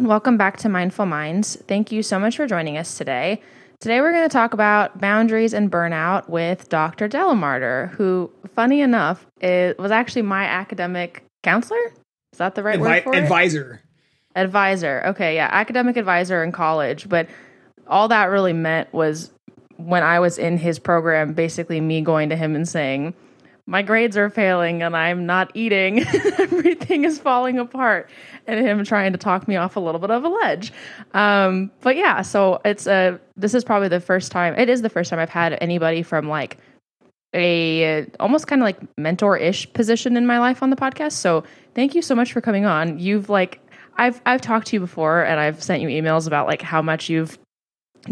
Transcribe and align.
and 0.00 0.08
welcome 0.08 0.38
back 0.38 0.56
to 0.56 0.66
Mindful 0.66 1.04
Minds. 1.04 1.56
Thank 1.68 1.92
you 1.92 2.02
so 2.02 2.18
much 2.18 2.34
for 2.34 2.46
joining 2.46 2.78
us 2.78 2.96
today. 2.96 3.42
Today, 3.80 4.00
we're 4.00 4.12
going 4.12 4.26
to 4.26 4.32
talk 4.32 4.54
about 4.54 4.98
boundaries 4.98 5.52
and 5.52 5.70
burnout 5.70 6.26
with 6.26 6.70
Dr. 6.70 7.06
Delamarter, 7.06 7.90
who, 7.90 8.32
funny 8.54 8.80
enough, 8.80 9.26
is, 9.42 9.76
was 9.76 9.90
actually 9.90 10.22
my 10.22 10.44
academic 10.44 11.22
counselor. 11.42 11.92
Is 12.32 12.38
that 12.38 12.54
the 12.54 12.62
right 12.62 12.78
Advi- 12.78 12.80
word 12.80 13.02
for 13.02 13.12
it? 13.12 13.18
advisor. 13.18 13.82
Advisor. 14.34 15.02
Okay, 15.08 15.34
yeah, 15.34 15.50
academic 15.52 15.98
advisor 15.98 16.42
in 16.42 16.50
college. 16.50 17.06
But 17.06 17.28
all 17.86 18.08
that 18.08 18.30
really 18.30 18.54
meant 18.54 18.90
was 18.94 19.30
when 19.76 20.02
I 20.02 20.18
was 20.18 20.38
in 20.38 20.56
his 20.56 20.78
program, 20.78 21.34
basically 21.34 21.78
me 21.78 22.00
going 22.00 22.30
to 22.30 22.36
him 22.36 22.56
and 22.56 22.66
saying, 22.66 23.12
My 23.66 23.82
grades 23.82 24.16
are 24.16 24.30
failing 24.30 24.82
and 24.82 24.96
I'm 24.96 25.26
not 25.26 25.50
eating. 25.54 26.00
Everything 26.38 27.04
is 27.04 27.18
falling 27.18 27.58
apart. 27.58 28.10
And 28.46 28.64
him 28.64 28.84
trying 28.84 29.12
to 29.12 29.18
talk 29.18 29.46
me 29.46 29.56
off 29.56 29.76
a 29.76 29.80
little 29.80 30.00
bit 30.00 30.10
of 30.10 30.24
a 30.24 30.28
ledge. 30.28 30.72
Um, 31.14 31.70
but 31.80 31.96
yeah, 31.96 32.22
so 32.22 32.60
it's 32.64 32.86
a, 32.86 33.20
this 33.36 33.54
is 33.54 33.64
probably 33.64 33.88
the 33.88 34.00
first 34.00 34.32
time, 34.32 34.54
it 34.58 34.68
is 34.68 34.82
the 34.82 34.88
first 34.88 35.10
time 35.10 35.18
I've 35.18 35.30
had 35.30 35.56
anybody 35.60 36.02
from 36.02 36.28
like, 36.28 36.58
a 37.32 38.06
almost 38.18 38.46
kind 38.48 38.60
of 38.60 38.64
like 38.64 38.98
mentor-ish 38.98 39.72
position 39.72 40.16
in 40.16 40.26
my 40.26 40.38
life 40.40 40.62
on 40.62 40.70
the 40.70 40.76
podcast. 40.76 41.12
So 41.12 41.44
thank 41.74 41.94
you 41.94 42.02
so 42.02 42.14
much 42.14 42.32
for 42.32 42.40
coming 42.40 42.64
on. 42.64 42.98
You've 42.98 43.28
like 43.28 43.60
I've 43.96 44.20
I've 44.26 44.40
talked 44.40 44.68
to 44.68 44.76
you 44.76 44.80
before 44.80 45.22
and 45.22 45.38
I've 45.38 45.62
sent 45.62 45.82
you 45.82 45.88
emails 45.88 46.26
about 46.26 46.46
like 46.46 46.62
how 46.62 46.82
much 46.82 47.08
you've 47.08 47.38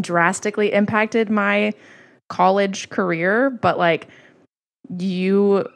drastically 0.00 0.72
impacted 0.72 1.30
my 1.30 1.72
college 2.28 2.90
career, 2.90 3.50
but 3.50 3.78
like 3.78 4.08
you 4.96 5.66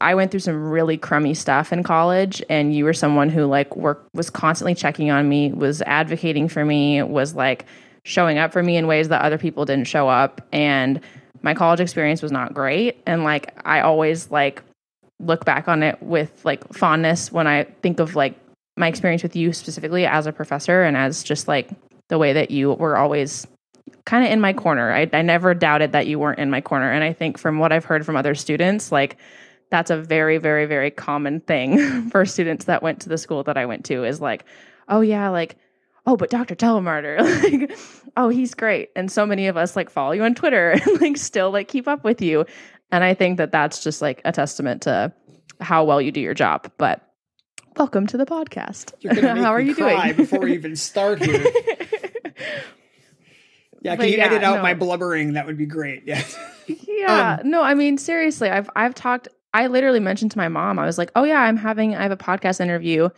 I 0.00 0.14
went 0.14 0.30
through 0.30 0.40
some 0.40 0.70
really 0.70 0.96
crummy 0.96 1.34
stuff 1.34 1.72
in 1.72 1.82
college 1.82 2.42
and 2.50 2.74
you 2.74 2.84
were 2.84 2.92
someone 2.92 3.30
who 3.30 3.46
like 3.46 3.74
work 3.76 4.06
was 4.12 4.30
constantly 4.30 4.74
checking 4.74 5.10
on 5.10 5.28
me, 5.28 5.52
was 5.52 5.82
advocating 5.82 6.48
for 6.48 6.64
me, 6.64 7.02
was 7.02 7.34
like 7.34 7.64
showing 8.04 8.38
up 8.38 8.52
for 8.52 8.62
me 8.62 8.76
in 8.76 8.86
ways 8.86 9.08
that 9.08 9.22
other 9.22 9.38
people 9.38 9.64
didn't 9.64 9.86
show 9.86 10.08
up 10.08 10.40
and 10.52 11.00
my 11.42 11.54
college 11.54 11.80
experience 11.80 12.22
was 12.22 12.32
not 12.32 12.54
great 12.54 13.00
and 13.06 13.22
like 13.24 13.52
I 13.64 13.80
always 13.80 14.30
like 14.30 14.62
look 15.20 15.44
back 15.44 15.68
on 15.68 15.82
it 15.82 16.00
with 16.02 16.44
like 16.44 16.72
fondness 16.72 17.32
when 17.32 17.46
I 17.46 17.64
think 17.82 18.00
of 18.00 18.14
like 18.14 18.38
my 18.76 18.88
experience 18.88 19.22
with 19.22 19.36
you 19.36 19.52
specifically 19.52 20.06
as 20.06 20.26
a 20.26 20.32
professor 20.32 20.82
and 20.82 20.96
as 20.96 21.22
just 21.22 21.48
like 21.48 21.70
the 22.08 22.18
way 22.18 22.32
that 22.32 22.50
you 22.50 22.72
were 22.72 22.96
always 22.96 23.46
kind 24.04 24.24
of 24.24 24.30
in 24.32 24.40
my 24.40 24.52
corner. 24.52 24.92
I, 24.92 25.08
I 25.12 25.22
never 25.22 25.54
doubted 25.54 25.92
that 25.92 26.06
you 26.06 26.18
weren't 26.18 26.38
in 26.38 26.50
my 26.50 26.60
corner. 26.60 26.90
And 26.90 27.04
I 27.04 27.12
think 27.12 27.38
from 27.38 27.58
what 27.58 27.72
I've 27.72 27.84
heard 27.84 28.04
from 28.04 28.16
other 28.16 28.34
students, 28.34 28.92
like 28.92 29.16
that's 29.70 29.90
a 29.90 29.96
very, 29.96 30.38
very, 30.38 30.66
very 30.66 30.90
common 30.90 31.40
thing 31.40 32.10
for 32.10 32.24
students 32.24 32.66
that 32.66 32.82
went 32.82 33.00
to 33.02 33.08
the 33.08 33.18
school 33.18 33.42
that 33.44 33.56
I 33.56 33.66
went 33.66 33.84
to 33.86 34.04
is 34.04 34.20
like, 34.20 34.44
oh 34.88 35.00
yeah, 35.00 35.28
like, 35.28 35.56
oh, 36.06 36.16
but 36.16 36.30
Dr. 36.30 36.54
Delamarter, 36.54 37.18
like, 37.42 37.78
oh, 38.16 38.28
he's 38.28 38.54
great. 38.54 38.90
And 38.96 39.10
so 39.10 39.26
many 39.26 39.46
of 39.46 39.56
us 39.56 39.76
like 39.76 39.90
follow 39.90 40.12
you 40.12 40.24
on 40.24 40.34
Twitter 40.34 40.70
and 40.86 41.00
like 41.00 41.16
still 41.16 41.50
like 41.50 41.68
keep 41.68 41.86
up 41.86 42.04
with 42.04 42.22
you. 42.22 42.46
And 42.90 43.04
I 43.04 43.14
think 43.14 43.38
that 43.38 43.52
that's 43.52 43.82
just 43.82 44.00
like 44.00 44.22
a 44.24 44.32
testament 44.32 44.82
to 44.82 45.12
how 45.60 45.84
well 45.84 46.00
you 46.00 46.12
do 46.12 46.20
your 46.20 46.34
job. 46.34 46.70
But 46.78 47.02
welcome 47.76 48.06
to 48.06 48.16
the 48.16 48.24
podcast. 48.24 48.92
How 49.38 49.52
are 49.52 49.60
you 49.60 49.74
doing? 49.74 50.16
before 50.16 50.40
we 50.40 50.54
even 50.54 50.76
start 50.76 51.22
here. 51.22 51.44
Yeah, 53.80 53.96
But 53.96 54.04
can 54.04 54.12
you 54.12 54.18
yeah, 54.18 54.26
edit 54.26 54.42
out 54.42 54.56
no. 54.56 54.62
my 54.62 54.74
blubbering? 54.74 55.34
That 55.34 55.46
would 55.46 55.56
be 55.58 55.66
great. 55.66 56.04
Yeah. 56.06 56.22
Yeah. 56.86 57.38
Um, 57.40 57.48
no, 57.50 57.62
I 57.62 57.72
mean 57.72 57.96
seriously, 57.96 58.50
I've 58.50 58.68
I've 58.76 58.94
talked 58.94 59.26
I 59.54 59.68
literally 59.68 60.00
mentioned 60.00 60.32
to 60.32 60.38
my 60.38 60.48
mom, 60.48 60.78
I 60.78 60.84
was 60.84 60.98
like, 60.98 61.10
"Oh 61.16 61.24
yeah, 61.24 61.40
I'm 61.40 61.56
having 61.56 61.94
I 61.96 62.02
have 62.02 62.10
a 62.12 62.16
podcast 62.16 62.60
interview." 62.60 63.08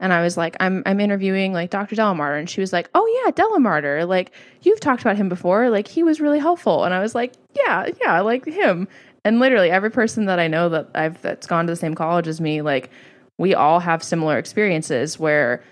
And 0.00 0.10
I 0.12 0.22
was 0.22 0.38
like, 0.38 0.56
I'm 0.58 0.82
I'm 0.86 1.00
interviewing 1.00 1.52
like 1.52 1.68
Dr. 1.68 1.96
Delamarter 1.96 2.38
and 2.38 2.48
she 2.48 2.62
was 2.62 2.72
like, 2.72 2.88
"Oh 2.94 3.22
yeah, 3.22 3.30
Delamarter. 3.32 4.08
Like 4.08 4.32
you've 4.62 4.80
talked 4.80 5.02
about 5.02 5.16
him 5.16 5.28
before. 5.28 5.68
Like 5.68 5.86
he 5.86 6.02
was 6.02 6.18
really 6.18 6.38
helpful." 6.38 6.84
And 6.84 6.94
I 6.94 7.00
was 7.00 7.14
like, 7.14 7.34
"Yeah, 7.54 7.88
yeah, 8.00 8.12
I 8.14 8.20
like 8.20 8.46
him." 8.46 8.88
And 9.22 9.38
literally 9.38 9.70
every 9.70 9.90
person 9.90 10.24
that 10.24 10.38
I 10.38 10.48
know 10.48 10.70
that 10.70 10.88
I've 10.94 11.20
that's 11.20 11.46
gone 11.46 11.66
to 11.66 11.72
the 11.72 11.76
same 11.76 11.94
college 11.94 12.26
as 12.26 12.40
me, 12.40 12.62
like 12.62 12.88
we 13.36 13.54
all 13.54 13.80
have 13.80 14.02
similar 14.02 14.38
experiences 14.38 15.18
where 15.18 15.62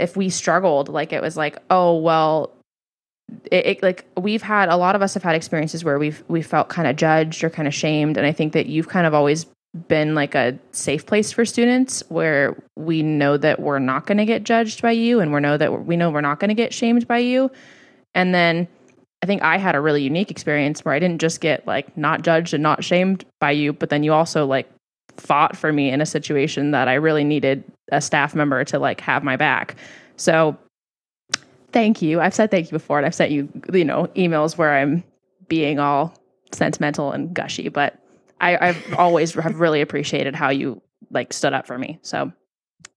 if 0.00 0.16
we 0.16 0.28
struggled, 0.28 0.88
like 0.88 1.12
it 1.12 1.22
was 1.22 1.36
like, 1.36 1.58
"Oh, 1.70 1.96
well, 1.98 2.52
it, 3.50 3.66
it 3.66 3.82
like 3.82 4.06
we've 4.16 4.42
had 4.42 4.68
a 4.68 4.76
lot 4.76 4.94
of 4.94 5.02
us 5.02 5.14
have 5.14 5.22
had 5.22 5.34
experiences 5.34 5.84
where 5.84 5.98
we've 5.98 6.22
we 6.28 6.42
felt 6.42 6.68
kind 6.68 6.88
of 6.88 6.96
judged 6.96 7.42
or 7.42 7.50
kind 7.50 7.68
of 7.68 7.74
shamed 7.74 8.16
and 8.16 8.26
i 8.26 8.32
think 8.32 8.52
that 8.52 8.66
you've 8.66 8.88
kind 8.88 9.06
of 9.06 9.14
always 9.14 9.46
been 9.88 10.14
like 10.14 10.34
a 10.34 10.58
safe 10.72 11.04
place 11.04 11.32
for 11.32 11.44
students 11.44 12.02
where 12.08 12.56
we 12.76 13.02
know 13.02 13.36
that 13.36 13.60
we're 13.60 13.78
not 13.78 14.06
going 14.06 14.16
to 14.16 14.24
get 14.24 14.42
judged 14.42 14.80
by 14.80 14.90
you 14.90 15.20
and 15.20 15.34
we 15.34 15.40
know 15.40 15.56
that 15.58 15.84
we 15.84 15.96
know 15.96 16.10
we're 16.10 16.20
not 16.22 16.40
going 16.40 16.48
to 16.48 16.54
get 16.54 16.72
shamed 16.72 17.06
by 17.06 17.18
you. 17.18 17.50
And 18.14 18.34
then 18.34 18.66
i 19.22 19.26
think 19.26 19.42
i 19.42 19.58
had 19.58 19.74
a 19.74 19.80
really 19.80 20.02
unique 20.02 20.30
experience 20.30 20.84
where 20.84 20.94
i 20.94 20.98
didn't 20.98 21.20
just 21.20 21.40
get 21.40 21.66
like 21.66 21.94
not 21.96 22.22
judged 22.22 22.54
and 22.54 22.62
not 22.62 22.84
shamed 22.84 23.24
by 23.40 23.50
you 23.50 23.72
but 23.72 23.90
then 23.90 24.02
you 24.02 24.12
also 24.12 24.46
like 24.46 24.70
fought 25.16 25.56
for 25.56 25.72
me 25.72 25.90
in 25.90 26.00
a 26.00 26.06
situation 26.06 26.70
that 26.70 26.88
i 26.88 26.94
really 26.94 27.24
needed 27.24 27.64
a 27.92 28.00
staff 28.00 28.34
member 28.34 28.64
to 28.64 28.78
like 28.78 29.00
have 29.00 29.22
my 29.22 29.36
back. 29.36 29.76
So 30.16 30.56
thank 31.76 32.00
you. 32.00 32.22
I've 32.22 32.32
said 32.32 32.50
thank 32.50 32.68
you 32.68 32.70
before, 32.70 32.96
and 32.96 33.04
I've 33.04 33.14
sent 33.14 33.30
you, 33.30 33.50
you 33.70 33.84
know, 33.84 34.06
emails 34.16 34.56
where 34.56 34.74
I'm 34.74 35.04
being 35.46 35.78
all 35.78 36.16
sentimental 36.50 37.12
and 37.12 37.34
gushy, 37.34 37.68
but 37.68 38.02
I, 38.40 38.68
I've 38.68 38.94
always 38.98 39.34
have 39.34 39.60
really 39.60 39.82
appreciated 39.82 40.34
how 40.34 40.48
you 40.48 40.80
like 41.10 41.34
stood 41.34 41.52
up 41.52 41.66
for 41.66 41.76
me. 41.76 41.98
So 42.00 42.32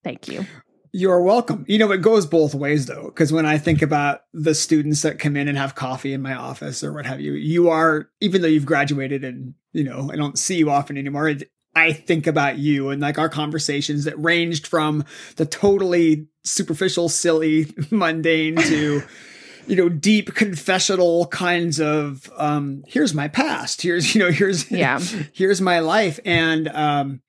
thank 0.06 0.30
you. 0.30 0.46
You're 0.94 1.22
welcome. 1.22 1.66
You 1.68 1.78
know, 1.78 1.92
it 1.92 1.98
goes 1.98 2.26
both 2.26 2.56
ways 2.56 2.86
though, 2.86 3.08
because 3.08 3.34
when 3.34 3.46
I 3.46 3.58
think 3.58 3.82
about 3.82 4.22
the 4.34 4.56
students 4.56 5.02
that 5.02 5.20
come 5.20 5.36
in 5.36 5.50
and 5.50 5.58
have 5.58 5.76
coffee 5.76 6.14
in 6.14 6.22
my 6.22 6.34
office 6.34 6.82
or 6.82 6.94
what 6.94 7.06
have 7.06 7.20
you, 7.20 7.34
you 7.34 7.70
are, 7.70 8.10
even 8.22 8.42
though 8.42 8.48
you've 8.48 8.66
graduated 8.66 9.26
and, 9.26 9.56
you 9.74 9.84
know, 9.84 10.10
I 10.10 10.16
don't 10.16 10.40
see 10.40 10.56
you 10.56 10.70
often 10.70 10.98
anymore, 10.98 11.28
it, 11.28 11.52
I 11.76 11.94
think 11.94 12.28
about 12.28 12.58
you 12.58 12.90
and 12.90 13.02
like 13.02 13.18
our 13.18 13.30
conversations 13.30 14.06
that 14.06 14.18
ranged 14.20 14.68
from 14.68 15.06
the 15.36 15.46
totally 15.46 16.28
superficial, 16.44 17.10
silly, 17.10 17.74
mundane 17.92 18.56
to, 18.56 19.04
you 19.68 19.76
know, 19.76 19.90
deep 19.90 20.34
confessional 20.34 21.28
kinds 21.28 21.80
of, 21.80 22.30
um, 22.38 22.84
here's 22.88 23.14
my 23.14 23.28
past. 23.28 23.82
Here's, 23.82 24.16
you 24.16 24.20
know, 24.20 24.32
here's, 24.32 24.70
Yeah. 24.72 25.00
here's 25.32 25.62
my 25.62 25.80
life. 25.80 26.20
And, 26.26 26.68
um, 26.70 27.22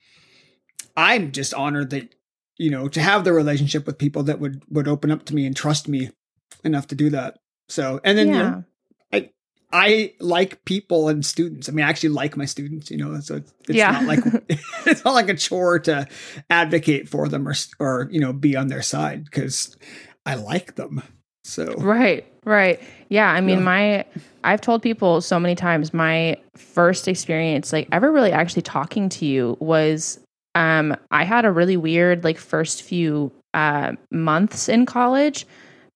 I'm 0.97 1.33
just 1.33 1.55
honored 1.55 1.91
that, 1.91 2.15
you 2.59 2.71
know, 2.71 2.89
to 2.89 3.01
have 3.01 3.25
the 3.25 3.33
relationship 3.33 3.87
with 3.87 3.99
people 3.99 4.23
that 4.25 4.41
would, 4.41 4.63
would 4.69 4.89
open 4.89 5.11
up 5.11 5.25
to 5.27 5.35
me 5.35 5.47
and 5.47 5.57
trust 5.57 5.87
me 5.89 6.11
enough 6.65 6.87
to 6.89 6.95
do 6.95 7.11
that. 7.11 7.39
So, 7.69 8.01
and 8.05 8.19
then, 8.19 8.29
you 8.29 8.35
yeah. 8.35 8.43
know, 8.43 8.65
I 9.73 10.15
like 10.19 10.65
people 10.65 11.09
and 11.09 11.25
students. 11.25 11.69
I 11.69 11.73
mean, 11.73 11.85
I 11.85 11.89
actually 11.89 12.09
like 12.11 12.37
my 12.37 12.45
students, 12.45 12.91
you 12.91 12.97
know, 12.97 13.21
so 13.21 13.37
it's, 13.37 13.53
it's 13.69 13.79
Yeah. 13.79 13.93
not 13.93 14.05
like 14.05 14.21
it's 14.87 15.05
not 15.05 15.15
like 15.15 15.29
a 15.29 15.37
chore 15.37 15.79
to 15.81 16.07
advocate 16.49 17.09
for 17.09 17.29
them 17.29 17.47
or 17.49 17.55
or 17.79 18.09
you 18.11 18.21
know 18.21 18.33
be 18.33 18.57
on 18.57 18.67
their 18.69 18.83
side 18.83 19.25
because 19.25 19.77
I 20.27 20.35
like 20.35 20.75
them. 20.75 21.03
So 21.45 21.75
Right, 21.79 22.27
right. 22.45 22.81
Yeah, 23.09 23.31
I 23.31 23.41
mean, 23.41 23.59
Yeah. 23.59 23.65
my 23.65 24.05
I've 24.43 24.61
told 24.61 24.83
people 24.83 25.21
so 25.21 25.39
many 25.39 25.55
times 25.55 25.95
my 25.95 26.37
first 26.57 27.07
experience 27.09 27.73
like 27.73 27.89
ever 27.93 28.11
really 28.11 28.33
actually 28.33 28.63
talking 28.63 29.09
to 29.11 29.27
you 29.27 29.57
was 29.61 30.19
um 30.55 30.97
I 31.11 31.25
had 31.25 31.45
a 31.45 31.51
really 31.53 31.77
weird 31.77 32.25
like 32.25 32.39
first 32.39 32.83
few 32.83 33.31
uh 33.55 33.93
months 34.11 34.69
in 34.69 34.85
college. 34.85 35.47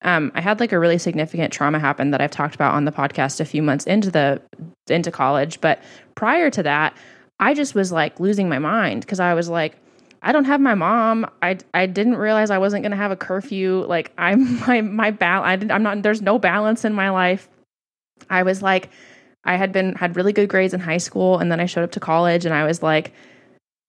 Um 0.05 0.31
I 0.35 0.41
had 0.41 0.61
like 0.61 0.73
a 0.73 0.79
really 0.79 0.99
significant 0.99 1.53
trauma 1.53 1.79
happen 1.79 2.11
that 2.11 2.21
I've 2.21 2.31
talked 2.31 2.55
about 2.55 2.75
on 2.75 2.85
the 2.85 2.93
podcast 2.93 3.41
a 3.41 3.45
few 3.45 3.63
months 3.63 3.87
into 3.87 4.11
the 4.11 4.41
into 4.89 5.11
college, 5.11 5.61
but 5.61 5.83
prior 6.15 6.51
to 6.51 6.63
that, 6.63 6.97
I 7.41 7.55
just 7.55 7.75
was 7.75 7.91
like 7.91 8.21
losing 8.21 8.49
my 8.49 8.59
mind 8.59 9.01
because 9.01 9.21
I 9.21 9.35
was 9.35 9.49
like 9.49 9.77
I 10.25 10.33
don't 10.33 10.47
have 10.47 10.61
my 10.61 10.75
mom. 10.75 11.31
I, 11.43 11.59
I 11.75 11.85
didn't 11.85 12.17
realize 12.17 12.51
I 12.51 12.57
wasn't 12.57 12.83
going 12.83 12.93
to 12.93 12.97
have 12.97 13.11
a 13.11 13.17
curfew. 13.17 13.85
Like 13.87 14.11
I'm 14.17 14.59
my 14.67 14.81
my 14.81 15.11
bal- 15.11 15.45
I 15.45 15.57
didn't, 15.57 15.73
I'm 15.73 15.83
not 15.83 16.03
there's 16.03 16.23
no 16.23 16.39
balance 16.39 16.85
in 16.85 16.95
my 16.95 17.11
life. 17.11 17.49
I 18.31 18.43
was 18.43 18.63
like 18.63 18.89
I 19.45 19.57
had 19.57 19.73
been 19.73 19.95
had 19.95 20.17
really 20.17 20.33
good 20.33 20.49
grades 20.49 20.73
in 20.73 20.81
high 20.81 20.97
school 20.99 21.39
and 21.39 21.53
then 21.53 21.61
I 21.61 21.67
showed 21.67 21.85
up 21.85 21.93
to 21.93 22.01
college 22.01 22.47
and 22.47 22.55
I 22.55 22.65
was 22.65 22.83
like 22.83 23.13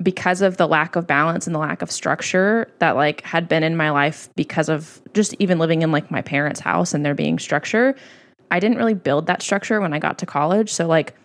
because 0.03 0.41
of 0.41 0.57
the 0.57 0.67
lack 0.67 0.95
of 0.95 1.07
balance 1.07 1.47
and 1.47 1.55
the 1.55 1.59
lack 1.59 1.81
of 1.81 1.89
structure 1.89 2.69
that 2.79 2.95
like 2.95 3.21
had 3.21 3.47
been 3.47 3.63
in 3.63 3.77
my 3.77 3.89
life 3.89 4.29
because 4.35 4.67
of 4.67 5.01
just 5.13 5.33
even 5.39 5.57
living 5.57 5.81
in 5.81 5.91
like 5.91 6.11
my 6.11 6.21
parents' 6.21 6.59
house 6.59 6.93
and 6.93 7.05
there 7.05 7.15
being 7.15 7.39
structure, 7.39 7.95
I 8.51 8.59
didn't 8.59 8.77
really 8.77 8.93
build 8.93 9.27
that 9.27 9.41
structure 9.41 9.79
when 9.79 9.93
I 9.93 9.99
got 9.99 10.17
to 10.19 10.25
college. 10.25 10.71
So 10.71 10.85
like 10.85 11.15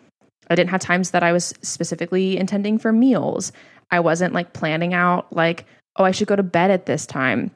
I 0.51 0.55
didn't 0.55 0.71
have 0.71 0.81
times 0.81 1.11
that 1.11 1.23
I 1.23 1.33
was 1.33 1.53
specifically 1.63 2.37
intending 2.37 2.79
for 2.79 2.93
meals. 2.93 3.53
I 3.91 4.01
wasn't 4.01 4.35
like 4.35 4.53
planning 4.53 4.95
out 4.95 5.33
like, 5.35 5.67
oh, 5.97 6.05
I 6.05 6.13
should 6.13 6.29
go 6.29 6.37
to 6.37 6.43
bed 6.43 6.71
at 6.71 6.87
this 6.87 7.07
time. 7.07 7.51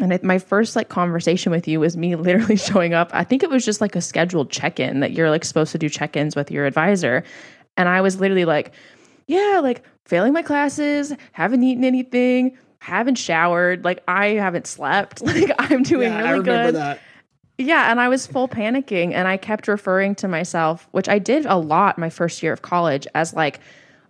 And 0.00 0.12
it, 0.12 0.24
my 0.24 0.38
first 0.38 0.76
like 0.76 0.88
conversation 0.88 1.52
with 1.52 1.66
you 1.66 1.80
was 1.80 1.96
me 1.96 2.14
literally 2.16 2.56
showing 2.56 2.94
up. 2.94 3.10
I 3.12 3.24
think 3.24 3.42
it 3.42 3.50
was 3.50 3.64
just 3.64 3.80
like 3.80 3.96
a 3.96 4.00
scheduled 4.00 4.50
check-in 4.50 5.00
that 5.00 5.12
you're 5.12 5.30
like 5.30 5.44
supposed 5.44 5.72
to 5.72 5.78
do 5.78 5.88
check-ins 5.88 6.36
with 6.36 6.50
your 6.50 6.66
advisor. 6.66 7.24
And 7.76 7.88
I 7.88 8.00
was 8.02 8.20
literally 8.20 8.44
like, 8.44 8.72
yeah, 9.26 9.60
like 9.62 9.84
failing 10.04 10.32
my 10.32 10.42
classes, 10.42 11.12
haven't 11.32 11.62
eaten 11.62 11.84
anything, 11.84 12.56
haven't 12.80 13.16
showered. 13.16 13.84
Like 13.84 14.02
I 14.08 14.28
haven't 14.28 14.66
slept. 14.66 15.22
Like 15.26 15.52
I'm 15.58 15.82
doing 15.82 16.08
Yeah, 16.12 16.16
really 16.18 16.28
I 16.28 16.32
remember 16.32 16.62
good. 16.68 16.74
that. 16.74 17.00
Yeah, 17.58 17.90
and 17.90 18.00
I 18.00 18.08
was 18.08 18.26
full 18.26 18.48
panicking 18.60 19.12
and 19.12 19.28
I 19.28 19.36
kept 19.36 19.68
referring 19.68 20.14
to 20.16 20.28
myself, 20.28 20.88
which 20.92 21.08
I 21.08 21.18
did 21.18 21.46
a 21.46 21.56
lot 21.56 21.98
my 21.98 22.10
first 22.10 22.42
year 22.42 22.52
of 22.52 22.62
college 22.62 23.06
as 23.14 23.34
like 23.34 23.60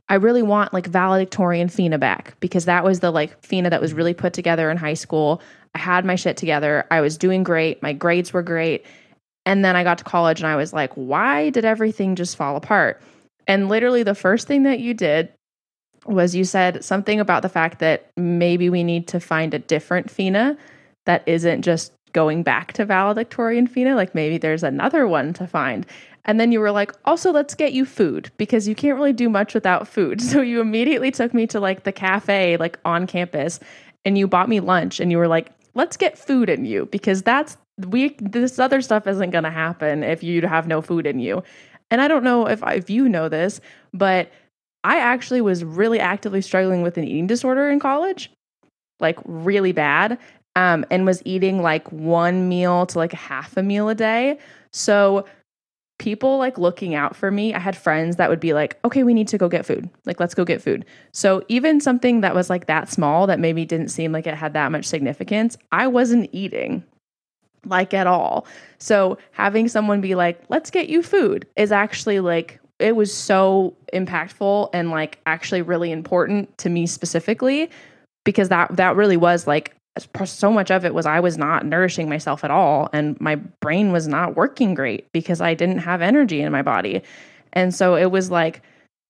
I 0.08 0.16
really 0.16 0.42
want 0.42 0.72
like 0.72 0.86
valedictorian 0.86 1.68
Fina 1.68 1.98
back 1.98 2.38
because 2.40 2.64
that 2.64 2.84
was 2.84 3.00
the 3.00 3.10
like 3.10 3.40
Fina 3.44 3.70
that 3.70 3.80
was 3.80 3.92
really 3.94 4.14
put 4.14 4.32
together 4.32 4.70
in 4.70 4.76
high 4.76 4.94
school. 4.94 5.40
I 5.74 5.78
had 5.78 6.04
my 6.04 6.16
shit 6.16 6.36
together. 6.36 6.84
I 6.90 7.00
was 7.00 7.16
doing 7.16 7.42
great. 7.42 7.82
My 7.82 7.92
grades 7.92 8.32
were 8.32 8.42
great. 8.42 8.84
And 9.46 9.64
then 9.64 9.74
I 9.74 9.84
got 9.84 9.98
to 9.98 10.04
college 10.04 10.40
and 10.40 10.46
I 10.46 10.56
was 10.56 10.72
like, 10.72 10.92
why 10.94 11.50
did 11.50 11.64
everything 11.64 12.14
just 12.14 12.36
fall 12.36 12.56
apart? 12.56 13.00
And 13.46 13.68
literally 13.68 14.02
the 14.02 14.14
first 14.14 14.46
thing 14.46 14.64
that 14.64 14.80
you 14.80 14.92
did 14.94 15.32
was 16.04 16.34
you 16.34 16.44
said 16.44 16.84
something 16.84 17.20
about 17.20 17.42
the 17.42 17.48
fact 17.48 17.78
that 17.78 18.10
maybe 18.16 18.68
we 18.68 18.82
need 18.82 19.08
to 19.08 19.20
find 19.20 19.54
a 19.54 19.58
different 19.58 20.10
Fina 20.10 20.56
that 21.04 21.22
isn't 21.26 21.62
just 21.62 21.92
going 22.12 22.42
back 22.42 22.72
to 22.74 22.84
valedictorian 22.84 23.66
Fina. 23.66 23.94
Like 23.94 24.14
maybe 24.14 24.38
there's 24.38 24.62
another 24.62 25.06
one 25.06 25.32
to 25.34 25.46
find. 25.46 25.86
And 26.24 26.38
then 26.38 26.52
you 26.52 26.60
were 26.60 26.70
like, 26.70 26.92
also, 27.04 27.32
let's 27.32 27.54
get 27.54 27.72
you 27.72 27.84
food 27.84 28.30
because 28.36 28.68
you 28.68 28.74
can't 28.74 28.96
really 28.96 29.12
do 29.12 29.28
much 29.28 29.54
without 29.54 29.88
food. 29.88 30.20
So 30.32 30.40
you 30.40 30.60
immediately 30.60 31.10
took 31.10 31.34
me 31.34 31.46
to 31.48 31.60
like 31.60 31.82
the 31.82 31.92
cafe, 31.92 32.56
like 32.56 32.78
on 32.84 33.06
campus, 33.06 33.60
and 34.04 34.16
you 34.16 34.26
bought 34.26 34.48
me 34.48 34.60
lunch 34.60 35.00
and 35.00 35.10
you 35.10 35.18
were 35.18 35.28
like, 35.28 35.50
let's 35.74 35.96
get 35.96 36.18
food 36.18 36.48
in 36.48 36.64
you 36.64 36.86
because 36.86 37.22
that's 37.22 37.56
we 37.86 38.14
this 38.20 38.58
other 38.58 38.82
stuff 38.82 39.06
isn't 39.06 39.30
going 39.30 39.44
to 39.44 39.50
happen 39.50 40.02
if 40.04 40.22
you 40.22 40.42
have 40.42 40.66
no 40.66 40.82
food 40.82 41.06
in 41.06 41.18
you. 41.18 41.42
And 41.90 42.00
I 42.00 42.08
don't 42.08 42.24
know 42.24 42.46
if 42.46 42.62
if 42.66 42.88
you 42.88 43.08
know 43.08 43.28
this, 43.28 43.60
but 43.92 44.30
I 44.84 44.98
actually 44.98 45.40
was 45.40 45.64
really 45.64 46.00
actively 46.00 46.40
struggling 46.40 46.82
with 46.82 46.96
an 46.96 47.04
eating 47.04 47.26
disorder 47.26 47.70
in 47.70 47.80
college, 47.80 48.30
like 49.00 49.18
really 49.24 49.72
bad, 49.72 50.18
um, 50.56 50.84
and 50.90 51.06
was 51.06 51.22
eating 51.24 51.62
like 51.62 51.90
one 51.92 52.48
meal 52.48 52.86
to 52.86 52.98
like 52.98 53.12
half 53.12 53.56
a 53.56 53.62
meal 53.62 53.88
a 53.88 53.94
day. 53.94 54.38
So 54.72 55.24
people 56.02 56.36
like 56.36 56.58
looking 56.58 56.96
out 56.96 57.14
for 57.14 57.30
me. 57.30 57.54
I 57.54 57.60
had 57.60 57.76
friends 57.76 58.16
that 58.16 58.28
would 58.28 58.40
be 58.40 58.54
like, 58.54 58.76
okay, 58.84 59.04
we 59.04 59.14
need 59.14 59.28
to 59.28 59.38
go 59.38 59.48
get 59.48 59.64
food. 59.64 59.88
Like, 60.04 60.18
let's 60.18 60.34
go 60.34 60.44
get 60.44 60.60
food. 60.60 60.84
So 61.12 61.44
even 61.46 61.80
something 61.80 62.22
that 62.22 62.34
was 62.34 62.50
like 62.50 62.66
that 62.66 62.90
small 62.90 63.28
that 63.28 63.38
maybe 63.38 63.64
didn't 63.64 63.88
seem 63.88 64.10
like 64.10 64.26
it 64.26 64.34
had 64.34 64.52
that 64.54 64.72
much 64.72 64.84
significance, 64.84 65.56
I 65.70 65.86
wasn't 65.86 66.28
eating 66.32 66.82
like 67.66 67.94
at 67.94 68.08
all. 68.08 68.46
So 68.78 69.16
having 69.30 69.68
someone 69.68 70.00
be 70.00 70.16
like, 70.16 70.42
let's 70.48 70.70
get 70.70 70.88
you 70.88 71.04
food 71.04 71.46
is 71.54 71.70
actually 71.70 72.18
like, 72.18 72.58
it 72.82 72.96
was 72.96 73.14
so 73.14 73.74
impactful 73.92 74.70
and 74.72 74.90
like 74.90 75.18
actually 75.24 75.62
really 75.62 75.92
important 75.92 76.56
to 76.58 76.68
me 76.68 76.86
specifically 76.86 77.70
because 78.24 78.48
that 78.48 78.76
that 78.76 78.96
really 78.96 79.16
was 79.16 79.46
like 79.46 79.74
so 80.24 80.50
much 80.50 80.70
of 80.70 80.84
it 80.84 80.94
was 80.94 81.06
I 81.06 81.20
was 81.20 81.36
not 81.36 81.66
nourishing 81.66 82.08
myself 82.08 82.44
at 82.44 82.50
all 82.50 82.88
and 82.92 83.20
my 83.20 83.36
brain 83.36 83.92
was 83.92 84.08
not 84.08 84.36
working 84.36 84.74
great 84.74 85.10
because 85.12 85.40
I 85.40 85.54
didn't 85.54 85.78
have 85.78 86.00
energy 86.00 86.40
in 86.40 86.50
my 86.50 86.62
body. 86.62 87.02
And 87.52 87.74
so 87.74 87.94
it 87.94 88.10
was 88.10 88.30
like 88.30 88.62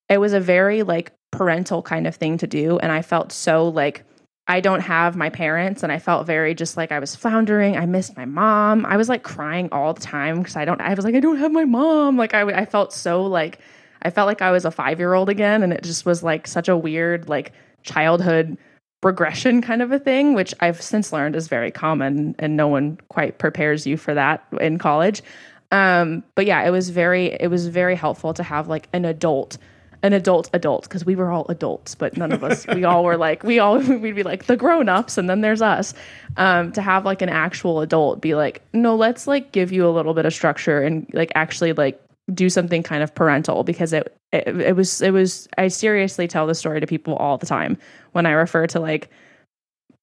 it 0.08 0.18
was 0.18 0.32
a 0.32 0.40
very 0.40 0.82
like 0.82 1.12
parental 1.30 1.82
kind 1.82 2.06
of 2.06 2.14
thing 2.14 2.36
to 2.38 2.46
do 2.46 2.78
and 2.80 2.92
I 2.92 3.00
felt 3.00 3.32
so 3.32 3.68
like 3.68 4.04
I 4.52 4.60
don't 4.60 4.80
have 4.80 5.16
my 5.16 5.30
parents 5.30 5.82
and 5.82 5.90
I 5.90 5.98
felt 5.98 6.26
very 6.26 6.54
just 6.54 6.76
like 6.76 6.92
I 6.92 6.98
was 6.98 7.16
floundering. 7.16 7.78
I 7.78 7.86
missed 7.86 8.18
my 8.18 8.26
mom. 8.26 8.84
I 8.84 8.98
was 8.98 9.08
like 9.08 9.22
crying 9.22 9.70
all 9.72 9.94
the 9.94 10.02
time 10.02 10.40
because 10.40 10.56
I 10.56 10.66
don't 10.66 10.78
I 10.78 10.92
was 10.92 11.06
like 11.06 11.14
I 11.14 11.20
don't 11.20 11.38
have 11.38 11.52
my 11.52 11.64
mom. 11.64 12.18
Like 12.18 12.34
I 12.34 12.42
I 12.42 12.66
felt 12.66 12.92
so 12.92 13.24
like 13.24 13.60
I 14.02 14.10
felt 14.10 14.26
like 14.26 14.42
I 14.42 14.50
was 14.50 14.66
a 14.66 14.70
5-year-old 14.70 15.30
again 15.30 15.62
and 15.62 15.72
it 15.72 15.82
just 15.82 16.04
was 16.04 16.22
like 16.22 16.46
such 16.46 16.68
a 16.68 16.76
weird 16.76 17.30
like 17.30 17.52
childhood 17.82 18.58
regression 19.02 19.62
kind 19.62 19.80
of 19.80 19.90
a 19.90 19.98
thing, 19.98 20.34
which 20.34 20.52
I've 20.60 20.82
since 20.82 21.14
learned 21.14 21.34
is 21.34 21.48
very 21.48 21.70
common 21.70 22.36
and 22.38 22.54
no 22.54 22.68
one 22.68 22.98
quite 23.08 23.38
prepares 23.38 23.86
you 23.86 23.96
for 23.96 24.12
that 24.12 24.44
in 24.60 24.76
college. 24.76 25.22
Um, 25.70 26.24
but 26.34 26.44
yeah, 26.44 26.62
it 26.62 26.70
was 26.70 26.90
very 26.90 27.28
it 27.40 27.48
was 27.48 27.68
very 27.68 27.94
helpful 27.94 28.34
to 28.34 28.42
have 28.42 28.68
like 28.68 28.90
an 28.92 29.06
adult 29.06 29.56
an 30.02 30.12
adult 30.12 30.50
adult 30.52 30.84
because 30.84 31.04
we 31.04 31.14
were 31.14 31.30
all 31.30 31.46
adults 31.48 31.94
but 31.94 32.16
none 32.16 32.32
of 32.32 32.42
us 32.42 32.66
we 32.68 32.84
all 32.84 33.04
were 33.04 33.16
like 33.16 33.42
we 33.44 33.58
all 33.58 33.78
we'd 33.98 34.16
be 34.16 34.22
like 34.22 34.46
the 34.46 34.56
grown-ups 34.56 35.16
and 35.16 35.30
then 35.30 35.40
there's 35.40 35.62
us 35.62 35.94
um, 36.36 36.72
to 36.72 36.82
have 36.82 37.04
like 37.04 37.22
an 37.22 37.28
actual 37.28 37.80
adult 37.80 38.20
be 38.20 38.34
like 38.34 38.62
no 38.72 38.96
let's 38.96 39.26
like 39.26 39.52
give 39.52 39.70
you 39.70 39.86
a 39.86 39.90
little 39.90 40.14
bit 40.14 40.26
of 40.26 40.32
structure 40.32 40.82
and 40.82 41.06
like 41.12 41.30
actually 41.34 41.72
like 41.72 42.00
do 42.32 42.48
something 42.48 42.82
kind 42.82 43.02
of 43.02 43.14
parental 43.14 43.64
because 43.64 43.92
it, 43.92 44.16
it 44.32 44.48
it 44.60 44.76
was 44.76 45.02
it 45.02 45.10
was 45.10 45.48
I 45.58 45.68
seriously 45.68 46.28
tell 46.28 46.46
the 46.46 46.54
story 46.54 46.80
to 46.80 46.86
people 46.86 47.14
all 47.16 47.38
the 47.38 47.46
time 47.46 47.76
when 48.12 48.26
I 48.26 48.30
refer 48.30 48.66
to 48.68 48.80
like 48.80 49.10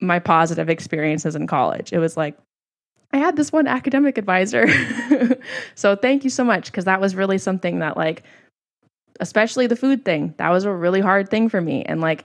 my 0.00 0.18
positive 0.18 0.68
experiences 0.68 1.34
in 1.34 1.46
college. 1.46 1.92
It 1.92 1.98
was 1.98 2.16
like 2.16 2.36
I 3.12 3.18
had 3.18 3.36
this 3.36 3.50
one 3.50 3.66
academic 3.66 4.18
advisor. 4.18 4.68
so 5.74 5.96
thank 5.96 6.24
you 6.24 6.30
so 6.30 6.44
much 6.44 6.66
because 6.66 6.84
that 6.84 7.00
was 7.00 7.16
really 7.16 7.38
something 7.38 7.80
that 7.80 7.96
like 7.96 8.22
especially 9.20 9.66
the 9.66 9.76
food 9.76 10.04
thing. 10.04 10.34
That 10.38 10.50
was 10.50 10.64
a 10.64 10.72
really 10.72 11.00
hard 11.00 11.30
thing 11.30 11.48
for 11.48 11.60
me 11.60 11.82
and 11.84 12.00
like 12.00 12.24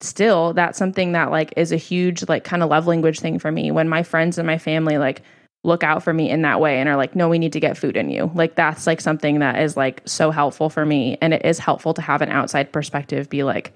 still 0.00 0.52
that's 0.54 0.78
something 0.78 1.12
that 1.12 1.30
like 1.30 1.52
is 1.56 1.72
a 1.72 1.76
huge 1.76 2.28
like 2.28 2.44
kind 2.44 2.62
of 2.62 2.70
love 2.70 2.86
language 2.86 3.18
thing 3.18 3.38
for 3.38 3.50
me 3.50 3.72
when 3.72 3.88
my 3.88 4.02
friends 4.04 4.38
and 4.38 4.46
my 4.46 4.56
family 4.56 4.96
like 4.96 5.22
look 5.64 5.82
out 5.82 6.02
for 6.02 6.12
me 6.12 6.30
in 6.30 6.42
that 6.42 6.60
way 6.60 6.78
and 6.78 6.88
are 6.88 6.96
like, 6.96 7.16
no, 7.16 7.28
we 7.28 7.38
need 7.38 7.52
to 7.52 7.60
get 7.60 7.76
food 7.76 7.96
in 7.96 8.10
you. 8.10 8.30
Like 8.34 8.54
that's 8.54 8.86
like 8.86 9.00
something 9.00 9.40
that 9.40 9.60
is 9.60 9.76
like 9.76 10.02
so 10.04 10.30
helpful 10.30 10.70
for 10.70 10.86
me. 10.86 11.18
And 11.20 11.34
it 11.34 11.44
is 11.44 11.58
helpful 11.58 11.94
to 11.94 12.02
have 12.02 12.22
an 12.22 12.30
outside 12.30 12.72
perspective 12.72 13.28
be 13.28 13.42
like, 13.42 13.72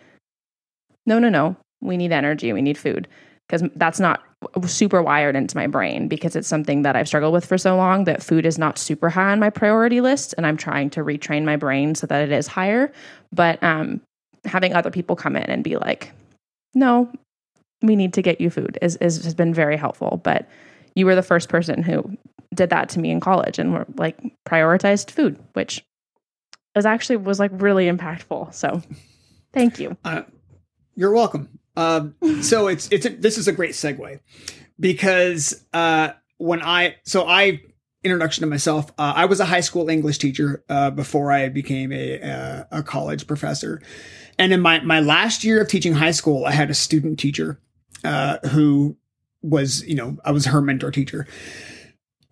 no, 1.07 1.19
no, 1.19 1.29
no, 1.29 1.57
we 1.81 1.97
need 1.97 2.13
energy, 2.13 2.53
we 2.53 2.63
need 2.63 2.79
food. 2.79 3.09
Because 3.47 3.69
that's 3.75 3.99
not 4.01 4.23
super 4.67 5.03
wired 5.03 5.37
into 5.37 5.57
my 5.57 5.67
brain 5.67 6.09
because 6.09 6.37
it's 6.37 6.49
something 6.49 6.83
that 6.83 6.97
I've 6.97 7.09
struggled 7.09 7.33
with 7.33 7.45
for 7.45 7.59
so 7.59 7.77
long 7.77 8.05
that 8.05 8.23
food 8.23 8.47
is 8.47 8.59
not 8.59 8.79
super 8.79 9.09
high 9.09 9.33
on 9.33 9.41
my 9.41 9.51
priority 9.51 10.01
list. 10.01 10.35
And 10.37 10.47
I'm 10.47 10.57
trying 10.57 10.91
to 10.91 11.01
retrain 11.01 11.45
my 11.45 11.57
brain 11.57 11.95
so 11.95 12.07
that 12.07 12.23
it 12.23 12.33
is 12.33 12.47
higher. 12.47 12.93
But 13.33 13.63
um, 13.63 14.01
having 14.45 14.75
other 14.75 14.91
people 14.91 15.17
come 15.17 15.37
in 15.37 15.45
and 15.45 15.65
be 15.65 15.77
like, 15.77 16.13
no, 16.75 17.11
we 17.83 17.97
need 17.97 18.13
to 18.15 18.23
get 18.23 18.41
you 18.41 18.51
food 18.51 18.79
is, 18.81 18.97
is 18.97 19.25
has 19.25 19.35
been 19.35 19.53
very 19.53 19.77
helpful. 19.77 20.21
But 20.23 20.49
you 20.95 21.07
were 21.07 21.15
the 21.15 21.23
first 21.23 21.49
person 21.49 21.83
who 21.83 22.17
did 22.55 22.71
that 22.71 22.89
to 22.91 22.99
me 23.01 23.11
in 23.11 23.21
college 23.21 23.59
and 23.59 23.73
were 23.73 23.87
like 23.97 24.19
prioritized 24.47 25.11
food, 25.11 25.39
which 25.55 25.85
was 26.75 26.87
actually 26.87 27.17
was 27.17 27.39
like 27.39 27.51
really 27.55 27.87
impactful. 27.87 28.55
So 28.55 28.83
thank 29.53 29.79
you. 29.79 29.97
Uh, 30.05 30.23
you're 30.95 31.13
welcome. 31.13 31.49
Um, 31.77 32.15
so 32.43 32.69
it's 32.69 32.89
it's 32.91 33.07
a, 33.07 33.11
this 33.11 33.39
is 33.39 33.49
a 33.49 33.53
great 33.53 33.73
segue 33.73 34.21
because 34.79 35.65
uh, 35.73 36.11
when 36.39 36.63
I 36.63 36.97
so 37.05 37.27
I 37.27 37.63
introduction 38.05 38.43
to 38.43 38.49
myself. 38.49 38.91
Uh, 38.99 39.13
I 39.17 39.25
was 39.27 39.41
a 39.41 39.45
high 39.45 39.61
school 39.61 39.89
English 39.89 40.19
teacher 40.19 40.65
uh, 40.69 40.91
before 40.91 41.31
I 41.31 41.49
became 41.49 41.93
a 41.93 42.21
uh, 42.21 42.65
a 42.71 42.83
college 42.83 43.27
professor, 43.27 43.81
and 44.39 44.53
in 44.53 44.61
my 44.61 44.81
my 44.81 45.01
last 45.01 45.45
year 45.45 45.61
of 45.61 45.69
teaching 45.69 45.95
high 45.95 46.11
school, 46.11 46.45
I 46.45 46.53
had 46.53 46.71
a 46.71 46.75
student 46.75 47.19
teacher 47.19 47.61
uh, 48.05 48.39
who 48.51 48.97
was 49.43 49.87
you 49.87 49.95
know 49.95 50.17
I 50.25 50.33
was 50.33 50.47
her 50.47 50.61
mentor 50.61 50.91
teacher. 50.91 51.27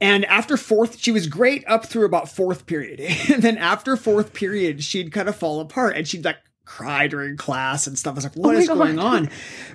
And 0.02 0.24
after 0.24 0.56
fourth, 0.56 0.98
she 0.98 1.12
was 1.12 1.26
great 1.26 1.62
up 1.68 1.84
through 1.84 2.06
about 2.06 2.30
fourth 2.30 2.64
period. 2.64 3.00
And 3.30 3.42
then 3.42 3.58
after 3.58 3.98
fourth 3.98 4.32
period, 4.32 4.82
she'd 4.82 5.12
kind 5.12 5.28
of 5.28 5.36
fall 5.36 5.60
apart 5.60 5.94
and 5.94 6.08
she'd 6.08 6.24
like 6.24 6.38
cry 6.70 7.08
during 7.08 7.36
class 7.36 7.86
and 7.88 7.98
stuff. 7.98 8.12
I 8.12 8.14
was 8.14 8.24
like, 8.24 8.36
"What 8.36 8.54
Oh 8.54 8.58
is 8.58 8.68
God. 8.68 8.78
going 8.78 8.98
on? 9.00 9.28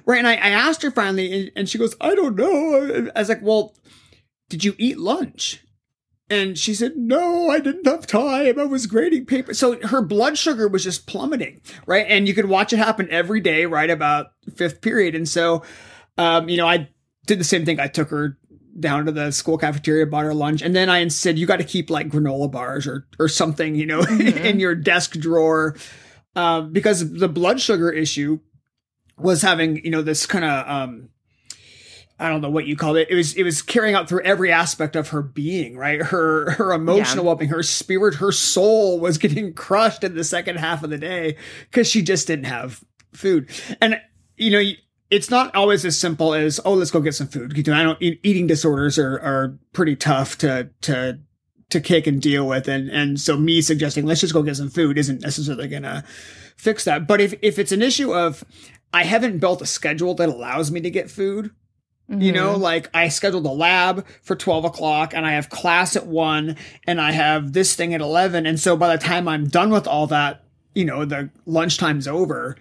Right. 0.05 0.17
And 0.19 0.27
I, 0.27 0.35
I 0.35 0.49
asked 0.49 0.81
her 0.81 0.91
finally, 0.91 1.31
and, 1.31 1.51
and 1.55 1.69
she 1.69 1.77
goes, 1.77 1.93
I 1.99 2.15
don't 2.15 2.35
know. 2.37 3.09
I 3.13 3.19
was 3.19 3.27
like, 3.29 3.41
Well, 3.41 3.75
did 4.49 4.63
you 4.63 4.73
eat 4.77 4.97
lunch? 4.97 5.61
And 6.29 6.57
she 6.57 6.73
said, 6.73 6.95
No, 6.95 7.49
I 7.49 7.59
didn't 7.59 7.85
have 7.85 8.07
time. 8.07 8.57
I 8.57 8.63
was 8.63 8.87
grading 8.87 9.25
paper. 9.25 9.53
So 9.53 9.79
her 9.87 10.01
blood 10.01 10.37
sugar 10.37 10.67
was 10.69 10.83
just 10.83 11.05
plummeting, 11.05 11.59
right? 11.85 12.05
And 12.07 12.27
you 12.27 12.33
could 12.33 12.47
watch 12.47 12.71
it 12.71 12.77
happen 12.77 13.07
every 13.11 13.41
day, 13.41 13.65
right 13.65 13.89
about 13.89 14.27
fifth 14.55 14.81
period. 14.81 15.15
And 15.15 15.27
so, 15.27 15.63
um, 16.17 16.47
you 16.49 16.57
know, 16.57 16.67
I 16.67 16.89
did 17.27 17.39
the 17.39 17.43
same 17.43 17.65
thing. 17.65 17.79
I 17.79 17.87
took 17.87 18.09
her 18.09 18.37
down 18.79 19.05
to 19.05 19.11
the 19.11 19.31
school 19.31 19.57
cafeteria, 19.57 20.05
bought 20.05 20.23
her 20.23 20.33
lunch, 20.33 20.61
and 20.61 20.75
then 20.75 20.89
I 20.89 21.05
said, 21.09 21.37
You 21.37 21.45
got 21.45 21.57
to 21.57 21.63
keep 21.65 21.89
like 21.89 22.07
granola 22.09 22.49
bars 22.49 22.87
or, 22.87 23.05
or 23.19 23.27
something, 23.27 23.75
you 23.75 23.85
know, 23.85 24.01
in 24.09 24.59
your 24.61 24.75
desk 24.75 25.11
drawer. 25.11 25.75
Um, 26.35 26.73
because 26.73 27.13
the 27.13 27.29
blood 27.29 27.61
sugar 27.61 27.89
issue 27.89 28.39
was 29.17 29.41
having, 29.41 29.83
you 29.85 29.91
know, 29.91 30.01
this 30.01 30.25
kind 30.25 30.43
of, 30.43 30.67
um, 30.67 31.09
I 32.19 32.29
don't 32.29 32.41
know 32.41 32.49
what 32.49 32.65
you 32.65 32.75
called 32.77 32.97
it. 32.97 33.09
It 33.09 33.15
was 33.15 33.33
it 33.33 33.43
was 33.43 33.61
carrying 33.61 33.93
out 33.95 34.07
through 34.07 34.21
every 34.23 34.51
aspect 34.51 34.95
of 34.95 35.09
her 35.09 35.21
being, 35.21 35.77
right? 35.77 36.01
Her 36.01 36.51
her 36.51 36.71
emotional 36.73 37.23
Yeah. 37.25 37.27
well-being, 37.27 37.51
her 37.51 37.63
spirit, 37.63 38.15
her 38.15 38.31
soul 38.31 38.99
was 38.99 39.17
getting 39.17 39.53
crushed 39.65 40.03
in 40.03 40.15
the 40.15 40.23
second 40.23 40.57
half 40.57 40.83
of 40.83 40.89
the 40.89 40.97
day 40.97 41.35
because 41.69 41.89
she 41.89 42.01
just 42.01 42.27
didn't 42.27 42.45
have 42.45 42.81
food. 43.13 43.49
And 43.81 43.99
you 44.37 44.51
know, 44.51 44.71
it's 45.09 45.29
not 45.29 45.53
always 45.55 45.83
as 45.85 45.99
simple 45.99 46.33
as 46.33 46.59
oh, 46.63 46.73
let's 46.73 46.89
go 46.91 47.01
get 47.01 47.15
some 47.15 47.27
food. 47.27 47.55
You 47.57 47.63
know, 47.63 47.77
I 47.77 47.83
don't 47.83 47.97
eating 48.01 48.47
disorders 48.47 48.97
are 48.97 49.19
are 49.19 49.57
pretty 49.73 49.97
tough 49.97 50.37
to 50.39 50.69
to 50.81 51.19
to 51.69 51.81
kick 51.81 52.07
and 52.07 52.21
deal 52.21 52.47
with, 52.47 52.67
and 52.67 52.89
and 52.89 53.19
so 53.19 53.37
me 53.37 53.61
suggesting 53.61 54.05
let's 54.05 54.21
just 54.21 54.33
go 54.33 54.43
get 54.43 54.55
some 54.57 54.69
food 54.69 54.97
isn't 54.97 55.21
necessarily 55.21 55.67
gonna 55.67 56.03
fix 56.57 56.83
that. 56.85 57.07
But 57.07 57.21
if 57.21 57.33
if 57.41 57.57
it's 57.59 57.71
an 57.71 57.81
issue 57.81 58.13
of 58.13 58.43
I 58.93 59.03
haven't 59.03 59.39
built 59.39 59.61
a 59.61 59.65
schedule 59.65 60.13
that 60.15 60.29
allows 60.29 60.71
me 60.71 60.79
to 60.81 60.89
get 60.89 61.09
food. 61.11 61.51
You 62.07 62.31
know, 62.31 62.53
Mhm. 62.55 62.59
like 62.61 62.89
I 62.93 63.07
scheduled 63.09 63.47
a 63.47 63.49
lab 63.51 64.05
for 64.21 64.35
12 64.35 64.63
o'clock 64.63 65.15
and 65.15 65.25
I 65.25 65.31
have 65.31 65.49
class 65.49 65.95
at 65.95 66.05
one 66.05 66.55
and 66.85 67.01
I 67.01 67.11
have 67.11 67.53
this 67.53 67.73
thing 67.73 67.95
at 67.95 67.99
11. 67.99 68.45
And 68.45 68.59
so 68.59 68.77
by 68.77 68.95
the 68.95 69.03
time 69.03 69.27
I'm 69.27 69.47
done 69.47 69.71
with 69.71 69.87
all 69.87 70.05
that, 70.07 70.43
you 70.75 70.85
know, 70.85 71.03
the 71.03 71.31
lunchtime's 71.47 72.07
over. 72.07 72.57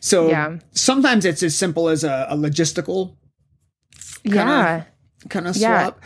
So 0.00 0.28
Yeah. 0.30 0.56
sometimes 0.72 1.24
it's 1.24 1.44
as 1.44 1.54
simple 1.56 1.88
as 1.88 2.02
a, 2.02 2.26
a 2.30 2.36
logistical 2.36 3.14
yeah. 4.24 4.84
kind 5.28 5.46
of 5.46 5.56
Yeah. 5.56 5.82
swap. 5.84 6.00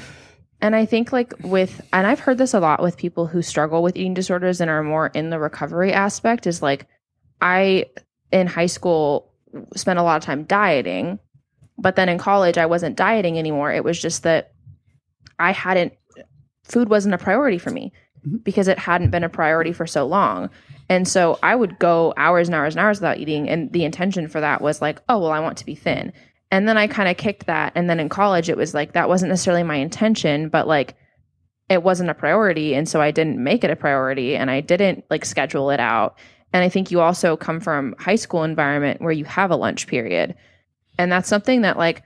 And 0.64 0.75
I 0.75 0.87
think 0.87 1.12
like 1.12 1.35
with 1.42 1.83
and 1.92 2.06
I've 2.06 2.21
heard 2.21 2.38
this 2.38 2.54
a 2.54 2.59
lot 2.59 2.80
with 2.80 2.97
people 2.97 3.26
who 3.26 3.42
struggle 3.42 3.83
with 3.83 3.99
eating 3.99 4.14
disorders 4.14 4.62
and 4.62 4.71
are 4.71 4.83
more 4.83 5.09
in 5.09 5.28
the 5.28 5.38
recovery 5.38 5.92
aspect 5.92 6.47
is 6.47 6.62
like 6.62 6.87
I 7.42 7.85
in 8.33 8.47
high 8.47 8.64
school 8.64 9.30
spent 9.76 9.99
a 9.99 10.02
lot 10.02 10.16
of 10.16 10.23
time 10.23 10.44
dieting, 10.44 11.18
but 11.76 11.97
then 11.97 12.09
in 12.09 12.16
college 12.16 12.56
I 12.56 12.64
wasn't 12.64 12.97
dieting 12.97 13.38
anymore. 13.38 13.73
It 13.75 13.85
was 13.85 14.00
just 14.00 14.23
that 14.23 14.52
I 15.38 15.52
hadn't 15.52 15.92
food 16.62 16.88
wasn't 16.88 17.14
a 17.14 17.18
priority 17.18 17.59
for 17.59 17.68
me 17.68 17.92
Mhm. 18.26 18.42
because 18.42 18.66
it 18.66 18.78
hadn't 18.78 19.11
been 19.11 19.23
a 19.23 19.28
priority 19.28 19.75
for 19.75 19.87
so 19.87 20.06
long. 20.06 20.49
And 20.88 21.06
so 21.06 21.38
I 21.42 21.54
would 21.56 21.78
go 21.78 22.14
hours 22.16 22.49
and 22.49 22.54
hours 22.54 22.75
and 22.75 22.80
hours 22.83 23.00
without 23.00 23.18
eating 23.18 23.50
and 23.50 23.71
the 23.71 23.85
intention 23.85 24.28
for 24.28 24.40
that 24.40 24.62
was 24.62 24.80
like, 24.80 25.02
oh 25.11 25.18
well 25.18 25.30
I 25.30 25.40
want 25.40 25.59
to 25.59 25.66
be 25.66 25.75
thin. 25.75 26.11
And 26.54 26.68
then 26.68 26.78
I 26.78 26.87
kind 26.87 27.08
of 27.08 27.16
kicked 27.16 27.46
that. 27.46 27.73
And 27.75 27.90
then 27.90 27.99
in 27.99 28.08
college, 28.08 28.49
it 28.49 28.56
was 28.56 28.75
like 28.75 28.92
that 28.92 29.08
wasn't 29.08 29.30
necessarily 29.30 29.64
my 29.64 29.75
intention, 29.75 30.49
but 30.49 30.68
like 30.68 30.94
it 31.68 31.82
wasn't 31.82 32.11
a 32.11 32.14
priority. 32.14 32.76
And 32.76 32.88
so 32.88 33.00
I 33.00 33.11
didn't 33.11 33.42
make 33.42 33.64
it 33.64 33.73
a 33.73 33.76
priority 33.76 34.37
and 34.37 34.49
I 34.49 34.61
didn't 34.61 35.04
like 35.11 35.25
schedule 35.25 35.70
it 35.70 35.80
out. 35.80 36.16
And 36.52 36.62
I 36.62 36.68
think 36.68 36.92
you 36.92 37.00
also 37.00 37.37
come 37.37 37.58
from 37.58 37.96
high 37.99 38.14
school 38.14 38.44
environment 38.44 39.00
where 39.00 39.11
you 39.11 39.25
have 39.25 39.50
a 39.50 39.56
lunch 39.56 39.88
period. 39.88 40.37
And 40.96 41.11
that's 41.11 41.28
something 41.28 41.62
that 41.62 41.76
like 41.76 42.04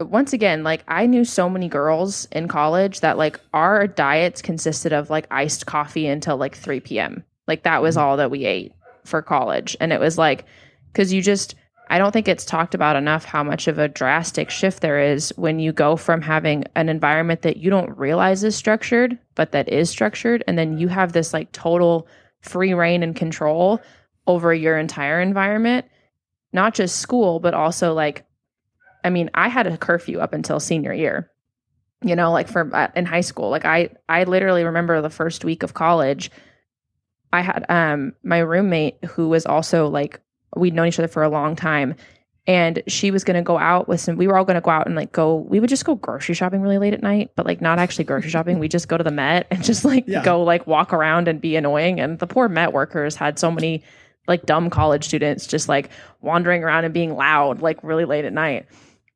once 0.00 0.32
again, 0.32 0.64
like 0.64 0.82
I 0.88 1.06
knew 1.06 1.24
so 1.24 1.48
many 1.48 1.68
girls 1.68 2.26
in 2.32 2.48
college 2.48 3.02
that 3.02 3.18
like 3.18 3.38
our 3.54 3.86
diets 3.86 4.42
consisted 4.42 4.92
of 4.92 5.10
like 5.10 5.28
iced 5.30 5.64
coffee 5.64 6.08
until 6.08 6.38
like 6.38 6.56
3 6.56 6.80
p.m. 6.80 7.22
Like 7.46 7.62
that 7.62 7.82
was 7.82 7.94
mm-hmm. 7.94 8.04
all 8.04 8.16
that 8.16 8.32
we 8.32 8.46
ate 8.46 8.72
for 9.04 9.22
college. 9.22 9.76
And 9.78 9.92
it 9.92 10.00
was 10.00 10.18
like, 10.18 10.44
because 10.92 11.12
you 11.12 11.22
just, 11.22 11.54
I 11.90 11.98
don't 11.98 12.12
think 12.12 12.28
it's 12.28 12.44
talked 12.44 12.74
about 12.74 12.96
enough 12.96 13.24
how 13.24 13.42
much 13.42 13.66
of 13.66 13.78
a 13.78 13.88
drastic 13.88 14.50
shift 14.50 14.82
there 14.82 15.00
is 15.00 15.32
when 15.36 15.58
you 15.58 15.72
go 15.72 15.96
from 15.96 16.20
having 16.20 16.64
an 16.74 16.88
environment 16.88 17.42
that 17.42 17.56
you 17.56 17.70
don't 17.70 17.96
realize 17.96 18.44
is 18.44 18.54
structured, 18.54 19.18
but 19.34 19.52
that 19.52 19.68
is 19.68 19.88
structured. 19.88 20.44
And 20.46 20.58
then 20.58 20.76
you 20.76 20.88
have 20.88 21.12
this 21.12 21.32
like 21.32 21.50
total 21.52 22.06
free 22.40 22.74
reign 22.74 23.02
and 23.02 23.16
control 23.16 23.80
over 24.26 24.52
your 24.52 24.78
entire 24.78 25.20
environment, 25.20 25.86
not 26.52 26.74
just 26.74 26.98
school, 26.98 27.40
but 27.40 27.54
also 27.54 27.94
like, 27.94 28.26
I 29.02 29.10
mean, 29.10 29.30
I 29.32 29.48
had 29.48 29.66
a 29.66 29.78
curfew 29.78 30.18
up 30.18 30.34
until 30.34 30.60
senior 30.60 30.92
year. 30.92 31.30
You 32.02 32.14
know, 32.14 32.30
like 32.30 32.46
for 32.48 32.70
uh, 32.74 32.88
in 32.94 33.06
high 33.06 33.22
school, 33.22 33.50
like 33.50 33.64
I 33.64 33.88
I 34.08 34.22
literally 34.22 34.62
remember 34.62 35.00
the 35.02 35.10
first 35.10 35.44
week 35.44 35.64
of 35.64 35.74
college. 35.74 36.30
I 37.32 37.40
had 37.40 37.66
um 37.68 38.12
my 38.22 38.38
roommate 38.38 39.02
who 39.04 39.28
was 39.28 39.46
also 39.46 39.88
like 39.88 40.20
we'd 40.56 40.74
known 40.74 40.86
each 40.88 40.98
other 40.98 41.08
for 41.08 41.22
a 41.22 41.28
long 41.28 41.56
time. 41.56 41.94
And 42.46 42.82
she 42.86 43.10
was 43.10 43.24
going 43.24 43.36
to 43.36 43.42
go 43.42 43.58
out 43.58 43.88
with 43.88 44.00
some 44.00 44.16
we 44.16 44.26
were 44.26 44.38
all 44.38 44.44
going 44.46 44.54
to 44.54 44.62
go 44.62 44.70
out 44.70 44.86
and 44.86 44.96
like 44.96 45.12
go 45.12 45.34
we 45.36 45.60
would 45.60 45.68
just 45.68 45.84
go 45.84 45.94
grocery 45.94 46.34
shopping 46.34 46.62
really 46.62 46.78
late 46.78 46.94
at 46.94 47.02
night 47.02 47.30
but 47.36 47.44
like 47.44 47.60
not 47.60 47.78
actually 47.78 48.04
grocery 48.04 48.30
shopping. 48.30 48.58
We 48.58 48.68
just 48.68 48.88
go 48.88 48.96
to 48.96 49.04
the 49.04 49.10
met 49.10 49.46
and 49.50 49.62
just 49.62 49.84
like 49.84 50.04
Yeah. 50.06 50.22
go 50.24 50.42
like 50.42 50.66
walk 50.66 50.94
around 50.94 51.28
and 51.28 51.42
be 51.42 51.56
annoying. 51.56 52.00
And 52.00 52.18
the 52.18 52.26
poor 52.26 52.48
met 52.48 52.72
workers 52.72 53.16
had 53.16 53.38
so 53.38 53.50
many 53.50 53.82
like 54.26 54.46
dumb 54.46 54.70
college 54.70 55.04
students 55.04 55.46
just 55.46 55.68
like 55.68 55.90
wandering 56.22 56.64
around 56.64 56.84
and 56.86 56.94
being 56.94 57.14
loud 57.16 57.60
like 57.60 57.82
really 57.84 58.06
late 58.06 58.24
at 58.24 58.32
night. 58.32 58.66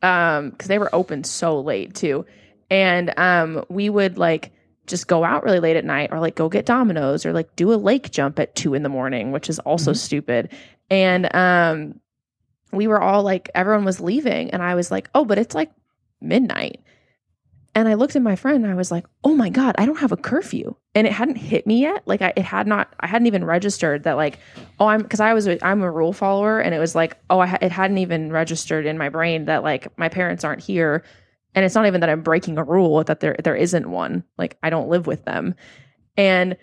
Um 0.03 0.51
because 0.51 0.69
they 0.69 0.79
were 0.79 0.95
open 0.95 1.25
so 1.25 1.59
late 1.61 1.95
too. 1.95 2.27
And 2.71 3.15
um 3.17 3.65
we 3.71 3.89
would 3.89 4.19
like 4.19 4.53
just 4.87 5.07
go 5.07 5.23
out 5.25 5.45
really 5.45 5.61
late 5.61 5.77
at 5.77 5.85
night 5.85 6.11
or 6.13 6.19
like 6.21 6.35
go 6.35 6.49
get 6.49 6.67
Domino's 6.67 7.25
or 7.25 7.33
like 7.33 7.55
do 7.57 7.73
a 7.73 7.77
lake 7.77 8.11
jump 8.11 8.39
at 8.41 8.55
two 8.57 8.75
in 8.75 8.83
the 8.83 8.89
morning 8.89 9.31
which 9.33 9.49
is 9.49 9.59
also 9.61 9.93
Mhm. 9.93 9.97
stupid 9.97 10.49
and 10.93 11.35
um 11.35 11.99
we 12.71 12.87
were 12.87 13.01
all 13.01 13.23
like 13.23 13.51
everyone 13.55 13.85
was 13.85 13.99
leaving 13.99 14.51
and 14.51 14.63
i 14.63 14.75
was 14.75 14.91
like 14.91 15.09
oh 15.15 15.25
but 15.25 15.39
it's 15.39 15.55
like 15.55 15.73
midnight. 16.21 16.81
And 17.75 17.89
i 17.89 17.95
looked 17.95 18.15
at 18.15 18.23
my 18.23 18.37
friend 18.37 18.63
and 18.63 18.71
i 18.71 18.77
was 18.77 18.93
like 18.93 19.07
oh 19.25 19.35
my 19.35 19.49
god 19.49 19.75
i 19.79 19.87
don't 19.87 19.99
have 19.99 20.13
a 20.13 20.17
curfew. 20.17 20.77
And 20.95 21.07
it 21.07 21.13
hadn't 21.15 21.37
hit 21.37 21.67
me 21.67 21.81
yet. 21.81 22.03
Like 22.05 22.21
I, 22.21 22.35
it 22.37 22.45
had 22.45 22.67
not 22.67 22.95
i 23.01 23.07
hadn't 23.07 23.27
even 23.27 23.45
registered 23.45 24.05
that 24.05 24.19
like 24.19 24.39
oh 24.79 24.87
i'm 24.87 25.03
because 25.03 25.21
i 25.21 25.33
was 25.33 25.49
i'm 25.63 25.83
a 25.83 25.91
rule 25.91 26.13
follower 26.13 26.61
and 26.61 26.75
it 26.75 26.79
was 26.79 26.95
like 26.95 27.17
oh 27.31 27.41
I, 27.41 27.59
it 27.63 27.73
hadn't 27.73 27.99
even 27.99 28.31
registered 28.31 28.85
in 28.85 28.99
my 28.99 29.09
brain 29.09 29.47
that 29.47 29.63
like 29.63 29.97
my 29.99 30.11
parents 30.11 30.45
aren't 30.45 30.63
here. 30.63 31.03
And 31.55 31.65
it's 31.65 31.75
not 31.75 31.87
even 31.87 32.03
that 32.03 32.11
i'm 32.11 32.23
breaking 32.23 32.59
a 32.59 32.65
rule 32.65 33.03
that 33.05 33.21
there 33.21 33.37
there 33.43 33.57
isn't 33.57 33.91
one. 33.91 34.25
Like 34.37 34.59
i 34.63 34.69
don't 34.69 34.91
live 34.91 35.07
with 35.07 35.25
them. 35.25 35.55
And 36.19 36.59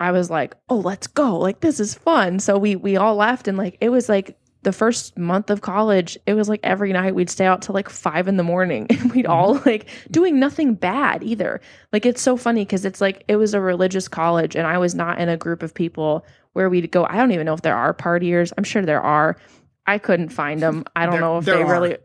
i 0.00 0.10
was 0.12 0.30
like 0.30 0.54
oh 0.68 0.78
let's 0.88 1.06
go. 1.06 1.38
Like 1.38 1.60
this 1.60 1.80
is 1.80 1.94
fun. 1.94 2.38
So 2.38 2.58
we 2.58 2.76
we 2.76 2.96
all 2.96 3.16
left 3.16 3.48
and 3.48 3.58
like 3.58 3.76
it 3.80 3.90
was 3.90 4.08
like 4.08 4.38
the 4.62 4.72
first 4.72 5.16
month 5.16 5.50
of 5.50 5.60
college 5.60 6.18
it 6.26 6.34
was 6.34 6.48
like 6.48 6.60
every 6.64 6.92
night 6.92 7.14
we'd 7.14 7.30
stay 7.30 7.46
out 7.46 7.62
till 7.62 7.74
like 7.74 7.88
five 7.88 8.26
in 8.26 8.36
the 8.36 8.42
morning 8.42 8.86
and 8.90 9.12
we'd 9.12 9.24
mm-hmm. 9.24 9.32
all 9.32 9.60
like 9.64 9.88
doing 10.10 10.40
nothing 10.40 10.74
bad 10.74 11.22
either. 11.22 11.60
Like 11.92 12.06
it's 12.06 12.22
so 12.22 12.36
funny 12.36 12.64
because 12.64 12.84
it's 12.84 13.00
like 13.00 13.24
it 13.28 13.36
was 13.36 13.54
a 13.54 13.60
religious 13.60 14.08
college 14.08 14.56
and 14.56 14.66
i 14.66 14.78
was 14.78 14.94
not 14.94 15.18
in 15.18 15.28
a 15.28 15.36
group 15.36 15.62
of 15.62 15.74
people 15.74 16.24
where 16.54 16.68
we'd 16.68 16.90
go. 16.90 17.06
I 17.08 17.16
don't 17.16 17.30
even 17.32 17.46
know 17.46 17.54
if 17.54 17.62
there 17.62 17.76
are 17.76 17.94
partiers. 17.94 18.52
I'm 18.58 18.64
sure 18.64 18.82
there 18.82 19.02
are 19.02 19.36
i 19.88 19.98
couldn't 19.98 20.28
find 20.28 20.60
them 20.60 20.84
i 20.94 21.04
don't 21.04 21.12
There- 21.12 21.20
know 21.20 21.38
if 21.38 21.44
they 21.44 21.52
are. 21.62 21.70
really 21.70 21.96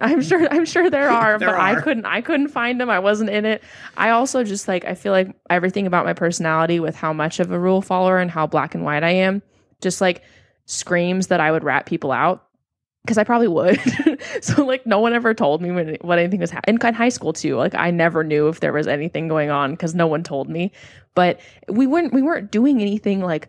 i'm 0.00 0.22
sure 0.22 0.46
i'm 0.50 0.64
sure 0.64 0.88
there 0.88 1.10
are 1.22 1.38
There 1.38 1.48
but 1.50 1.58
i 1.58 1.80
couldn't 1.80 2.06
i 2.06 2.20
couldn't 2.20 2.48
find 2.48 2.80
them 2.80 2.88
i 2.88 2.98
wasn't 2.98 3.30
in 3.30 3.44
it 3.44 3.62
i 3.96 4.10
also 4.10 4.44
just 4.44 4.68
like 4.68 4.84
i 4.84 4.94
feel 4.94 5.12
like 5.12 5.34
everything 5.50 5.86
about 5.86 6.04
my 6.04 6.12
personality 6.12 6.80
with 6.80 6.94
how 6.96 7.12
much 7.12 7.40
of 7.40 7.50
a 7.50 7.58
rule 7.58 7.82
follower 7.82 8.18
and 8.18 8.30
how 8.30 8.46
black 8.46 8.74
and 8.74 8.84
white 8.84 9.02
i 9.04 9.10
am 9.10 9.42
just 9.80 10.00
like 10.00 10.22
screams 10.66 11.26
that 11.26 11.40
i 11.40 11.50
would 11.50 11.64
rat 11.64 11.86
people 11.86 12.12
out 12.12 12.46
because 13.04 13.18
I 13.18 13.24
probably 13.24 13.48
would. 13.48 13.80
so 14.42 14.64
like 14.64 14.86
no 14.86 15.00
one 15.00 15.12
ever 15.12 15.34
told 15.34 15.60
me 15.60 15.72
when, 15.72 15.96
what 16.02 16.20
anything 16.20 16.38
was 16.38 16.52
happening. 16.52 16.78
In 16.80 16.94
high 16.94 17.08
school 17.08 17.32
too, 17.32 17.56
like 17.56 17.74
I 17.74 17.90
never 17.90 18.22
knew 18.22 18.46
if 18.46 18.60
there 18.60 18.72
was 18.72 18.86
anything 18.86 19.26
going 19.26 19.50
on 19.50 19.72
because 19.72 19.92
no 19.92 20.06
one 20.06 20.22
told 20.22 20.48
me. 20.48 20.70
But 21.16 21.40
we 21.68 21.88
weren't 21.88 22.12
we 22.12 22.22
weren't 22.22 22.52
doing 22.52 22.80
anything 22.80 23.20
like 23.20 23.48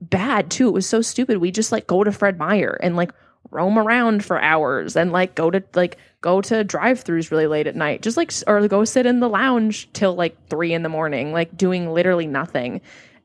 bad 0.00 0.50
too. 0.50 0.68
It 0.68 0.72
was 0.72 0.88
so 0.88 1.02
stupid. 1.02 1.38
We 1.38 1.50
just 1.50 1.72
like 1.72 1.86
go 1.86 2.04
to 2.04 2.10
Fred 2.10 2.38
Meyer 2.38 2.78
and 2.82 2.96
like 2.96 3.10
roam 3.50 3.78
around 3.78 4.24
for 4.24 4.40
hours 4.40 4.96
and 4.96 5.12
like 5.12 5.34
go 5.34 5.50
to 5.50 5.62
like 5.74 5.98
go 6.20 6.40
to 6.40 6.64
drive-throughs 6.64 7.30
really 7.30 7.46
late 7.46 7.66
at 7.66 7.76
night. 7.76 8.02
Just 8.02 8.16
like 8.16 8.32
or 8.46 8.66
go 8.68 8.84
sit 8.84 9.06
in 9.06 9.20
the 9.20 9.28
lounge 9.28 9.88
till 9.92 10.14
like 10.14 10.36
three 10.48 10.72
in 10.72 10.82
the 10.82 10.88
morning, 10.88 11.32
like 11.32 11.56
doing 11.56 11.92
literally 11.92 12.26
nothing. 12.26 12.80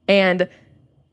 And 0.08 0.50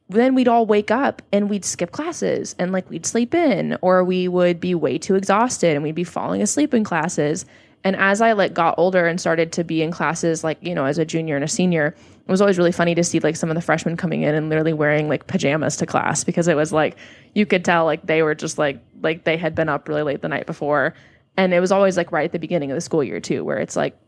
then 0.09 0.35
we'd 0.35 0.49
all 0.49 0.67
wake 0.67 0.91
up 0.91 1.23
and 1.33 1.51
we'd 1.51 1.65
skip 1.65 1.93
classes 1.93 2.55
and 2.59 2.73
like 2.73 2.89
we'd 2.91 3.07
sleep 3.07 3.35
in 3.35 3.77
or 3.83 4.03
we 4.05 4.27
would 4.27 4.59
be 4.59 4.75
way 4.75 4.99
too 4.99 5.15
exhausted 5.15 5.75
and 5.75 5.83
we'd 5.83 5.95
be 5.95 6.05
falling 6.05 6.43
asleep 6.43 6.73
in 6.73 6.83
classes 6.83 7.45
and 7.85 7.95
as 7.97 8.21
i 8.21 8.33
like 8.33 8.55
got 8.55 8.75
older 8.79 9.07
and 9.07 9.21
started 9.21 9.53
to 9.53 9.63
be 9.65 9.83
in 9.83 9.91
classes 9.91 10.43
like 10.43 10.59
you 10.63 10.75
know 10.75 10.87
as 10.87 10.99
a 10.99 11.05
junior 11.05 11.37
and 11.37 11.45
a 11.45 11.49
senior 11.49 11.95
it 12.29 12.31
was 12.31 12.41
always 12.41 12.59
really 12.59 12.73
funny 12.73 12.95
to 12.95 13.03
see 13.03 13.19
like 13.21 13.37
some 13.37 13.51
of 13.51 13.55
the 13.55 13.63
freshmen 13.63 13.97
coming 13.97 14.23
in 14.23 14.35
and 14.35 14.49
literally 14.49 14.75
wearing 14.75 15.09
like 15.09 15.27
pajamas 15.27 15.77
to 15.79 15.87
class 15.87 16.25
because 16.25 16.47
it 16.47 16.57
was 16.57 16.73
like 16.73 16.97
you 17.35 17.47
could 17.47 17.65
tell 17.65 17.85
like 17.85 18.07
they 18.07 18.23
were 18.23 18.35
just 18.35 18.59
like 18.59 18.81
like 19.01 19.25
they 19.25 19.37
had 19.37 19.55
been 19.55 19.69
up 19.69 19.89
really 19.89 20.03
late 20.03 20.21
the 20.21 20.29
night 20.29 20.47
before 20.47 20.95
and 21.37 21.53
it 21.55 21.61
was 21.61 21.73
always 21.73 21.97
like 21.97 22.13
right 22.13 22.27
at 22.27 22.33
the 22.33 22.39
beginning 22.39 22.71
of 22.71 22.75
the 22.75 22.81
school 22.81 23.03
year 23.03 23.19
too 23.19 23.45
where 23.45 23.59
it's 23.59 23.75
like 23.77 23.99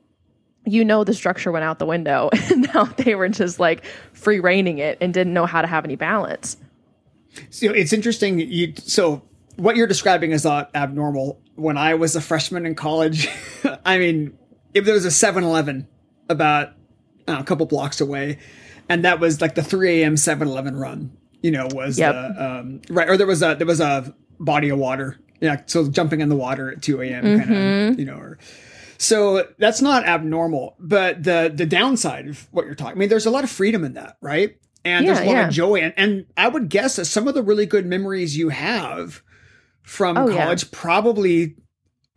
you 0.66 0.84
know 0.84 1.02
the 1.02 1.14
structure 1.14 1.50
went 1.50 1.64
out 1.64 1.78
the 1.78 1.86
window 1.86 2.28
and 2.50 2.72
now 2.74 2.84
they 2.84 3.14
were 3.14 3.28
just 3.28 3.58
like 3.58 3.84
free 4.12 4.38
reigning 4.38 4.78
it 4.78 4.98
and 5.00 5.14
didn't 5.14 5.32
know 5.32 5.46
how 5.46 5.62
to 5.62 5.66
have 5.66 5.84
any 5.84 5.96
balance 5.96 6.56
So 7.50 7.72
it's 7.72 7.92
interesting. 7.92 8.38
You 8.38 8.74
so 8.76 9.22
what 9.56 9.76
you're 9.76 9.86
describing 9.86 10.32
is 10.32 10.44
not 10.44 10.70
abnormal. 10.74 11.40
When 11.54 11.76
I 11.76 11.94
was 11.94 12.16
a 12.16 12.20
freshman 12.20 12.66
in 12.66 12.74
college, 12.74 13.28
I 13.84 13.98
mean, 13.98 14.38
if 14.74 14.84
there 14.84 14.94
was 14.94 15.04
a 15.04 15.08
7-Eleven 15.08 15.86
about 16.28 16.72
uh, 17.30 17.40
a 17.40 17.44
couple 17.44 17.66
blocks 17.66 18.00
away, 18.00 18.38
and 18.88 19.04
that 19.04 19.20
was 19.20 19.40
like 19.40 19.54
the 19.54 19.62
3 19.62 20.02
a.m. 20.02 20.14
7-Eleven 20.16 20.76
run. 20.76 21.16
You 21.42 21.50
know, 21.52 21.68
was 21.72 21.98
Yep. 21.98 22.12
the 22.12 22.44
um, 22.44 22.82
right? 22.90 23.08
Or 23.08 23.16
there 23.16 23.26
was 23.26 23.42
a 23.42 23.54
there 23.54 23.66
was 23.66 23.80
a 23.80 24.14
body 24.38 24.68
of 24.68 24.78
water. 24.78 25.18
Yeah, 25.40 25.62
so 25.64 25.88
jumping 25.88 26.20
in 26.20 26.28
the 26.28 26.36
water 26.36 26.70
at 26.70 26.82
2 26.82 27.00
a.m. 27.00 27.22
kind 27.40 27.54
of 27.92 27.98
you 27.98 28.04
know. 28.04 28.16
Or, 28.18 28.38
so 28.98 29.46
that's 29.58 29.80
not 29.80 30.04
abnormal, 30.04 30.76
but 30.78 31.22
the 31.22 31.50
the 31.54 31.64
downside 31.64 32.28
of 32.28 32.46
what 32.50 32.66
you're 32.66 32.74
talking, 32.74 32.96
I 32.96 32.98
mean, 32.98 33.08
there's 33.08 33.24
a 33.24 33.30
lot 33.30 33.44
of 33.44 33.50
freedom 33.50 33.84
in 33.84 33.94
that, 33.94 34.18
right? 34.20 34.56
And 34.84 35.06
there's 35.08 35.18
a 35.20 35.24
lot 35.24 35.32
yeah. 35.32 35.46
of 35.48 35.52
joy, 35.52 35.76
and, 35.80 35.94
and 35.96 36.26
I 36.36 36.48
would 36.48 36.68
guess 36.68 36.96
that 36.96 37.04
some 37.06 37.26
of 37.28 37.32
the 37.34 37.42
really 37.42 37.64
good 37.66 37.86
memories 37.86 38.36
you 38.36 38.50
have 38.50 39.22
from 39.82 40.16
Oh, 40.18 40.28
yeah. 40.28 40.42
college 40.44 40.70
probably 40.70 41.54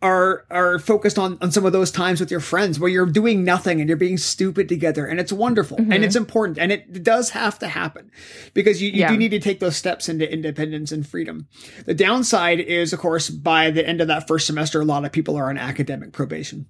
are 0.04 0.44
are 0.50 0.78
focused 0.78 1.18
on 1.18 1.38
on 1.40 1.50
some 1.50 1.64
of 1.64 1.72
those 1.72 1.90
times 1.90 2.20
with 2.20 2.30
your 2.30 2.38
friends 2.38 2.78
where 2.78 2.90
you're 2.90 3.06
doing 3.06 3.42
nothing 3.42 3.80
and 3.80 3.88
you're 3.88 3.96
being 3.96 4.18
stupid 4.18 4.68
together 4.68 5.06
and 5.06 5.18
it's 5.18 5.32
wonderful 5.32 5.78
mm-hmm. 5.78 5.90
and 5.90 6.04
it's 6.04 6.14
important 6.14 6.58
and 6.58 6.70
it 6.70 7.02
does 7.02 7.30
have 7.30 7.58
to 7.58 7.66
happen 7.66 8.10
because 8.52 8.82
you, 8.82 8.90
you 8.90 9.00
yeah. 9.00 9.08
do 9.08 9.16
need 9.16 9.30
to 9.30 9.40
take 9.40 9.60
those 9.60 9.76
steps 9.76 10.06
into 10.06 10.30
independence 10.30 10.92
and 10.92 11.06
freedom 11.06 11.48
the 11.86 11.94
downside 11.94 12.60
is 12.60 12.92
of 12.92 12.98
course 12.98 13.30
by 13.30 13.70
the 13.70 13.86
end 13.88 14.02
of 14.02 14.06
that 14.06 14.28
first 14.28 14.46
semester 14.46 14.82
a 14.82 14.84
lot 14.84 15.06
of 15.06 15.10
people 15.10 15.36
are 15.36 15.48
on 15.48 15.56
academic 15.56 16.12
probation 16.12 16.66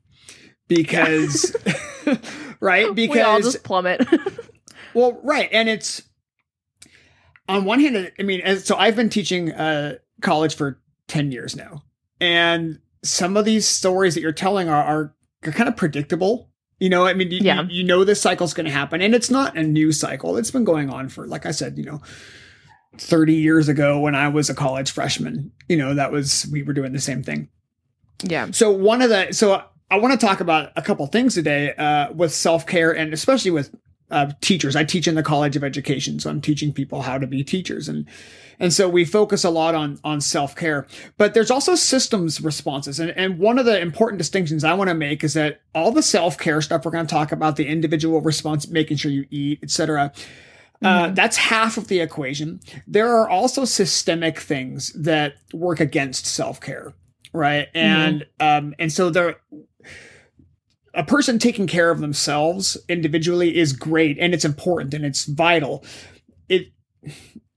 because 0.68 1.56
yeah. 2.06 2.16
right 2.60 2.94
because 2.94 3.16
we 3.16 3.20
all 3.20 3.40
just 3.40 3.64
plummet 3.64 4.06
well 4.94 5.20
right 5.24 5.48
and 5.50 5.68
it's 5.68 6.02
on 7.48 7.64
one 7.64 7.80
hand 7.80 8.12
i 8.16 8.22
mean 8.22 8.58
so 8.60 8.76
i've 8.76 8.94
been 8.94 9.10
teaching 9.10 9.50
uh 9.50 9.96
college 10.20 10.54
for 10.54 10.80
10 11.08 11.32
years 11.32 11.56
now 11.56 11.82
and 12.20 12.78
some 13.04 13.36
of 13.36 13.44
these 13.44 13.66
stories 13.66 14.14
that 14.14 14.20
you're 14.20 14.32
telling 14.32 14.68
are, 14.68 14.82
are, 14.82 15.14
are 15.44 15.52
kind 15.52 15.68
of 15.68 15.76
predictable. 15.76 16.50
You 16.80 16.88
know, 16.88 17.06
I 17.06 17.14
mean, 17.14 17.30
you, 17.30 17.38
yeah. 17.42 17.62
you, 17.62 17.68
you 17.78 17.84
know 17.84 18.04
this 18.04 18.20
cycle's 18.20 18.52
going 18.52 18.66
to 18.66 18.72
happen, 18.72 19.00
and 19.00 19.14
it's 19.14 19.30
not 19.30 19.56
a 19.56 19.62
new 19.62 19.92
cycle. 19.92 20.36
It's 20.36 20.50
been 20.50 20.64
going 20.64 20.90
on 20.90 21.08
for, 21.08 21.26
like 21.26 21.46
I 21.46 21.52
said, 21.52 21.78
you 21.78 21.84
know, 21.84 22.02
30 22.98 23.34
years 23.34 23.68
ago 23.68 24.00
when 24.00 24.14
I 24.14 24.28
was 24.28 24.50
a 24.50 24.54
college 24.54 24.90
freshman. 24.90 25.52
You 25.68 25.76
know, 25.76 25.94
that 25.94 26.10
was 26.10 26.48
we 26.50 26.62
were 26.62 26.72
doing 26.72 26.92
the 26.92 27.00
same 27.00 27.22
thing. 27.22 27.48
Yeah. 28.22 28.50
So 28.50 28.70
one 28.70 29.02
of 29.02 29.10
the 29.10 29.32
so 29.32 29.62
I 29.90 29.98
want 29.98 30.18
to 30.18 30.26
talk 30.26 30.40
about 30.40 30.72
a 30.76 30.82
couple 30.82 31.06
things 31.06 31.34
today 31.34 31.74
uh, 31.74 32.12
with 32.12 32.32
self 32.32 32.66
care 32.66 32.94
and 32.94 33.12
especially 33.12 33.50
with 33.50 33.74
uh, 34.10 34.32
teachers. 34.40 34.76
I 34.76 34.84
teach 34.84 35.08
in 35.08 35.14
the 35.14 35.22
College 35.22 35.56
of 35.56 35.64
Education, 35.64 36.20
so 36.20 36.30
I'm 36.30 36.40
teaching 36.40 36.72
people 36.72 37.02
how 37.02 37.18
to 37.18 37.26
be 37.26 37.42
teachers, 37.42 37.88
and 37.88 38.06
and 38.58 38.72
so 38.72 38.88
we 38.88 39.04
focus 39.04 39.44
a 39.44 39.50
lot 39.50 39.74
on 39.74 39.98
on 40.04 40.20
self 40.20 40.54
care. 40.56 40.86
But 41.16 41.34
there's 41.34 41.50
also 41.50 41.74
systems 41.74 42.40
responses, 42.40 43.00
and 43.00 43.10
and 43.12 43.38
one 43.38 43.58
of 43.58 43.66
the 43.66 43.80
important 43.80 44.18
distinctions 44.18 44.64
I 44.64 44.74
want 44.74 44.88
to 44.88 44.94
make 44.94 45.24
is 45.24 45.34
that 45.34 45.60
all 45.74 45.92
the 45.92 46.02
self 46.02 46.38
care 46.38 46.60
stuff 46.60 46.84
we're 46.84 46.90
going 46.90 47.06
to 47.06 47.14
talk 47.14 47.32
about, 47.32 47.56
the 47.56 47.66
individual 47.66 48.20
response, 48.20 48.68
making 48.68 48.96
sure 48.96 49.10
you 49.10 49.26
eat, 49.30 49.60
etc. 49.62 50.12
Uh, 50.82 51.04
mm-hmm. 51.04 51.14
that's 51.14 51.36
half 51.36 51.76
of 51.76 51.88
the 51.88 52.00
equation. 52.00 52.60
There 52.86 53.16
are 53.16 53.28
also 53.28 53.64
systemic 53.64 54.38
things 54.38 54.92
that 54.92 55.34
work 55.52 55.80
against 55.80 56.26
self 56.26 56.60
care, 56.60 56.92
right? 57.32 57.68
And 57.74 58.26
mm-hmm. 58.40 58.66
um, 58.66 58.74
and 58.78 58.92
so 58.92 59.10
there 59.10 59.36
a 60.94 61.04
person 61.04 61.38
taking 61.38 61.66
care 61.66 61.90
of 61.90 62.00
themselves 62.00 62.76
individually 62.88 63.56
is 63.56 63.72
great 63.72 64.16
and 64.18 64.32
it's 64.32 64.44
important 64.44 64.94
and 64.94 65.04
it's 65.04 65.24
vital. 65.24 65.84
It, 66.48 66.68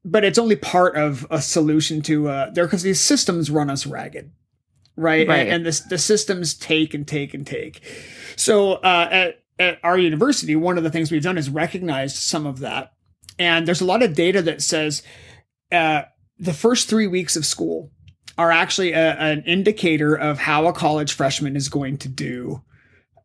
but 0.08 0.24
it's 0.24 0.40
only 0.40 0.56
part 0.56 0.96
of 0.96 1.28
a 1.30 1.42
solution 1.42 2.02
to 2.02 2.30
uh, 2.30 2.50
there 2.52 2.66
because 2.66 2.82
these 2.82 3.00
systems 3.00 3.52
run 3.52 3.70
us 3.70 3.86
ragged, 3.86 4.32
right? 4.96 5.28
right. 5.28 5.40
And, 5.48 5.50
and 5.50 5.66
the 5.66 5.82
the 5.90 5.98
systems 5.98 6.54
take 6.54 6.94
and 6.94 7.06
take 7.06 7.34
and 7.34 7.46
take. 7.46 7.82
So 8.38 8.74
uh, 8.76 9.10
at 9.12 9.44
at 9.60 9.80
our 9.84 9.98
university, 9.98 10.56
one 10.56 10.78
of 10.78 10.86
the 10.86 10.90
things 10.90 11.12
we've 11.12 11.22
done 11.22 11.38
is 11.38 11.50
recognized 11.50 12.16
some 12.16 12.48
of 12.48 12.60
that, 12.60 12.94
and 13.38 13.68
there's 13.68 13.82
a 13.82 13.86
lot 13.86 14.02
of 14.02 14.16
data 14.16 14.42
that 14.44 14.62
says 14.62 15.04
uh, 15.74 16.04
the 16.40 16.54
first 16.54 16.88
three 16.88 17.08
weeks 17.08 17.36
of 17.36 17.46
school 17.46 17.92
are 18.38 18.52
actually 18.52 18.94
a, 18.94 19.16
an 19.20 19.44
indicator 19.46 20.16
of 20.16 20.40
how 20.40 20.68
a 20.68 20.74
college 20.74 21.12
freshman 21.12 21.58
is 21.58 21.68
going 21.68 21.98
to 21.98 22.08
do 22.08 22.62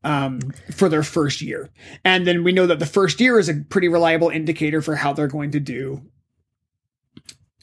um, 0.03 0.41
for 0.75 0.89
their 0.89 1.03
first 1.03 1.43
year. 1.43 1.71
And 2.05 2.27
then 2.27 2.43
we 2.43 2.51
know 2.51 2.67
that 2.67 2.79
the 2.79 2.87
first 2.87 3.21
year 3.21 3.39
is 3.39 3.49
a 3.49 3.55
pretty 3.69 3.89
reliable 3.89 4.31
indicator 4.31 4.81
for 4.81 4.97
how 4.97 5.13
they're 5.13 5.29
going 5.29 5.51
to 5.53 5.61
do 5.61 6.03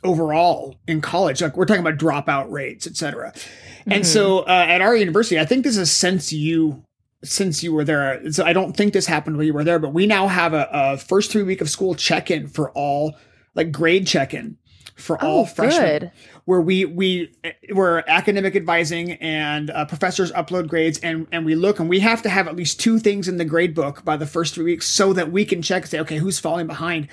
overall 0.04 0.80
in 0.88 1.02
college. 1.02 1.42
Like 1.42 1.58
we're 1.58 1.66
talking 1.66 1.86
about 1.86 1.98
dropout 1.98 2.52
rates, 2.52 2.88
et 2.88 2.96
cetera. 2.96 3.32
Mm-hmm. 3.32 3.92
And 3.92 4.08
so 4.08 4.40
uh, 4.40 4.66
at 4.68 4.82
our 4.82 4.96
university, 4.96 5.40
I 5.40 5.46
think 5.46 5.64
this 5.64 5.78
is 5.78 5.92
since 5.92 6.32
you 6.32 6.84
since 7.24 7.64
you 7.64 7.74
were 7.74 7.84
there. 7.84 8.32
So 8.32 8.46
I 8.46 8.54
don't 8.54 8.76
think 8.76 8.94
this 8.94 9.06
happened 9.06 9.38
when 9.38 9.46
you 9.46 9.54
were 9.54 9.66
there, 9.66 9.80
but 9.80 9.94
we 9.94 10.08
now 10.08 10.28
have 10.28 10.54
a, 10.54 10.70
a 10.72 10.98
first 10.98 11.32
three 11.32 11.44
week 11.44 11.62
of 11.62 11.70
school 11.70 11.96
check 11.96 12.32
in 12.32 12.48
for 12.48 12.72
all 12.72 13.16
like 13.56 13.72
grade 13.72 14.08
check 14.08 14.34
in 14.34 14.58
for 14.96 15.22
all 15.22 15.42
oh, 15.42 15.46
freshmen. 15.46 16.00
Good 16.00 16.12
where 16.50 16.62
we 16.62 16.84
we 16.84 17.32
we're 17.74 18.00
academic 18.08 18.56
advising 18.56 19.12
and 19.22 19.70
uh, 19.70 19.86
professors 19.86 20.32
upload 20.32 20.68
grades 20.68 20.98
and 21.02 21.28
and 21.32 21.46
we 21.46 21.54
look 21.54 21.80
and 21.80 21.88
we 21.88 22.00
have 22.00 22.24
to 22.24 22.28
have 22.28 22.48
at 22.48 22.56
least 22.56 22.80
two 22.80 22.98
things 22.98 23.28
in 23.28 23.38
the 23.38 23.46
grade 23.46 23.76
book 23.76 24.04
by 24.04 24.18
the 24.18 24.26
first 24.26 24.56
three 24.56 24.66
weeks 24.66 24.88
so 24.88 25.14
that 25.14 25.32
we 25.32 25.46
can 25.46 25.62
check 25.62 25.84
and 25.84 25.92
say 25.92 26.00
okay 26.00 26.18
who's 26.18 26.40
falling 26.40 26.66
behind 26.66 27.08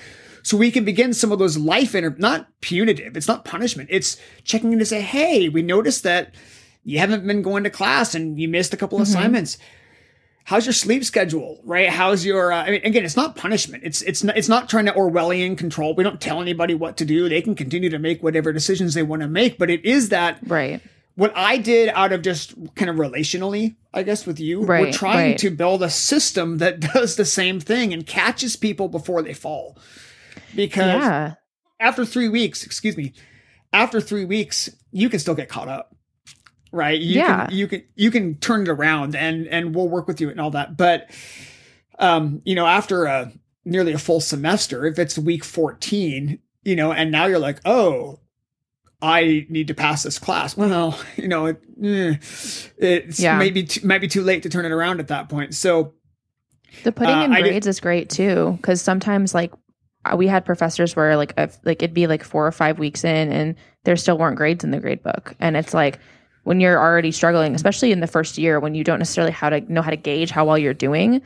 so 0.47 0.55
we 0.55 0.71
can 0.71 0.85
begin 0.85 1.13
some 1.13 1.31
of 1.31 1.39
those 1.39 1.57
life 1.57 1.93
inter 1.93 2.15
not 2.17 2.47
punitive 2.61 3.17
it's 3.17 3.27
not 3.27 3.43
punishment 3.43 3.89
it's 3.91 4.17
checking 4.43 4.71
in 4.71 4.79
to 4.79 4.85
say 4.85 5.01
hey 5.01 5.49
we 5.49 5.61
noticed 5.61 6.03
that 6.03 6.33
you 6.87 6.99
haven't 6.99 7.27
been 7.27 7.41
going 7.41 7.65
to 7.65 7.69
class 7.69 8.15
and 8.15 8.39
you 8.39 8.47
missed 8.47 8.73
a 8.73 8.77
couple 8.77 8.97
mm-hmm. 8.97 9.03
assignments. 9.03 9.57
How's 10.45 10.65
your 10.65 10.73
sleep 10.73 11.03
schedule 11.03 11.59
right? 11.65 11.89
How's 11.89 12.25
your 12.25 12.53
uh, 12.53 12.63
I 12.63 12.71
mean, 12.71 12.81
again 12.85 13.03
it's 13.03 13.17
not 13.17 13.35
punishment. 13.35 13.83
It's 13.85 14.01
it's 14.01 14.23
not, 14.23 14.37
it's 14.37 14.47
not 14.47 14.69
trying 14.69 14.85
to 14.85 14.93
orwellian 14.93 15.57
control. 15.57 15.93
We 15.93 16.05
don't 16.05 16.21
tell 16.21 16.41
anybody 16.41 16.73
what 16.73 16.95
to 16.97 17.05
do. 17.05 17.27
They 17.27 17.41
can 17.41 17.55
continue 17.55 17.89
to 17.89 17.99
make 17.99 18.23
whatever 18.23 18.53
decisions 18.53 18.93
they 18.93 19.03
want 19.03 19.21
to 19.21 19.27
make 19.27 19.57
but 19.57 19.69
it 19.69 19.83
is 19.83 20.09
that 20.09 20.39
right. 20.47 20.81
what 21.15 21.35
i 21.35 21.57
did 21.57 21.89
out 21.89 22.13
of 22.13 22.21
just 22.21 22.53
kind 22.75 22.89
of 22.89 22.95
relationally 22.95 23.75
i 23.93 24.01
guess 24.01 24.25
with 24.25 24.39
you 24.39 24.63
right, 24.63 24.85
we're 24.85 24.91
trying 24.93 25.31
right. 25.31 25.37
to 25.39 25.49
build 25.49 25.83
a 25.83 25.89
system 25.89 26.59
that 26.59 26.79
does 26.93 27.17
the 27.17 27.25
same 27.25 27.59
thing 27.59 27.93
and 27.93 28.05
catches 28.07 28.55
people 28.55 28.87
before 28.87 29.21
they 29.21 29.33
fall 29.33 29.77
because 30.57 31.01
yeah. 31.01 31.33
after 31.79 32.05
three 32.05 32.27
weeks 32.27 32.65
excuse 32.65 32.97
me 32.97 33.13
after 33.71 34.01
three 34.01 34.25
weeks 34.25 34.69
you 34.91 35.09
can 35.09 35.19
still 35.19 35.35
get 35.35 35.47
caught 35.47 35.69
up 35.69 35.95
right? 36.71 36.99
You 36.99 37.15
yeah. 37.15 37.47
Can, 37.47 37.55
you 37.55 37.67
can 37.67 37.83
you 37.95 38.11
can 38.11 38.35
turn 38.35 38.61
it 38.61 38.69
around 38.69 39.15
and 39.15 39.47
and 39.47 39.75
we'll 39.75 39.89
work 39.89 40.07
with 40.07 40.21
you 40.21 40.29
and 40.29 40.39
all 40.39 40.51
that. 40.51 40.77
But 40.77 41.09
um, 41.99 42.41
you 42.45 42.55
know, 42.55 42.65
after 42.65 43.05
a 43.05 43.31
nearly 43.65 43.93
a 43.93 43.97
full 43.97 44.21
semester, 44.21 44.85
if 44.85 44.97
it's 44.99 45.17
week 45.17 45.43
14, 45.43 46.39
you 46.63 46.75
know, 46.75 46.91
and 46.91 47.11
now 47.11 47.25
you're 47.25 47.39
like, 47.39 47.59
oh, 47.65 48.19
I 49.01 49.45
need 49.49 49.67
to 49.67 49.73
pass 49.73 50.03
this 50.03 50.19
class. 50.19 50.55
Well, 50.55 50.99
you 51.15 51.27
know, 51.27 51.47
it, 51.47 51.61
eh, 51.83 52.15
it's 52.77 53.19
yeah. 53.19 53.37
maybe 53.37 53.63
t- 53.63 53.85
might 53.85 54.01
be 54.01 54.07
too 54.07 54.23
late 54.23 54.43
to 54.43 54.49
turn 54.49 54.65
it 54.65 54.71
around 54.71 54.99
at 54.99 55.09
that 55.09 55.29
point. 55.29 55.55
So 55.55 55.93
the 56.83 56.91
putting 56.91 57.15
uh, 57.15 57.23
in 57.23 57.31
grades 57.31 57.65
did, 57.65 57.67
is 57.67 57.79
great 57.79 58.09
too, 58.09 58.53
because 58.57 58.81
sometimes 58.81 59.33
like 59.33 59.51
we 60.15 60.27
had 60.27 60.45
professors 60.45 60.95
where 60.95 61.15
like 61.17 61.33
if, 61.37 61.57
like 61.63 61.81
it'd 61.81 61.93
be 61.93 62.07
like 62.07 62.23
four 62.23 62.45
or 62.45 62.51
five 62.51 62.79
weeks 62.79 63.03
in, 63.03 63.31
and 63.31 63.55
there 63.83 63.95
still 63.95 64.17
weren't 64.17 64.37
grades 64.37 64.63
in 64.63 64.71
the 64.71 64.79
grade 64.79 65.03
book, 65.03 65.35
and 65.39 65.57
it's 65.57 65.73
like 65.73 65.99
when 66.43 66.61
you're 66.61 66.79
already 66.79 67.11
struggling, 67.11 67.53
especially 67.55 67.91
in 67.91 67.99
the 67.99 68.07
first 68.07 68.37
year 68.37 68.59
when 68.59 68.73
you 68.73 68.83
don't 68.83 68.99
necessarily 68.99 69.33
how 69.33 69.49
to 69.49 69.59
know 69.71 69.81
how 69.81 69.89
to 69.89 69.97
gauge 69.97 70.31
how 70.31 70.45
well 70.45 70.57
you're 70.57 70.73
doing, 70.73 71.21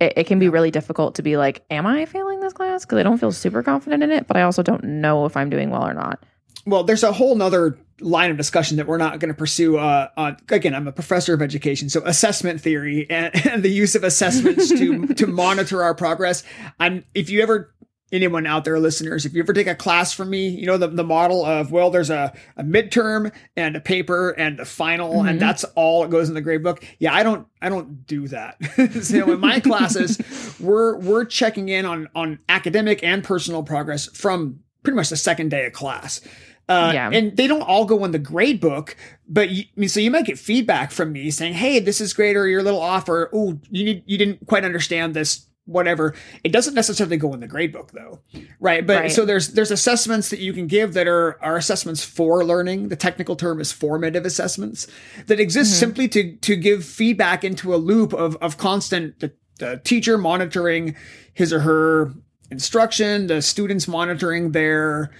it, 0.00 0.12
it 0.16 0.26
can 0.26 0.38
be 0.38 0.48
really 0.48 0.70
difficult 0.70 1.14
to 1.14 1.22
be 1.22 1.36
like, 1.36 1.64
am 1.70 1.86
I 1.86 2.04
failing 2.04 2.40
this 2.40 2.52
class? 2.52 2.84
Because 2.84 2.98
I 2.98 3.02
don't 3.02 3.18
feel 3.18 3.30
super 3.30 3.62
confident 3.62 4.02
in 4.02 4.10
it, 4.10 4.26
but 4.26 4.36
I 4.36 4.42
also 4.42 4.62
don't 4.62 4.82
know 4.82 5.24
if 5.24 5.36
I'm 5.36 5.50
doing 5.50 5.70
well 5.70 5.86
or 5.86 5.94
not. 5.94 6.24
Well, 6.66 6.82
there's 6.82 7.04
a 7.04 7.12
whole 7.12 7.36
nother 7.36 7.78
line 8.00 8.30
of 8.30 8.36
discussion 8.36 8.76
that 8.76 8.86
we're 8.86 8.98
not 8.98 9.20
going 9.20 9.32
to 9.32 9.38
pursue. 9.38 9.78
Uh, 9.78 10.08
again, 10.50 10.74
I'm 10.74 10.88
a 10.88 10.92
professor 10.92 11.32
of 11.32 11.40
education, 11.40 11.88
so 11.88 12.02
assessment 12.04 12.60
theory 12.60 13.06
and, 13.08 13.34
and 13.46 13.62
the 13.62 13.70
use 13.70 13.94
of 13.94 14.04
assessments 14.04 14.68
to 14.70 15.06
to 15.14 15.26
monitor 15.26 15.82
our 15.82 15.94
progress. 15.94 16.42
I'm 16.80 17.04
if 17.14 17.30
you 17.30 17.40
ever 17.40 17.72
anyone 18.12 18.46
out 18.46 18.64
there, 18.64 18.78
listeners, 18.78 19.26
if 19.26 19.34
you 19.34 19.42
ever 19.42 19.52
take 19.52 19.66
a 19.66 19.74
class 19.74 20.12
from 20.12 20.30
me, 20.30 20.48
you 20.48 20.66
know, 20.66 20.76
the, 20.76 20.88
the 20.88 21.04
model 21.04 21.44
of, 21.44 21.72
well, 21.72 21.90
there's 21.90 22.10
a, 22.10 22.32
a 22.56 22.62
midterm 22.62 23.32
and 23.56 23.74
a 23.74 23.80
paper 23.80 24.30
and 24.30 24.60
a 24.60 24.64
final, 24.64 25.14
mm-hmm. 25.14 25.28
and 25.28 25.40
that's 25.40 25.64
all 25.74 26.04
it 26.04 26.10
goes 26.10 26.28
in 26.28 26.34
the 26.34 26.40
grade 26.40 26.62
book. 26.62 26.84
Yeah, 26.98 27.14
I 27.14 27.22
don't, 27.22 27.46
I 27.60 27.68
don't 27.68 28.06
do 28.06 28.28
that. 28.28 28.56
so 29.02 29.32
in 29.32 29.40
my 29.40 29.60
classes, 29.60 30.20
we're, 30.60 30.96
we're 30.98 31.24
checking 31.24 31.68
in 31.68 31.84
on, 31.84 32.08
on 32.14 32.38
academic 32.48 33.02
and 33.02 33.24
personal 33.24 33.62
progress 33.62 34.06
from 34.06 34.60
pretty 34.82 34.96
much 34.96 35.10
the 35.10 35.16
second 35.16 35.50
day 35.50 35.66
of 35.66 35.72
class. 35.72 36.20
Uh, 36.68 36.90
yeah. 36.92 37.10
and 37.12 37.36
they 37.36 37.46
don't 37.46 37.62
all 37.62 37.84
go 37.84 38.04
in 38.04 38.10
the 38.10 38.18
grade 38.18 38.60
book, 38.60 38.96
but 39.28 39.50
you, 39.50 39.62
I 39.62 39.80
mean, 39.80 39.88
so 39.88 40.00
you 40.00 40.10
might 40.10 40.26
get 40.26 40.36
feedback 40.36 40.90
from 40.90 41.12
me 41.12 41.30
saying, 41.30 41.54
"Hey, 41.54 41.78
this 41.78 42.00
is 42.00 42.12
great," 42.12 42.36
or 42.36 42.48
"You're 42.48 42.58
a 42.58 42.64
little 42.64 42.80
off," 42.80 43.08
or 43.08 43.30
"Oh, 43.32 43.60
you 43.70 43.84
need, 43.84 44.02
you 44.04 44.18
didn't 44.18 44.44
quite 44.48 44.64
understand 44.64 45.14
this 45.14 45.45
whatever. 45.66 46.14
It 46.42 46.52
doesn't 46.52 46.74
necessarily 46.74 47.16
go 47.16 47.34
in 47.34 47.40
the 47.40 47.46
grade 47.46 47.72
book 47.72 47.92
though. 47.92 48.20
Right. 48.58 48.86
But 48.86 49.00
right. 49.00 49.12
so 49.12 49.24
there's 49.24 49.48
there's 49.48 49.70
assessments 49.70 50.30
that 50.30 50.38
you 50.38 50.52
can 50.52 50.66
give 50.66 50.94
that 50.94 51.06
are 51.06 51.38
are 51.42 51.56
assessments 51.56 52.02
for 52.02 52.44
learning. 52.44 52.88
The 52.88 52.96
technical 52.96 53.36
term 53.36 53.60
is 53.60 53.72
formative 53.72 54.24
assessments 54.24 54.86
that 55.26 55.40
exist 55.40 55.72
mm-hmm. 55.72 55.80
simply 55.80 56.08
to 56.08 56.36
to 56.36 56.56
give 56.56 56.84
feedback 56.84 57.44
into 57.44 57.74
a 57.74 57.76
loop 57.76 58.12
of 58.12 58.36
of 58.36 58.56
constant 58.56 59.20
the, 59.20 59.32
the 59.58 59.80
teacher 59.84 60.16
monitoring 60.16 60.96
his 61.34 61.52
or 61.52 61.60
her 61.60 62.12
instruction, 62.50 63.26
the 63.26 63.42
students 63.42 63.88
monitoring 63.88 64.52
their 64.52 65.10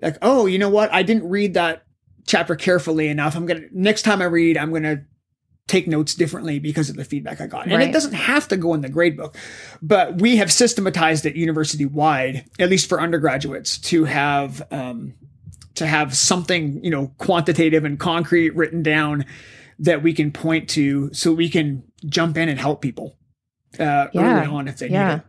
like, 0.00 0.16
oh, 0.22 0.46
you 0.46 0.58
know 0.58 0.68
what? 0.68 0.92
I 0.92 1.02
didn't 1.02 1.28
read 1.28 1.54
that 1.54 1.84
chapter 2.26 2.56
carefully 2.56 3.08
enough. 3.08 3.36
I'm 3.36 3.46
gonna 3.46 3.66
next 3.70 4.02
time 4.02 4.22
I 4.22 4.26
read, 4.26 4.56
I'm 4.56 4.72
gonna 4.72 5.04
take 5.66 5.88
notes 5.88 6.14
differently 6.14 6.58
because 6.58 6.90
of 6.90 6.96
the 6.96 7.04
feedback 7.04 7.40
I 7.40 7.46
got. 7.46 7.64
And 7.64 7.72
right. 7.74 7.88
it 7.88 7.92
doesn't 7.92 8.12
have 8.12 8.46
to 8.48 8.56
go 8.56 8.74
in 8.74 8.82
the 8.82 8.88
gradebook, 8.90 9.34
but 9.80 10.20
we 10.20 10.36
have 10.36 10.52
systematized 10.52 11.24
it 11.24 11.36
university 11.36 11.86
wide, 11.86 12.44
at 12.58 12.68
least 12.68 12.88
for 12.88 13.00
undergraduates, 13.00 13.78
to 13.78 14.04
have 14.04 14.62
um, 14.70 15.14
to 15.76 15.86
have 15.86 16.14
something 16.16 16.84
you 16.84 16.90
know 16.90 17.12
quantitative 17.18 17.84
and 17.84 17.98
concrete 17.98 18.50
written 18.54 18.82
down 18.82 19.24
that 19.78 20.02
we 20.02 20.12
can 20.12 20.30
point 20.30 20.68
to 20.70 21.12
so 21.12 21.32
we 21.32 21.48
can 21.48 21.82
jump 22.06 22.36
in 22.36 22.48
and 22.48 22.60
help 22.60 22.80
people 22.82 23.16
uh, 23.80 24.06
Yeah. 24.12 24.38
early 24.38 24.46
on 24.46 24.68
if 24.68 24.78
they 24.78 24.88
Yeah. 24.88 25.08
need 25.08 25.14
it. 25.14 25.22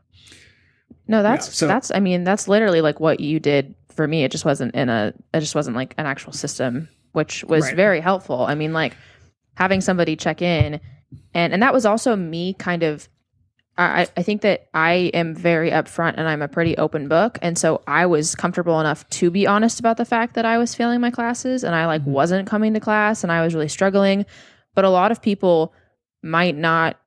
No, 1.07 1.23
that's 1.23 1.55
so- 1.55 1.67
that's 1.67 1.91
I 1.91 1.99
mean, 1.99 2.23
that's 2.25 2.47
literally 2.47 2.81
like 2.81 2.99
what 2.99 3.19
you 3.21 3.39
did 3.39 3.73
for 3.89 4.05
me. 4.07 4.23
It 4.25 4.31
just 4.31 4.43
wasn't 4.43 4.75
in 4.75 4.89
a 4.89 5.13
it 5.33 5.39
just 5.39 5.55
wasn't 5.55 5.77
like 5.77 5.95
an 5.97 6.05
actual 6.05 6.33
system, 6.33 6.89
which 7.13 7.43
was 7.45 7.63
Right. 7.63 7.75
very 7.75 8.01
helpful. 8.01 8.41
I 8.45 8.53
mean, 8.55 8.73
like 8.73 8.97
having 9.55 9.81
somebody 9.81 10.15
check 10.15 10.41
in 10.41 10.79
and 11.33 11.53
and 11.53 11.61
that 11.61 11.73
was 11.73 11.85
also 11.85 12.15
me 12.15 12.53
kind 12.53 12.83
of 12.83 13.09
I, 13.77 14.07
I 14.15 14.23
think 14.23 14.41
that 14.43 14.69
I 14.73 15.11
am 15.13 15.35
very 15.35 15.69
upfront 15.69 16.13
and 16.15 16.29
I'm 16.29 16.41
a 16.41 16.47
pretty 16.47 16.77
open 16.77 17.09
book. 17.09 17.37
And 17.41 17.57
so 17.57 17.81
I 17.85 18.05
was 18.05 18.33
comfortable 18.33 18.79
enough 18.79 19.05
to 19.09 19.29
be 19.29 19.45
honest 19.45 19.81
about 19.81 19.97
the 19.97 20.05
fact 20.05 20.35
that 20.35 20.45
I 20.45 20.57
was 20.57 20.73
failing 20.73 21.01
my 21.01 21.11
classes 21.11 21.61
and 21.61 21.75
I 21.75 21.85
like 21.85 22.03
Mhm. 22.03 22.07
wasn't 22.07 22.47
coming 22.47 22.73
to 22.73 22.79
class 22.79 23.21
and 23.21 23.33
I 23.33 23.43
was 23.43 23.53
really 23.53 23.67
struggling. 23.67 24.25
But 24.75 24.85
a 24.85 24.89
lot 24.89 25.11
of 25.11 25.21
people 25.21 25.73
might 26.23 26.55
not 26.55 26.97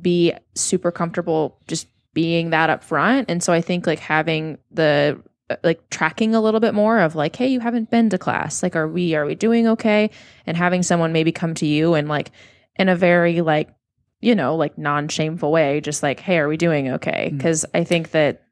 be 0.00 0.32
super 0.54 0.92
comfortable 0.92 1.58
just 1.66 1.88
being 2.14 2.50
that 2.50 2.70
upfront. 2.70 3.24
And 3.28 3.42
so 3.42 3.52
I 3.52 3.60
think 3.60 3.84
like 3.86 3.98
having 3.98 4.58
the 4.70 5.20
like 5.62 5.88
tracking 5.90 6.34
a 6.34 6.40
little 6.40 6.60
bit 6.60 6.74
more 6.74 6.98
of 6.98 7.14
like, 7.14 7.36
hey, 7.36 7.48
you 7.48 7.60
haven't 7.60 7.90
been 7.90 8.10
to 8.10 8.18
class. 8.18 8.62
Like, 8.62 8.76
are 8.76 8.88
we 8.88 9.14
are 9.14 9.26
we 9.26 9.34
doing 9.34 9.68
okay? 9.68 10.10
And 10.46 10.56
having 10.56 10.82
someone 10.82 11.12
maybe 11.12 11.32
come 11.32 11.54
to 11.54 11.66
you 11.66 11.94
and 11.94 12.08
like 12.08 12.30
in 12.76 12.88
a 12.88 12.96
very 12.96 13.40
like, 13.40 13.70
you 14.20 14.34
know, 14.34 14.56
like 14.56 14.76
non 14.76 15.08
shameful 15.08 15.52
way, 15.52 15.80
just 15.80 16.02
like, 16.02 16.20
hey, 16.20 16.38
are 16.38 16.48
we 16.48 16.56
doing 16.56 16.90
okay? 16.92 17.30
Mm. 17.32 17.36
Because 17.36 17.64
I 17.74 17.84
think 17.84 18.10
that 18.10 18.42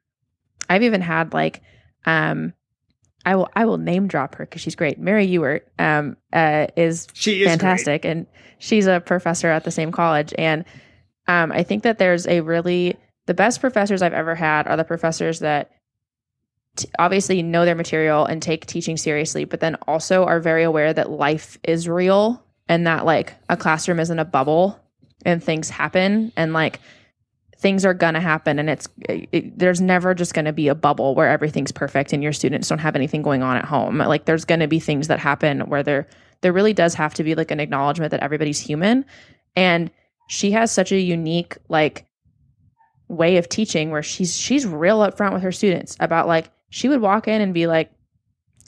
I've 0.68 0.82
even 0.82 1.00
had 1.00 1.32
like 1.32 1.62
um 2.06 2.52
I 3.26 3.36
will 3.36 3.48
I 3.56 3.64
will 3.64 3.78
name 3.78 4.06
drop 4.06 4.36
her 4.36 4.44
because 4.44 4.60
she's 4.60 4.76
great. 4.76 4.98
Mary 4.98 5.26
Ewert 5.26 5.62
um 5.78 6.16
uh 6.32 6.68
is 6.76 7.08
She 7.12 7.42
is 7.42 7.48
fantastic 7.48 8.04
and 8.04 8.26
she's 8.64 8.86
a 8.86 9.00
professor 9.00 9.48
at 9.48 9.64
the 9.64 9.70
same 9.70 9.92
college 9.92 10.32
and 10.38 10.64
um, 11.28 11.52
i 11.52 11.62
think 11.62 11.82
that 11.82 11.98
there's 11.98 12.26
a 12.26 12.40
really 12.40 12.96
the 13.26 13.34
best 13.34 13.60
professors 13.60 14.02
i've 14.02 14.12
ever 14.12 14.34
had 14.34 14.66
are 14.66 14.76
the 14.76 14.84
professors 14.84 15.40
that 15.40 15.70
t- 16.76 16.88
obviously 16.98 17.42
know 17.42 17.64
their 17.64 17.74
material 17.74 18.26
and 18.26 18.42
take 18.42 18.66
teaching 18.66 18.96
seriously 18.96 19.44
but 19.44 19.60
then 19.60 19.74
also 19.86 20.24
are 20.24 20.40
very 20.40 20.62
aware 20.62 20.92
that 20.92 21.10
life 21.10 21.58
is 21.62 21.88
real 21.88 22.42
and 22.68 22.86
that 22.86 23.04
like 23.04 23.34
a 23.48 23.56
classroom 23.56 24.00
isn't 24.00 24.18
a 24.18 24.24
bubble 24.24 24.78
and 25.24 25.42
things 25.42 25.70
happen 25.70 26.32
and 26.36 26.52
like 26.52 26.80
things 27.64 27.86
are 27.86 27.94
gonna 27.94 28.20
happen 28.20 28.58
and 28.58 28.68
it's 28.68 28.86
it, 29.08 29.58
there's 29.58 29.80
never 29.80 30.12
just 30.12 30.34
gonna 30.34 30.52
be 30.52 30.68
a 30.68 30.74
bubble 30.74 31.14
where 31.14 31.30
everything's 31.30 31.72
perfect 31.72 32.12
and 32.12 32.22
your 32.22 32.32
students 32.32 32.68
don't 32.68 32.78
have 32.78 32.94
anything 32.94 33.22
going 33.22 33.42
on 33.42 33.56
at 33.56 33.64
home. 33.64 33.96
Like 33.96 34.26
there's 34.26 34.44
gonna 34.44 34.68
be 34.68 34.78
things 34.78 35.08
that 35.08 35.18
happen 35.18 35.60
where 35.60 35.82
there 35.82 36.06
there 36.42 36.52
really 36.52 36.74
does 36.74 36.92
have 36.92 37.14
to 37.14 37.24
be 37.24 37.34
like 37.34 37.50
an 37.50 37.60
acknowledgement 37.60 38.10
that 38.10 38.22
everybody's 38.22 38.60
human. 38.60 39.06
And 39.56 39.90
she 40.28 40.50
has 40.50 40.72
such 40.72 40.92
a 40.92 41.00
unique 41.00 41.56
like 41.70 42.06
way 43.08 43.38
of 43.38 43.48
teaching 43.48 43.90
where 43.90 44.02
she's 44.02 44.36
she's 44.36 44.66
real 44.66 44.98
upfront 44.98 45.32
with 45.32 45.42
her 45.42 45.52
students 45.52 45.96
about 46.00 46.26
like 46.26 46.50
she 46.74 46.88
would 46.88 47.00
walk 47.00 47.28
in 47.28 47.40
and 47.40 47.54
be 47.54 47.66
like 47.66 47.90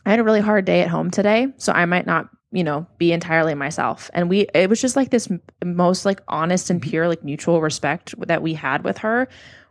i 0.05 0.11
had 0.11 0.19
a 0.19 0.25
really 0.25 0.41
hard 0.41 0.65
day 0.65 0.81
at 0.83 0.89
home 0.89 1.11
today 1.11 1.49
so 1.57 1.73
i 1.73 1.85
might 1.85 2.07
not 2.07 2.29
you 2.57 2.65
know 2.65 2.87
be 2.97 3.13
entirely 3.13 3.55
myself. 3.55 4.11
And 4.15 4.31
we 4.31 4.47
it 4.55 4.71
was 4.71 4.81
just 4.81 4.97
like 4.97 5.11
this 5.11 5.29
most 5.65 6.07
like 6.07 6.23
honest 6.27 6.71
and 6.71 6.81
mm-hmm. 6.81 6.91
pure 6.91 7.09
like 7.09 7.23
mutual 7.23 7.61
respect 7.61 8.15
that 8.27 8.43
we 8.43 8.55
had 8.55 8.83
with 8.83 8.99
her 8.99 9.29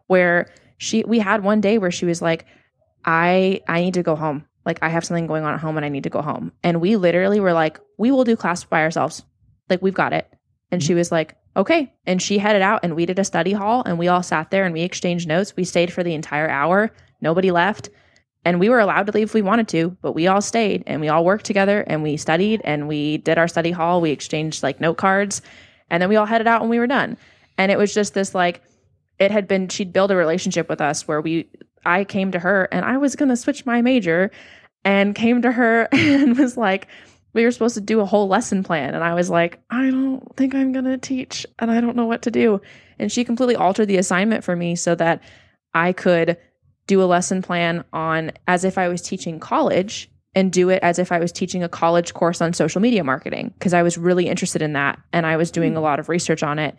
where 0.07 0.51
she 0.77 1.03
we 1.03 1.19
had 1.19 1.43
one 1.43 1.61
day 1.61 1.79
where 1.79 1.91
she 1.91 2.05
was 2.05 2.21
like 2.21 2.45
i 3.03 3.61
i 3.67 3.81
need 3.81 3.95
to 3.95 4.03
go 4.03 4.15
home. 4.15 4.45
Like 4.65 4.79
i 4.83 4.89
have 4.89 5.05
something 5.05 5.27
going 5.27 5.43
on 5.43 5.53
at 5.53 5.59
home 5.59 5.77
and 5.77 5.85
i 5.85 5.89
need 5.89 6.03
to 6.03 6.09
go 6.09 6.21
home. 6.21 6.51
And 6.63 6.79
we 6.79 6.95
literally 6.95 7.39
were 7.39 7.53
like 7.53 7.79
we 7.97 8.11
will 8.11 8.23
do 8.23 8.35
class 8.35 8.63
by 8.63 8.81
ourselves. 8.81 9.23
Like 9.67 9.81
we've 9.81 9.93
got 9.93 10.13
it. 10.13 10.31
And 10.71 10.83
she 10.83 10.89
mm-hmm. 10.89 10.97
was 10.97 11.11
like 11.11 11.35
okay. 11.57 11.93
And 12.05 12.21
she 12.21 12.37
headed 12.37 12.61
out 12.61 12.81
and 12.83 12.95
we 12.95 13.05
did 13.05 13.17
a 13.17 13.23
study 13.23 13.53
hall 13.53 13.81
and 13.85 13.97
we 13.97 14.09
all 14.09 14.21
sat 14.21 14.51
there 14.51 14.65
and 14.65 14.73
we 14.73 14.81
exchanged 14.81 15.27
notes. 15.27 15.55
We 15.55 15.63
stayed 15.63 15.91
for 15.91 16.03
the 16.03 16.13
entire 16.13 16.49
hour. 16.49 16.91
Nobody 17.21 17.49
left 17.49 17.89
and 18.45 18.59
we 18.59 18.69
were 18.69 18.79
allowed 18.79 19.07
to 19.07 19.11
leave 19.11 19.29
if 19.29 19.33
we 19.33 19.41
wanted 19.41 19.67
to 19.67 19.97
but 20.01 20.13
we 20.13 20.27
all 20.27 20.41
stayed 20.41 20.83
and 20.87 21.01
we 21.01 21.09
all 21.09 21.25
worked 21.25 21.45
together 21.45 21.81
and 21.81 22.03
we 22.03 22.15
studied 22.15 22.61
and 22.63 22.87
we 22.87 23.17
did 23.17 23.37
our 23.37 23.47
study 23.47 23.71
hall. 23.71 23.99
We 23.99 24.11
exchanged 24.11 24.63
like 24.63 24.79
note 24.79 24.97
cards 24.97 25.41
and 25.89 26.01
then 26.01 26.09
we 26.09 26.15
all 26.15 26.25
headed 26.25 26.47
out 26.47 26.61
when 26.61 26.69
we 26.69 26.79
were 26.79 26.87
done. 26.87 27.17
And 27.57 27.71
it 27.71 27.77
was 27.77 27.93
just 27.93 28.13
this 28.13 28.33
like 28.35 28.61
it 29.19 29.31
had 29.31 29.47
been 29.47 29.67
she'd 29.67 29.91
built 29.91 30.11
a 30.11 30.15
relationship 30.15 30.69
with 30.69 30.81
us 30.81 31.07
where 31.07 31.21
we 31.21 31.49
i 31.85 32.03
came 32.03 32.31
to 32.31 32.39
her 32.39 32.67
and 32.71 32.85
i 32.85 32.97
was 32.97 33.15
going 33.15 33.29
to 33.29 33.35
switch 33.35 33.65
my 33.65 33.81
major 33.81 34.31
and 34.83 35.15
came 35.15 35.41
to 35.41 35.51
her 35.51 35.87
and 35.91 36.37
was 36.37 36.55
like 36.57 36.87
we 37.33 37.43
were 37.43 37.51
supposed 37.51 37.75
to 37.75 37.81
do 37.81 37.99
a 37.99 38.05
whole 38.05 38.29
lesson 38.29 38.63
plan. 38.63 38.93
And 38.93 39.03
i 39.03 39.13
was 39.13 39.29
like 39.29 39.59
i 39.69 39.89
don't 39.89 40.35
think 40.35 40.53
i'm 40.53 40.71
going 40.71 40.85
to 40.85 40.97
teach 40.97 41.45
and 41.59 41.71
i 41.71 41.81
don't 41.81 41.95
know 41.95 42.05
what 42.05 42.21
to 42.23 42.31
do. 42.31 42.61
And 42.97 43.11
she 43.11 43.25
completely 43.25 43.57
altered 43.57 43.87
the 43.87 43.97
assignment 43.97 44.43
for 44.43 44.55
me 44.55 44.75
so 44.75 44.95
that 44.95 45.21
i 45.73 45.91
could 45.93 46.37
do 46.87 47.01
a 47.01 47.05
lesson 47.05 47.41
plan 47.41 47.83
on 47.93 48.31
as 48.47 48.63
if 48.63 48.77
i 48.77 48.87
was 48.87 49.01
teaching 49.01 49.39
college 49.39 50.09
and 50.33 50.51
do 50.51 50.69
it 50.69 50.79
as 50.83 50.99
if 50.99 51.11
i 51.11 51.19
was 51.19 51.31
teaching 51.31 51.63
a 51.63 51.69
college 51.69 52.13
course 52.13 52.41
on 52.41 52.53
social 52.53 52.81
media 52.81 53.03
marketing 53.03 53.53
because 53.57 53.73
i 53.73 53.83
was 53.83 53.97
really 53.97 54.27
interested 54.27 54.61
in 54.61 54.73
that 54.73 54.99
and 55.13 55.25
i 55.25 55.37
was 55.37 55.51
doing 55.51 55.75
a 55.75 55.81
lot 55.81 55.99
of 55.99 56.09
research 56.09 56.43
on 56.43 56.59
it 56.59 56.75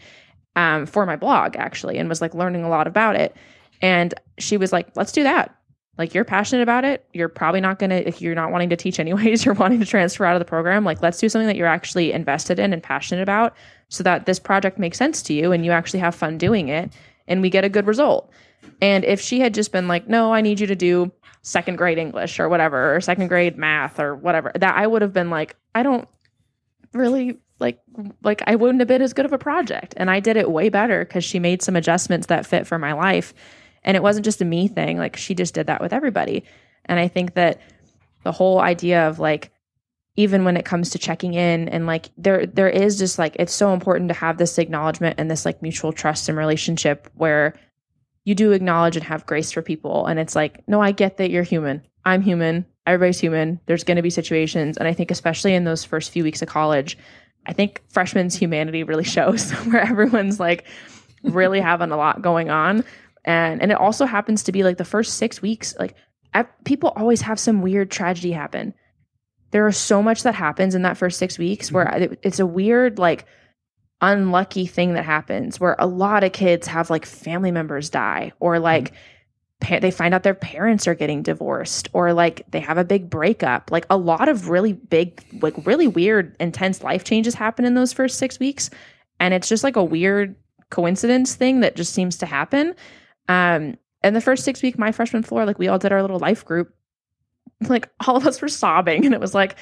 um, 0.56 0.86
for 0.86 1.06
my 1.06 1.16
blog 1.16 1.54
actually 1.56 1.98
and 1.98 2.08
was 2.08 2.20
like 2.20 2.34
learning 2.34 2.64
a 2.64 2.68
lot 2.68 2.86
about 2.86 3.14
it. 3.14 3.36
And 3.80 4.14
she 4.38 4.56
was 4.56 4.72
like 4.72 4.88
let's 4.96 5.12
do 5.12 5.22
that. 5.22 5.54
Like 5.98 6.14
you're 6.14 6.24
passionate 6.24 6.62
about 6.62 6.84
it. 6.84 7.06
You're 7.12 7.28
probably 7.28 7.60
not 7.60 7.78
going 7.78 7.90
to 7.90 8.06
if 8.08 8.20
you're 8.20 8.34
not 8.34 8.50
wanting 8.50 8.70
to 8.70 8.76
teach 8.76 8.98
anyways 8.98 9.44
you're 9.44 9.54
wanting 9.54 9.80
to 9.80 9.86
transfer 9.86 10.24
out 10.24 10.34
of 10.34 10.40
the 10.40 10.46
program. 10.46 10.84
Like 10.84 11.02
let's 11.02 11.18
do 11.18 11.28
something 11.28 11.46
that 11.46 11.56
you're 11.56 11.66
actually 11.66 12.12
invested 12.12 12.58
in 12.58 12.72
and 12.72 12.82
passionate 12.82 13.22
about 13.22 13.54
so 13.88 14.02
that 14.02 14.26
this 14.26 14.40
project 14.40 14.78
makes 14.78 14.98
sense 14.98 15.22
to 15.22 15.34
you 15.34 15.52
and 15.52 15.64
you 15.64 15.70
actually 15.70 16.00
have 16.00 16.14
fun 16.14 16.38
doing 16.38 16.68
it 16.68 16.92
and 17.28 17.42
we 17.42 17.50
get 17.50 17.64
a 17.64 17.68
good 17.68 17.86
result 17.86 18.30
and 18.80 19.04
if 19.04 19.20
she 19.20 19.40
had 19.40 19.54
just 19.54 19.72
been 19.72 19.88
like 19.88 20.08
no 20.08 20.32
i 20.32 20.40
need 20.40 20.60
you 20.60 20.66
to 20.66 20.76
do 20.76 21.10
second 21.42 21.76
grade 21.76 21.98
english 21.98 22.40
or 22.40 22.48
whatever 22.48 22.94
or 22.94 23.00
second 23.00 23.28
grade 23.28 23.56
math 23.56 24.00
or 24.00 24.14
whatever 24.14 24.52
that 24.54 24.76
i 24.76 24.86
would 24.86 25.02
have 25.02 25.12
been 25.12 25.30
like 25.30 25.56
i 25.74 25.82
don't 25.82 26.08
really 26.92 27.38
like 27.58 27.80
like 28.22 28.42
i 28.46 28.54
wouldn't 28.54 28.80
have 28.80 28.88
been 28.88 29.02
as 29.02 29.12
good 29.12 29.24
of 29.24 29.32
a 29.32 29.38
project. 29.38 29.94
And 29.96 30.10
i 30.10 30.20
did 30.20 30.36
it 30.36 30.50
way 30.50 30.68
better 30.68 31.04
because 31.04 31.24
she 31.24 31.38
made 31.38 31.62
some 31.62 31.76
adjustments 31.76 32.26
that 32.26 32.46
fit 32.46 32.66
for 32.66 32.78
my 32.78 32.92
life. 32.92 33.34
And 33.84 33.96
it 33.96 34.02
wasn't 34.02 34.24
just 34.24 34.42
a 34.42 34.44
me 34.44 34.68
thing 34.68 34.98
like 34.98 35.16
she 35.16 35.34
just 35.34 35.54
did 35.54 35.68
that 35.68 35.80
with 35.80 35.92
everybody. 35.92 36.44
And 36.84 36.98
i 36.98 37.08
think 37.08 37.34
that 37.34 37.60
the 38.24 38.32
whole 38.32 38.60
idea 38.60 39.08
of 39.08 39.18
like 39.18 39.52
even 40.18 40.44
when 40.44 40.56
it 40.56 40.64
comes 40.64 40.90
to 40.90 40.98
checking 40.98 41.34
in 41.34 41.68
and 41.68 41.86
like 41.86 42.10
there 42.16 42.46
there 42.46 42.68
is 42.68 42.98
just 42.98 43.18
like 43.18 43.36
it's 43.38 43.52
so 43.52 43.72
important 43.72 44.08
to 44.08 44.14
have 44.14 44.38
this 44.38 44.58
acknowledgement 44.58 45.18
and 45.18 45.30
this 45.30 45.44
like 45.44 45.62
mutual 45.62 45.92
trust 45.92 46.28
and 46.28 46.36
relationship 46.36 47.10
where 47.14 47.54
you 48.26 48.34
do 48.34 48.50
acknowledge 48.50 48.96
and 48.96 49.04
have 49.04 49.24
grace 49.24 49.52
for 49.52 49.62
people. 49.62 50.04
And 50.06 50.18
it's 50.18 50.36
like 50.36 50.62
no 50.68 50.82
i 50.82 50.92
get 50.92 51.16
that 51.16 51.30
you're 51.30 51.42
human. 51.44 51.80
I'm 52.04 52.20
human. 52.20 52.66
Everybody's 52.86 53.18
human. 53.18 53.60
There's 53.66 53.84
going 53.84 53.96
to 53.96 54.02
be 54.02 54.10
situations. 54.10 54.76
And 54.76 54.86
i 54.86 54.92
think 54.92 55.10
especially 55.10 55.54
in 55.54 55.64
those 55.64 55.84
first 55.84 56.10
few 56.10 56.24
weeks 56.24 56.42
of 56.42 56.48
college 56.48 56.98
i 57.46 57.52
think 57.52 57.80
freshman's 57.88 58.34
humanity 58.34 58.82
really 58.82 59.04
shows 59.16 59.50
where 59.66 59.80
everyone's 59.80 60.38
like 60.38 60.66
really 61.22 61.60
having 61.60 61.90
a 61.90 61.96
lot 61.96 62.20
going 62.20 62.50
on. 62.50 62.84
And 63.24 63.62
and 63.62 63.72
it 63.72 63.78
also 63.78 64.04
happens 64.04 64.42
to 64.44 64.52
be 64.52 64.62
like 64.62 64.76
the 64.76 64.84
first 64.84 65.14
six 65.14 65.40
weeks 65.40 65.74
like 65.78 65.96
people 66.64 66.92
always 66.96 67.22
have 67.22 67.40
some 67.40 67.62
weird 67.62 67.90
tragedy 67.90 68.32
happen. 68.32 68.74
There 69.52 69.66
is 69.68 69.78
so 69.78 70.02
much 70.02 70.24
that 70.24 70.34
happens 70.34 70.74
in 70.74 70.82
that 70.82 70.98
first 70.98 71.18
six 71.18 71.38
weeks 71.38 71.72
where 71.72 71.86
mm-hmm. 71.86 72.12
it- 72.12 72.18
it's 72.22 72.40
a 72.40 72.46
weird 72.46 72.98
like 72.98 73.24
unlucky 74.00 74.66
thing 74.66 74.94
that 74.94 75.04
happens 75.04 75.58
where 75.58 75.76
a 75.78 75.86
lot 75.86 76.22
of 76.22 76.32
kids 76.32 76.66
have 76.66 76.90
like 76.90 77.06
family 77.06 77.50
members 77.50 77.88
die 77.88 78.32
or 78.40 78.58
like 78.58 78.92
pa- 79.60 79.78
they 79.78 79.90
find 79.90 80.14
out 80.14 80.22
their 80.22 80.34
parents 80.34 80.86
are 80.86 80.94
getting 80.94 81.22
divorced 81.22 81.88
or 81.92 82.12
like 82.12 82.42
they 82.50 82.60
have 82.60 82.78
a 82.78 82.84
big 82.84 83.08
breakup. 83.08 83.70
Like 83.70 83.86
a 83.88 83.96
lot 83.96 84.28
of 84.28 84.48
really 84.48 84.74
big 84.74 85.24
like 85.40 85.54
really 85.66 85.88
weird 85.88 86.36
intense 86.40 86.82
life 86.82 87.04
changes 87.04 87.34
happen 87.34 87.64
in 87.64 87.74
those 87.74 87.92
first 87.92 88.18
six 88.18 88.38
weeks 88.38 88.70
and 89.18 89.32
it's 89.32 89.48
just 89.48 89.64
like 89.64 89.76
a 89.76 89.84
weird 89.84 90.36
coincidence 90.70 91.34
thing 91.34 91.60
that 91.60 91.76
just 91.76 91.94
seems 91.94 92.18
to 92.18 92.26
happen. 92.26 92.74
Um 93.28 93.78
and 94.02 94.14
the 94.14 94.20
first 94.20 94.44
six 94.44 94.62
week 94.62 94.78
my 94.78 94.92
freshman 94.92 95.22
floor 95.22 95.46
like 95.46 95.58
we 95.58 95.68
all 95.68 95.78
did 95.78 95.92
our 95.92 96.02
little 96.02 96.18
life 96.18 96.44
group. 96.44 96.72
Like 97.68 97.88
all 98.06 98.16
of 98.16 98.26
us 98.26 98.42
were 98.42 98.48
sobbing 98.48 99.06
and 99.06 99.14
it 99.14 99.20
was 99.20 99.34
like 99.34 99.56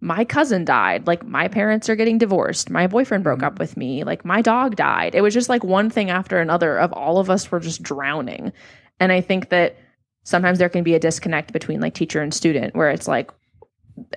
my 0.00 0.24
cousin 0.24 0.64
died. 0.64 1.06
Like 1.06 1.26
my 1.26 1.48
parents 1.48 1.88
are 1.88 1.96
getting 1.96 2.18
divorced. 2.18 2.70
My 2.70 2.86
boyfriend 2.86 3.24
broke 3.24 3.42
up 3.42 3.58
with 3.58 3.76
me. 3.76 4.04
Like 4.04 4.24
my 4.24 4.40
dog 4.40 4.76
died. 4.76 5.14
It 5.14 5.20
was 5.20 5.34
just 5.34 5.48
like 5.48 5.62
one 5.62 5.90
thing 5.90 6.10
after 6.10 6.38
another 6.38 6.78
of 6.78 6.92
all 6.92 7.18
of 7.18 7.28
us 7.28 7.50
were 7.50 7.60
just 7.60 7.82
drowning. 7.82 8.52
And 8.98 9.12
i 9.12 9.20
think 9.20 9.48
that 9.48 9.76
sometimes 10.24 10.58
there 10.58 10.68
can 10.68 10.84
be 10.84 10.94
a 10.94 10.98
disconnect 10.98 11.52
between 11.52 11.80
like 11.80 11.94
teacher 11.94 12.20
and 12.20 12.34
student 12.34 12.74
where 12.74 12.90
it's 12.90 13.08
like 13.08 13.30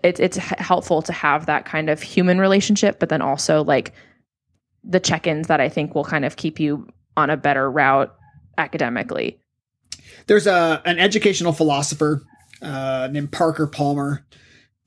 it's 0.04 0.20
it's 0.20 0.38
helpful 0.38 1.02
to 1.02 1.14
have 1.14 1.46
that 1.46 1.66
kind 1.66 1.90
of 1.90 2.02
human 2.02 2.40
relationship 2.40 3.00
but 3.00 3.08
then 3.08 3.22
also 3.22 3.64
like 3.64 3.94
the 4.84 5.00
check-ins 5.00 5.48
that 5.48 5.62
i 5.62 5.70
think 5.70 5.96
will 5.96 6.04
kind 6.04 6.26
of 6.26 6.36
keep 6.36 6.60
you 6.60 6.86
on 7.16 7.30
a 7.30 7.38
better 7.38 7.70
route 7.70 8.14
academically. 8.58 9.40
There's 10.28 10.48
a 10.48 10.82
an 10.86 11.00
educational 11.00 11.54
philosopher 11.54 12.24
uh, 12.62 13.10
named 13.12 13.32
Parker 13.32 13.68
Palmer, 13.68 14.26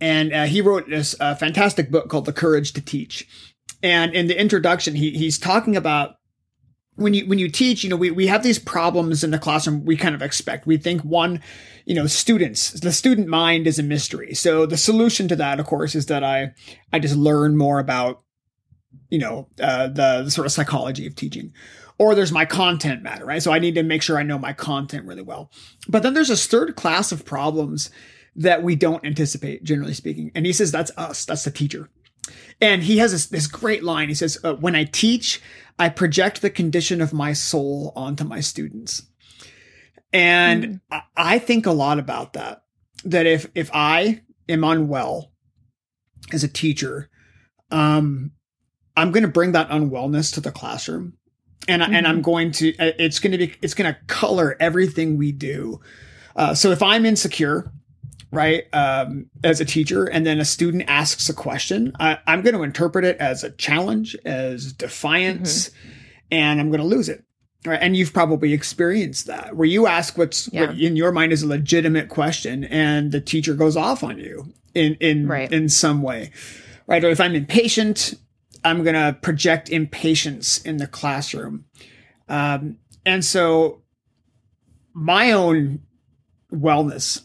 and 0.01 0.33
uh, 0.33 0.45
he 0.45 0.61
wrote 0.61 0.89
this 0.89 1.15
uh, 1.21 1.35
fantastic 1.35 1.91
book 1.91 2.09
called 2.09 2.27
The 2.27 2.33
Courage 2.33 2.73
to 2.75 2.81
Teach. 2.81 3.27
and 3.83 4.15
in 4.15 4.27
the 4.27 4.39
introduction, 4.39 4.95
he 4.95 5.11
he's 5.11 5.39
talking 5.39 5.77
about 5.77 6.17
when 6.97 7.15
you 7.15 7.27
when 7.27 7.39
you 7.39 7.49
teach, 7.49 7.85
you 7.85 7.91
know, 7.91 7.97
we, 7.97 8.11
we 8.11 8.27
have 8.27 8.43
these 8.43 8.59
problems 8.59 9.23
in 9.23 9.31
the 9.31 9.39
classroom 9.39 9.85
we 9.85 9.97
kind 9.97 10.15
of 10.15 10.23
expect. 10.23 10.67
We 10.67 10.79
think 10.79 11.03
one, 11.03 11.43
you 11.85 11.95
know, 11.95 12.07
students, 12.07 12.71
the 12.81 12.93
student 12.93 13.29
mind 13.29 13.67
is 13.67 13.79
a 13.79 13.83
mystery. 13.83 14.35
So 14.35 14.67
the 14.67 14.77
solution 14.77 15.29
to 15.29 15.37
that, 15.37 15.61
of 15.61 15.67
course, 15.67 15.95
is 15.95 16.07
that 16.07 16.25
I 16.25 16.53
I 16.93 16.99
just 16.99 17.17
learn 17.17 17.57
more 17.57 17.79
about, 17.79 18.23
you 19.11 19.19
know, 19.19 19.49
uh, 19.61 19.89
the, 19.89 20.23
the 20.25 20.31
sort 20.31 20.47
of 20.47 20.53
psychology 20.53 21.07
of 21.07 21.15
teaching. 21.15 21.53
Or 21.99 22.15
there's 22.15 22.33
my 22.33 22.45
content 22.45 23.03
matter, 23.03 23.25
right? 23.25 23.43
So 23.43 23.53
I 23.53 23.59
need 23.59 23.75
to 23.77 23.83
make 23.83 24.03
sure 24.03 24.19
I 24.19 24.23
know 24.23 24.39
my 24.39 24.53
content 24.53 25.07
really 25.07 25.23
well. 25.23 25.51
But 25.89 26.03
then 26.03 26.13
there's 26.13 26.29
this 26.29 26.47
third 26.47 26.77
class 26.77 27.11
of 27.11 27.25
problems 27.25 27.91
that 28.37 28.63
we 28.63 28.77
don't 28.77 29.05
anticipate, 29.05 29.65
generally 29.65 29.95
speaking. 29.95 30.31
And 30.35 30.47
he 30.47 30.53
says 30.53 30.71
that's 30.71 30.93
us, 30.97 31.25
that's 31.25 31.45
the 31.45 31.51
teacher. 31.51 31.89
And 32.61 32.83
he 32.83 32.99
has 32.99 33.13
this, 33.13 33.27
this 33.27 33.47
great 33.47 33.85
line. 33.85 34.09
He 34.09 34.15
says, 34.15 34.39
uh, 34.43 34.55
When 34.55 34.75
I 34.75 34.85
teach, 34.85 35.41
I 35.79 35.89
project 35.89 36.43
the 36.43 36.51
condition 36.51 37.01
of 37.01 37.13
my 37.13 37.33
soul 37.33 37.93
onto 37.95 38.25
my 38.25 38.41
students. 38.41 39.03
And 40.13 40.81
mm. 40.91 41.03
I 41.17 41.39
think 41.39 41.67
a 41.67 41.73
lot 41.73 41.99
about 41.99 42.35
that. 42.35 42.63
That 43.05 43.27
if 43.27 43.47
if 43.55 43.71
I 43.73 44.23
am 44.49 44.65
unwell 44.65 45.33
as 46.33 46.43
a 46.43 46.49
teacher, 46.49 47.11
um, 47.71 48.33
I'm 48.97 49.13
going 49.13 49.23
to 49.23 49.29
bring 49.29 49.53
that 49.53 49.69
unwellness 49.69 50.33
to 50.35 50.41
the 50.41 50.51
classroom, 50.51 51.15
and 51.69 51.83
mm-hmm. 51.83 51.95
and 51.95 52.07
I'm 52.07 52.17
mm-hmm. 52.17 52.23
going 52.23 52.53
to 52.53 52.77
uh, 52.79 52.93
it's 52.99 53.19
going 53.19 53.33
to 53.33 53.39
be 53.39 53.55
it's 53.61 53.75
going 53.75 53.93
to 53.93 54.01
color 54.07 54.57
everything 54.59 55.19
we 55.19 55.31
do. 55.31 55.81
Uh, 56.35 56.55
so 56.55 56.71
if 56.71 56.83
I'm 56.83 57.05
insecure 57.05 57.71
right? 58.31 58.65
Um, 58.73 59.31
as 59.45 59.61
a 59.61 59.65
teacher, 59.65 60.05
and 60.05 60.27
then 60.27 60.41
a 60.41 60.45
student 60.45 60.85
asks 60.89 61.29
a 61.29 61.35
question, 61.35 61.93
I, 61.99 62.19
am 62.27 62.43
going 62.43 62.55
to 62.55 62.63
interpret 62.63 63.05
it 63.05 63.17
as 63.19 63.45
a 63.45 63.51
challenge, 63.51 64.17
as 64.25 64.73
defiance, 64.73 65.69
mm-hmm. 65.69 65.89
and 66.33 66.61
I'm 66.61 66.69
going 66.69 66.81
to 66.81 66.87
lose 66.87 67.09
it. 67.09 67.25
Right. 67.65 67.79
And 67.83 67.97
you've 67.97 68.13
probably 68.13 68.53
experienced 68.53 69.27
that 69.27 69.57
where 69.57 69.67
you 69.67 69.89
ask 69.89 70.17
what's 70.17 70.49
yeah. 70.53 70.67
what 70.67 70.79
in 70.79 70.95
your 70.95 71.11
mind 71.11 71.33
is 71.33 71.43
a 71.43 71.49
legitimate 71.49 72.09
question 72.09 72.63
and 72.63 73.11
the 73.11 73.21
teacher 73.21 73.55
goes 73.55 73.77
off 73.77 74.05
on 74.05 74.19
you 74.19 74.53
in, 74.75 74.95
in, 75.01 75.27
right. 75.27 75.51
in 75.53 75.69
some 75.69 76.01
way. 76.01 76.31
Right. 76.87 77.03
Or 77.03 77.09
if 77.09 77.21
I'm 77.21 77.35
impatient, 77.35 78.15
I'm 78.63 78.85
going 78.85 78.95
to 78.95 79.19
project 79.21 79.69
impatience 79.69 80.59
in 80.59 80.77
the 80.77 80.87
classroom. 80.87 81.65
Um, 82.29 82.79
and 83.05 83.25
so 83.25 83.83
my 84.93 85.33
own 85.33 85.81
wellness 86.53 87.23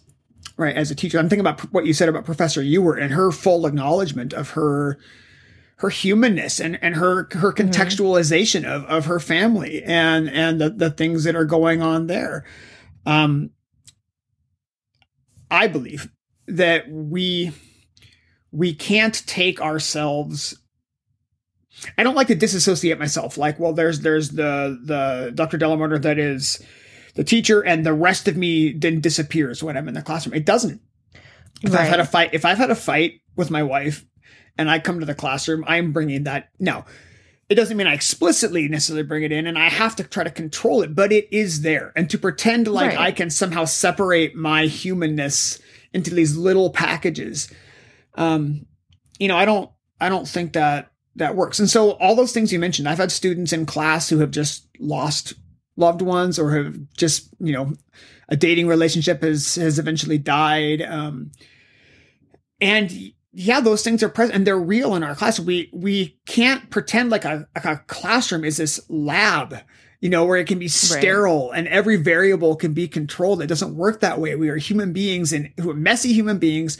right 0.57 0.75
as 0.75 0.91
a 0.91 0.95
teacher 0.95 1.17
i'm 1.19 1.29
thinking 1.29 1.45
about 1.45 1.61
what 1.73 1.85
you 1.85 1.93
said 1.93 2.09
about 2.09 2.25
professor 2.25 2.61
Ewert 2.61 3.01
and 3.01 3.13
her 3.13 3.31
full 3.31 3.65
acknowledgement 3.65 4.33
of 4.33 4.51
her 4.51 4.97
her 5.77 5.89
humanness 5.89 6.59
and 6.59 6.77
and 6.83 6.95
her 6.95 7.27
her 7.31 7.51
mm-hmm. 7.51 7.69
contextualization 7.69 8.63
mm-hmm. 8.63 8.71
of 8.71 8.85
of 8.85 9.05
her 9.05 9.19
family 9.19 9.83
and 9.83 10.29
and 10.29 10.61
the, 10.61 10.69
the 10.69 10.91
things 10.91 11.23
that 11.23 11.35
are 11.35 11.45
going 11.45 11.81
on 11.81 12.07
there 12.07 12.45
um 13.05 13.49
i 15.49 15.67
believe 15.67 16.09
that 16.47 16.89
we 16.89 17.51
we 18.51 18.73
can't 18.73 19.25
take 19.27 19.61
ourselves 19.61 20.57
I 21.97 22.03
don't 22.03 22.15
like 22.15 22.27
to 22.27 22.35
disassociate 22.35 22.99
myself. 22.99 23.37
Like, 23.37 23.59
well, 23.59 23.73
there's 23.73 24.01
there's 24.01 24.29
the 24.29 24.79
the 24.83 25.31
Dr. 25.33 25.57
Delamarter 25.57 26.01
that 26.01 26.19
is 26.19 26.61
the 27.15 27.23
teacher 27.23 27.61
and 27.61 27.85
the 27.85 27.93
rest 27.93 28.27
of 28.27 28.37
me 28.37 28.73
then 28.73 29.01
disappears 29.01 29.63
when 29.63 29.77
I'm 29.77 29.87
in 29.87 29.93
the 29.93 30.01
classroom. 30.01 30.35
It 30.35 30.45
doesn't. 30.45 30.81
If 31.63 31.73
right. 31.73 31.81
I've 31.81 31.89
had 31.89 31.99
a 31.99 32.05
fight, 32.05 32.33
if 32.33 32.45
I've 32.45 32.57
had 32.57 32.71
a 32.71 32.75
fight 32.75 33.21
with 33.35 33.51
my 33.51 33.63
wife 33.63 34.05
and 34.57 34.69
I 34.69 34.79
come 34.79 34.99
to 34.99 35.05
the 35.05 35.15
classroom, 35.15 35.63
I'm 35.67 35.91
bringing 35.91 36.23
that. 36.23 36.49
No, 36.59 36.85
it 37.49 37.55
doesn't 37.55 37.75
mean 37.75 37.87
I 37.87 37.93
explicitly 37.93 38.69
necessarily 38.69 39.03
bring 39.03 39.23
it 39.23 39.31
in 39.31 39.45
and 39.45 39.59
I 39.59 39.69
have 39.69 39.95
to 39.97 40.03
try 40.03 40.23
to 40.23 40.31
control 40.31 40.81
it, 40.83 40.95
but 40.95 41.11
it 41.11 41.27
is 41.31 41.61
there. 41.61 41.91
And 41.95 42.09
to 42.09 42.17
pretend 42.17 42.67
like 42.67 42.91
right. 42.91 42.99
I 42.99 43.11
can 43.11 43.29
somehow 43.29 43.65
separate 43.65 44.35
my 44.35 44.67
humanness 44.67 45.59
into 45.93 46.15
these 46.15 46.37
little 46.37 46.69
packages, 46.69 47.51
um, 48.15 48.65
you 49.19 49.27
know, 49.27 49.35
I 49.35 49.43
don't, 49.43 49.69
I 49.99 50.07
don't 50.07 50.27
think 50.27 50.53
that 50.53 50.91
that 51.17 51.35
works. 51.35 51.59
And 51.59 51.69
so 51.69 51.91
all 51.91 52.15
those 52.15 52.31
things 52.31 52.53
you 52.53 52.59
mentioned, 52.59 52.87
I've 52.87 52.97
had 52.97 53.11
students 53.11 53.51
in 53.51 53.65
class 53.65 54.09
who 54.09 54.19
have 54.19 54.31
just 54.31 54.65
lost 54.79 55.33
loved 55.77 56.01
ones 56.01 56.37
or 56.37 56.51
have 56.51 56.77
just 56.95 57.29
you 57.39 57.53
know 57.53 57.73
a 58.29 58.35
dating 58.35 58.67
relationship 58.67 59.21
has 59.23 59.55
has 59.55 59.79
eventually 59.79 60.17
died 60.17 60.81
um 60.81 61.31
and 62.59 63.13
yeah 63.33 63.59
those 63.59 63.83
things 63.83 64.03
are 64.03 64.09
present 64.09 64.35
and 64.35 64.47
they're 64.47 64.59
real 64.59 64.95
in 64.95 65.03
our 65.03 65.15
class. 65.15 65.39
We 65.39 65.69
we 65.73 66.19
can't 66.25 66.69
pretend 66.69 67.09
like 67.09 67.25
a, 67.25 67.47
like 67.55 67.65
a 67.65 67.83
classroom 67.87 68.43
is 68.43 68.57
this 68.57 68.79
lab 68.89 69.55
you 70.01 70.09
know 70.09 70.25
where 70.25 70.37
it 70.37 70.47
can 70.47 70.59
be 70.59 70.67
sterile 70.67 71.49
right. 71.49 71.59
and 71.59 71.67
every 71.67 71.95
variable 71.95 72.55
can 72.55 72.73
be 72.73 72.87
controlled. 72.87 73.41
It 73.41 73.47
doesn't 73.47 73.75
work 73.75 73.99
that 73.99 74.19
way. 74.19 74.35
We 74.35 74.49
are 74.49 74.57
human 74.57 74.93
beings 74.93 75.31
and 75.31 75.51
who 75.59 75.69
are 75.69 75.75
messy 75.75 76.11
human 76.11 76.39
beings 76.39 76.79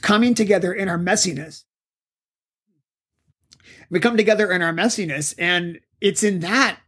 coming 0.00 0.34
together 0.34 0.72
in 0.72 0.88
our 0.88 0.98
messiness. 0.98 1.64
We 3.90 4.00
come 4.00 4.16
together 4.16 4.50
in 4.50 4.62
our 4.62 4.72
messiness 4.72 5.34
and 5.38 5.80
it's 6.00 6.22
in 6.22 6.40
that 6.40 6.80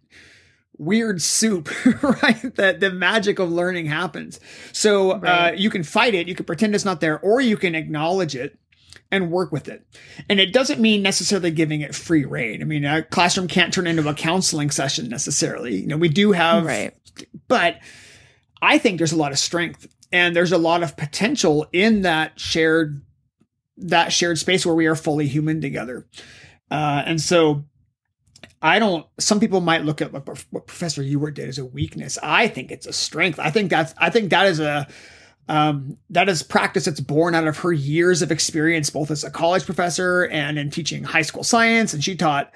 weird 0.78 1.22
soup, 1.22 1.70
right? 2.02 2.54
That 2.56 2.80
the 2.80 2.90
magic 2.90 3.38
of 3.38 3.50
learning 3.50 3.86
happens. 3.86 4.40
So 4.72 5.12
uh, 5.12 5.18
right. 5.18 5.48
uh, 5.48 5.56
you 5.56 5.70
can 5.70 5.82
fight 5.82 6.14
it, 6.14 6.28
you 6.28 6.34
can 6.34 6.46
pretend 6.46 6.74
it's 6.74 6.84
not 6.84 7.00
there, 7.00 7.18
or 7.20 7.40
you 7.40 7.56
can 7.56 7.74
acknowledge 7.74 8.34
it 8.34 8.58
and 9.10 9.30
work 9.30 9.52
with 9.52 9.68
it. 9.68 9.86
And 10.28 10.40
it 10.40 10.52
doesn't 10.52 10.80
mean 10.80 11.02
necessarily 11.02 11.50
giving 11.50 11.80
it 11.80 11.94
free 11.94 12.24
reign. 12.24 12.62
I 12.62 12.64
mean, 12.64 12.84
a 12.84 13.02
classroom 13.02 13.48
can't 13.48 13.72
turn 13.72 13.86
into 13.86 14.08
a 14.08 14.14
counseling 14.14 14.70
session 14.70 15.08
necessarily. 15.08 15.76
You 15.76 15.86
know, 15.86 15.96
we 15.96 16.08
do 16.08 16.32
have, 16.32 16.64
right. 16.64 16.92
but 17.46 17.78
I 18.60 18.78
think 18.78 18.98
there's 18.98 19.12
a 19.12 19.16
lot 19.16 19.32
of 19.32 19.38
strength 19.38 19.86
and 20.10 20.34
there's 20.34 20.52
a 20.52 20.58
lot 20.58 20.82
of 20.82 20.96
potential 20.96 21.66
in 21.72 22.02
that 22.02 22.38
shared 22.38 23.00
that 23.76 24.12
shared 24.12 24.38
space 24.38 24.64
where 24.64 24.74
we 24.74 24.86
are 24.86 24.94
fully 24.94 25.26
human 25.26 25.60
together. 25.60 26.06
Uh, 26.70 27.02
and 27.04 27.20
so 27.20 27.64
I 28.64 28.78
don't. 28.78 29.06
Some 29.20 29.40
people 29.40 29.60
might 29.60 29.84
look 29.84 30.00
at 30.00 30.10
what, 30.10 30.26
what 30.50 30.66
Professor 30.66 31.02
Ewert 31.02 31.34
did 31.34 31.50
as 31.50 31.58
a 31.58 31.66
weakness. 31.66 32.16
I 32.22 32.48
think 32.48 32.70
it's 32.70 32.86
a 32.86 32.94
strength. 32.94 33.38
I 33.38 33.50
think 33.50 33.68
that's. 33.68 33.94
I 33.98 34.08
think 34.08 34.30
that 34.30 34.46
is 34.46 34.58
a. 34.58 34.88
Um, 35.46 35.98
that 36.08 36.30
is 36.30 36.42
practice 36.42 36.86
that's 36.86 37.00
born 37.00 37.34
out 37.34 37.46
of 37.46 37.58
her 37.58 37.72
years 37.74 38.22
of 38.22 38.32
experience, 38.32 38.88
both 38.88 39.10
as 39.10 39.22
a 39.22 39.30
college 39.30 39.66
professor 39.66 40.24
and 40.28 40.58
in 40.58 40.70
teaching 40.70 41.04
high 41.04 41.20
school 41.20 41.44
science. 41.44 41.92
And 41.92 42.02
she 42.02 42.16
taught 42.16 42.54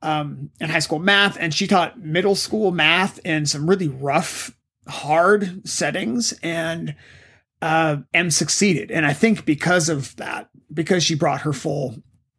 um, 0.00 0.50
in 0.60 0.70
high 0.70 0.78
school 0.78 1.00
math, 1.00 1.36
and 1.40 1.52
she 1.52 1.66
taught 1.66 1.98
middle 1.98 2.36
school 2.36 2.70
math 2.70 3.18
in 3.26 3.44
some 3.44 3.68
really 3.68 3.88
rough, 3.88 4.56
hard 4.86 5.68
settings, 5.68 6.32
and 6.40 6.94
uh, 7.60 7.96
and 8.14 8.32
succeeded. 8.32 8.92
And 8.92 9.04
I 9.04 9.12
think 9.12 9.44
because 9.44 9.88
of 9.88 10.14
that, 10.16 10.50
because 10.72 11.02
she 11.02 11.16
brought 11.16 11.40
her 11.40 11.52
full 11.52 11.96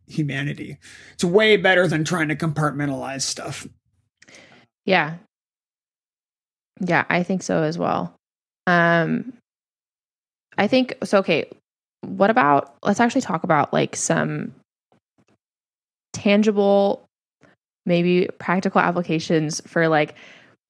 humanity. 0.09 0.77
It's 1.13 1.23
way 1.23 1.55
better 1.55 1.87
than 1.87 2.03
trying 2.03 2.27
to 2.29 2.35
compartmentalize 2.35 3.21
stuff. 3.21 3.67
Yeah. 4.85 5.15
Yeah, 6.81 7.05
I 7.09 7.23
think 7.23 7.43
so 7.43 7.63
as 7.63 7.77
well. 7.77 8.15
Um 8.67 9.33
I 10.57 10.67
think 10.67 10.95
so 11.03 11.19
okay, 11.19 11.49
what 12.01 12.29
about 12.29 12.75
let's 12.83 12.99
actually 12.99 13.21
talk 13.21 13.43
about 13.43 13.71
like 13.71 13.95
some 13.95 14.53
tangible 16.13 17.05
maybe 17.85 18.27
practical 18.39 18.81
applications 18.81 19.61
for 19.67 19.87
like 19.87 20.15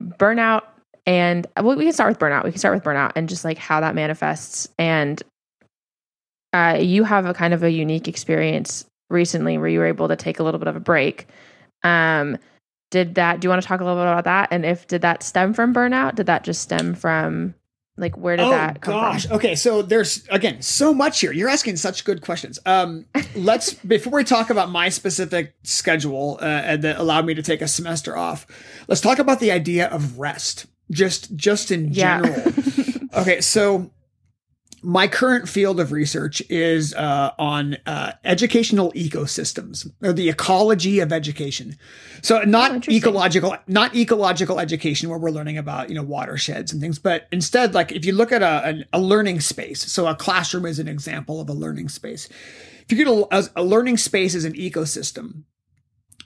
burnout 0.02 0.64
and 1.06 1.48
well, 1.62 1.76
we 1.76 1.86
can 1.86 1.94
start 1.94 2.10
with 2.10 2.20
burnout. 2.20 2.44
We 2.44 2.52
can 2.52 2.60
start 2.60 2.76
with 2.76 2.84
burnout 2.84 3.14
and 3.16 3.28
just 3.28 3.44
like 3.44 3.58
how 3.58 3.80
that 3.80 3.96
manifests 3.96 4.68
and 4.78 5.22
uh, 6.54 6.78
you 6.82 7.04
have 7.04 7.26
a 7.26 7.34
kind 7.34 7.54
of 7.54 7.64
a 7.64 7.72
unique 7.72 8.08
experience 8.08 8.86
recently 9.10 9.58
where 9.58 9.68
you 9.68 9.80
were 9.80 9.86
able 9.86 10.08
to 10.08 10.16
take 10.16 10.40
a 10.40 10.44
little 10.44 10.60
bit 10.60 10.68
of 10.68 10.76
a 10.76 10.80
break. 10.80 11.28
Um, 11.84 12.38
did 12.92 13.16
that, 13.16 13.40
do 13.40 13.46
you 13.46 13.50
want 13.50 13.62
to 13.62 13.68
talk 13.68 13.82
a 13.82 13.84
little 13.84 14.00
bit 14.02 14.10
about 14.10 14.24
that? 14.24 14.50
And 14.52 14.66
if, 14.66 14.88
did 14.88 15.02
that 15.02 15.24
stem 15.24 15.54
from 15.54 15.74
burnout? 15.74 16.16
Did 16.16 16.26
that 16.26 16.44
just 16.44 16.62
stem 16.62 16.96
from 16.96 17.54
like 18.00 18.18
where 18.18 18.38
did 18.38 18.46
oh, 18.46 18.50
that 18.50 18.82
come 18.82 18.94
from? 18.94 19.04
Oh 19.04 19.12
gosh. 19.12 19.28
From? 19.28 19.36
Okay, 19.38 19.56
so 19.56 19.82
there's 19.82 20.26
again 20.30 20.62
so 20.62 20.94
much 20.94 21.20
here. 21.20 21.32
You're 21.32 21.50
asking 21.50 21.76
such 21.76 22.06
good 22.06 22.22
questions. 22.22 22.58
Um, 22.66 23.06
let's 23.36 23.74
before 23.74 24.14
we 24.14 24.24
talk 24.24 24.50
about 24.50 24.70
my 24.70 24.90
specific 24.90 25.54
schedule 25.64 26.40
uh, 26.42 26.46
and 26.46 26.82
that 26.84 26.98
allowed 26.98 27.26
me 27.26 27.34
to 27.34 27.44
take 27.44 27.62
a 27.62 27.68
semester 27.68 28.18
off. 28.18 28.48
Let's 28.88 29.02
talk 29.02 29.20
about 29.20 29.40
the 29.40 29.52
idea 29.52 29.88
of 29.90 30.18
rest, 30.18 30.66
just 30.90 31.36
just 31.36 31.72
in 31.72 31.94
general. 31.94 32.32
Yeah. 32.32 32.94
okay, 33.22 33.42
so 33.42 33.92
my 34.82 35.08
current 35.08 35.48
field 35.48 35.80
of 35.80 35.92
research 35.92 36.42
is 36.50 36.94
uh, 36.96 37.32
on 37.38 37.78
uh, 37.86 38.14
educational 38.24 38.92
ecosystems 38.94 39.92
or 40.02 40.14
the 40.14 40.30
ecology 40.30 41.00
of 41.00 41.12
education. 41.12 41.78
So 42.22 42.44
not 42.44 42.88
oh, 42.88 42.92
ecological, 42.92 43.56
not 43.68 43.96
ecological 43.96 44.60
education 44.60 45.10
where 45.10 45.20
we're 45.20 45.32
learning 45.32 45.58
about 45.58 45.90
you 45.90 45.96
know 45.96 46.04
watersheds 46.04 46.72
and 46.72 46.82
things, 46.82 47.00
but 47.00 47.28
instead, 47.32 47.74
like 47.74 47.92
if 47.92 48.06
you 48.06 48.14
look 48.14 48.32
at 48.32 48.42
a, 48.42 48.86
a, 48.94 49.00
a 49.00 49.00
learning 49.00 49.40
space, 49.42 49.82
so 49.92 50.08
a 50.08 50.16
classroom 50.16 50.66
is 50.66 50.80
an 50.80 50.88
example 50.88 51.42
of 51.42 51.50
a 51.50 51.54
learning 51.54 51.90
space. 51.90 52.30
If 52.90 52.98
you 52.98 53.06
get 53.06 53.08
a, 53.08 53.52
a 53.56 53.64
learning 53.64 53.98
space 53.98 54.34
as 54.34 54.46
an 54.46 54.54
ecosystem, 54.54 55.44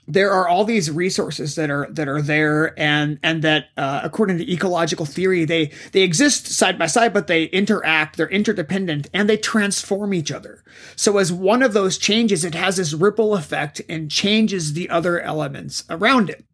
there 0.06 0.30
are 0.30 0.48
all 0.48 0.64
these 0.64 0.90
resources 0.90 1.54
that 1.54 1.70
are 1.70 1.88
that 1.90 2.08
are 2.08 2.20
there 2.20 2.78
and 2.78 3.18
and 3.22 3.42
that 3.42 3.66
uh, 3.76 4.00
according 4.02 4.38
to 4.38 4.52
ecological 4.52 5.06
theory 5.06 5.44
they 5.44 5.70
they 5.92 6.02
exist 6.02 6.46
side 6.46 6.78
by 6.78 6.86
side 6.86 7.12
but 7.12 7.26
they 7.26 7.44
interact 7.44 8.16
they're 8.16 8.28
interdependent 8.28 9.08
and 9.14 9.28
they 9.28 9.36
transform 9.36 10.12
each 10.12 10.30
other. 10.30 10.62
So 10.96 11.18
as 11.18 11.32
one 11.32 11.62
of 11.62 11.72
those 11.72 11.98
changes 11.98 12.44
it 12.44 12.54
has 12.54 12.76
this 12.76 12.92
ripple 12.92 13.34
effect 13.34 13.80
and 13.88 14.10
changes 14.10 14.74
the 14.74 14.90
other 14.90 15.20
elements 15.20 15.84
around 15.88 16.30
it. 16.30 16.44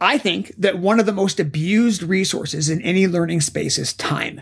I 0.00 0.18
think 0.18 0.52
that 0.58 0.78
one 0.78 0.98
of 0.98 1.06
the 1.06 1.12
most 1.12 1.38
abused 1.38 2.02
resources 2.02 2.68
in 2.68 2.80
any 2.82 3.06
learning 3.06 3.40
space 3.40 3.78
is 3.78 3.92
time. 3.92 4.40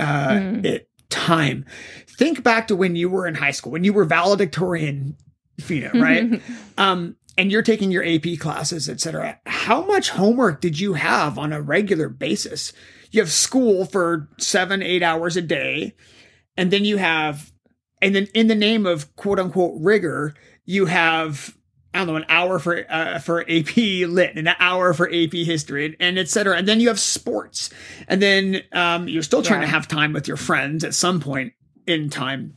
Uh, 0.00 0.28
mm. 0.28 0.64
it 0.64 0.88
time. 1.10 1.64
Think 2.06 2.42
back 2.42 2.68
to 2.68 2.76
when 2.76 2.96
you 2.96 3.08
were 3.08 3.26
in 3.26 3.36
high 3.36 3.50
school 3.50 3.72
when 3.72 3.84
you 3.84 3.92
were 3.92 4.04
valedictorian 4.04 5.16
Fina, 5.60 5.90
right? 5.94 6.40
um, 6.78 7.16
and 7.36 7.52
you're 7.52 7.62
taking 7.62 7.90
your 7.90 8.04
AP 8.04 8.38
classes, 8.38 8.88
etc. 8.88 9.38
How 9.46 9.84
much 9.86 10.10
homework 10.10 10.60
did 10.60 10.80
you 10.80 10.94
have 10.94 11.38
on 11.38 11.52
a 11.52 11.60
regular 11.60 12.08
basis? 12.08 12.72
You 13.10 13.20
have 13.20 13.30
school 13.30 13.84
for 13.84 14.28
seven, 14.38 14.82
eight 14.82 15.02
hours 15.02 15.36
a 15.36 15.42
day, 15.42 15.94
and 16.56 16.70
then 16.70 16.84
you 16.84 16.96
have, 16.96 17.52
and 18.02 18.14
then 18.14 18.28
in 18.34 18.48
the 18.48 18.54
name 18.54 18.86
of 18.86 19.14
quote 19.16 19.38
unquote 19.38 19.74
rigor, 19.80 20.34
you 20.64 20.86
have 20.86 21.56
I 21.94 21.98
don't 21.98 22.08
know, 22.08 22.16
an 22.16 22.26
hour 22.28 22.58
for 22.58 22.84
uh, 22.90 23.18
for 23.18 23.40
AP 23.42 23.76
Lit, 23.76 24.36
and 24.36 24.46
an 24.46 24.54
hour 24.58 24.92
for 24.92 25.08
AP 25.08 25.32
History, 25.32 25.86
and, 25.86 25.96
and 26.00 26.18
et 26.18 26.28
cetera. 26.28 26.56
And 26.56 26.68
then 26.68 26.80
you 26.80 26.88
have 26.88 27.00
sports, 27.00 27.70
and 28.08 28.20
then 28.20 28.62
um, 28.72 29.08
you're 29.08 29.22
still 29.22 29.42
trying 29.42 29.62
yeah. 29.62 29.66
to 29.66 29.72
have 29.72 29.88
time 29.88 30.12
with 30.12 30.28
your 30.28 30.36
friends 30.36 30.84
at 30.84 30.94
some 30.94 31.18
point 31.18 31.54
in 31.86 32.10
time. 32.10 32.54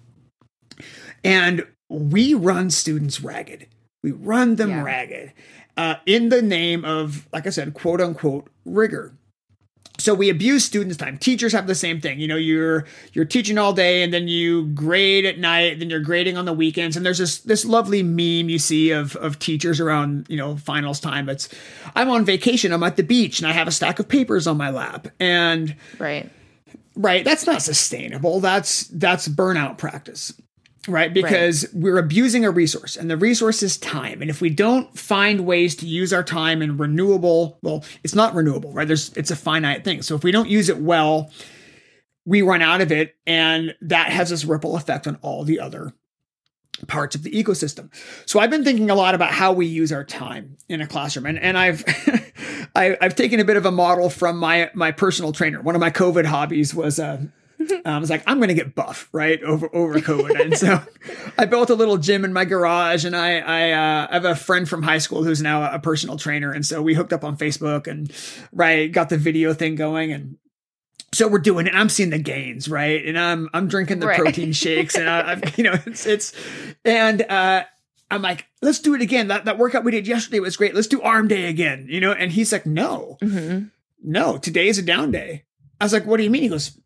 And 1.24 1.66
we 1.92 2.34
run 2.34 2.70
students 2.70 3.22
ragged. 3.22 3.68
We 4.02 4.12
run 4.12 4.56
them 4.56 4.70
yeah. 4.70 4.84
ragged 4.84 5.34
uh, 5.78 5.96
in 6.06 6.30
the 6.30 6.42
name 6.42 6.86
of, 6.86 7.28
like 7.34 7.46
I 7.46 7.50
said, 7.50 7.74
quote 7.74 8.02
unquote 8.02 8.48
rigor. 8.66 9.14
So 9.98 10.16
we 10.16 10.30
abuse 10.30 10.66
students' 10.66 10.98
time. 10.98 11.20
Teachers 11.20 11.54
have 11.54 11.68
the 11.68 11.76
same 11.76 12.02
thing. 12.02 12.20
You 12.20 12.28
know, 12.28 12.38
you're 12.38 12.86
you're 13.14 13.26
teaching 13.26 13.60
all 13.60 13.72
day 13.72 14.02
and 14.02 14.12
then 14.12 14.28
you 14.28 14.66
grade 14.68 15.26
at 15.26 15.38
night, 15.38 15.78
then 15.78 15.92
you're 15.92 16.00
grading 16.00 16.38
on 16.38 16.46
the 16.46 16.54
weekends. 16.54 16.98
And 16.98 17.06
there's 17.06 17.20
this 17.20 17.40
this 17.42 17.66
lovely 17.66 18.02
meme 18.02 18.50
you 18.50 18.58
see 18.58 18.90
of 18.90 19.16
of 19.18 19.38
teachers 19.38 19.80
around, 19.80 20.26
you 20.28 20.38
know, 20.38 20.56
finals 20.56 21.00
time. 21.00 21.30
It's 21.30 21.50
I'm 21.94 22.10
on 22.10 22.26
vacation, 22.26 22.72
I'm 22.72 22.82
at 22.82 22.96
the 22.96 23.04
beach, 23.04 23.40
and 23.40 23.48
I 23.48 23.52
have 23.52 23.68
a 23.68 23.72
stack 23.72 24.00
of 24.00 24.08
papers 24.08 24.48
on 24.48 24.58
my 24.58 24.72
lap. 24.72 25.08
And 25.20 25.76
Right. 26.00 26.32
Right. 26.96 27.24
That's 27.24 27.46
not 27.46 27.62
sustainable. 27.62 28.40
That's 28.40 28.88
that's 28.88 29.28
burnout 29.28 29.78
practice 29.78 30.34
right? 30.88 31.14
Because 31.14 31.66
right. 31.66 31.84
we're 31.84 31.98
abusing 31.98 32.46
a 32.46 32.52
resource, 32.52 32.98
and 32.98 33.10
the 33.10 33.18
resource 33.18 33.64
is 33.64 33.78
time. 33.78 34.22
And 34.22 34.30
if 34.30 34.42
we 34.42 34.50
don't 34.50 34.98
find 34.98 35.46
ways 35.46 35.76
to 35.78 35.88
use 35.88 36.14
our 36.14 36.24
time 36.24 36.62
in 36.62 36.78
renewable, 36.78 37.60
well, 37.62 37.84
it's 38.04 38.16
not 38.16 38.34
renewable, 38.34 38.74
right? 38.74 38.88
There's 38.88 39.12
it's 39.14 39.32
a 39.32 39.36
finite 39.36 39.84
thing. 39.84 40.02
So 40.02 40.16
if 40.16 40.24
we 40.24 40.32
don't 40.32 40.50
use 40.50 40.70
it 40.70 40.78
well, 40.78 41.32
we 42.26 42.42
run 42.42 42.62
out 42.62 42.82
of 42.82 42.92
it, 42.92 43.16
and 43.26 43.76
that 43.82 44.12
has 44.12 44.30
this 44.30 44.46
ripple 44.46 44.76
effect 44.76 45.08
on 45.08 45.18
all 45.22 45.44
the 45.44 45.60
other 45.60 45.94
parts 46.88 47.16
of 47.16 47.24
the 47.24 47.32
ecosystem. 47.32 47.90
So 48.26 48.40
I've 48.40 48.50
been 48.50 48.64
thinking 48.64 48.90
a 48.90 48.96
lot 48.96 49.14
about 49.14 49.32
how 49.32 49.54
we 49.54 49.66
use 49.66 49.92
our 49.92 50.04
time 50.04 50.58
in 50.68 50.82
a 50.82 50.88
classroom, 50.88 51.26
and 51.26 51.40
and 51.40 51.58
I've 51.58 51.84
I, 52.76 52.98
have 53.02 53.16
taken 53.16 53.40
a 53.40 53.46
bit 53.46 53.58
of 53.58 53.66
a 53.66 53.72
model 53.72 54.10
from 54.10 54.38
my 54.38 54.72
my 54.74 54.92
personal 54.92 55.32
trainer. 55.32 55.62
One 55.62 55.76
of 55.76 55.82
my 55.82 55.92
COVID 55.92 56.26
hobbies 56.26 56.74
was 56.74 57.00
uh, 57.00 57.24
I 57.86 57.98
was 57.98 58.10
like, 58.10 58.24
I'm 58.28 58.38
going 58.38 58.50
to 58.50 58.54
get 58.54 58.76
buff, 58.76 59.10
right, 59.12 59.42
over 59.44 59.74
over 59.74 60.00
COVID. 60.00 60.40
and 60.40 60.58
so 60.58 60.82
I 61.38 61.46
built 61.46 61.70
a 61.70 61.76
little 61.76 61.98
gym 61.98 62.26
in 62.26 62.34
my 62.34 62.46
garage, 62.46 63.06
and 63.06 63.16
I 63.16 63.40
I, 63.40 63.72
uh, 63.72 64.08
I 64.10 64.14
have 64.14 64.26
a 64.26 64.36
friend 64.36 64.68
from 64.68 64.84
high 64.84 65.00
school 65.00 65.24
who's 65.24 65.42
now 65.42 65.64
a, 65.64 65.76
a 65.76 65.80
personal 65.80 66.18
trainer, 66.18 66.52
and 66.52 66.66
so 66.66 66.82
we 66.82 66.94
hooked 66.94 67.14
up 67.14 67.24
on 67.24 67.38
Facebook 67.38 67.88
and 67.88 68.12
right 68.52 68.92
got 68.92 69.10
the 69.10 69.18
video 69.18 69.54
thing 69.54 69.76
going, 69.76 70.12
and 70.12 70.38
so 71.14 71.28
we're 71.28 71.40
doing 71.40 71.68
it. 71.68 71.76
I'm 71.76 71.90
seeing 71.90 72.10
the 72.10 72.20
gains, 72.20 72.68
right, 72.68 73.06
and 73.06 73.18
I'm 73.18 73.50
I'm 73.54 73.68
drinking 73.68 74.00
the 74.00 74.08
right. 74.08 74.20
protein 74.20 74.54
shakes, 74.54 74.96
and 74.96 75.10
I, 75.10 75.32
I've 75.32 75.58
you 75.58 75.64
know 75.64 75.76
it's 75.86 76.06
it's 76.06 76.34
and 76.86 77.22
uh, 77.22 77.64
I'm 78.10 78.22
like, 78.22 78.46
let's 78.62 78.80
do 78.80 78.94
it 78.94 79.02
again. 79.02 79.30
That 79.30 79.46
that 79.46 79.58
workout 79.58 79.84
we 79.84 79.92
did 79.92 80.08
yesterday 80.08 80.40
was 80.40 80.58
great. 80.58 80.76
Let's 80.76 80.88
do 80.88 81.02
arm 81.02 81.28
day 81.28 81.46
again, 81.46 81.88
you 81.90 82.02
know. 82.02 82.12
And 82.12 82.32
he's 82.32 82.52
like, 82.52 82.66
no, 82.66 83.18
mm-hmm. 83.22 83.68
no, 84.04 84.38
today 84.38 84.68
is 84.68 84.78
a 84.78 84.84
down 84.84 85.12
day. 85.12 85.46
I 85.80 85.86
was 85.86 85.94
like, 85.94 86.06
what 86.06 86.18
do 86.18 86.24
you 86.24 86.30
mean? 86.30 86.44
He 86.44 86.50
goes, 86.50 86.80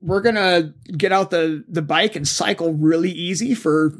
we're 0.00 0.20
gonna 0.20 0.74
get 0.96 1.12
out 1.12 1.30
the 1.30 1.64
the 1.68 1.82
bike 1.82 2.16
and 2.16 2.26
cycle 2.26 2.72
really 2.72 3.10
easy 3.10 3.54
for 3.54 3.92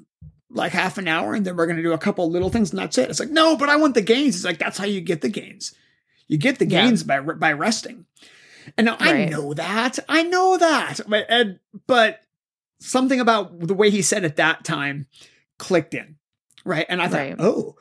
like 0.51 0.73
half 0.73 0.97
an 0.99 1.09
hour 1.09 1.35
and 1.35 1.45
then 1.45 1.57
we're 1.57 1.67
gonna 1.67 1.83
do 1.83 1.93
a 1.93 1.99
couple 1.99 2.31
little 2.31 2.51
things 2.51 2.71
and 2.71 2.79
that's 2.79 2.99
it. 2.99 3.11
It's 3.11 3.21
like 3.21 3.31
no 3.31 3.57
but 3.57 3.69
i 3.69 3.77
want 3.77 3.95
the 3.95 4.03
gains. 4.03 4.37
It's 4.37 4.45
like 4.45 4.59
that's 4.59 4.79
how 4.79 4.87
you 4.87 5.01
get 5.01 5.21
the 5.21 5.29
gains. 5.29 5.75
You 6.27 6.39
get 6.39 6.59
the 6.59 6.67
gains 6.67 7.05
yeah. 7.07 7.21
by 7.21 7.33
by 7.35 7.53
resting. 7.53 8.07
And 8.77 8.87
now 8.87 8.97
right. 9.01 9.15
i 9.17 9.25
know 9.27 9.55
that. 9.55 9.99
I 10.09 10.23
know 10.23 10.57
that. 10.57 11.01
But 11.07 11.27
and, 11.29 11.59
but 11.87 12.21
something 12.81 13.21
about 13.21 13.59
the 13.61 13.75
way 13.75 13.91
he 13.91 14.03
said 14.03 14.25
at 14.25 14.37
that 14.37 14.65
time 14.65 15.07
clicked 15.59 15.95
in 15.95 16.17
right? 16.65 16.87
And 16.89 17.03
i 17.03 17.09
thought 17.09 17.19
right. 17.19 17.37
oh 17.39 17.77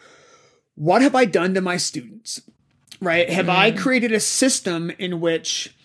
what 0.75 1.01
have 1.01 1.15
i 1.15 1.25
done 1.25 1.53
to 1.53 1.61
my 1.61 1.77
students? 1.77 2.41
Right? 2.99 3.29
Have 3.29 3.47
mm. 3.47 3.55
i 3.55 3.71
created 3.71 4.11
a 4.11 4.19
system 4.19 4.91
in 4.97 5.19
which 5.19 5.75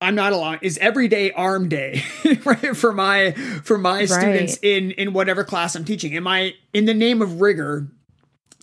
I'm 0.00 0.14
not 0.14 0.32
alone 0.32 0.58
is 0.62 0.78
everyday 0.78 1.32
arm 1.32 1.68
day 1.68 2.04
right 2.44 2.76
for 2.76 2.92
my 2.92 3.32
for 3.64 3.78
my 3.78 4.00
right. 4.00 4.08
students 4.08 4.58
in 4.62 4.92
in 4.92 5.12
whatever 5.12 5.44
class 5.44 5.74
I'm 5.74 5.84
teaching. 5.84 6.16
Am 6.16 6.26
I 6.26 6.54
in 6.72 6.84
the 6.84 6.94
name 6.94 7.20
of 7.22 7.40
rigor? 7.40 7.88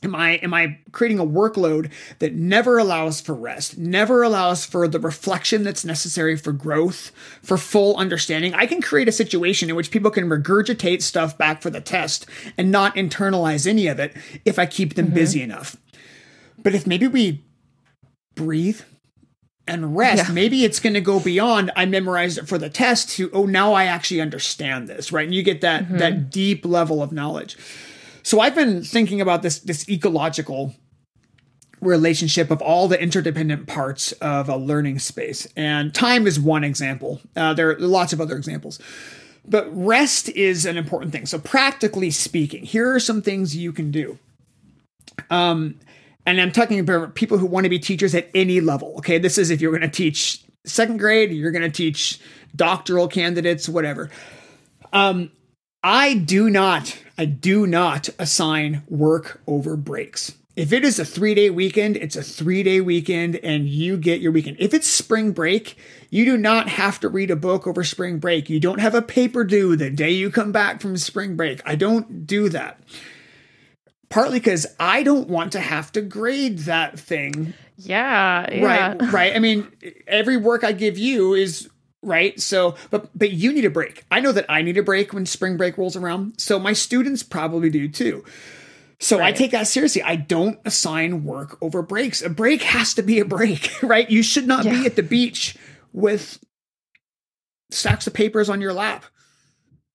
Am 0.04 0.14
I 0.14 0.32
am 0.36 0.54
I 0.54 0.80
creating 0.92 1.20
a 1.20 1.26
workload 1.26 1.92
that 2.20 2.36
never 2.36 2.78
allows 2.78 3.20
for 3.22 3.34
rest, 3.34 3.78
never 3.78 4.24
allows 4.24 4.66
for 4.66 4.88
the 4.88 5.00
reflection 5.00 5.64
that's 5.64 5.84
necessary 5.84 6.38
for 6.38 6.52
growth, 6.52 7.12
for 7.42 7.58
full 7.58 7.98
understanding? 7.98 8.54
I 8.54 8.66
can 8.66 8.82
create 8.82 9.08
a 9.08 9.14
situation 9.14 9.70
in 9.70 9.76
which 9.76 9.92
people 9.92 10.12
can 10.12 10.30
regurgitate 10.30 11.02
stuff 11.02 11.38
back 11.38 11.62
for 11.62 11.70
the 11.70 11.82
test 11.82 12.28
and 12.58 12.72
not 12.72 12.96
internalize 12.96 13.66
any 13.66 13.88
of 13.88 14.00
it 14.00 14.16
if 14.46 14.60
I 14.60 14.66
keep 14.66 14.94
them 14.94 15.08
mm-hmm. 15.08 15.16
busy 15.16 15.42
enough. 15.42 15.76
But 16.62 16.76
if 16.76 16.86
maybe 16.86 17.08
we 17.08 17.44
breathe 18.36 18.82
and 19.68 19.98
rest. 19.98 20.28
Yeah. 20.28 20.34
Maybe 20.34 20.64
it's 20.64 20.80
going 20.80 20.94
to 20.94 21.02
go 21.02 21.20
beyond 21.20 21.72
I 21.76 21.86
memorized 21.86 22.38
it 22.38 22.48
for 22.48 22.58
the 22.58 22.70
test 22.70 23.10
to 23.12 23.30
oh 23.34 23.46
now 23.46 23.74
I 23.74 23.86
actually 23.86 24.22
understand 24.22 24.88
this, 24.88 25.12
right? 25.12 25.26
And 25.26 25.34
you 25.34 25.44
get 25.44 25.62
that 25.62 25.86
mm-hmm. 25.86 25.98
that 25.98 26.30
deep 26.30 26.66
level 26.66 27.02
of 27.02 27.12
knowledge. 27.12 27.58
So 28.24 28.40
I've 28.40 28.56
been 28.56 28.84
thinking 28.84 29.22
about 29.22 29.42
this 29.42 29.60
this 29.60 29.88
ecological 29.90 30.76
relationship 31.82 32.52
of 32.52 32.62
all 32.62 32.88
the 32.88 33.00
interdependent 33.00 33.68
parts 33.68 34.12
of 34.14 34.50
a 34.50 34.56
learning 34.56 35.00
space. 35.00 35.48
And 35.56 35.94
time 35.94 36.26
is 36.26 36.40
one 36.40 36.64
example. 36.64 37.22
Uh, 37.36 37.54
there 37.54 37.70
are 37.70 37.80
lots 37.80 38.14
of 38.14 38.22
other 38.22 38.36
examples. 38.36 38.80
But 39.48 39.68
rest 39.72 40.30
is 40.30 40.66
an 40.66 40.78
important 40.78 41.12
thing. 41.12 41.28
So 41.28 41.38
practically 41.38 42.10
speaking, 42.10 42.64
here 42.64 42.92
are 42.94 43.00
some 43.00 43.22
things 43.22 43.56
you 43.56 43.72
can 43.72 43.92
do. 43.92 44.18
Um, 45.30 45.80
and 46.26 46.42
I'm 46.42 46.52
talking 46.52 46.80
about 46.80 47.16
people 47.16 47.38
who 47.38 47.46
want 47.46 47.66
to 47.66 47.70
be 47.70 47.80
teachers 47.80 48.16
at 48.16 48.30
any 48.34 48.62
level. 48.62 48.96
Okay, 48.98 49.18
this 49.18 49.38
is 49.38 49.52
if 49.52 49.62
you're 49.62 49.72
going 49.72 49.82
to 49.82 49.96
teach 49.96 50.44
second 50.66 50.98
grade, 50.98 51.32
you're 51.32 51.52
going 51.52 51.62
to 51.62 51.70
teach 51.70 52.20
doctoral 52.56 53.08
candidates, 53.08 53.70
whatever. 53.70 54.10
Um, 54.92 55.32
I 55.84 56.16
do 56.16 56.50
not, 56.50 56.98
I 57.18 57.26
do 57.26 57.68
not 57.68 58.10
assign 58.18 58.84
work 58.90 59.42
over 59.46 59.76
breaks. 59.76 60.34
If 60.56 60.72
it 60.72 60.86
is 60.86 61.00
a 61.00 61.06
three 61.06 61.36
day 61.36 61.50
weekend, 61.50 61.98
it's 61.98 62.16
a 62.16 62.24
three 62.24 62.64
day 62.64 62.82
weekend 62.82 63.36
and 63.38 63.68
you 63.68 63.98
get 63.98 64.22
your 64.22 64.32
weekend. 64.32 64.58
If 64.60 64.74
it's 64.74 64.88
spring 64.88 65.32
break, 65.32 65.78
you 66.10 66.24
do 66.24 66.38
not 66.38 66.70
have 66.70 67.00
to 67.02 67.10
read 67.10 67.30
a 67.30 67.36
book 67.36 67.68
over 67.68 67.84
spring 67.84 68.20
break. 68.20 68.50
You 68.50 68.62
don't 68.62 68.80
have 68.80 68.96
a 68.96 69.02
paper 69.02 69.44
due 69.44 69.76
the 69.76 69.90
day 69.90 70.12
you 70.12 70.32
come 70.32 70.54
back 70.54 70.82
from 70.82 70.96
spring 70.98 71.36
break. 71.36 71.62
I 71.66 71.76
don't 71.76 72.26
do 72.26 72.48
that 72.50 72.80
partly 74.10 74.40
because 74.40 74.68
I 74.80 75.04
don't 75.04 75.30
want 75.30 75.52
to 75.54 75.60
have 75.60 75.92
to 75.94 76.02
grade 76.02 76.60
that 76.60 77.00
thing. 77.00 77.54
Yeah, 77.78 78.52
yeah. 78.52 78.66
Right, 78.66 79.02
right. 79.12 79.36
I 79.36 79.40
mean, 79.40 79.72
every 80.08 80.38
work 80.38 80.64
I 80.64 80.72
give 80.72 80.98
you 80.98 81.34
is 81.34 81.70
right. 82.02 82.40
So, 82.40 82.76
but 82.90 83.10
but 83.18 83.32
you 83.32 83.52
need 83.52 83.66
a 83.66 83.70
break. 83.70 84.06
I 84.12 84.20
know 84.20 84.32
that 84.32 84.46
I 84.50 84.62
need 84.62 84.78
a 84.78 84.84
break 84.84 85.14
when 85.14 85.26
spring 85.26 85.58
break 85.58 85.78
rolls 85.78 85.96
around. 85.96 86.40
So 86.40 86.60
my 86.60 86.74
students 86.74 87.24
probably 87.24 87.70
do 87.70 87.88
too. 87.90 88.24
So 89.00 89.20
right. 89.20 89.28
I 89.28 89.38
take 89.38 89.52
that 89.52 89.68
seriously. 89.68 90.02
I 90.02 90.16
don't 90.16 90.60
assign 90.64 91.26
work 91.26 91.58
over 91.62 91.82
breaks. 91.82 92.22
A 92.22 92.30
break 92.30 92.62
has 92.62 92.94
to 92.94 93.02
be 93.02 93.20
a 93.20 93.26
break, 93.26 93.70
right? 93.84 94.10
You 94.10 94.24
should 94.24 94.48
not 94.48 94.66
yeah. 94.66 94.72
be 94.72 94.86
at 94.86 94.96
the 94.96 95.04
beach 95.04 95.58
with 95.92 96.40
stacks 97.72 98.08
of 98.08 98.14
papers 98.14 98.50
on 98.50 98.62
your 98.62 98.74
lap. 98.74 99.06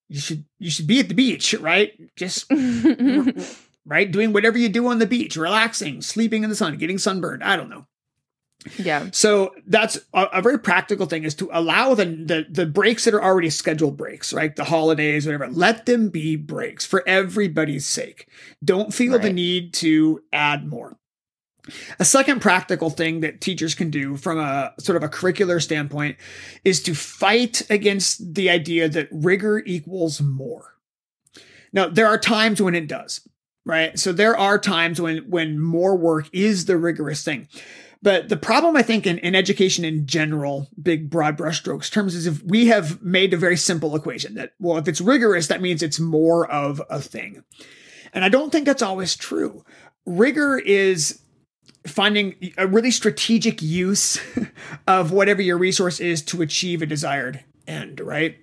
You 0.08 0.20
should 0.20 0.44
you 0.58 0.70
should 0.70 0.86
be 0.86 1.00
at 1.00 1.08
the 1.08 1.14
beach, 1.14 1.54
right? 1.54 1.92
Just 2.16 2.50
right? 3.84 4.10
Doing 4.10 4.32
whatever 4.32 4.58
you 4.58 4.68
do 4.68 4.86
on 4.88 4.98
the 4.98 5.06
beach, 5.06 5.36
relaxing, 5.36 6.02
sleeping 6.02 6.44
in 6.44 6.50
the 6.50 6.56
sun, 6.56 6.76
getting 6.76 6.98
sunburned. 6.98 7.42
I 7.42 7.56
don't 7.56 7.70
know. 7.70 7.86
Yeah. 8.76 9.08
So 9.12 9.54
that's 9.66 9.98
a, 10.12 10.24
a, 10.34 10.42
very 10.42 10.58
practical 10.58 11.06
thing 11.06 11.24
is 11.24 11.34
to 11.36 11.48
allow 11.50 11.94
the, 11.94 12.04
the 12.04 12.46
the 12.50 12.66
breaks 12.66 13.06
that 13.06 13.14
are 13.14 13.22
already 13.22 13.48
scheduled 13.48 13.96
breaks, 13.96 14.34
right? 14.34 14.54
The 14.54 14.64
holidays, 14.64 15.24
whatever. 15.24 15.48
Let 15.48 15.86
them 15.86 16.10
be 16.10 16.36
breaks 16.36 16.84
for 16.84 17.02
everybody's 17.08 17.86
sake. 17.86 18.28
Don't 18.62 18.92
feel 18.92 19.14
right. 19.14 19.22
the 19.22 19.32
need 19.32 19.72
to 19.74 20.22
add 20.30 20.66
more. 20.66 20.98
A 21.98 22.04
second 22.04 22.40
practical 22.40 22.90
thing 22.90 23.20
that 23.20 23.40
teachers 23.40 23.74
can 23.74 23.90
do 23.90 24.16
from 24.16 24.38
a 24.38 24.72
sort 24.78 24.96
of 24.96 25.02
a 25.02 25.08
curricular 25.08 25.62
standpoint 25.62 26.16
is 26.64 26.82
to 26.82 26.94
fight 26.94 27.62
against 27.70 28.34
the 28.34 28.50
idea 28.50 28.88
that 28.88 29.08
rigor 29.10 29.62
equals 29.64 30.20
more. 30.20 30.74
Now, 31.72 31.88
there 31.88 32.08
are 32.08 32.18
times 32.18 32.60
when 32.60 32.74
it 32.74 32.88
does, 32.88 33.26
right? 33.70 33.96
So 33.96 34.12
there 34.12 34.36
are 34.36 34.58
times 34.58 35.00
when 35.00 35.18
when 35.30 35.60
more 35.60 35.96
work 35.96 36.28
is 36.32 36.64
the 36.64 36.76
rigorous 36.76 37.22
thing. 37.22 37.46
But 38.02 38.28
the 38.28 38.36
problem, 38.36 38.76
I 38.76 38.82
think, 38.82 39.06
in, 39.06 39.18
in 39.18 39.34
education 39.34 39.84
in 39.84 40.06
general, 40.06 40.68
big 40.82 41.08
broad 41.08 41.36
brushstrokes 41.36 41.90
terms, 41.90 42.14
is 42.14 42.26
if 42.26 42.42
we 42.42 42.66
have 42.66 43.00
made 43.02 43.32
a 43.32 43.36
very 43.36 43.56
simple 43.56 43.94
equation 43.94 44.34
that, 44.34 44.54
well, 44.58 44.78
if 44.78 44.88
it's 44.88 45.02
rigorous, 45.02 45.46
that 45.48 45.60
means 45.60 45.82
it's 45.82 46.00
more 46.00 46.50
of 46.50 46.82
a 46.90 46.98
thing. 47.00 47.44
And 48.12 48.24
I 48.24 48.28
don't 48.28 48.50
think 48.50 48.64
that's 48.64 48.82
always 48.82 49.14
true. 49.14 49.64
Rigor 50.06 50.58
is 50.58 51.20
finding 51.86 52.52
a 52.56 52.66
really 52.66 52.90
strategic 52.90 53.62
use 53.62 54.18
of 54.86 55.12
whatever 55.12 55.42
your 55.42 55.58
resource 55.58 56.00
is 56.00 56.22
to 56.22 56.42
achieve 56.42 56.82
a 56.82 56.86
desired 56.86 57.44
end, 57.68 58.00
right? 58.00 58.38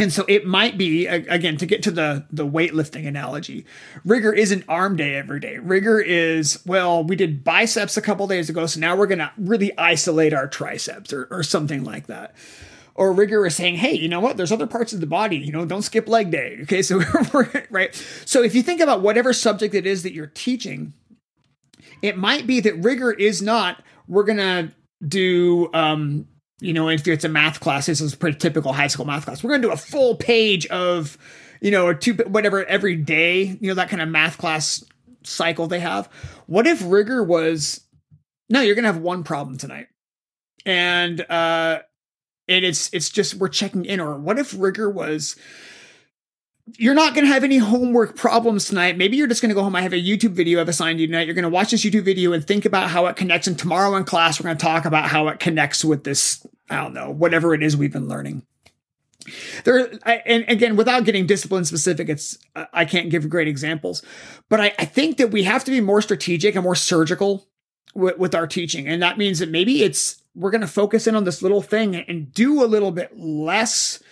And 0.00 0.10
so 0.10 0.24
it 0.28 0.46
might 0.46 0.78
be 0.78 1.06
again 1.06 1.58
to 1.58 1.66
get 1.66 1.82
to 1.82 1.90
the 1.90 2.24
the 2.32 2.46
weightlifting 2.46 3.06
analogy. 3.06 3.66
Rigor 4.02 4.32
isn't 4.32 4.64
arm 4.66 4.96
day 4.96 5.14
every 5.14 5.40
day. 5.40 5.58
Rigor 5.58 6.00
is 6.00 6.62
well, 6.64 7.04
we 7.04 7.16
did 7.16 7.44
biceps 7.44 7.98
a 7.98 8.02
couple 8.02 8.26
days 8.26 8.48
ago, 8.48 8.64
so 8.64 8.80
now 8.80 8.96
we're 8.96 9.06
going 9.06 9.18
to 9.18 9.30
really 9.36 9.76
isolate 9.76 10.32
our 10.32 10.48
triceps 10.48 11.12
or, 11.12 11.28
or 11.30 11.42
something 11.42 11.84
like 11.84 12.06
that. 12.06 12.34
Or 12.94 13.12
rigor 13.12 13.44
is 13.46 13.54
saying, 13.54 13.76
hey, 13.76 13.92
you 13.92 14.08
know 14.08 14.20
what? 14.20 14.36
There's 14.36 14.52
other 14.52 14.66
parts 14.66 14.94
of 14.94 15.00
the 15.00 15.06
body. 15.06 15.36
You 15.36 15.52
know, 15.52 15.66
don't 15.66 15.82
skip 15.82 16.08
leg 16.08 16.30
day. 16.30 16.58
Okay, 16.62 16.82
so 16.82 17.02
right. 17.70 17.94
So 18.24 18.42
if 18.42 18.54
you 18.54 18.62
think 18.62 18.80
about 18.80 19.02
whatever 19.02 19.34
subject 19.34 19.74
it 19.74 19.86
is 19.86 20.02
that 20.02 20.14
you're 20.14 20.26
teaching, 20.26 20.94
it 22.00 22.16
might 22.16 22.46
be 22.46 22.60
that 22.60 22.74
rigor 22.82 23.12
is 23.12 23.42
not 23.42 23.82
we're 24.08 24.24
to 24.24 24.72
do 25.06 25.70
um, 25.72 26.26
you 26.60 26.72
know, 26.72 26.88
if 26.88 27.06
it's 27.08 27.24
a 27.24 27.28
math 27.28 27.60
class, 27.60 27.86
this 27.86 28.00
is 28.00 28.14
a 28.14 28.16
pretty 28.16 28.38
typical 28.38 28.72
high 28.72 28.86
school 28.86 29.06
math 29.06 29.24
class. 29.24 29.42
We're 29.42 29.50
going 29.50 29.62
to 29.62 29.68
do 29.68 29.72
a 29.72 29.76
full 29.76 30.14
page 30.14 30.66
of, 30.66 31.16
you 31.60 31.70
know, 31.70 31.86
or 31.86 31.94
two, 31.94 32.14
whatever, 32.14 32.64
every 32.64 32.96
day, 32.96 33.58
you 33.60 33.68
know, 33.68 33.74
that 33.74 33.88
kind 33.88 34.02
of 34.02 34.08
math 34.08 34.38
class 34.38 34.84
cycle 35.22 35.66
they 35.66 35.80
have. 35.80 36.08
What 36.46 36.66
if 36.66 36.82
rigor 36.84 37.22
was, 37.22 37.80
no, 38.48 38.60
you're 38.60 38.74
going 38.74 38.84
to 38.84 38.92
have 38.92 39.02
one 39.02 39.24
problem 39.24 39.56
tonight. 39.56 39.88
And, 40.66 41.20
uh, 41.30 41.80
and 42.48 42.64
it's, 42.64 42.92
it's 42.92 43.08
just, 43.08 43.34
we're 43.34 43.48
checking 43.48 43.84
in. 43.84 44.00
Or 44.00 44.18
what 44.18 44.38
if 44.38 44.54
rigor 44.58 44.90
was, 44.90 45.36
you're 46.76 46.94
not 46.94 47.14
going 47.14 47.26
to 47.26 47.32
have 47.32 47.44
any 47.44 47.58
homework 47.58 48.16
problems 48.16 48.66
tonight. 48.66 48.96
Maybe 48.96 49.16
you're 49.16 49.26
just 49.26 49.42
going 49.42 49.50
to 49.50 49.54
go 49.54 49.62
home. 49.62 49.76
I 49.76 49.82
have 49.82 49.92
a 49.92 49.96
YouTube 49.96 50.32
video 50.32 50.60
I've 50.60 50.68
assigned 50.68 51.00
you 51.00 51.06
tonight. 51.06 51.26
You're 51.26 51.34
going 51.34 51.42
to 51.42 51.48
watch 51.48 51.70
this 51.70 51.84
YouTube 51.84 52.04
video 52.04 52.32
and 52.32 52.46
think 52.46 52.64
about 52.64 52.90
how 52.90 53.06
it 53.06 53.16
connects. 53.16 53.46
And 53.46 53.58
tomorrow 53.58 53.96
in 53.96 54.04
class, 54.04 54.40
we're 54.40 54.44
going 54.44 54.56
to 54.56 54.64
talk 54.64 54.84
about 54.84 55.06
how 55.06 55.28
it 55.28 55.40
connects 55.40 55.84
with 55.84 56.04
this, 56.04 56.46
I 56.68 56.76
don't 56.76 56.94
know, 56.94 57.10
whatever 57.10 57.54
it 57.54 57.62
is 57.62 57.76
we've 57.76 57.92
been 57.92 58.08
learning. 58.08 58.44
There, 59.64 59.90
and 60.04 60.44
again, 60.48 60.76
without 60.76 61.04
getting 61.04 61.26
discipline 61.26 61.64
specific, 61.64 62.08
it's 62.08 62.38
I 62.72 62.84
can't 62.84 63.10
give 63.10 63.28
great 63.28 63.48
examples, 63.48 64.02
but 64.48 64.60
I, 64.60 64.72
I 64.78 64.86
think 64.86 65.18
that 65.18 65.30
we 65.30 65.42
have 65.42 65.62
to 65.64 65.70
be 65.70 65.80
more 65.80 66.00
strategic 66.00 66.54
and 66.54 66.64
more 66.64 66.74
surgical 66.74 67.46
with, 67.94 68.18
with 68.18 68.34
our 68.34 68.46
teaching, 68.46 68.88
and 68.88 69.02
that 69.02 69.18
means 69.18 69.38
that 69.40 69.50
maybe 69.50 69.82
it's 69.82 70.22
we're 70.34 70.50
going 70.50 70.62
to 70.62 70.66
focus 70.66 71.06
in 71.06 71.14
on 71.14 71.24
this 71.24 71.42
little 71.42 71.60
thing 71.60 71.94
and 71.96 72.32
do 72.32 72.64
a 72.64 72.66
little 72.66 72.92
bit 72.92 73.16
less, 73.16 74.02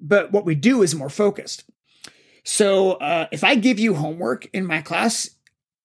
but 0.00 0.32
what 0.32 0.44
we 0.44 0.54
do 0.54 0.82
is 0.82 0.94
more 0.94 1.10
focused. 1.10 1.64
So 2.44 2.92
uh, 2.92 3.26
if 3.30 3.44
I 3.44 3.54
give 3.54 3.78
you 3.78 3.94
homework 3.94 4.48
in 4.52 4.66
my 4.66 4.82
class, 4.82 5.30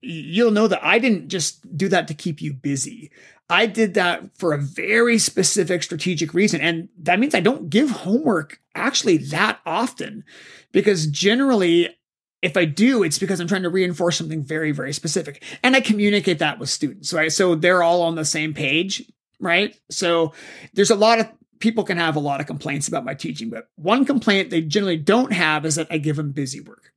you'll 0.01 0.51
know 0.51 0.67
that 0.67 0.83
I 0.83 0.99
didn't 0.99 1.27
just 1.27 1.77
do 1.77 1.87
that 1.89 2.07
to 2.07 2.13
keep 2.13 2.41
you 2.41 2.53
busy. 2.53 3.11
I 3.49 3.65
did 3.65 3.93
that 3.93 4.37
for 4.37 4.53
a 4.53 4.61
very 4.61 5.17
specific 5.17 5.83
strategic 5.83 6.33
reason. 6.33 6.59
And 6.59 6.89
that 6.99 7.19
means 7.19 7.33
I 7.33 7.39
don't 7.39 7.69
give 7.69 7.89
homework 7.89 8.59
actually 8.75 9.17
that 9.17 9.59
often 9.65 10.25
because 10.71 11.07
generally, 11.07 11.95
if 12.41 12.57
I 12.57 12.65
do, 12.65 13.03
it's 13.03 13.17
because 13.17 13.39
I'm 13.39 13.47
trying 13.47 13.63
to 13.63 13.69
reinforce 13.69 14.17
something 14.17 14.43
very, 14.43 14.71
very 14.71 14.93
specific. 14.93 15.43
And 15.63 15.75
I 15.75 15.81
communicate 15.81 16.39
that 16.39 16.59
with 16.59 16.69
students, 16.69 17.13
right? 17.13 17.31
So 17.31 17.55
they're 17.55 17.83
all 17.83 18.01
on 18.01 18.15
the 18.15 18.25
same 18.25 18.53
page, 18.53 19.03
right? 19.39 19.79
So 19.89 20.33
there's 20.73 20.91
a 20.91 20.95
lot 20.95 21.19
of 21.19 21.29
people 21.59 21.83
can 21.83 21.97
have 21.97 22.15
a 22.15 22.21
lot 22.21 22.39
of 22.39 22.47
complaints 22.47 22.87
about 22.87 23.05
my 23.05 23.13
teaching, 23.13 23.49
but 23.49 23.69
one 23.75 24.05
complaint 24.05 24.49
they 24.49 24.61
generally 24.61 24.97
don't 24.97 25.33
have 25.33 25.65
is 25.65 25.75
that 25.75 25.87
I 25.89 25.97
give 25.97 26.15
them 26.15 26.31
busy 26.31 26.61
work. 26.61 26.93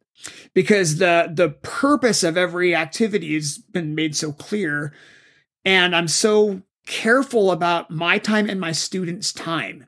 Because 0.53 0.99
the 0.99 1.31
the 1.33 1.49
purpose 1.49 2.23
of 2.23 2.37
every 2.37 2.75
activity 2.75 3.35
has 3.35 3.57
been 3.57 3.95
made 3.95 4.15
so 4.15 4.33
clear 4.33 4.93
and 5.65 5.95
I'm 5.97 6.09
so 6.09 6.63
careful 6.87 7.51
about 7.51 7.91
my 7.91 8.19
time 8.19 8.49
and 8.49 8.61
my 8.61 8.73
students' 8.73 9.33
time. 9.33 9.87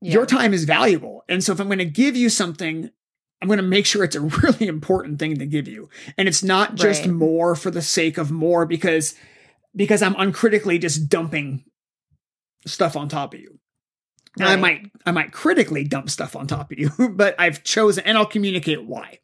Yeah. 0.00 0.12
Your 0.12 0.26
time 0.26 0.52
is 0.52 0.64
valuable. 0.64 1.24
And 1.28 1.42
so 1.42 1.52
if 1.52 1.60
I'm 1.60 1.68
going 1.68 1.78
to 1.78 1.84
give 1.84 2.16
you 2.16 2.28
something, 2.28 2.90
I'm 3.40 3.48
going 3.48 3.58
to 3.58 3.62
make 3.62 3.86
sure 3.86 4.04
it's 4.04 4.16
a 4.16 4.20
really 4.42 4.68
important 4.68 5.18
thing 5.18 5.38
to 5.38 5.46
give 5.46 5.66
you. 5.66 5.88
And 6.18 6.28
it's 6.28 6.42
not 6.42 6.74
just 6.74 7.02
right. 7.02 7.10
more 7.12 7.54
for 7.54 7.70
the 7.70 7.82
sake 7.82 8.18
of 8.18 8.30
more 8.30 8.66
because 8.66 9.14
because 9.74 10.02
I'm 10.02 10.16
uncritically 10.18 10.78
just 10.78 11.08
dumping 11.08 11.64
stuff 12.66 12.96
on 12.96 13.08
top 13.08 13.34
of 13.34 13.40
you. 13.40 13.58
Right. 14.38 14.50
I 14.50 14.56
might 14.56 14.90
I 15.06 15.12
might 15.12 15.32
critically 15.32 15.84
dump 15.84 16.10
stuff 16.10 16.36
on 16.36 16.46
top 16.46 16.70
of 16.70 16.78
you, 16.78 16.90
but 17.10 17.34
I've 17.38 17.64
chosen 17.64 18.04
and 18.04 18.18
I'll 18.18 18.26
communicate 18.26 18.84
why. 18.84 19.20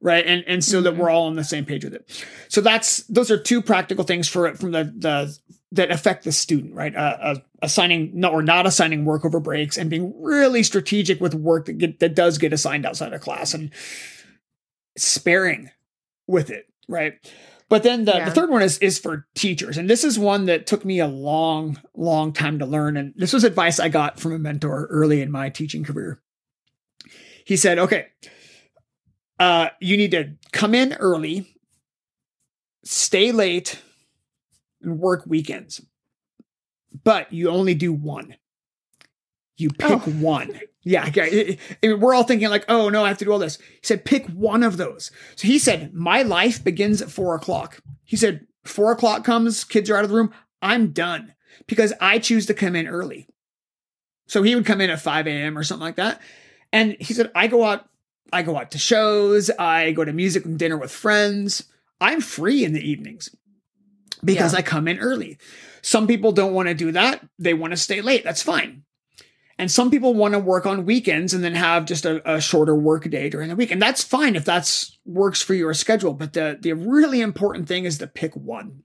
Right. 0.00 0.26
And 0.26 0.44
and 0.46 0.64
so 0.64 0.76
mm-hmm. 0.76 0.84
that 0.84 0.96
we're 0.96 1.10
all 1.10 1.26
on 1.26 1.36
the 1.36 1.44
same 1.44 1.64
page 1.64 1.84
with 1.84 1.94
it. 1.94 2.26
So 2.48 2.60
that's 2.60 2.98
those 3.04 3.30
are 3.30 3.38
two 3.38 3.60
practical 3.60 4.04
things 4.04 4.28
for 4.28 4.46
it 4.46 4.58
from 4.58 4.72
the 4.72 4.84
the 4.84 5.38
that 5.72 5.90
affect 5.90 6.24
the 6.24 6.32
student, 6.32 6.72
right? 6.74 6.94
Uh, 6.94 7.16
uh, 7.20 7.34
assigning 7.60 8.12
no, 8.14 8.30
or 8.30 8.42
not 8.42 8.64
assigning 8.66 9.04
work 9.04 9.24
over 9.24 9.40
breaks 9.40 9.76
and 9.76 9.90
being 9.90 10.14
really 10.22 10.62
strategic 10.62 11.20
with 11.20 11.34
work 11.34 11.66
that 11.66 11.78
get, 11.78 11.98
that 11.98 12.14
does 12.14 12.38
get 12.38 12.52
assigned 12.52 12.86
outside 12.86 13.12
of 13.12 13.20
class 13.20 13.54
and 13.54 13.72
sparing 14.96 15.70
with 16.28 16.50
it, 16.50 16.66
right? 16.88 17.14
But 17.68 17.82
then 17.82 18.04
the, 18.04 18.12
yeah. 18.12 18.24
the 18.26 18.30
third 18.30 18.50
one 18.50 18.62
is 18.62 18.78
is 18.78 18.98
for 18.98 19.26
teachers, 19.34 19.78
and 19.78 19.88
this 19.88 20.04
is 20.04 20.18
one 20.18 20.46
that 20.46 20.66
took 20.66 20.84
me 20.84 21.00
a 21.00 21.06
long, 21.06 21.80
long 21.94 22.32
time 22.32 22.58
to 22.58 22.66
learn. 22.66 22.96
And 22.96 23.14
this 23.16 23.32
was 23.32 23.42
advice 23.42 23.80
I 23.80 23.88
got 23.88 24.20
from 24.20 24.32
a 24.32 24.38
mentor 24.38 24.86
early 24.90 25.22
in 25.22 25.30
my 25.30 25.48
teaching 25.48 25.82
career. 25.82 26.20
He 27.44 27.56
said, 27.56 27.78
"Okay, 27.78 28.06
uh, 29.38 29.70
you 29.80 29.96
need 29.96 30.10
to 30.10 30.34
come 30.52 30.74
in 30.74 30.92
early, 30.94 31.56
stay 32.84 33.32
late, 33.32 33.80
and 34.82 34.98
work 34.98 35.24
weekends, 35.26 35.80
but 37.02 37.32
you 37.32 37.48
only 37.48 37.74
do 37.74 37.92
one. 37.92 38.36
You 39.56 39.70
pick 39.70 40.06
oh. 40.06 40.10
one." 40.10 40.60
Yeah, 40.84 41.10
yeah. 41.14 41.56
we're 41.94 42.14
all 42.14 42.24
thinking 42.24 42.50
like, 42.50 42.66
oh 42.68 42.90
no, 42.90 43.04
I 43.04 43.08
have 43.08 43.18
to 43.18 43.24
do 43.24 43.32
all 43.32 43.38
this. 43.38 43.58
He 43.58 43.80
said, 43.82 44.04
pick 44.04 44.26
one 44.28 44.62
of 44.62 44.76
those. 44.76 45.10
So 45.34 45.48
he 45.48 45.58
said, 45.58 45.94
my 45.94 46.22
life 46.22 46.62
begins 46.62 47.00
at 47.00 47.10
four 47.10 47.34
o'clock. 47.34 47.80
He 48.04 48.16
said, 48.16 48.46
four 48.64 48.92
o'clock 48.92 49.24
comes, 49.24 49.64
kids 49.64 49.88
are 49.88 49.96
out 49.96 50.04
of 50.04 50.10
the 50.10 50.16
room. 50.16 50.32
I'm 50.60 50.92
done 50.92 51.34
because 51.66 51.92
I 52.00 52.18
choose 52.18 52.46
to 52.46 52.54
come 52.54 52.76
in 52.76 52.86
early. 52.86 53.26
So 54.26 54.42
he 54.42 54.54
would 54.54 54.66
come 54.66 54.80
in 54.80 54.90
at 54.90 55.00
5 55.00 55.26
a.m. 55.26 55.56
or 55.56 55.64
something 55.64 55.84
like 55.84 55.96
that. 55.96 56.20
And 56.72 56.96
he 57.00 57.14
said, 57.14 57.30
I 57.34 57.46
go 57.46 57.64
out, 57.64 57.88
I 58.32 58.42
go 58.42 58.56
out 58.58 58.70
to 58.72 58.78
shows, 58.78 59.50
I 59.50 59.92
go 59.92 60.04
to 60.04 60.12
music 60.12 60.44
and 60.44 60.58
dinner 60.58 60.76
with 60.76 60.90
friends. 60.90 61.64
I'm 62.00 62.20
free 62.20 62.64
in 62.64 62.72
the 62.72 62.80
evenings 62.80 63.34
because 64.24 64.52
yeah. 64.52 64.58
I 64.58 64.62
come 64.62 64.88
in 64.88 64.98
early. 64.98 65.38
Some 65.82 66.06
people 66.06 66.32
don't 66.32 66.54
want 66.54 66.68
to 66.68 66.74
do 66.74 66.92
that. 66.92 67.26
They 67.38 67.54
want 67.54 67.72
to 67.72 67.76
stay 67.76 68.00
late. 68.00 68.24
That's 68.24 68.42
fine. 68.42 68.84
And 69.58 69.70
some 69.70 69.90
people 69.90 70.14
want 70.14 70.34
to 70.34 70.40
work 70.40 70.66
on 70.66 70.84
weekends 70.84 71.32
and 71.32 71.44
then 71.44 71.54
have 71.54 71.84
just 71.84 72.04
a, 72.04 72.34
a, 72.34 72.40
shorter 72.40 72.74
work 72.74 73.08
day 73.08 73.30
during 73.30 73.48
the 73.48 73.56
week. 73.56 73.70
And 73.70 73.80
that's 73.80 74.02
fine 74.02 74.34
if 74.34 74.44
that's 74.44 74.98
works 75.04 75.42
for 75.42 75.54
your 75.54 75.72
schedule. 75.74 76.12
But 76.12 76.32
the, 76.32 76.58
the 76.60 76.72
really 76.72 77.20
important 77.20 77.68
thing 77.68 77.84
is 77.84 77.98
to 77.98 78.06
pick 78.06 78.34
one. 78.34 78.82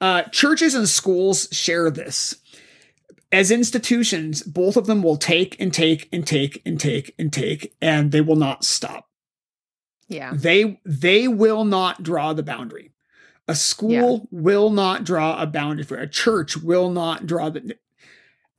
Uh, 0.00 0.24
churches 0.24 0.74
and 0.74 0.88
schools 0.88 1.48
share 1.50 1.90
this. 1.90 2.36
As 3.30 3.50
institutions, 3.50 4.42
both 4.42 4.76
of 4.76 4.86
them 4.86 5.02
will 5.02 5.16
take 5.16 5.58
and 5.58 5.72
take 5.72 6.08
and 6.12 6.26
take 6.26 6.60
and 6.66 6.78
take 6.78 7.14
and 7.18 7.32
take, 7.32 7.74
and 7.80 8.12
they 8.12 8.20
will 8.20 8.36
not 8.36 8.62
stop. 8.62 9.08
Yeah. 10.08 10.32
They 10.34 10.80
they 10.84 11.28
will 11.28 11.64
not 11.64 12.02
draw 12.02 12.34
the 12.34 12.42
boundary. 12.42 12.90
A 13.48 13.54
school 13.54 14.28
yeah. 14.30 14.40
will 14.40 14.70
not 14.70 15.04
draw 15.04 15.40
a 15.40 15.46
boundary 15.46 15.84
for 15.84 15.96
a 15.96 16.08
church 16.08 16.56
will 16.56 16.90
not 16.90 17.26
draw 17.26 17.48
the 17.48 17.76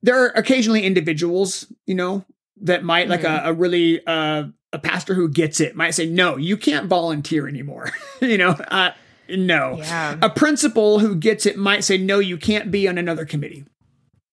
there 0.03 0.23
are 0.23 0.27
occasionally 0.35 0.83
individuals, 0.83 1.65
you 1.87 1.95
know, 1.95 2.23
that 2.61 2.83
might 2.83 3.09
like 3.09 3.21
mm. 3.21 3.45
a, 3.45 3.49
a, 3.49 3.53
really 3.53 4.05
uh, 4.05 4.43
a 4.71 4.79
pastor 4.79 5.13
who 5.13 5.27
gets 5.29 5.59
it 5.59 5.75
might 5.75 5.91
say, 5.91 6.05
no, 6.05 6.37
you 6.37 6.57
can't 6.57 6.87
volunteer 6.87 7.47
anymore. 7.47 7.89
you 8.21 8.37
know, 8.37 8.49
uh, 8.49 8.91
No. 9.29 9.77
Yeah. 9.77 10.17
A 10.21 10.29
principal 10.29 10.99
who 10.99 11.15
gets 11.15 11.45
it 11.45 11.57
might 11.57 11.83
say, 11.83 11.97
no, 11.97 12.19
you 12.19 12.37
can't 12.37 12.69
be 12.69 12.87
on 12.87 12.97
another 12.97 13.25
committee. 13.25 13.65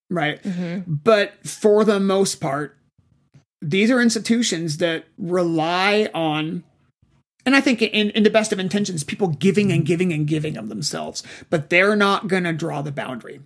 Right. 0.09 0.41
Mm-hmm. 0.43 0.93
But 0.93 1.47
for 1.47 1.83
the 1.85 1.99
most 1.99 2.35
part, 2.41 2.77
these 3.61 3.89
are 3.89 4.01
institutions 4.01 4.77
that 4.77 5.05
rely 5.17 6.09
on, 6.13 6.63
and 7.45 7.55
I 7.55 7.61
think 7.61 7.81
in, 7.81 8.09
in 8.09 8.23
the 8.23 8.29
best 8.29 8.51
of 8.51 8.59
intentions, 8.59 9.03
people 9.03 9.29
giving 9.29 9.71
and 9.71 9.85
giving 9.85 10.11
and 10.11 10.27
giving 10.27 10.57
of 10.57 10.67
themselves, 10.67 11.23
but 11.49 11.69
they're 11.69 11.95
not 11.95 12.27
going 12.27 12.43
to 12.43 12.53
draw 12.53 12.81
the 12.81 12.91
boundary. 12.91 13.39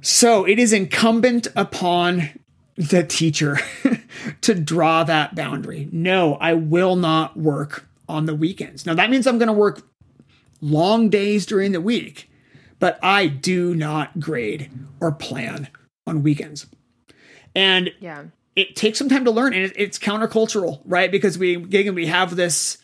So 0.00 0.44
it 0.46 0.58
is 0.58 0.72
incumbent 0.72 1.48
upon 1.56 2.30
the 2.76 3.04
teacher 3.04 3.58
to 4.40 4.54
draw 4.54 5.04
that 5.04 5.34
boundary. 5.34 5.88
No, 5.92 6.34
I 6.34 6.54
will 6.54 6.96
not 6.96 7.36
work 7.36 7.86
on 8.08 8.26
the 8.26 8.34
weekends. 8.34 8.84
Now, 8.86 8.94
that 8.94 9.10
means 9.10 9.26
I'm 9.26 9.38
going 9.38 9.46
to 9.48 9.52
work 9.52 9.82
long 10.60 11.08
days 11.08 11.46
during 11.46 11.72
the 11.72 11.80
week, 11.80 12.30
but 12.78 12.98
I 13.02 13.26
do 13.28 13.74
not 13.74 14.18
grade 14.20 14.70
or 15.00 15.12
plan 15.12 15.68
on 16.06 16.22
weekends. 16.22 16.66
And 17.54 17.92
Yeah. 18.00 18.24
it 18.56 18.74
takes 18.76 18.98
some 18.98 19.08
time 19.08 19.24
to 19.24 19.30
learn 19.30 19.54
and 19.54 19.64
it, 19.64 19.72
it's 19.76 19.98
countercultural, 19.98 20.80
right? 20.84 21.10
Because 21.10 21.38
we 21.38 21.54
again 21.54 21.94
we 21.94 22.06
have 22.06 22.34
this 22.36 22.78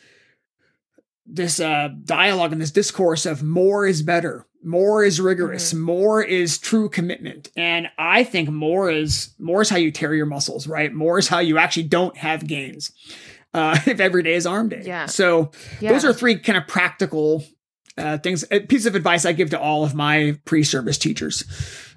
this 1.26 1.60
uh 1.60 1.88
dialogue 2.04 2.52
and 2.52 2.60
this 2.60 2.70
discourse 2.70 3.26
of 3.26 3.42
more 3.42 3.86
is 3.86 4.02
better, 4.02 4.46
more 4.62 5.04
is 5.04 5.20
rigorous, 5.20 5.72
more 5.74 6.22
is 6.22 6.58
true 6.58 6.88
commitment. 6.88 7.50
And 7.56 7.88
I 7.98 8.24
think 8.24 8.50
more 8.50 8.90
is 8.90 9.34
more 9.38 9.62
is 9.62 9.68
how 9.70 9.76
you 9.76 9.90
tear 9.90 10.14
your 10.14 10.26
muscles, 10.26 10.66
right? 10.66 10.92
More 10.92 11.18
is 11.18 11.28
how 11.28 11.38
you 11.38 11.58
actually 11.58 11.84
don't 11.84 12.16
have 12.16 12.46
gains. 12.46 12.92
Uh, 13.52 13.76
if 13.86 13.98
every 14.00 14.22
day 14.22 14.34
is 14.34 14.46
arm 14.46 14.68
day. 14.68 14.82
Yeah. 14.84 15.06
So 15.06 15.50
Yeah. 15.80 15.92
those 15.92 16.04
are 16.04 16.12
three 16.12 16.38
kind 16.38 16.56
of 16.58 16.66
practical 16.68 17.42
uh, 17.98 18.18
things. 18.18 18.44
A 18.50 18.60
piece 18.60 18.86
of 18.86 18.94
advice 18.94 19.26
I 19.26 19.32
give 19.32 19.50
to 19.50 19.60
all 19.60 19.82
of 19.84 19.94
my 19.94 20.38
pre-service 20.44 20.98
teachers 20.98 21.44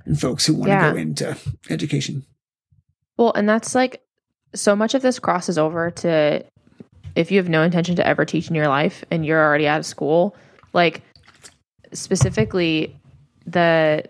and 0.05 0.19
folks 0.19 0.45
who 0.45 0.53
want 0.55 0.69
to 0.69 0.73
Yeah. 0.73 0.91
go 0.91 0.97
into 0.97 1.37
education. 1.69 2.23
Well, 3.17 3.31
and 3.33 3.47
that's 3.47 3.75
like 3.75 4.01
so 4.55 4.75
much 4.75 4.93
of 4.95 5.01
this 5.01 5.19
crosses 5.19 5.57
over 5.57 5.91
to 5.91 6.43
if 7.15 7.29
you 7.31 7.37
have 7.37 7.49
no 7.49 7.61
intention 7.61 7.95
to 7.97 8.07
ever 8.07 8.25
teach 8.25 8.49
in 8.49 8.55
your 8.55 8.67
life 8.67 9.03
and 9.11 9.23
you're 9.25 9.41
already 9.43 9.67
out 9.67 9.79
of 9.79 9.85
school, 9.85 10.35
like 10.73 11.01
specifically 11.93 12.95
the 13.45 14.03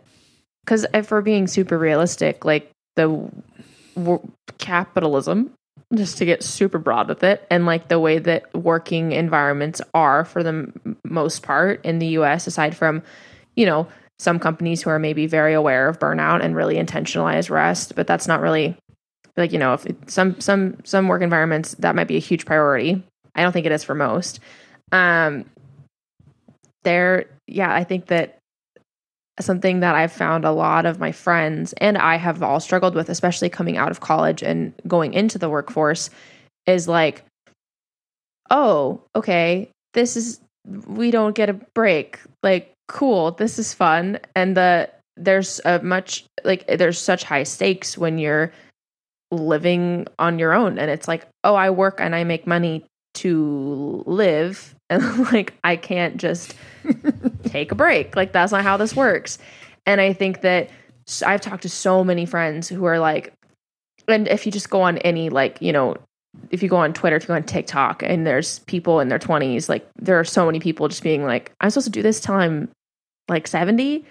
because 0.65 0.85
if 0.93 1.11
we're 1.11 1.21
being 1.21 1.47
super 1.47 1.77
realistic, 1.77 2.45
like 2.45 2.69
the 2.95 3.29
w- 3.95 4.31
capitalism, 4.59 5.51
just 5.93 6.17
to 6.17 6.25
get 6.25 6.41
super 6.41 6.79
broad 6.79 7.09
with 7.09 7.23
it, 7.23 7.45
and 7.49 7.65
like 7.65 7.89
the 7.89 7.99
way 7.99 8.17
that 8.19 8.53
working 8.55 9.11
environments 9.11 9.81
are 9.93 10.23
for 10.23 10.41
the 10.41 10.49
m- 10.49 10.97
most 11.03 11.43
part 11.43 11.83
in 11.83 11.99
the 11.99 12.07
US, 12.07 12.47
aside 12.47 12.75
from, 12.77 13.03
you 13.55 13.65
know, 13.65 13.87
some 14.19 14.39
companies 14.39 14.81
who 14.81 14.89
are 14.89 14.99
maybe 14.99 15.27
very 15.27 15.53
aware 15.53 15.89
of 15.89 15.99
burnout 15.99 16.43
and 16.43 16.55
really 16.55 16.75
intentionalize 16.75 17.49
rest, 17.49 17.95
but 17.95 18.07
that's 18.07 18.27
not 18.27 18.39
really 18.39 18.77
like 19.35 19.51
you 19.51 19.59
know 19.59 19.73
if 19.73 19.85
it, 19.85 20.09
some 20.09 20.39
some 20.39 20.77
some 20.83 21.07
work 21.07 21.21
environments 21.21 21.73
that 21.75 21.95
might 21.95 22.07
be 22.07 22.15
a 22.15 22.19
huge 22.19 22.45
priority. 22.45 23.03
I 23.35 23.41
don't 23.41 23.51
think 23.51 23.65
it 23.65 23.71
is 23.71 23.83
for 23.83 23.95
most. 23.95 24.39
Um 24.91 25.45
there 26.83 27.25
yeah 27.47 27.73
i 27.73 27.83
think 27.83 28.07
that 28.07 28.37
something 29.39 29.79
that 29.79 29.95
i've 29.95 30.11
found 30.11 30.45
a 30.45 30.51
lot 30.51 30.85
of 30.85 30.99
my 30.99 31.11
friends 31.11 31.73
and 31.73 31.97
i 31.97 32.15
have 32.15 32.43
all 32.43 32.59
struggled 32.59 32.93
with 32.93 33.09
especially 33.09 33.49
coming 33.49 33.77
out 33.77 33.91
of 33.91 33.99
college 33.99 34.43
and 34.43 34.73
going 34.87 35.13
into 35.13 35.37
the 35.37 35.49
workforce 35.49 36.09
is 36.67 36.87
like 36.87 37.23
oh 38.51 39.01
okay 39.15 39.69
this 39.93 40.17
is 40.17 40.39
we 40.87 41.11
don't 41.11 41.35
get 41.35 41.49
a 41.49 41.53
break. 41.53 42.19
Like 42.41 42.71
cool 42.87 43.31
this 43.31 43.57
is 43.57 43.73
fun. 43.73 44.19
And 44.35 44.57
the 44.57 44.89
there's 45.15 45.61
a 45.65 45.79
much 45.79 46.25
like 46.43 46.65
there's 46.67 46.99
such 46.99 47.23
high 47.23 47.43
stakes 47.43 47.97
when 47.97 48.17
you're 48.17 48.51
living 49.31 50.07
on 50.19 50.39
your 50.39 50.53
own. 50.53 50.77
And 50.77 50.91
it's 50.91 51.07
like 51.07 51.27
oh 51.43 51.55
i 51.55 51.69
work 51.69 51.99
and 51.99 52.15
i 52.15 52.23
make 52.23 52.47
money 52.47 52.85
to 53.15 54.03
live 54.05 54.75
and 54.93 55.19
like 55.31 55.53
i 55.63 55.75
can't 55.75 56.17
just 56.17 56.55
take 57.45 57.71
a 57.71 57.75
break. 57.75 58.13
Like 58.13 58.33
that's 58.33 58.51
not 58.51 58.63
how 58.63 58.75
this 58.75 58.95
works. 58.95 59.37
And 59.85 60.01
i 60.01 60.13
think 60.13 60.41
that 60.41 60.69
I've 61.25 61.41
talked 61.41 61.63
to 61.63 61.69
so 61.69 62.03
many 62.03 62.25
friends 62.25 62.69
who 62.69 62.85
are 62.85 62.99
like 62.99 63.33
and 64.07 64.27
if 64.27 64.45
you 64.45 64.51
just 64.51 64.69
go 64.69 64.81
on 64.81 64.97
any 64.99 65.29
like 65.29 65.61
you 65.61 65.71
know 65.71 65.95
if 66.49 66.63
you 66.63 66.69
go 66.69 66.77
on 66.77 66.93
twitter 66.93 67.15
if 67.15 67.23
you 67.23 67.27
go 67.27 67.35
on 67.35 67.43
tiktok 67.43 68.01
and 68.01 68.25
there's 68.25 68.59
people 68.59 68.99
in 68.99 69.07
their 69.07 69.19
20s 69.19 69.69
like 69.69 69.87
there 69.97 70.19
are 70.19 70.23
so 70.23 70.45
many 70.45 70.59
people 70.59 70.87
just 70.87 71.03
being 71.03 71.23
like 71.23 71.51
i'm 71.61 71.69
supposed 71.69 71.85
to 71.85 71.91
do 71.91 72.01
this 72.01 72.19
till 72.19 72.35
i'm 72.35 72.69
like 73.29 73.47
70 73.47 74.05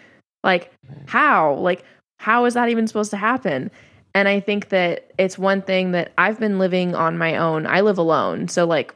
like 0.45 0.73
how? 1.07 1.55
Like 1.55 1.85
how 2.19 2.45
is 2.45 2.55
that 2.55 2.69
even 2.69 2.87
supposed 2.87 3.11
to 3.11 3.17
happen? 3.17 3.71
And 4.15 4.29
I 4.29 4.41
think 4.41 4.69
that 4.69 5.11
it's 5.19 5.39
one 5.39 5.63
thing 5.63 5.93
that 5.93 6.13
I've 6.19 6.39
been 6.39 6.59
living 6.59 6.95
on 6.95 7.17
my 7.17 7.37
own. 7.37 7.67
I 7.67 7.81
live 7.81 7.97
alone. 7.97 8.49
So, 8.49 8.67
like, 8.67 8.95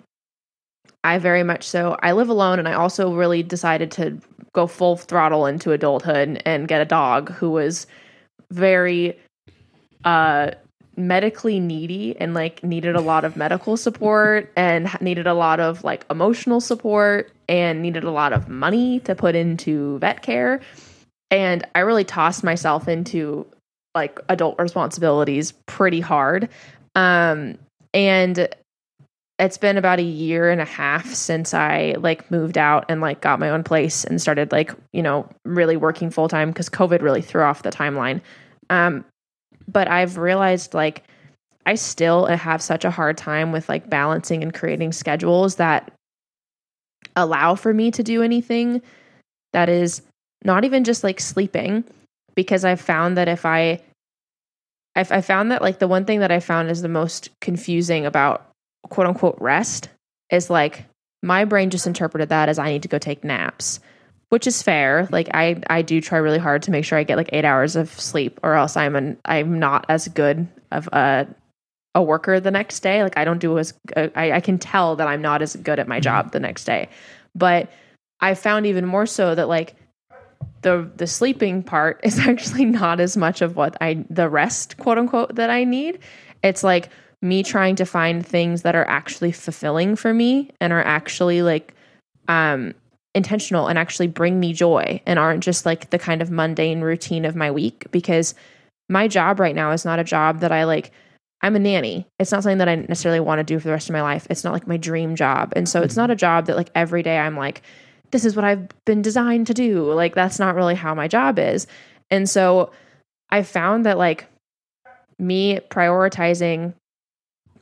I 1.07 1.19
very 1.19 1.43
much 1.43 1.65
so, 1.65 1.97
I 2.03 2.13
live 2.13 2.29
alone. 2.29 2.59
And 2.59 2.69
I 2.69 2.75
also 2.75 3.15
really 3.15 3.43
decided 3.43 3.91
to 3.93 4.19
go 4.53 4.67
full 4.67 4.97
throttle 4.97 5.47
into 5.47 5.73
adulthood 5.73 6.43
and 6.45 6.69
get 6.69 6.81
a 6.81 6.85
dog 6.85 7.31
who 7.33 7.51
was 7.51 7.87
very, 8.51 9.19
uh, 10.05 10.53
medically 10.99 11.61
needy 11.61 12.19
and 12.19 12.33
like 12.33 12.65
needed 12.65 12.97
a 12.97 13.01
lot 13.03 13.25
of 13.25 13.37
medical 13.37 13.77
support 13.77 14.51
and 14.57 14.89
needed 15.03 15.27
a 15.27 15.35
lot 15.35 15.61
of 15.61 15.85
like 15.85 16.07
emotional 16.11 16.59
support 16.59 17.31
and 17.51 17.83
needed 17.83 18.03
a 18.03 18.11
lot 18.11 18.33
of 18.33 18.49
money 18.49 19.01
to 19.01 19.15
put 19.15 19.35
into 19.35 19.99
vet 19.99 20.23
care 20.23 20.59
and 21.31 21.67
i 21.75 21.81
really 21.81 22.03
tossed 22.03 22.43
myself 22.43 22.89
into 22.89 23.47
like 23.97 24.21
adult 24.29 24.57
responsibilities 24.61 25.53
pretty 25.65 26.01
hard. 26.01 26.49
Um, 26.95 27.59
and 27.93 28.49
it's 29.39 29.59
been 29.59 29.77
about 29.77 29.99
a 29.99 30.05
year 30.05 30.51
and 30.51 30.61
a 30.61 30.67
half 30.67 31.13
since 31.13 31.53
I 31.53 31.95
like 31.99 32.31
moved 32.31 32.57
out 32.57 32.87
and 32.89 33.01
like 33.01 33.21
got 33.21 33.39
my 33.39 33.51
own 33.51 33.65
place 33.65 34.03
and 34.05 34.21
started 34.21 34.51
like, 34.51 34.75
you 34.93 35.03
know, 35.03 35.29
really 35.45 35.77
working 35.77 36.11
full 36.11 36.29
time 36.29 36.51
because 36.51 36.71
COVID 36.71 37.03
really 37.03 37.21
threw 37.21 37.43
off 37.43 37.63
the 37.63 37.71
timeline. 37.71 38.23
Um, 38.71 39.05
but 39.69 39.89
I've 39.89 40.17
realized 40.17 40.73
like 40.73 41.05
I 41.67 41.75
still 41.75 42.27
have 42.27 42.63
such 42.63 42.85
a 42.85 42.91
hard 42.91 43.19
time 43.19 43.53
with 43.53 43.69
like 43.69 43.91
balancing 43.91 44.43
and 44.43 44.55
creating 44.55 44.93
schedules 44.93 45.57
that 45.57 45.93
allow 47.15 47.57
for 47.57 47.75
me 47.75 47.91
to 47.91 48.03
do 48.03 48.23
anything 48.23 48.81
that 49.53 49.69
is 49.69 50.03
not 50.45 50.65
even 50.65 50.85
just 50.85 51.05
like 51.05 51.21
sleeping 51.21 51.85
because 52.35 52.65
I've 52.65 52.81
found 52.81 53.17
that 53.19 53.29
if 53.29 53.45
I 53.45 53.81
I've, 54.95 55.13
I 55.13 55.21
found 55.21 55.51
that 55.51 55.61
like 55.61 55.79
the 55.79 55.89
one 55.89 56.07
thing 56.07 56.21
that 56.21 56.33
I 56.33 56.41
found 56.41 56.71
is 56.71 56.81
the 56.81 56.89
most 56.89 57.29
confusing 57.41 58.07
about 58.07 58.46
quote 58.89 59.07
unquote 59.07 59.37
rest 59.41 59.89
is 60.31 60.51
like 60.51 60.87
my 61.23 61.45
brain 61.45 61.71
just 61.71 61.87
interpreted 61.87 62.29
that 62.29 62.49
as 62.49 62.59
I 62.59 62.71
need 62.71 62.83
to 62.83 62.89
go 62.89 62.99
take 62.99 63.25
naps, 63.25 63.81
which 64.29 64.47
is 64.47 64.63
fair. 64.63 65.09
Like 65.11 65.29
I 65.35 65.61
I 65.69 65.83
do 65.83 66.01
try 66.01 66.19
really 66.19 66.39
hard 66.39 66.63
to 66.65 66.71
make 66.71 66.85
sure 66.85 66.99
I 66.99 67.05
get 67.05 67.17
like 67.17 67.31
eight 67.33 67.45
hours 67.45 67.77
of 67.77 67.91
sleep, 68.01 68.41
or 68.43 68.55
else 68.55 68.77
I'm 68.77 68.97
an 68.97 69.19
I'm 69.25 69.59
not 69.59 69.87
as 69.89 70.09
good 70.09 70.47
of 70.71 70.89
a 70.93 71.27
a 71.95 72.03
worker 72.03 72.39
the 72.41 72.51
next 72.51 72.81
day. 72.81 73.03
Like 73.03 73.17
I 73.17 73.25
don't 73.25 73.39
do 73.39 73.59
as 73.59 73.75
uh, 73.97 74.09
I, 74.15 74.33
I 74.33 74.41
can 74.41 74.59
tell 74.59 74.97
that 74.97 75.09
I'm 75.09 75.23
not 75.23 75.43
as 75.43 75.57
good 75.57 75.79
at 75.79 75.89
my 75.89 76.01
job 76.01 76.33
the 76.33 76.41
next 76.41 76.65
day. 76.65 76.89
But 77.35 77.71
I 78.21 78.35
found 78.35 78.67
even 78.67 78.87
more 78.87 79.07
so 79.07 79.35
that 79.35 79.49
like 79.49 79.75
the 80.63 80.91
the 80.97 81.07
sleeping 81.07 81.63
part 81.63 82.01
is 82.05 82.19
actually 82.19 82.67
not 82.67 83.01
as 83.01 83.17
much 83.17 83.43
of 83.43 83.57
what 83.57 83.77
I 83.81 84.05
the 84.11 84.29
rest 84.29 84.77
quote 84.77 84.99
unquote 84.99 85.35
that 85.37 85.51
I 85.51 85.65
need. 85.65 85.99
It's 86.43 86.63
like 86.63 86.91
me 87.23 87.43
trying 87.43 87.77
to 87.77 87.85
find 87.85 88.25
things 88.25 88.63
that 88.63 88.77
are 88.77 88.87
actually 88.89 89.33
fulfilling 89.33 89.97
for 89.97 90.13
me 90.13 90.51
and 90.61 90.73
are 90.73 90.83
actually 90.83 91.43
like 91.43 91.75
um 92.29 92.75
intentional 93.15 93.67
and 93.67 93.79
actually 93.79 94.07
bring 94.07 94.39
me 94.39 94.53
joy 94.53 95.01
and 95.07 95.19
aren't 95.19 95.43
just 95.43 95.65
like 95.65 95.89
the 95.91 95.99
kind 95.99 96.21
of 96.21 96.31
mundane 96.31 96.83
routine 96.83 97.25
of 97.25 97.35
my 97.35 97.51
week 97.51 97.87
because 97.91 98.35
my 98.91 99.09
job 99.09 99.41
right 99.41 99.55
now 99.55 99.73
is 99.73 99.85
not 99.85 99.99
a 99.99 100.05
job 100.05 100.41
that 100.41 100.53
I 100.53 100.65
like 100.65 100.93
I'm 101.43 101.57
a 101.57 101.59
nanny. 101.59 102.07
It's 102.19 102.33
not 102.33 102.43
something 102.43 102.59
that 102.59 102.69
I 102.69 102.77
necessarily 102.77 103.21
want 103.21 103.41
to 103.41 103.45
do 103.45 103.59
for 103.59 103.69
the 103.69 103.73
rest 103.73 103.89
of 103.89 103.93
my 103.93 104.03
life. 104.03 104.27
It's 104.31 104.43
not 104.43 104.53
like 104.53 104.67
my 104.67 104.79
dream 104.79 105.17
job. 105.17 105.53
And 105.55 105.69
so 105.69 105.83
it's 105.83 105.97
not 105.97 106.11
a 106.11 106.17
job 106.17 106.47
that 106.47 106.57
like 106.57 106.71
every 106.75 107.03
day 107.03 107.19
I'm 107.19 107.37
like 107.37 107.63
this 108.11 108.25
is 108.25 108.37
what 108.37 108.45
I've 108.45 108.69
been 108.85 109.03
designed 109.03 109.47
to 109.49 109.55
do. 109.55 109.93
Like 109.93 110.15
that's 110.15 110.39
not 110.39 110.55
really 110.55 110.75
how 110.75 110.95
my 110.95 111.09
job 111.09 111.39
is. 111.39 111.67
And 112.11 112.29
so 112.29 112.71
I 113.31 113.43
found 113.43 113.87
that 113.87 113.99
like 113.99 114.27
me 115.19 115.61
prioritizing 115.71 116.75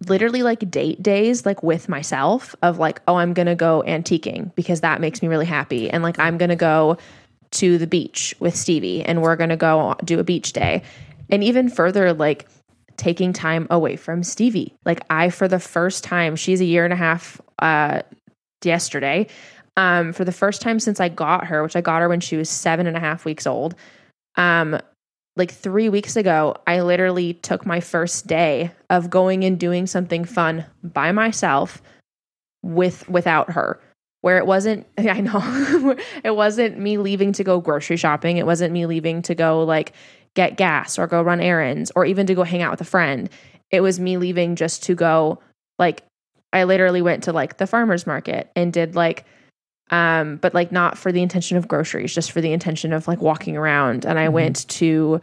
literally 0.09 0.43
like 0.43 0.71
date 0.71 1.03
days 1.03 1.47
like 1.47 1.63
with 1.63 1.89
myself 1.89 2.55
of 2.63 2.79
like 2.79 3.01
oh 3.09 3.17
I'm 3.17 3.33
to 3.47 3.55
go 3.55 3.83
antiquing 3.87 4.55
because 4.55 4.81
that 4.83 5.01
makes 5.01 5.23
me 5.23 5.29
really 5.29 5.47
happy 5.47 5.91
and 5.91 6.03
like 6.03 6.19
I'm 6.19 6.39
to 6.51 6.57
go 6.57 6.99
to 7.53 7.79
the 7.79 7.87
beach 7.87 8.35
with 8.41 8.57
Stevie 8.57 9.03
and 9.03 9.23
we're 9.23 9.37
to 9.51 9.57
go 9.57 9.95
do 10.05 10.19
a 10.19 10.25
beach 10.25 10.53
day. 10.53 10.83
And 11.31 11.45
even 11.45 11.69
further 11.69 12.13
like 12.13 12.49
taking 12.97 13.33
time 13.33 13.67
away 13.71 13.97
from 13.97 14.23
Stevie. 14.23 14.75
Like 14.85 15.01
I 15.11 15.31
for 15.31 15.49
the 15.49 15.61
first 15.61 16.05
time 16.05 16.37
she's 16.37 16.61
a 16.61 16.65
year 16.65 16.85
and 16.85 16.93
a 16.93 16.97
half 16.97 17.41
uh 17.61 18.03
yesterday 18.65 19.29
um, 19.77 20.13
for 20.13 20.25
the 20.25 20.33
first 20.33 20.63
time 20.63 20.79
since 20.79 21.01
I 21.01 21.09
got 21.09 21.47
her, 21.47 21.63
which 21.63 21.77
I 21.77 21.81
got 21.81 22.01
her 22.01 22.09
when 22.09 22.21
she 22.21 22.37
was 22.37 22.49
seven 22.49 22.87
and 22.87 22.97
a 22.97 23.01
half 23.01 23.25
weeks 23.25 23.47
old, 23.47 23.75
um, 24.37 24.79
like 25.37 25.51
three 25.51 25.89
weeks 25.89 26.17
ago, 26.17 26.57
I 26.67 26.81
literally 26.81 27.35
took 27.35 27.67
my 27.67 27.81
first 27.81 28.27
day 28.27 28.71
of 28.89 29.11
going 29.11 29.45
and 29.45 29.59
doing 29.59 29.87
something 29.87 30.25
fun 30.25 30.65
by 30.83 31.13
myself 31.13 31.83
with 32.63 33.09
without 33.09 33.51
her. 33.51 33.81
Where 34.21 34.39
it 34.39 34.47
wasn't, 34.47 34.87
I 34.99 35.21
know, 35.21 35.97
it 36.25 36.37
wasn't 36.37 36.79
me 36.79 36.99
leaving 36.99 37.33
to 37.33 37.45
go 37.45 37.61
grocery 37.61 37.97
shopping. 37.97 38.37
It 38.37 38.47
wasn't 38.47 38.73
me 38.73 38.87
leaving 38.87 39.23
to 39.23 39.35
go 39.35 39.65
like 39.65 39.93
get 40.35 40.57
gas 40.57 40.99
or 40.99 41.07
go 41.07 41.23
run 41.23 41.41
errands 41.41 41.93
or 41.95 42.05
even 42.05 42.27
to 42.27 42.35
go 42.35 42.43
hang 42.45 42.63
out 42.63 42.71
with 42.71 42.81
a 42.81 42.85
friend. 42.85 43.29
It 43.71 43.81
was 43.81 43.99
me 43.99 44.17
leaving 44.17 44.57
just 44.57 44.85
to 44.85 44.95
go 44.95 45.41
like 45.79 46.05
I 46.53 46.65
literally 46.65 47.03
went 47.03 47.25
to 47.25 47.33
like 47.33 47.57
the 47.57 47.67
farmers 47.67 48.07
market 48.07 48.51
and 48.55 48.73
did 48.73 48.95
like 48.95 49.25
um 49.91 50.37
but 50.37 50.55
like 50.55 50.73
not 50.73 50.97
for 50.97 51.13
the 51.13 51.23
intention 51.23 51.57
of 51.57 51.69
groceries 51.69 52.15
just 52.15 52.33
for 52.33 52.41
the 52.41 52.53
intention 52.53 52.93
of 52.93 53.07
like 53.09 53.21
walking 53.21 53.57
around. 53.57 54.05
And 54.05 54.19
i 54.19 54.27
mm-hmm. 54.27 54.35
went 54.35 54.69
to 54.69 55.21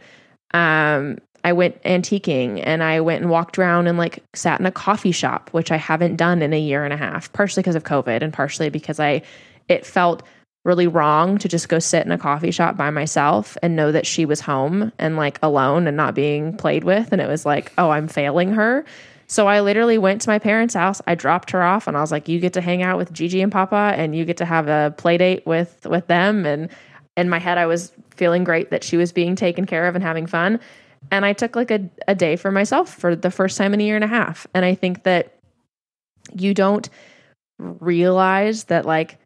um 0.54 1.18
i 1.44 1.52
went 1.52 1.82
antiquing 1.82 2.62
and 2.64 2.82
i 2.82 3.00
went 3.00 3.22
and 3.22 3.30
walked 3.30 3.58
around 3.58 3.86
and 3.86 3.98
like 3.98 4.22
sat 4.34 4.60
in 4.60 4.66
a 4.66 4.72
coffee 4.72 5.12
shop 5.12 5.50
which 5.52 5.70
i 5.72 5.76
haven't 5.76 6.16
done 6.16 6.42
in 6.42 6.52
a 6.52 6.60
year 6.60 6.84
and 6.84 6.92
a 6.92 6.96
half 6.96 7.32
partially 7.32 7.62
because 7.62 7.74
of 7.74 7.84
covid 7.84 8.22
and 8.22 8.32
partially 8.32 8.68
because 8.68 9.00
i 9.00 9.22
it 9.68 9.84
felt 9.86 10.22
really 10.64 10.86
wrong 10.86 11.38
to 11.38 11.48
just 11.48 11.68
go 11.68 11.78
sit 11.78 12.06
in 12.06 12.12
a 12.12 12.18
coffee 12.18 12.50
shop 12.50 12.76
by 12.76 12.90
myself 12.90 13.56
and 13.62 13.74
know 13.74 13.90
that 13.90 14.06
she 14.06 14.24
was 14.24 14.40
home 14.40 14.92
and 14.98 15.16
like 15.16 15.38
alone 15.42 15.88
and 15.88 15.96
not 15.96 16.14
being 16.14 16.56
played 16.56 16.84
with. 16.84 17.10
And 17.10 17.20
it 17.20 17.28
was 17.28 17.44
like 17.44 17.72
oh 17.78 17.90
i'm 17.90 18.08
failing 18.08 18.52
her 18.52 18.84
so 19.32 19.48
I 19.48 19.62
literally 19.62 19.96
went 19.96 20.20
to 20.20 20.28
my 20.28 20.38
parents' 20.38 20.74
house. 20.74 21.00
I 21.06 21.14
dropped 21.14 21.52
her 21.52 21.62
off 21.62 21.86
and 21.86 21.96
I 21.96 22.02
was 22.02 22.12
like, 22.12 22.28
you 22.28 22.38
get 22.38 22.52
to 22.52 22.60
hang 22.60 22.82
out 22.82 22.98
with 22.98 23.14
Gigi 23.14 23.40
and 23.40 23.50
Papa 23.50 23.94
and 23.96 24.14
you 24.14 24.26
get 24.26 24.36
to 24.36 24.44
have 24.44 24.68
a 24.68 24.92
play 24.98 25.16
date 25.16 25.46
with 25.46 25.86
with 25.86 26.06
them. 26.06 26.44
And 26.44 26.68
in 27.16 27.30
my 27.30 27.38
head 27.38 27.56
I 27.56 27.64
was 27.64 27.92
feeling 28.10 28.44
great 28.44 28.68
that 28.68 28.84
she 28.84 28.98
was 28.98 29.10
being 29.10 29.34
taken 29.34 29.64
care 29.64 29.86
of 29.86 29.94
and 29.94 30.04
having 30.04 30.26
fun. 30.26 30.60
And 31.10 31.24
I 31.24 31.32
took 31.32 31.56
like 31.56 31.70
a, 31.70 31.80
a 32.06 32.14
day 32.14 32.36
for 32.36 32.50
myself 32.50 32.92
for 32.92 33.16
the 33.16 33.30
first 33.30 33.56
time 33.56 33.72
in 33.72 33.80
a 33.80 33.84
year 33.84 33.94
and 33.94 34.04
a 34.04 34.08
half. 34.08 34.46
And 34.52 34.66
I 34.66 34.74
think 34.74 35.04
that 35.04 35.34
you 36.34 36.52
don't 36.52 36.90
realize 37.58 38.64
that 38.64 38.84
like 38.84 39.18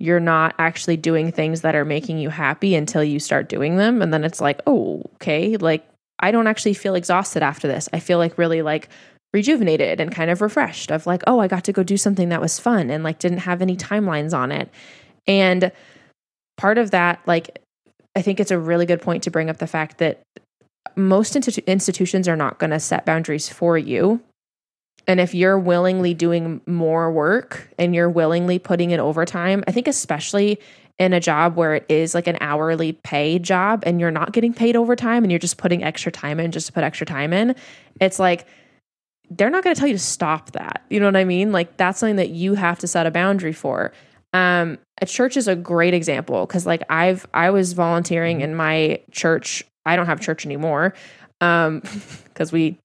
you're 0.00 0.18
not 0.18 0.56
actually 0.58 0.96
doing 0.96 1.30
things 1.30 1.60
that 1.60 1.76
are 1.76 1.84
making 1.84 2.18
you 2.18 2.30
happy 2.30 2.74
until 2.74 3.04
you 3.04 3.20
start 3.20 3.48
doing 3.48 3.76
them. 3.76 4.02
And 4.02 4.12
then 4.12 4.24
it's 4.24 4.40
like, 4.40 4.60
oh, 4.66 5.04
okay, 5.14 5.56
like 5.56 5.86
I 6.18 6.32
don't 6.32 6.48
actually 6.48 6.74
feel 6.74 6.96
exhausted 6.96 7.44
after 7.44 7.68
this. 7.68 7.88
I 7.92 8.00
feel 8.00 8.18
like 8.18 8.38
really 8.38 8.62
like 8.62 8.88
rejuvenated 9.32 10.00
and 10.00 10.12
kind 10.12 10.30
of 10.30 10.40
refreshed 10.40 10.90
of 10.90 11.06
like, 11.06 11.22
oh, 11.26 11.40
I 11.40 11.48
got 11.48 11.64
to 11.64 11.72
go 11.72 11.82
do 11.82 11.96
something 11.96 12.28
that 12.28 12.40
was 12.40 12.58
fun 12.58 12.90
and 12.90 13.02
like 13.02 13.18
didn't 13.18 13.38
have 13.38 13.62
any 13.62 13.76
timelines 13.76 14.36
on 14.36 14.52
it. 14.52 14.70
And 15.26 15.72
part 16.56 16.78
of 16.78 16.90
that, 16.90 17.20
like, 17.26 17.58
I 18.14 18.22
think 18.22 18.40
it's 18.40 18.50
a 18.50 18.58
really 18.58 18.84
good 18.84 19.00
point 19.00 19.22
to 19.22 19.30
bring 19.30 19.48
up 19.48 19.56
the 19.56 19.66
fact 19.66 19.98
that 19.98 20.22
most 20.96 21.34
institu- 21.34 21.66
institutions 21.66 22.28
are 22.28 22.36
not 22.36 22.58
going 22.58 22.70
to 22.70 22.80
set 22.80 23.06
boundaries 23.06 23.48
for 23.48 23.78
you. 23.78 24.20
And 25.06 25.18
if 25.18 25.34
you're 25.34 25.58
willingly 25.58 26.14
doing 26.14 26.60
more 26.66 27.10
work 27.10 27.68
and 27.78 27.94
you're 27.94 28.10
willingly 28.10 28.58
putting 28.58 28.90
in 28.90 29.00
overtime, 29.00 29.64
I 29.66 29.72
think 29.72 29.88
especially 29.88 30.60
in 30.98 31.12
a 31.12 31.20
job 31.20 31.56
where 31.56 31.74
it 31.74 31.86
is 31.88 32.14
like 32.14 32.26
an 32.26 32.36
hourly 32.40 32.92
pay 32.92 33.38
job 33.38 33.82
and 33.86 33.98
you're 33.98 34.10
not 34.10 34.32
getting 34.32 34.52
paid 34.52 34.76
overtime 34.76 35.24
and 35.24 35.32
you're 35.32 35.38
just 35.38 35.56
putting 35.56 35.82
extra 35.82 36.12
time 36.12 36.38
in 36.38 36.52
just 36.52 36.66
to 36.66 36.72
put 36.72 36.84
extra 36.84 37.06
time 37.06 37.32
in, 37.32 37.56
it's 38.00 38.18
like 38.18 38.46
they're 39.36 39.50
not 39.50 39.64
going 39.64 39.74
to 39.74 39.78
tell 39.78 39.88
you 39.88 39.94
to 39.94 39.98
stop 39.98 40.52
that. 40.52 40.82
You 40.90 41.00
know 41.00 41.06
what 41.06 41.16
I 41.16 41.24
mean? 41.24 41.52
Like 41.52 41.76
that's 41.76 41.98
something 41.98 42.16
that 42.16 42.30
you 42.30 42.54
have 42.54 42.78
to 42.80 42.86
set 42.86 43.06
a 43.06 43.10
boundary 43.10 43.52
for. 43.52 43.92
Um, 44.32 44.78
a 45.00 45.06
church 45.06 45.36
is 45.36 45.48
a 45.48 45.56
great 45.56 45.94
example 45.94 46.46
because 46.46 46.66
like 46.66 46.82
I've 46.88 47.26
I 47.34 47.50
was 47.50 47.72
volunteering 47.72 48.40
in 48.40 48.54
my 48.54 49.00
church. 49.10 49.64
I 49.84 49.96
don't 49.96 50.06
have 50.06 50.20
church 50.20 50.46
anymore 50.46 50.94
um 51.40 51.80
because 52.24 52.52
we 52.52 52.78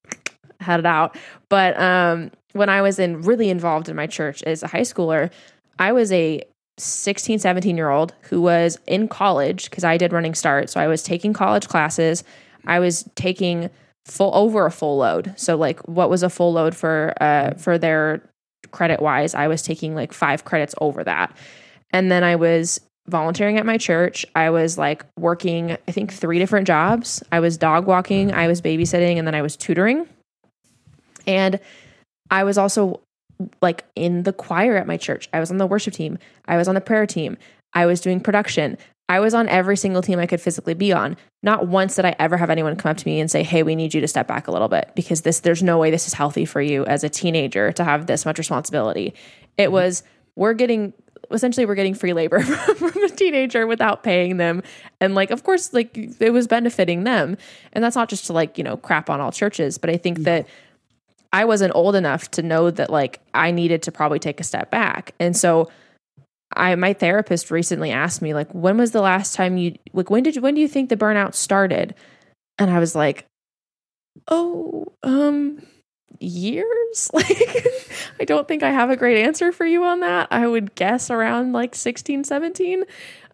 had 0.60 0.80
it 0.80 0.86
out. 0.86 1.16
But 1.48 1.80
um 1.80 2.32
when 2.54 2.70
I 2.70 2.82
was 2.82 3.00
in 3.00 3.22
really 3.22 3.50
involved 3.50 3.88
in 3.88 3.95
my 3.95 4.08
church 4.08 4.43
as 4.43 4.64
a 4.64 4.68
high 4.68 4.82
schooler, 4.82 5.32
I 5.80 5.91
was 5.91 6.12
a 6.12 6.41
16, 6.80 7.39
17 7.39 7.78
year 7.78 7.89
old 7.89 8.14
who 8.24 8.41
was 8.41 8.80
in 8.88 9.08
college 9.08 9.70
because 9.70 9.84
I 9.84 9.98
did 9.98 10.12
running 10.12 10.36
start. 10.36 10.70
So 10.70 10.82
I 10.82 10.88
was 10.88 11.04
taking 11.04 11.34
college 11.34 11.68
classes. 11.68 12.24
I 12.66 12.80
was 12.80 13.08
taking 13.16 13.70
full 14.08 14.32
over 14.34 14.66
a 14.66 14.72
full 14.72 14.97
load. 14.97 15.34
So 15.36 15.55
like 15.55 15.86
what 15.88 16.10
was 16.10 16.24
a 16.24 16.30
full 16.30 16.53
load 16.53 16.76
for 16.76 17.14
uh 17.22 17.53
for 17.55 17.78
their 17.78 18.22
credit 18.72 19.01
wise, 19.01 19.36
I 19.36 19.47
was 19.47 19.62
taking 19.62 19.95
like 19.95 20.14
5 20.14 20.45
credits 20.45 20.74
over 20.80 21.03
that. 21.03 21.36
And 21.91 22.12
then 22.12 22.24
I 22.24 22.36
was 22.36 22.82
volunteering 23.08 23.58
at 23.58 23.66
my 23.66 23.78
church. 23.78 24.26
I 24.36 24.49
was 24.49 24.78
like 24.78 25.05
working 25.18 25.78
I 25.88 25.91
think 25.91 26.14
3 26.14 26.39
different 26.39 26.68
jobs. 26.68 27.22
I 27.32 27.39
was 27.39 27.58
dog 27.58 27.86
walking, 27.86 28.34
I 28.34 28.47
was 28.47 28.62
babysitting, 28.62 29.18
and 29.18 29.28
then 29.28 29.36
I 29.36 29.41
was 29.41 29.55
tutoring. 29.55 30.08
And 31.26 31.60
I 32.32 32.43
was 32.43 32.58
also 32.58 33.01
like 33.62 33.84
in 33.95 34.24
the 34.24 34.34
choir 34.34 34.78
at 34.78 34.88
my 34.88 34.97
church. 34.97 35.30
I 35.34 35.39
was 35.39 35.51
on 35.51 35.58
the 35.58 35.68
worship 35.68 35.93
team. 35.93 36.18
I 36.45 36.58
was 36.58 36.68
on 36.68 36.76
the 36.76 36.82
prayer 36.82 37.05
team. 37.05 37.38
I 37.74 37.86
was 37.86 38.01
doing 38.01 38.20
production. 38.20 38.78
I 39.10 39.20
was 39.20 39.34
on 39.34 39.47
every 39.47 39.78
single 39.78 40.01
team 40.01 40.20
I 40.20 40.26
could 40.26 40.41
physically 40.41 40.74
be 40.74 40.91
on. 40.91 41.16
Not 41.41 41.68
once 41.68 41.95
did 41.95 42.05
I 42.05 42.16
ever 42.20 42.36
have 42.38 42.49
anyone 42.49 42.76
come 42.76 42.91
up 42.91 42.97
to 42.97 43.08
me 43.08 43.20
and 43.20 43.32
say, 43.32 43.43
"Hey, 43.43 43.64
we 43.64 43.76
need 43.76 43.93
you 43.93 44.01
to 44.01 44.08
step 44.08 44.28
back 44.28 44.47
a 44.47 44.51
little 44.51 44.68
bit 44.68 44.91
because 44.95 45.22
this 45.22 45.39
there's 45.39 45.64
no 45.64 45.78
way 45.78 45.91
this 45.91 46.08
is 46.08 46.14
healthy 46.14 46.45
for 46.45 46.62
you 46.62 46.86
as 46.86 47.03
a 47.03 47.10
teenager 47.10 47.72
to 47.74 47.84
have 47.84 48.08
this 48.08 48.26
much 48.26 48.38
responsibility." 48.38 49.14
It 49.58 49.66
mm-hmm. 49.66 49.74
was 49.74 50.03
we're 50.36 50.53
getting 50.53 50.93
essentially 51.32 51.66
we're 51.66 51.76
getting 51.76 51.93
free 51.93 52.14
labor 52.14 52.39
from 52.76 53.03
a 53.03 53.10
teenager 53.10 53.68
without 53.68 54.03
paying 54.03 54.38
them 54.38 54.62
and 55.01 55.16
like 55.16 55.32
of 55.32 55.43
course 55.43 55.74
like 55.74 55.97
it 56.20 56.32
was 56.32 56.47
benefiting 56.47 57.03
them 57.03 57.38
and 57.74 57.84
that's 57.84 57.95
not 57.95 58.08
just 58.10 58.26
to 58.26 58.34
like 58.34 58.58
you 58.58 58.64
know 58.64 58.78
crap 58.78 59.10
on 59.10 59.20
all 59.20 59.32
churches 59.32 59.78
but 59.78 59.89
i 59.89 59.97
think 59.97 60.20
that 60.20 60.47
i 61.34 61.43
wasn't 61.43 61.74
old 61.76 61.95
enough 61.95 62.32
to 62.32 62.41
know 62.41 62.72
that 62.72 62.89
like 62.89 63.20
i 63.34 63.51
needed 63.51 63.82
to 63.82 63.91
probably 63.91 64.20
take 64.20 64.39
a 64.39 64.43
step 64.43 64.72
back 64.72 65.14
and 65.20 65.36
so 65.36 65.70
I 66.56 66.76
my 66.76 66.93
therapist 66.93 67.52
recently 67.52 67.91
asked 67.91 68.22
me 68.22 68.34
like 68.34 68.52
when 68.52 68.78
was 68.78 68.91
the 68.91 69.02
last 69.02 69.36
time 69.36 69.58
you 69.58 69.76
like 69.93 70.10
when 70.10 70.24
did 70.24 70.36
you 70.36 70.41
when 70.41 70.56
do 70.56 70.62
you 70.62 70.68
think 70.68 70.89
the 70.89 70.98
burnout 70.98 71.34
started? 71.34 71.95
And 72.58 72.72
I 72.72 72.80
was 72.80 72.95
like, 72.95 73.26
"Oh, 74.28 74.93
um 75.04 75.62
years?" 76.20 77.12
Like 77.14 77.68
I 78.20 78.26
don't 78.26 78.48
think 78.48 78.64
I 78.64 78.72
have 78.72 78.89
a 78.89 78.95
great 78.95 79.24
answer 79.24 79.52
for 79.52 79.66
you 79.66 79.84
on 79.84 80.00
that. 80.00 80.28
I 80.32 80.48
would 80.48 80.74
guess 80.74 81.12
around 81.12 81.54
like 81.54 81.76
16, 81.76 82.24
17. 82.24 82.84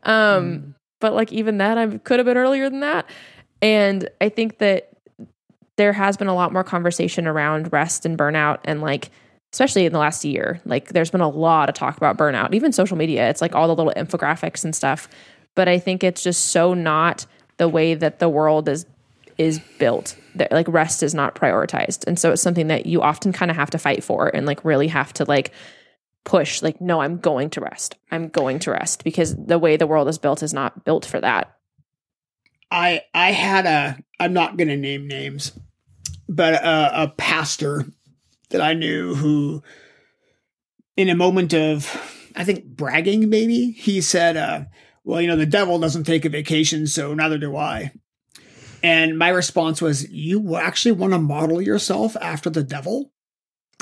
Um 0.03 0.13
mm. 0.13 0.73
but 0.99 1.13
like 1.13 1.31
even 1.31 1.59
that 1.59 1.77
I 1.77 1.97
could 1.99 2.19
have 2.19 2.25
been 2.25 2.37
earlier 2.37 2.69
than 2.69 2.81
that. 2.81 3.05
And 3.61 4.09
I 4.19 4.27
think 4.29 4.57
that 4.57 4.89
there 5.77 5.93
has 5.93 6.17
been 6.17 6.27
a 6.27 6.35
lot 6.35 6.51
more 6.51 6.63
conversation 6.63 7.27
around 7.27 7.71
rest 7.71 8.05
and 8.05 8.17
burnout 8.17 8.59
and 8.65 8.81
like 8.81 9.09
especially 9.53 9.85
in 9.85 9.93
the 9.93 9.99
last 9.99 10.25
year. 10.25 10.59
Like 10.65 10.89
there's 10.89 11.11
been 11.11 11.21
a 11.21 11.29
lot 11.29 11.69
of 11.69 11.75
talk 11.75 11.95
about 11.95 12.17
burnout, 12.17 12.53
even 12.55 12.73
social 12.73 12.97
media. 12.97 13.29
It's 13.29 13.39
like 13.39 13.53
all 13.53 13.67
the 13.67 13.75
little 13.75 13.93
infographics 13.95 14.65
and 14.65 14.75
stuff. 14.75 15.07
But 15.53 15.69
I 15.69 15.77
think 15.77 16.03
it's 16.03 16.23
just 16.23 16.47
so 16.47 16.73
not 16.73 17.27
the 17.57 17.69
way 17.69 17.93
that 17.93 18.17
the 18.17 18.27
world 18.27 18.67
is 18.67 18.87
is 19.37 19.59
built. 19.77 20.17
That 20.35 20.51
like 20.51 20.67
rest 20.67 21.03
is 21.03 21.13
not 21.13 21.35
prioritized. 21.35 22.03
And 22.07 22.17
so 22.17 22.31
it's 22.31 22.41
something 22.41 22.67
that 22.67 22.87
you 22.87 23.03
often 23.03 23.31
kind 23.31 23.51
of 23.51 23.57
have 23.57 23.69
to 23.69 23.77
fight 23.77 24.03
for 24.03 24.35
and 24.35 24.47
like 24.47 24.65
really 24.65 24.87
have 24.87 25.13
to 25.13 25.25
like 25.25 25.51
push 26.23 26.63
like 26.63 26.81
no, 26.81 27.01
I'm 27.01 27.19
going 27.19 27.51
to 27.51 27.61
rest. 27.61 27.95
I'm 28.11 28.29
going 28.29 28.57
to 28.59 28.71
rest 28.71 29.03
because 29.03 29.35
the 29.35 29.59
way 29.59 29.77
the 29.77 29.87
world 29.87 30.07
is 30.07 30.17
built 30.17 30.41
is 30.41 30.53
not 30.53 30.83
built 30.83 31.05
for 31.05 31.21
that. 31.21 31.55
I 32.71 33.03
I 33.13 33.31
had 33.31 33.67
a 33.67 33.99
I'm 34.19 34.33
not 34.33 34.57
going 34.57 34.69
to 34.69 34.77
name 34.77 35.07
names, 35.07 35.51
but 36.27 36.55
a, 36.55 37.03
a 37.03 37.07
pastor 37.09 37.85
that 38.53 38.61
I 38.61 38.73
knew 38.73 39.13
who, 39.15 39.61
in 40.95 41.09
a 41.09 41.15
moment 41.15 41.53
of, 41.53 42.31
I 42.35 42.45
think, 42.45 42.65
bragging, 42.65 43.29
maybe, 43.29 43.71
he 43.71 43.99
said, 43.99 44.37
uh, 44.37 44.65
Well, 45.03 45.21
you 45.21 45.27
know, 45.27 45.35
the 45.35 45.45
devil 45.45 45.77
doesn't 45.79 46.05
take 46.05 46.23
a 46.23 46.29
vacation, 46.29 46.87
so 46.87 47.13
neither 47.13 47.37
do 47.37 47.57
I. 47.57 47.91
And 48.81 49.17
my 49.17 49.29
response 49.29 49.81
was, 49.81 50.09
You 50.09 50.55
actually 50.55 50.93
want 50.93 51.13
to 51.13 51.19
model 51.19 51.61
yourself 51.61 52.15
after 52.21 52.49
the 52.49 52.63
devil? 52.63 53.11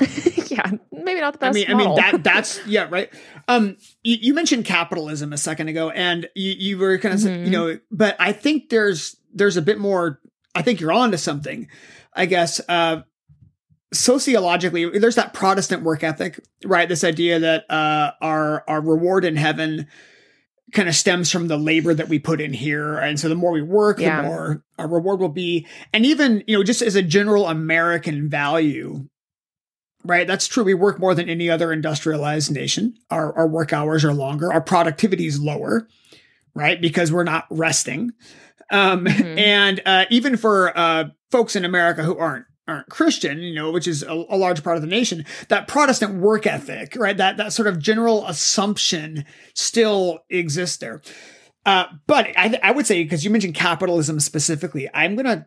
yeah, 0.46 0.70
maybe 0.90 1.20
not 1.20 1.34
the 1.34 1.38
best. 1.38 1.50
I 1.50 1.52
mean, 1.52 1.76
model. 1.76 1.92
I 1.92 2.12
mean 2.12 2.12
that 2.12 2.24
that's 2.24 2.60
yeah, 2.66 2.88
right. 2.90 3.12
Um, 3.46 3.76
you, 4.02 4.16
you, 4.20 4.34
mentioned 4.34 4.64
capitalism 4.64 5.32
a 5.32 5.38
second 5.38 5.68
ago, 5.68 5.90
and 5.90 6.28
you, 6.34 6.52
you 6.52 6.78
were 6.78 6.98
kind 6.98 7.14
of 7.14 7.20
mm-hmm. 7.20 7.44
you 7.44 7.50
know, 7.50 7.78
but 7.90 8.16
I 8.18 8.32
think 8.32 8.70
there's 8.70 9.16
there's 9.32 9.56
a 9.56 9.62
bit 9.62 9.78
more. 9.78 10.20
I 10.54 10.62
think 10.62 10.80
you're 10.80 10.92
on 10.92 11.12
to 11.12 11.18
something. 11.18 11.68
I 12.14 12.26
guess 12.26 12.60
uh, 12.68 13.02
sociologically, 13.92 14.98
there's 14.98 15.16
that 15.16 15.34
Protestant 15.34 15.82
work 15.82 16.02
ethic, 16.02 16.40
right? 16.64 16.88
This 16.88 17.04
idea 17.04 17.38
that 17.40 17.70
uh, 17.70 18.12
our 18.20 18.64
our 18.68 18.80
reward 18.80 19.24
in 19.24 19.36
heaven 19.36 19.86
kind 20.72 20.88
of 20.88 20.94
stems 20.94 21.30
from 21.30 21.48
the 21.48 21.58
labor 21.58 21.92
that 21.92 22.08
we 22.08 22.18
put 22.18 22.40
in 22.40 22.52
here, 22.52 22.98
and 22.98 23.20
so 23.20 23.28
the 23.28 23.34
more 23.34 23.52
we 23.52 23.62
work, 23.62 23.98
yeah. 23.98 24.22
the 24.22 24.28
more 24.28 24.64
our 24.78 24.88
reward 24.88 25.20
will 25.20 25.28
be. 25.28 25.66
And 25.92 26.06
even 26.06 26.42
you 26.46 26.56
know, 26.56 26.64
just 26.64 26.82
as 26.82 26.96
a 26.96 27.02
general 27.02 27.48
American 27.48 28.28
value, 28.28 29.08
right? 30.04 30.26
That's 30.26 30.46
true. 30.46 30.64
We 30.64 30.74
work 30.74 30.98
more 30.98 31.14
than 31.14 31.28
any 31.28 31.50
other 31.50 31.72
industrialized 31.72 32.50
nation. 32.50 32.94
Our, 33.10 33.32
our 33.34 33.48
work 33.48 33.72
hours 33.72 34.04
are 34.04 34.14
longer. 34.14 34.52
Our 34.52 34.60
productivity 34.60 35.26
is 35.26 35.40
lower, 35.40 35.88
right? 36.54 36.80
Because 36.80 37.12
we're 37.12 37.24
not 37.24 37.46
resting. 37.50 38.12
Um, 38.70 39.04
mm-hmm. 39.04 39.38
And 39.38 39.82
uh, 39.84 40.06
even 40.10 40.36
for 40.36 40.76
uh, 40.76 41.04
folks 41.30 41.56
in 41.56 41.64
America 41.64 42.02
who 42.02 42.16
aren't 42.16 42.46
aren't 42.68 42.88
Christian, 42.88 43.38
you 43.38 43.54
know, 43.54 43.70
which 43.70 43.88
is 43.88 44.02
a, 44.02 44.12
a, 44.12 44.36
large 44.36 44.62
part 44.62 44.76
of 44.76 44.82
the 44.82 44.88
nation, 44.88 45.24
that 45.48 45.66
Protestant 45.66 46.20
work 46.20 46.46
ethic, 46.46 46.96
right? 46.96 47.16
That 47.16 47.36
that 47.36 47.52
sort 47.52 47.68
of 47.68 47.78
general 47.78 48.26
assumption 48.26 49.24
still 49.54 50.20
exists 50.30 50.76
there. 50.76 51.02
Uh, 51.64 51.84
but 52.06 52.28
I, 52.36 52.58
I 52.62 52.72
would 52.72 52.86
say 52.86 53.02
because 53.02 53.24
you 53.24 53.30
mentioned 53.30 53.54
capitalism 53.54 54.18
specifically, 54.20 54.88
I'm 54.92 55.16
gonna 55.16 55.46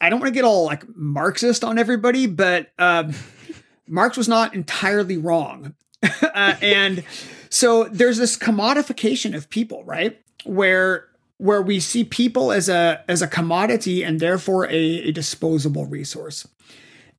I 0.00 0.10
don't 0.10 0.20
want 0.20 0.26
to 0.26 0.30
get 0.30 0.44
all 0.44 0.64
like 0.64 0.84
Marxist 0.94 1.64
on 1.64 1.78
everybody, 1.78 2.26
but 2.26 2.68
um, 2.78 3.14
Marx 3.86 4.16
was 4.16 4.28
not 4.28 4.54
entirely 4.54 5.16
wrong, 5.16 5.74
uh, 6.22 6.54
and 6.62 7.04
so 7.50 7.84
there's 7.84 8.18
this 8.18 8.36
commodification 8.36 9.34
of 9.34 9.50
people, 9.50 9.84
right? 9.84 10.18
Where 10.44 11.07
where 11.38 11.62
we 11.62 11.80
see 11.80 12.04
people 12.04 12.52
as 12.52 12.68
a 12.68 13.04
as 13.08 13.22
a 13.22 13.28
commodity 13.28 14.02
and 14.02 14.20
therefore 14.20 14.66
a, 14.66 15.08
a 15.08 15.12
disposable 15.12 15.86
resource. 15.86 16.46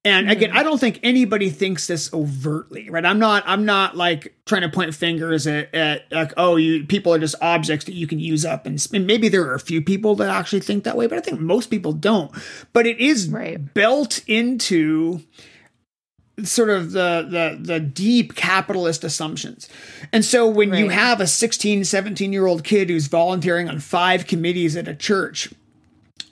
And 0.05 0.27
mm-hmm. 0.27 0.31
again, 0.31 0.51
I 0.53 0.63
don't 0.63 0.79
think 0.79 0.99
anybody 1.03 1.49
thinks 1.49 1.87
this 1.87 2.13
overtly, 2.13 2.89
right? 2.89 3.05
I'm 3.05 3.19
not 3.19 3.43
I'm 3.45 3.65
not 3.65 3.97
like 3.97 4.33
trying 4.45 4.61
to 4.61 4.69
point 4.69 4.93
fingers 4.95 5.45
at, 5.45 5.73
at 5.75 6.11
like 6.11 6.33
oh, 6.37 6.55
you 6.55 6.85
people 6.85 7.13
are 7.13 7.19
just 7.19 7.35
objects 7.41 7.85
that 7.85 7.93
you 7.93 8.07
can 8.07 8.19
use 8.19 8.45
up, 8.45 8.65
and, 8.65 8.85
and, 8.93 9.05
maybe 9.05 9.27
there 9.27 9.43
are 9.43 9.55
a 9.55 9.59
few 9.59 9.81
people 9.81 10.15
that 10.15 10.29
actually 10.29 10.61
think 10.61 10.85
that 10.85 10.95
way, 10.95 11.07
but 11.07 11.17
I 11.17 11.21
think 11.21 11.41
most 11.41 11.67
people 11.67 11.91
don't. 11.91 12.31
But 12.71 12.87
it 12.87 12.99
is 12.99 13.27
right. 13.29 13.73
built 13.73 14.21
into 14.27 15.21
sort 16.43 16.69
of 16.69 16.91
the 16.91 17.27
the 17.29 17.57
the 17.61 17.79
deep 17.79 18.35
capitalist 18.35 19.03
assumptions. 19.03 19.69
And 20.11 20.23
so 20.23 20.47
when 20.47 20.71
right. 20.71 20.79
you 20.79 20.89
have 20.89 21.21
a 21.21 21.27
16, 21.27 21.83
17 21.85 22.33
year 22.33 22.45
old 22.45 22.63
kid 22.63 22.89
who's 22.89 23.07
volunteering 23.07 23.69
on 23.69 23.79
five 23.79 24.27
committees 24.27 24.75
at 24.75 24.87
a 24.87 24.95
church, 24.95 25.53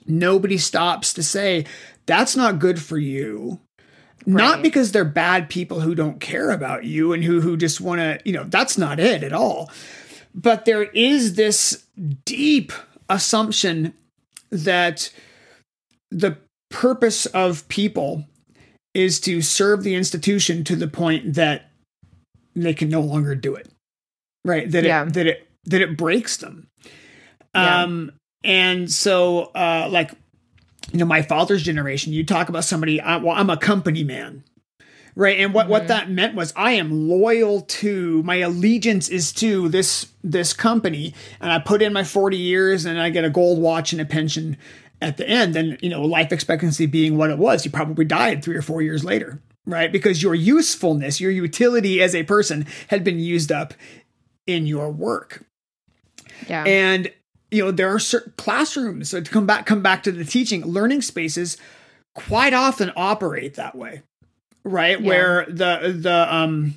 nobody 0.06 0.58
stops 0.58 1.12
to 1.14 1.22
say 1.22 1.64
that's 2.06 2.36
not 2.36 2.58
good 2.58 2.80
for 2.80 2.98
you. 2.98 3.60
Right. 4.26 4.42
Not 4.42 4.62
because 4.62 4.92
they're 4.92 5.04
bad 5.04 5.48
people 5.48 5.80
who 5.80 5.94
don't 5.94 6.20
care 6.20 6.50
about 6.50 6.84
you 6.84 7.12
and 7.12 7.24
who 7.24 7.40
who 7.40 7.56
just 7.56 7.80
want 7.80 8.00
to, 8.00 8.20
you 8.24 8.32
know, 8.32 8.44
that's 8.44 8.76
not 8.76 9.00
it 9.00 9.22
at 9.22 9.32
all. 9.32 9.70
But 10.34 10.64
there 10.64 10.84
is 10.84 11.34
this 11.34 11.84
deep 12.24 12.72
assumption 13.08 13.94
that 14.50 15.10
the 16.10 16.36
purpose 16.70 17.26
of 17.26 17.66
people 17.68 18.24
is 18.98 19.20
to 19.20 19.40
serve 19.40 19.84
the 19.84 19.94
institution 19.94 20.64
to 20.64 20.74
the 20.74 20.88
point 20.88 21.34
that 21.34 21.70
they 22.56 22.74
can 22.74 22.88
no 22.88 23.00
longer 23.00 23.36
do 23.36 23.54
it. 23.54 23.68
Right. 24.44 24.68
That 24.68 24.82
yeah. 24.82 25.04
it 25.04 25.14
that 25.14 25.26
it 25.26 25.48
that 25.66 25.80
it 25.80 25.96
breaks 25.96 26.38
them. 26.38 26.68
Yeah. 27.54 27.82
Um 27.82 28.12
and 28.42 28.90
so 28.90 29.52
uh 29.54 29.88
like 29.88 30.12
you 30.92 30.98
know 30.98 31.06
my 31.06 31.22
father's 31.22 31.62
generation 31.62 32.12
you 32.12 32.24
talk 32.24 32.48
about 32.48 32.64
somebody 32.64 33.00
I, 33.00 33.18
well 33.18 33.36
I'm 33.36 33.50
a 33.50 33.56
company 33.56 34.02
man 34.02 34.42
right 35.14 35.40
and 35.40 35.52
what 35.52 35.64
mm-hmm. 35.64 35.72
what 35.72 35.88
that 35.88 36.08
meant 36.08 36.36
was 36.36 36.52
i 36.54 36.70
am 36.72 37.08
loyal 37.08 37.62
to 37.62 38.22
my 38.22 38.36
allegiance 38.36 39.08
is 39.08 39.32
to 39.32 39.68
this 39.68 40.06
this 40.22 40.52
company 40.52 41.12
and 41.40 41.50
i 41.50 41.58
put 41.58 41.82
in 41.82 41.92
my 41.92 42.04
40 42.04 42.36
years 42.36 42.84
and 42.84 43.00
i 43.00 43.10
get 43.10 43.24
a 43.24 43.30
gold 43.30 43.58
watch 43.58 43.92
and 43.92 44.00
a 44.00 44.04
pension 44.04 44.56
at 45.00 45.16
the 45.16 45.28
end, 45.28 45.54
and 45.56 45.78
you 45.80 45.90
know, 45.90 46.02
life 46.02 46.32
expectancy 46.32 46.86
being 46.86 47.16
what 47.16 47.30
it 47.30 47.38
was, 47.38 47.64
you 47.64 47.70
probably 47.70 48.04
died 48.04 48.42
three 48.42 48.56
or 48.56 48.62
four 48.62 48.82
years 48.82 49.04
later, 49.04 49.40
right? 49.66 49.92
Because 49.92 50.22
your 50.22 50.34
usefulness, 50.34 51.20
your 51.20 51.30
utility 51.30 52.02
as 52.02 52.14
a 52.14 52.24
person 52.24 52.66
had 52.88 53.04
been 53.04 53.18
used 53.18 53.52
up 53.52 53.74
in 54.46 54.66
your 54.66 54.90
work. 54.90 55.44
Yeah. 56.48 56.64
And, 56.64 57.12
you 57.50 57.64
know, 57.64 57.70
there 57.70 57.94
are 57.94 57.98
certain 57.98 58.32
classrooms, 58.36 59.10
so 59.10 59.20
to 59.20 59.30
come 59.30 59.46
back, 59.46 59.66
come 59.66 59.82
back 59.82 60.02
to 60.04 60.12
the 60.12 60.24
teaching, 60.24 60.64
learning 60.64 61.02
spaces 61.02 61.56
quite 62.14 62.54
often 62.54 62.90
operate 62.96 63.54
that 63.54 63.74
way, 63.74 64.02
right? 64.64 65.00
Yeah. 65.00 65.08
Where 65.08 65.46
the, 65.46 65.94
the, 65.96 66.34
um, 66.34 66.74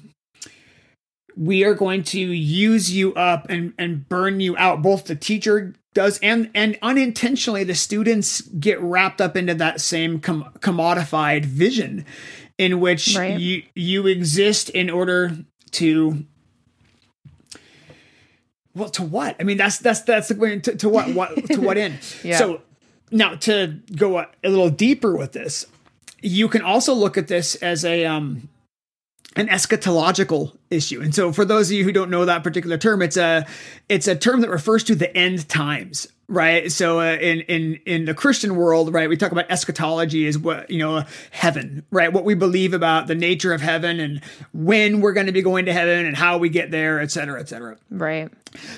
we 1.38 1.63
are 1.63 1.74
going 1.74 2.03
to 2.03 2.19
use 2.19 2.91
you 2.93 3.13
up 3.15 3.49
and, 3.49 3.74
and 3.80 4.07
burn 4.07 4.41
you 4.41 4.55
out. 4.57 4.82
Both 4.82 5.05
the 5.05 5.15
teacher 5.15 5.74
does 5.93 6.19
and 6.19 6.49
and 6.55 6.77
unintentionally 6.81 7.63
the 7.63 7.75
students 7.75 8.41
get 8.41 8.79
wrapped 8.81 9.19
up 9.19 9.35
into 9.35 9.53
that 9.53 9.81
same 9.81 10.19
com- 10.19 10.49
commodified 10.59 11.45
vision 11.45 12.05
in 12.57 12.79
which 12.79 13.15
right. 13.17 13.39
you 13.39 13.63
you 13.75 14.07
exist 14.07 14.69
in 14.69 14.89
order 14.89 15.35
to 15.71 16.25
well 18.73 18.89
to 18.89 19.03
what 19.03 19.35
i 19.39 19.43
mean 19.43 19.57
that's 19.57 19.79
that's 19.79 20.01
that's 20.01 20.29
the 20.29 20.35
way 20.35 20.59
to, 20.59 20.75
to 20.75 20.87
what 20.87 21.13
what 21.13 21.35
to 21.47 21.59
what 21.59 21.77
end 21.77 21.97
yeah. 22.23 22.37
so 22.37 22.61
now 23.11 23.35
to 23.35 23.79
go 23.95 24.19
a, 24.19 24.27
a 24.43 24.49
little 24.49 24.69
deeper 24.69 25.15
with 25.15 25.33
this 25.33 25.65
you 26.21 26.47
can 26.47 26.61
also 26.61 26.93
look 26.93 27.17
at 27.17 27.27
this 27.27 27.55
as 27.55 27.83
a 27.83 28.05
um 28.05 28.47
an 29.36 29.47
eschatological 29.47 30.57
issue. 30.69 31.01
And 31.01 31.15
so 31.15 31.32
for 31.32 31.45
those 31.45 31.69
of 31.69 31.77
you 31.77 31.84
who 31.84 31.91
don't 31.91 32.09
know 32.09 32.25
that 32.25 32.43
particular 32.43 32.77
term, 32.77 33.01
it's 33.01 33.17
a 33.17 33.45
it's 33.88 34.07
a 34.07 34.15
term 34.15 34.41
that 34.41 34.49
refers 34.49 34.84
to 34.86 34.95
the 34.95 35.15
end 35.15 35.47
times, 35.47 36.07
right? 36.27 36.69
So 36.69 36.99
uh, 36.99 37.15
in 37.15 37.41
in 37.41 37.79
in 37.86 38.05
the 38.05 38.13
Christian 38.13 38.57
world, 38.57 38.93
right, 38.93 39.07
we 39.07 39.15
talk 39.15 39.32
about 39.32 39.49
eschatology 39.49 40.27
as 40.27 40.38
what, 40.38 40.69
you 40.69 40.79
know, 40.79 41.05
heaven, 41.32 41.86
right? 41.91 42.11
What 42.11 42.25
we 42.25 42.36
believe 42.36 42.73
about 42.73 43.07
the 43.07 43.15
nature 43.15 43.53
of 43.53 43.61
heaven 43.61 44.01
and 44.01 44.21
when 44.53 44.99
we're 44.99 45.13
going 45.13 45.27
to 45.27 45.32
be 45.32 45.41
going 45.41 45.65
to 45.65 45.73
heaven 45.73 46.05
and 46.05 46.15
how 46.15 46.38
we 46.38 46.49
get 46.49 46.71
there, 46.71 46.99
et 46.99 47.11
cetera, 47.11 47.39
et 47.39 47.47
cetera. 47.47 47.77
Right. 47.89 48.29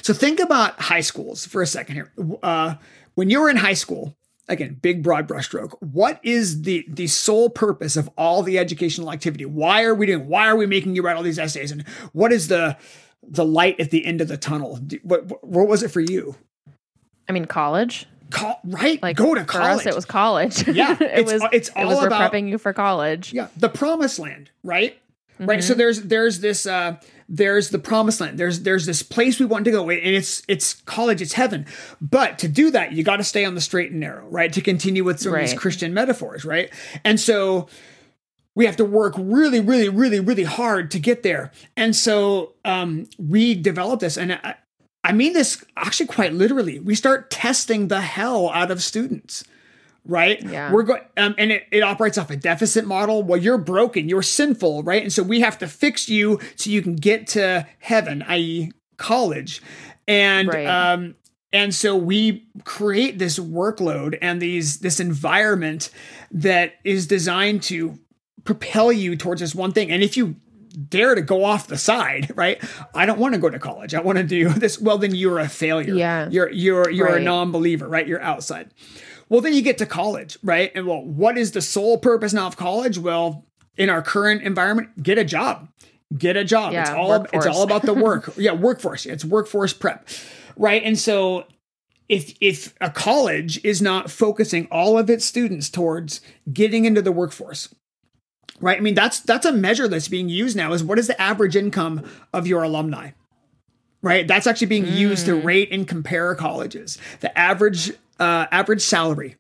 So 0.04 0.14
think 0.14 0.40
about 0.40 0.80
high 0.80 1.02
schools 1.02 1.48
for 1.48 1.64
a 1.64 1.68
second 1.68 1.96
here. 1.96 2.12
Uh, 2.44 2.76
when 3.16 3.32
you 3.32 3.42
were 3.42 3.50
in 3.50 3.58
high 3.58 3.74
school, 3.74 4.16
again 4.48 4.78
big 4.82 5.04
broad 5.04 5.28
brushstroke. 5.28 5.76
What 5.80 6.20
is 6.24 6.64
the 6.64 6.86
the 6.88 7.08
sole 7.08 7.50
purpose 7.50 7.96
of 7.96 8.10
all 8.18 8.44
the 8.44 8.58
educational 8.60 9.12
activity? 9.12 9.46
Why 9.46 9.84
are 9.84 9.96
we 9.96 10.06
doing 10.06 10.28
why 10.28 10.48
are 10.48 10.56
we 10.56 10.66
making 10.66 10.96
you 10.96 11.02
write 11.02 11.16
all 11.16 11.24
these 11.24 11.40
essays? 11.40 11.72
And 11.72 11.88
what 12.12 12.32
is 12.32 12.48
the 12.48 12.78
the 13.22 13.46
light 13.46 13.80
at 13.80 13.92
the 13.92 14.06
end 14.06 14.22
of 14.22 14.28
the 14.28 14.38
tunnel? 14.38 14.80
What 15.04 15.46
what 15.46 15.68
was 15.68 15.84
it 15.84 15.92
for 15.92 16.02
you? 16.02 16.36
I 17.28 17.32
mean 17.32 17.46
college. 17.46 18.06
Co- 18.32 18.58
right? 18.64 19.02
Like 19.02 19.16
go 19.16 19.36
to 19.36 19.46
college 19.46 19.84
for 19.84 19.90
us 19.90 19.94
it 19.94 19.96
was 19.96 20.06
college. 20.06 20.68
Yeah 20.68 20.94
it 21.00 21.02
it's, 21.02 21.34
was 21.34 21.44
it's 21.52 21.70
all 21.76 21.84
it 21.84 21.86
was 21.86 22.04
about 22.04 22.32
prepping 22.32 22.50
you 22.50 22.58
for 22.58 22.74
college. 22.74 23.34
Yeah 23.34 23.48
the 23.58 23.70
promised 23.70 24.20
land 24.20 24.52
right? 24.64 24.98
Mm-hmm. 25.34 25.46
right? 25.46 25.64
So 25.64 25.74
there's 25.74 26.02
there's 26.02 26.40
this 26.40 26.66
uh 26.66 26.98
there's 27.34 27.72
the 27.72 27.80
promised 27.80 28.22
land. 28.22 28.38
There's 28.38 28.62
there's 28.62 28.86
this 28.86 29.02
place 29.02 29.40
we 29.40 29.48
want 29.48 29.66
to 29.66 29.72
go, 29.72 29.90
and 29.90 30.00
it's 30.00 30.44
it's 30.48 30.76
college, 30.84 31.20
it's 31.20 31.34
heaven. 31.34 31.66
But 32.00 32.38
to 32.40 32.48
do 32.48 32.70
that, 32.72 32.94
you 32.94 33.04
got 33.04 33.18
to 33.18 33.24
stay 33.24 33.44
on 33.44 33.56
the 33.56 33.62
straight 33.62 33.90
and 33.90 34.00
narrow, 34.00 34.28
right? 34.28 34.54
To 34.54 34.62
continue 34.62 35.04
with 35.04 35.20
some 35.20 35.34
right. 35.34 35.44
of 35.44 35.50
these 35.50 35.60
Christian 35.60 35.96
metaphors, 35.96 36.46
right? 36.46 36.72
And 37.04 37.20
so 37.20 37.68
we 38.54 38.68
have 38.68 38.76
to 38.76 38.86
work 38.86 39.16
really, 39.18 39.60
really, 39.60 39.90
really, 39.90 40.20
really 40.20 40.44
hard 40.44 40.92
to 40.92 41.00
get 41.00 41.24
there. 41.24 41.52
And 41.76 41.96
so 41.96 42.54
um, 42.66 43.10
we 43.18 43.56
develop 43.56 44.00
this, 44.00 44.16
and 44.16 44.34
I, 44.34 44.56
I 45.04 45.12
mean 45.12 45.34
this 45.34 45.66
actually 45.76 46.08
quite 46.08 46.34
literally. 46.34 46.80
We 46.80 46.94
start 46.94 47.32
testing 47.32 47.88
the 47.88 48.02
hell 48.02 48.52
out 48.52 48.70
of 48.70 48.84
students 48.84 49.44
right? 50.06 50.42
Yeah. 50.44 50.72
We're 50.72 50.84
going, 50.84 51.02
um, 51.18 51.36
and 51.38 51.52
it, 51.52 51.64
it 51.72 51.82
operates 51.82 52.18
off 52.18 52.30
a 52.30 52.36
deficit 52.36 52.86
model. 52.86 53.24
Well, 53.24 53.40
you're 53.40 53.58
broken, 53.58 54.10
you're 54.10 54.22
sinful, 54.22 54.84
right? 54.84 55.02
And 55.02 55.14
so 55.14 55.24
we 55.24 55.42
have 55.42 55.58
to 55.60 55.68
fix 55.68 56.10
you 56.10 56.40
so 56.56 56.70
you 56.70 56.82
can 56.82 56.96
get 56.96 57.28
to 57.28 57.68
heaven, 57.80 58.24
i.e., 58.28 58.72
college. 58.98 59.62
And, 60.08 60.50
right. 60.50 60.68
um, 60.68 61.16
and 61.52 61.74
so 61.74 61.96
we 61.96 62.48
create 62.64 63.20
this 63.20 63.38
workload 63.38 64.18
and 64.22 64.42
these 64.42 64.80
this 64.80 65.00
environment 65.00 65.92
that 66.32 66.74
is 66.84 67.06
designed 67.06 67.62
to 67.64 68.00
propel 68.44 68.92
you 68.92 69.16
towards 69.16 69.40
this 69.40 69.54
one 69.54 69.72
thing. 69.72 69.92
And 69.92 70.02
if 70.02 70.18
you 70.18 70.36
dare 70.90 71.14
to 71.16 71.22
go 71.22 71.44
off 71.44 71.68
the 71.68 71.78
side, 71.78 72.32
right? 72.36 72.62
I 72.96 73.06
don't 73.06 73.20
want 73.20 73.36
to 73.36 73.40
go 73.40 73.50
to 73.50 73.60
college. 73.60 73.94
I 73.94 74.02
want 74.02 74.18
to 74.18 74.24
do 74.24 74.50
this. 74.58 74.80
Well, 74.80 74.98
then 74.98 75.14
you're 75.14 75.40
a 75.40 75.48
failure. 75.48 75.94
Yeah. 75.94 76.28
You're 76.30 76.50
you're 76.50 76.90
you're 76.90 77.08
right. 77.08 77.22
a 77.22 77.24
non-believer, 77.24 77.88
right? 77.88 78.08
You're 78.08 78.22
outside. 78.22 78.72
Well, 79.34 79.42
then 79.42 79.56
you 79.56 79.64
get 79.64 79.80
to 79.80 79.88
college, 79.88 80.38
right? 80.44 80.72
And 80.76 80.86
well, 80.86 81.02
what 81.02 81.40
is 81.40 81.54
the 81.54 81.62
sole 81.64 81.98
purpose 81.98 82.34
now 82.34 82.46
of 82.46 82.56
college? 82.56 83.00
Well, 83.00 83.44
in 83.76 83.90
our 83.90 84.04
current 84.04 84.44
environment, 84.44 85.02
get 85.02 85.18
a 85.18 85.24
job. 85.24 85.70
Get 86.16 86.38
a 86.38 86.44
job. 86.44 86.74
Yeah, 86.74 86.82
it's 86.82 86.92
all 86.92 87.10
workforce. 87.10 87.46
it's 87.48 87.56
all 87.56 87.64
about 87.64 87.82
the 87.82 87.94
work. 87.96 88.32
yeah, 88.38 88.52
workforce. 88.52 89.08
It's 89.08 89.26
workforce 89.26 89.74
prep. 89.74 90.08
Right? 90.56 90.84
And 90.84 91.00
so 91.00 91.46
if 92.08 92.36
if 92.42 92.76
a 92.80 92.92
college 92.92 93.60
is 93.66 93.82
not 93.82 94.12
focusing 94.12 94.68
all 94.70 95.00
of 95.00 95.10
its 95.10 95.26
students 95.26 95.68
towards 95.68 96.22
getting 96.54 96.86
into 96.86 97.02
the 97.02 97.12
workforce, 97.12 97.74
right? 98.60 98.78
I 98.78 98.82
mean, 98.82 98.94
that's 98.94 99.20
that's 99.20 99.48
a 99.48 99.52
measure 99.52 99.88
that's 99.88 100.10
being 100.10 100.30
used 100.30 100.56
now 100.56 100.74
is 100.74 100.84
what 100.84 101.00
is 101.00 101.08
the 101.08 101.20
average 101.20 101.56
income 101.56 102.08
of 102.34 102.46
your 102.46 102.62
alumni? 102.62 103.14
Right? 104.04 104.28
That's 104.28 104.46
actually 104.46 104.68
being 104.68 104.86
mm. 104.86 104.96
used 104.96 105.26
to 105.26 105.32
mm. 105.32 105.44
rate 105.44 105.70
and 105.72 105.88
compare 105.88 106.36
colleges. 106.36 107.00
The 107.22 107.36
average 107.38 107.92
uh, 108.20 108.46
average 108.52 108.82
salary 108.82 109.38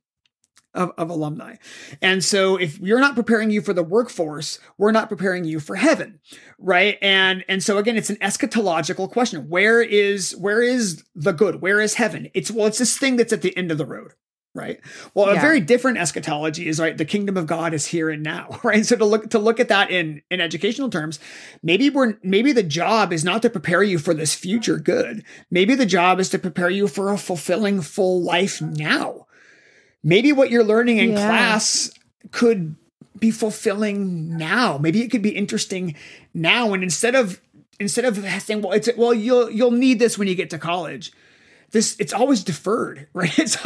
of, 0.73 0.91
of 0.97 1.09
alumni. 1.09 1.55
And 2.01 2.23
so 2.23 2.55
if 2.55 2.79
you're 2.79 2.99
not 2.99 3.15
preparing 3.15 3.51
you 3.51 3.61
for 3.61 3.73
the 3.73 3.83
workforce, 3.83 4.59
we're 4.77 4.91
not 4.91 5.09
preparing 5.09 5.45
you 5.45 5.59
for 5.59 5.75
heaven. 5.75 6.19
Right. 6.57 6.97
And 7.01 7.43
and 7.47 7.61
so 7.61 7.77
again, 7.77 7.97
it's 7.97 8.09
an 8.09 8.17
eschatological 8.17 9.11
question. 9.11 9.49
Where 9.49 9.81
is 9.81 10.35
where 10.37 10.61
is 10.61 11.03
the 11.13 11.31
good? 11.31 11.61
Where 11.61 11.79
is 11.79 11.95
heaven? 11.95 12.29
It's 12.33 12.49
well, 12.49 12.67
it's 12.67 12.79
this 12.79 12.97
thing 12.97 13.17
that's 13.17 13.33
at 13.33 13.41
the 13.41 13.55
end 13.55 13.71
of 13.71 13.77
the 13.77 13.85
road 13.85 14.13
right? 14.53 14.79
Well 15.13 15.29
a 15.29 15.39
very 15.39 15.59
different 15.59 15.97
eschatology 15.97 16.67
is 16.67 16.79
right 16.79 16.97
the 16.97 17.05
kingdom 17.05 17.37
of 17.37 17.47
god 17.47 17.73
is 17.73 17.87
here 17.87 18.09
and 18.09 18.23
now 18.23 18.59
right? 18.63 18.85
So 18.85 18.95
to 18.95 19.05
look 19.05 19.29
to 19.31 19.39
look 19.39 19.59
at 19.59 19.69
that 19.69 19.89
in 19.89 20.21
in 20.29 20.41
educational 20.41 20.89
terms 20.89 21.19
maybe 21.61 21.89
we're 21.89 22.17
maybe 22.23 22.51
the 22.51 22.63
job 22.63 23.11
is 23.11 23.23
not 23.23 23.41
to 23.41 23.49
prepare 23.49 23.83
you 23.83 23.97
for 23.97 24.13
this 24.13 24.35
future 24.35 24.77
good. 24.77 25.23
Maybe 25.49 25.75
the 25.75 25.85
job 25.85 26.19
is 26.19 26.29
to 26.29 26.39
prepare 26.39 26.69
you 26.69 26.87
for 26.87 27.11
a 27.11 27.17
fulfilling 27.17 27.81
full 27.81 28.21
life 28.21 28.61
now. 28.61 29.27
Maybe 30.03 30.31
what 30.31 30.49
you're 30.49 30.63
learning 30.63 30.97
in 30.97 31.11
yeah. 31.11 31.27
class 31.27 31.91
could 32.31 32.75
be 33.17 33.31
fulfilling 33.31 34.37
now. 34.37 34.77
Maybe 34.77 35.01
it 35.01 35.09
could 35.09 35.21
be 35.21 35.29
interesting 35.29 35.95
now. 36.33 36.73
And 36.73 36.83
instead 36.83 37.15
of 37.15 37.39
instead 37.79 38.05
of 38.05 38.17
saying 38.41 38.61
well 38.61 38.73
it's 38.73 38.89
well 38.97 39.13
you'll 39.13 39.49
you'll 39.49 39.71
need 39.71 39.99
this 39.99 40.17
when 40.17 40.27
you 40.27 40.35
get 40.35 40.49
to 40.51 40.59
college 40.59 41.11
this 41.73 41.97
it's 41.99 42.13
always 42.13 42.43
deferred 42.43 43.07
right 43.13 43.37
it's 43.37 43.57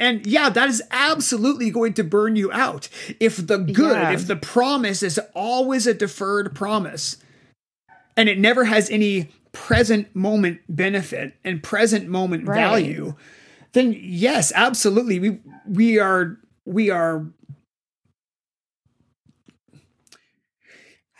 and 0.00 0.26
yeah 0.26 0.50
that 0.50 0.68
is 0.68 0.82
absolutely 0.90 1.70
going 1.70 1.94
to 1.94 2.02
burn 2.02 2.34
you 2.34 2.50
out 2.50 2.88
if 3.20 3.46
the 3.46 3.58
good 3.58 3.96
yeah. 3.96 4.10
if 4.10 4.26
the 4.26 4.36
promise 4.36 5.02
is 5.02 5.20
always 5.34 5.86
a 5.86 5.94
deferred 5.94 6.54
promise 6.54 7.16
and 8.16 8.28
it 8.28 8.38
never 8.38 8.64
has 8.64 8.90
any 8.90 9.30
present 9.52 10.14
moment 10.14 10.60
benefit 10.68 11.34
and 11.44 11.62
present 11.62 12.08
moment 12.08 12.46
right. 12.46 12.56
value 12.56 13.14
then 13.72 13.96
yes 13.96 14.52
absolutely 14.54 15.20
we 15.20 15.38
we 15.66 15.98
are 15.98 16.38
we 16.64 16.90
are 16.90 17.26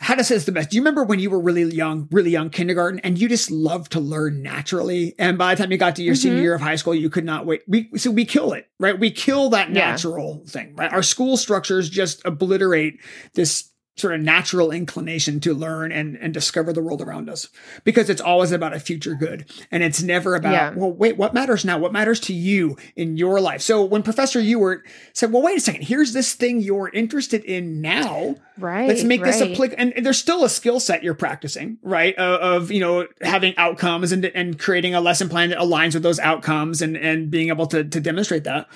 how 0.01 0.15
to 0.15 0.23
say 0.23 0.33
this 0.33 0.45
the 0.45 0.51
best. 0.51 0.71
Do 0.71 0.77
you 0.77 0.81
remember 0.81 1.03
when 1.03 1.19
you 1.19 1.29
were 1.29 1.39
really 1.39 1.63
young, 1.63 2.07
really 2.11 2.31
young 2.31 2.49
kindergarten, 2.49 2.99
and 3.01 3.19
you 3.19 3.29
just 3.29 3.51
loved 3.51 3.91
to 3.91 3.99
learn 3.99 4.41
naturally? 4.41 5.13
And 5.19 5.37
by 5.37 5.53
the 5.53 5.61
time 5.61 5.71
you 5.71 5.77
got 5.77 5.95
to 5.97 6.03
your 6.03 6.15
mm-hmm. 6.15 6.21
senior 6.21 6.41
year 6.41 6.55
of 6.55 6.61
high 6.61 6.75
school, 6.75 6.95
you 6.95 7.09
could 7.09 7.23
not 7.23 7.45
wait. 7.45 7.61
We 7.67 7.89
so 7.97 8.09
we 8.09 8.25
kill 8.25 8.53
it, 8.53 8.67
right? 8.79 8.99
We 8.99 9.11
kill 9.11 9.51
that 9.51 9.71
natural 9.71 10.41
yeah. 10.43 10.51
thing, 10.51 10.75
right? 10.75 10.91
Our 10.91 11.03
school 11.03 11.37
structures 11.37 11.87
just 11.87 12.25
obliterate 12.25 12.99
this 13.35 13.70
sort 13.97 14.15
of 14.15 14.21
natural 14.21 14.71
inclination 14.71 15.39
to 15.41 15.53
learn 15.53 15.91
and, 15.91 16.15
and 16.17 16.33
discover 16.33 16.71
the 16.71 16.81
world 16.81 17.01
around 17.01 17.29
us 17.29 17.49
because 17.83 18.09
it's 18.09 18.21
always 18.21 18.51
about 18.51 18.73
a 18.73 18.79
future 18.79 19.15
good. 19.15 19.45
And 19.69 19.83
it's 19.83 20.01
never 20.01 20.35
about 20.35 20.53
yeah. 20.53 20.73
well 20.73 20.91
wait 20.91 21.17
what 21.17 21.33
matters 21.33 21.65
now? 21.65 21.77
What 21.77 21.91
matters 21.91 22.19
to 22.21 22.33
you 22.33 22.77
in 22.95 23.17
your 23.17 23.41
life? 23.41 23.61
So 23.61 23.83
when 23.83 24.01
professor 24.01 24.39
Ewert 24.39 24.81
said 25.13 25.31
well 25.31 25.41
wait 25.41 25.57
a 25.57 25.61
second 25.61 25.83
here's 25.83 26.13
this 26.13 26.33
thing 26.33 26.61
you're 26.61 26.89
interested 26.89 27.43
in 27.43 27.81
now. 27.81 28.35
Right 28.57 28.87
let's 28.87 29.03
make 29.03 29.21
right. 29.21 29.31
this 29.31 29.41
applicable 29.41 29.75
and, 29.77 29.93
and, 29.93 30.05
there's 30.05 30.19
still 30.19 30.43
a 30.43 30.49
skill 30.49 30.79
set 30.79 31.03
you're 31.03 31.15
practicing 31.15 31.79
right 31.81 32.17
uh, 32.17 32.37
of 32.41 32.71
you 32.71 32.79
know 32.79 33.07
having 33.21 33.55
outcomes 33.57 34.11
and 34.11 34.25
and 34.25 34.59
creating 34.59 34.93
a 34.93 35.01
lesson 35.01 35.29
plan 35.29 35.49
that 35.49 35.57
aligns 35.57 35.95
with 35.95 36.03
those 36.03 36.19
outcomes 36.19 36.81
and 36.81 36.95
and 36.95 37.31
being 37.31 37.49
able 37.49 37.65
to 37.67 37.83
to 37.83 37.99
demonstrate 37.99 38.43
that 38.43 38.67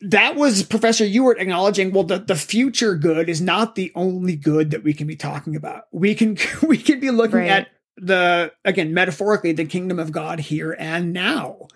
that 0.00 0.36
was 0.36 0.62
Professor 0.64 1.04
Ewert 1.04 1.40
acknowledging, 1.40 1.92
well, 1.92 2.04
the, 2.04 2.18
the 2.18 2.36
future 2.36 2.94
good 2.94 3.28
is 3.28 3.40
not 3.40 3.74
the 3.74 3.92
only 3.94 4.36
good 4.36 4.70
that 4.70 4.82
we 4.82 4.92
can 4.92 5.06
be 5.06 5.16
talking 5.16 5.56
about. 5.56 5.84
We 5.92 6.14
can 6.14 6.36
we 6.62 6.78
can 6.78 7.00
be 7.00 7.10
looking 7.10 7.40
right. 7.40 7.50
at 7.50 7.68
the 7.96 8.52
again 8.64 8.92
metaphorically 8.92 9.52
the 9.52 9.64
kingdom 9.64 9.98
of 9.98 10.12
God 10.12 10.40
here 10.40 10.76
and 10.78 11.12
now. 11.12 11.68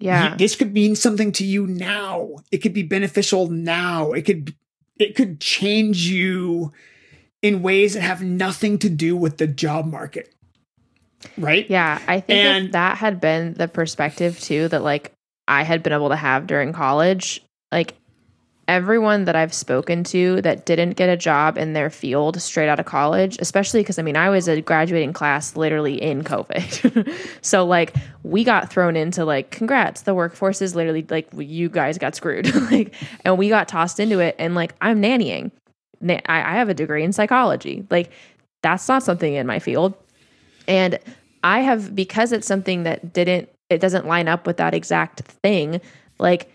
Yeah. 0.00 0.36
This 0.36 0.54
could 0.54 0.72
mean 0.72 0.94
something 0.94 1.32
to 1.32 1.44
you 1.44 1.66
now. 1.66 2.36
It 2.52 2.58
could 2.58 2.72
be 2.72 2.84
beneficial 2.84 3.48
now. 3.48 4.12
It 4.12 4.22
could 4.22 4.54
it 4.98 5.14
could 5.14 5.40
change 5.40 6.06
you 6.06 6.72
in 7.42 7.62
ways 7.62 7.94
that 7.94 8.02
have 8.02 8.22
nothing 8.22 8.78
to 8.78 8.90
do 8.90 9.16
with 9.16 9.38
the 9.38 9.46
job 9.46 9.86
market. 9.86 10.34
Right? 11.36 11.68
Yeah, 11.68 12.00
I 12.06 12.20
think 12.20 12.38
and, 12.38 12.72
that 12.74 12.98
had 12.98 13.20
been 13.20 13.54
the 13.54 13.68
perspective 13.68 14.38
too 14.38 14.68
that 14.68 14.82
like 14.82 15.12
I 15.48 15.64
had 15.64 15.82
been 15.82 15.92
able 15.92 16.10
to 16.10 16.16
have 16.16 16.46
during 16.46 16.72
college, 16.72 17.42
like 17.72 17.94
everyone 18.68 19.24
that 19.24 19.34
I've 19.34 19.54
spoken 19.54 20.04
to 20.04 20.42
that 20.42 20.66
didn't 20.66 20.90
get 20.90 21.08
a 21.08 21.16
job 21.16 21.56
in 21.56 21.72
their 21.72 21.88
field 21.88 22.40
straight 22.40 22.68
out 22.68 22.78
of 22.78 22.84
college, 22.84 23.38
especially 23.40 23.80
because 23.80 23.98
I 23.98 24.02
mean, 24.02 24.16
I 24.16 24.28
was 24.28 24.46
a 24.46 24.60
graduating 24.60 25.14
class 25.14 25.56
literally 25.56 26.00
in 26.00 26.22
COVID. 26.22 27.10
so, 27.40 27.64
like, 27.64 27.96
we 28.22 28.44
got 28.44 28.70
thrown 28.70 28.94
into 28.94 29.24
like, 29.24 29.50
congrats, 29.50 30.02
the 30.02 30.14
workforce 30.14 30.60
is 30.60 30.76
literally 30.76 31.04
like, 31.08 31.28
you 31.34 31.70
guys 31.70 31.96
got 31.96 32.14
screwed. 32.14 32.54
like, 32.70 32.94
and 33.24 33.38
we 33.38 33.48
got 33.48 33.68
tossed 33.68 33.98
into 33.98 34.20
it. 34.20 34.36
And 34.38 34.54
like, 34.54 34.74
I'm 34.82 35.02
nannying. 35.02 35.50
I 36.26 36.54
have 36.54 36.68
a 36.68 36.74
degree 36.74 37.02
in 37.02 37.12
psychology. 37.12 37.84
Like, 37.90 38.10
that's 38.62 38.86
not 38.86 39.02
something 39.02 39.34
in 39.34 39.46
my 39.46 39.58
field. 39.58 39.94
And 40.68 40.98
I 41.42 41.60
have, 41.60 41.94
because 41.94 42.32
it's 42.32 42.46
something 42.46 42.82
that 42.82 43.12
didn't 43.12 43.48
it 43.70 43.80
doesn't 43.80 44.06
line 44.06 44.28
up 44.28 44.46
with 44.46 44.56
that 44.58 44.74
exact 44.74 45.20
thing, 45.20 45.80
like 46.18 46.54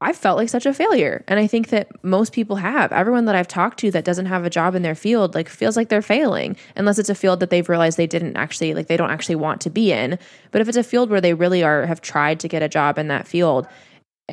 I 0.00 0.14
felt 0.14 0.38
like 0.38 0.48
such 0.48 0.64
a 0.64 0.72
failure. 0.72 1.22
And 1.28 1.38
I 1.38 1.46
think 1.46 1.68
that 1.68 1.88
most 2.02 2.32
people 2.32 2.56
have. 2.56 2.92
Everyone 2.92 3.26
that 3.26 3.34
I've 3.34 3.48
talked 3.48 3.78
to 3.80 3.90
that 3.90 4.04
doesn't 4.04 4.26
have 4.26 4.44
a 4.44 4.50
job 4.50 4.74
in 4.74 4.82
their 4.82 4.94
field 4.94 5.34
like 5.34 5.48
feels 5.48 5.76
like 5.76 5.90
they're 5.90 6.00
failing 6.00 6.56
unless 6.76 6.98
it's 6.98 7.10
a 7.10 7.14
field 7.14 7.40
that 7.40 7.50
they've 7.50 7.68
realized 7.68 7.98
they 7.98 8.06
didn't 8.06 8.36
actually 8.36 8.72
like 8.72 8.86
they 8.86 8.96
don't 8.96 9.10
actually 9.10 9.34
want 9.34 9.60
to 9.62 9.70
be 9.70 9.92
in. 9.92 10.18
But 10.50 10.62
if 10.62 10.68
it's 10.68 10.78
a 10.78 10.82
field 10.82 11.10
where 11.10 11.20
they 11.20 11.34
really 11.34 11.62
are 11.62 11.84
have 11.84 12.00
tried 12.00 12.40
to 12.40 12.48
get 12.48 12.62
a 12.62 12.68
job 12.68 12.98
in 12.98 13.08
that 13.08 13.28
field 13.28 13.66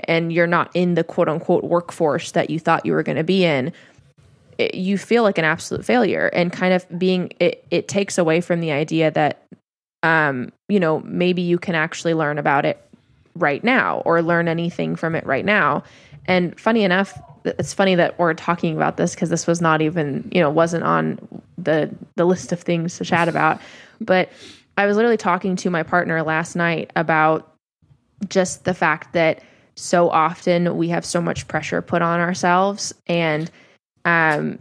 and 0.05 0.31
you're 0.31 0.47
not 0.47 0.71
in 0.73 0.93
the 0.93 1.03
quote 1.03 1.27
unquote 1.27 1.65
workforce 1.65 2.31
that 2.31 2.49
you 2.49 2.57
thought 2.57 2.85
you 2.85 2.93
were 2.93 3.03
going 3.03 3.17
to 3.17 3.23
be 3.23 3.43
in, 3.43 3.73
it, 4.57 4.75
you 4.75 4.97
feel 4.97 5.23
like 5.23 5.37
an 5.37 5.45
absolute 5.45 5.83
failure 5.83 6.27
and 6.27 6.53
kind 6.53 6.73
of 6.73 6.87
being 6.97 7.33
it 7.41 7.65
it 7.69 7.89
takes 7.89 8.17
away 8.17 8.39
from 8.39 8.61
the 8.61 8.71
idea 8.71 9.11
that 9.11 9.45
um, 10.03 10.51
you 10.67 10.79
know, 10.79 10.99
maybe 11.01 11.41
you 11.41 11.57
can 11.57 11.75
actually 11.75 12.13
learn 12.13 12.37
about 12.37 12.65
it 12.65 12.79
right 13.35 13.63
now 13.63 14.03
or 14.05 14.21
learn 14.21 14.47
anything 14.47 14.95
from 14.95 15.15
it 15.15 15.25
right 15.25 15.45
now. 15.45 15.83
And 16.25 16.57
funny 16.59 16.83
enough, 16.83 17.19
it's 17.45 17.73
funny 17.73 17.95
that 17.95 18.17
we're 18.19 18.33
talking 18.33 18.75
about 18.75 18.97
this 18.97 19.15
because 19.15 19.29
this 19.29 19.47
was 19.47 19.59
not 19.61 19.81
even, 19.81 20.29
you 20.31 20.39
know, 20.39 20.49
wasn't 20.49 20.83
on 20.83 21.19
the 21.57 21.93
the 22.15 22.25
list 22.25 22.51
of 22.51 22.61
things 22.61 22.97
to 22.97 23.05
chat 23.05 23.27
about. 23.27 23.59
But 23.99 24.29
I 24.77 24.85
was 24.85 24.95
literally 24.95 25.17
talking 25.17 25.55
to 25.57 25.69
my 25.69 25.83
partner 25.83 26.21
last 26.23 26.55
night 26.55 26.91
about 26.95 27.51
just 28.29 28.63
the 28.65 28.73
fact 28.73 29.13
that 29.13 29.41
so 29.75 30.09
often 30.09 30.77
we 30.77 30.89
have 30.89 31.05
so 31.05 31.21
much 31.21 31.47
pressure 31.47 31.81
put 31.81 32.01
on 32.01 32.19
ourselves 32.19 32.93
and 33.07 33.49
um 34.05 34.59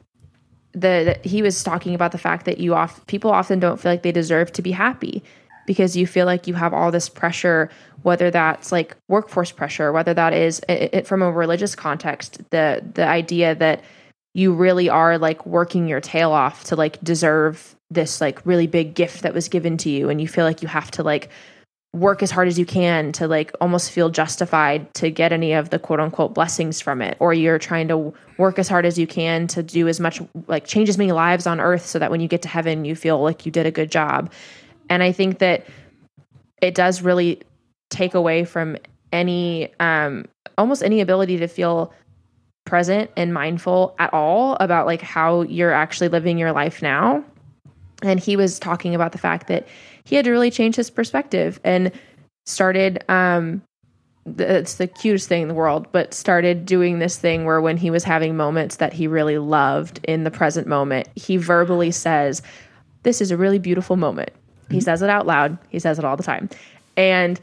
the, 0.72 1.18
the, 1.22 1.28
he 1.28 1.42
was 1.42 1.62
talking 1.62 1.94
about 1.94 2.12
the 2.12 2.18
fact 2.18 2.46
that 2.46 2.58
you 2.58 2.74
off 2.74 3.04
people 3.06 3.30
often 3.30 3.60
don't 3.60 3.78
feel 3.80 3.92
like 3.92 4.02
they 4.02 4.12
deserve 4.12 4.52
to 4.52 4.62
be 4.62 4.72
happy 4.72 5.22
because 5.66 5.96
you 5.96 6.06
feel 6.06 6.26
like 6.26 6.46
you 6.46 6.54
have 6.54 6.72
all 6.72 6.90
this 6.90 7.08
pressure 7.08 7.70
whether 8.02 8.30
that's 8.30 8.72
like 8.72 8.96
workforce 9.08 9.52
pressure 9.52 9.92
whether 9.92 10.14
that 10.14 10.32
is 10.32 10.60
it, 10.68 10.90
it, 10.94 11.06
from 11.06 11.22
a 11.22 11.30
religious 11.30 11.74
context 11.74 12.38
the 12.50 12.82
the 12.94 13.06
idea 13.06 13.54
that 13.54 13.82
you 14.34 14.54
really 14.54 14.88
are 14.88 15.18
like 15.18 15.44
working 15.44 15.86
your 15.86 16.00
tail 16.00 16.32
off 16.32 16.64
to 16.64 16.76
like 16.76 16.98
deserve 17.02 17.76
this 17.90 18.20
like 18.20 18.44
really 18.46 18.66
big 18.66 18.94
gift 18.94 19.22
that 19.22 19.34
was 19.34 19.48
given 19.48 19.76
to 19.76 19.90
you 19.90 20.08
and 20.08 20.20
you 20.20 20.28
feel 20.28 20.44
like 20.44 20.62
you 20.62 20.68
have 20.68 20.90
to 20.90 21.02
like 21.02 21.28
work 21.92 22.22
as 22.22 22.30
hard 22.30 22.48
as 22.48 22.58
you 22.58 22.64
can 22.64 23.12
to 23.12 23.28
like 23.28 23.52
almost 23.60 23.90
feel 23.90 24.08
justified 24.08 24.92
to 24.94 25.10
get 25.10 25.30
any 25.30 25.52
of 25.52 25.68
the 25.70 25.78
quote 25.78 26.00
unquote 26.00 26.32
blessings 26.32 26.80
from 26.80 27.02
it. 27.02 27.16
Or 27.20 27.34
you're 27.34 27.58
trying 27.58 27.88
to 27.88 28.14
work 28.38 28.58
as 28.58 28.68
hard 28.68 28.86
as 28.86 28.98
you 28.98 29.06
can 29.06 29.46
to 29.48 29.62
do 29.62 29.88
as 29.88 30.00
much 30.00 30.20
like 30.46 30.66
change 30.66 30.88
as 30.88 30.96
many 30.96 31.12
lives 31.12 31.46
on 31.46 31.60
earth 31.60 31.84
so 31.84 31.98
that 31.98 32.10
when 32.10 32.20
you 32.20 32.28
get 32.28 32.42
to 32.42 32.48
heaven 32.48 32.84
you 32.84 32.96
feel 32.96 33.22
like 33.22 33.44
you 33.44 33.52
did 33.52 33.66
a 33.66 33.70
good 33.70 33.90
job. 33.90 34.32
And 34.88 35.02
i 35.02 35.12
think 35.12 35.38
that 35.38 35.66
it 36.60 36.74
does 36.74 37.02
really 37.02 37.40
take 37.90 38.14
away 38.14 38.44
from 38.44 38.76
any 39.12 39.72
um 39.78 40.24
almost 40.56 40.82
any 40.82 41.00
ability 41.00 41.38
to 41.38 41.48
feel 41.48 41.92
present 42.64 43.10
and 43.16 43.34
mindful 43.34 43.94
at 43.98 44.12
all 44.14 44.56
about 44.60 44.86
like 44.86 45.02
how 45.02 45.42
you're 45.42 45.72
actually 45.72 46.08
living 46.08 46.38
your 46.38 46.52
life 46.52 46.80
now. 46.80 47.24
And 48.02 48.18
he 48.18 48.36
was 48.36 48.58
talking 48.58 48.94
about 48.94 49.12
the 49.12 49.18
fact 49.18 49.48
that 49.48 49.66
he 50.04 50.16
had 50.16 50.24
to 50.24 50.30
really 50.30 50.50
change 50.50 50.76
his 50.76 50.90
perspective 50.90 51.60
and 51.64 51.92
started 52.44 53.04
um 53.08 53.62
it's 54.38 54.76
the 54.76 54.86
cutest 54.86 55.28
thing 55.28 55.42
in 55.42 55.48
the 55.48 55.54
world, 55.54 55.90
but 55.90 56.14
started 56.14 56.64
doing 56.64 56.98
this 56.98 57.18
thing 57.18 57.44
where 57.44 57.60
when 57.60 57.76
he 57.76 57.90
was 57.90 58.04
having 58.04 58.36
moments 58.36 58.76
that 58.76 58.92
he 58.92 59.06
really 59.06 59.38
loved 59.38 60.00
in 60.04 60.24
the 60.24 60.30
present 60.30 60.66
moment, 60.66 61.08
he 61.16 61.36
verbally 61.36 61.90
says, 61.90 62.42
This 63.02 63.20
is 63.20 63.30
a 63.30 63.36
really 63.36 63.58
beautiful 63.58 63.96
moment. 63.96 64.30
He 64.68 64.76
mm-hmm. 64.76 64.84
says 64.84 65.02
it 65.02 65.10
out 65.10 65.26
loud. 65.26 65.58
He 65.70 65.78
says 65.78 65.98
it 65.98 66.04
all 66.04 66.16
the 66.16 66.22
time. 66.22 66.48
And 66.96 67.40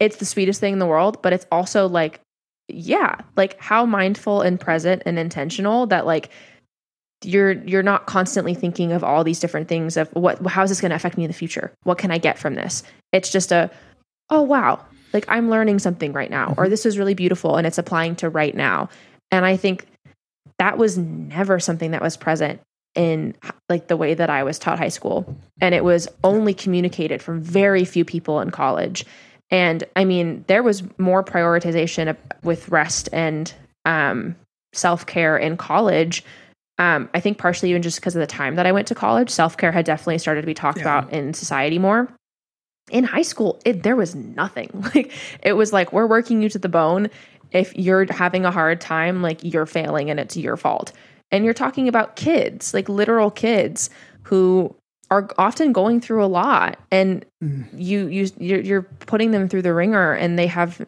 it's 0.00 0.16
the 0.16 0.24
sweetest 0.24 0.60
thing 0.60 0.72
in 0.72 0.78
the 0.78 0.86
world, 0.86 1.20
but 1.20 1.32
it's 1.32 1.46
also 1.52 1.88
like, 1.88 2.20
yeah, 2.68 3.16
like 3.36 3.60
how 3.60 3.84
mindful 3.84 4.40
and 4.40 4.58
present 4.58 5.02
and 5.04 5.18
intentional 5.18 5.86
that 5.88 6.06
like 6.06 6.30
you're 7.24 7.52
you're 7.52 7.82
not 7.82 8.06
constantly 8.06 8.54
thinking 8.54 8.92
of 8.92 9.02
all 9.02 9.24
these 9.24 9.40
different 9.40 9.68
things 9.68 9.96
of 9.96 10.08
what 10.12 10.44
how 10.46 10.62
is 10.62 10.70
this 10.70 10.80
going 10.80 10.90
to 10.90 10.96
affect 10.96 11.16
me 11.16 11.24
in 11.24 11.28
the 11.28 11.34
future 11.34 11.72
what 11.84 11.98
can 11.98 12.10
i 12.10 12.18
get 12.18 12.38
from 12.38 12.54
this 12.54 12.82
it's 13.12 13.30
just 13.30 13.52
a 13.52 13.70
oh 14.30 14.42
wow 14.42 14.80
Like 15.14 15.24
I'm 15.28 15.48
learning 15.48 15.78
something 15.78 16.12
right 16.12 16.28
now, 16.28 16.48
mm-hmm. 16.48 16.60
or 16.60 16.68
this 16.68 16.84
is 16.84 16.98
really 16.98 17.14
beautiful 17.14 17.56
and 17.56 17.66
it's 17.66 17.78
applying 17.78 18.16
to 18.16 18.28
right 18.28 18.54
now. 18.54 18.90
And 19.30 19.46
I 19.46 19.56
think 19.56 19.86
that 20.58 20.76
was 20.76 20.98
never 20.98 21.60
something 21.60 21.92
that 21.92 22.02
was 22.02 22.16
present 22.16 22.60
in 22.94 23.34
like 23.68 23.86
the 23.86 23.96
way 23.96 24.14
that 24.14 24.28
I 24.28 24.42
was 24.42 24.58
taught 24.58 24.78
high 24.78 24.88
school. 24.88 25.36
And 25.60 25.74
it 25.74 25.84
was 25.84 26.08
only 26.24 26.52
communicated 26.52 27.22
from 27.22 27.40
very 27.40 27.84
few 27.84 28.04
people 28.04 28.40
in 28.40 28.50
college. 28.50 29.06
And 29.50 29.84
I 29.94 30.04
mean, 30.04 30.44
there 30.48 30.62
was 30.62 30.82
more 30.98 31.22
prioritization 31.22 32.16
with 32.42 32.68
rest 32.68 33.08
and 33.12 33.52
um, 33.84 34.34
self 34.72 35.06
care 35.06 35.36
in 35.36 35.56
college. 35.56 36.24
Um, 36.78 37.08
I 37.14 37.20
think 37.20 37.38
partially 37.38 37.70
even 37.70 37.82
just 37.82 38.00
because 38.00 38.16
of 38.16 38.20
the 38.20 38.26
time 38.26 38.56
that 38.56 38.66
I 38.66 38.72
went 38.72 38.88
to 38.88 38.94
college, 38.94 39.30
self 39.30 39.56
care 39.56 39.72
had 39.72 39.84
definitely 39.84 40.18
started 40.18 40.40
to 40.40 40.46
be 40.46 40.54
talked 40.54 40.78
yeah. 40.78 40.98
about 40.98 41.12
in 41.12 41.34
society 41.34 41.78
more. 41.78 42.12
In 42.90 43.04
high 43.04 43.22
school, 43.22 43.60
it 43.64 43.82
there 43.82 43.96
was 43.96 44.14
nothing. 44.14 44.70
Like 44.94 45.12
it 45.42 45.52
was 45.54 45.72
like 45.72 45.92
we're 45.92 46.06
working 46.06 46.42
you 46.42 46.48
to 46.50 46.58
the 46.58 46.68
bone. 46.68 47.10
If 47.52 47.74
you're 47.76 48.12
having 48.12 48.44
a 48.44 48.50
hard 48.50 48.80
time, 48.80 49.22
like 49.22 49.44
you're 49.44 49.66
failing 49.66 50.10
and 50.10 50.18
it's 50.18 50.36
your 50.36 50.56
fault. 50.56 50.92
And 51.30 51.44
you're 51.44 51.54
talking 51.54 51.88
about 51.88 52.16
kids, 52.16 52.74
like 52.74 52.88
literal 52.88 53.30
kids 53.30 53.90
who 54.22 54.74
are 55.10 55.28
often 55.38 55.72
going 55.72 56.00
through 56.00 56.24
a 56.24 56.26
lot 56.26 56.78
and 56.90 57.24
mm. 57.42 57.66
you 57.72 58.06
you 58.08 58.28
you're, 58.38 58.60
you're 58.60 58.82
putting 58.82 59.30
them 59.30 59.48
through 59.48 59.62
the 59.62 59.74
ringer 59.74 60.12
and 60.12 60.38
they 60.38 60.46
have 60.46 60.84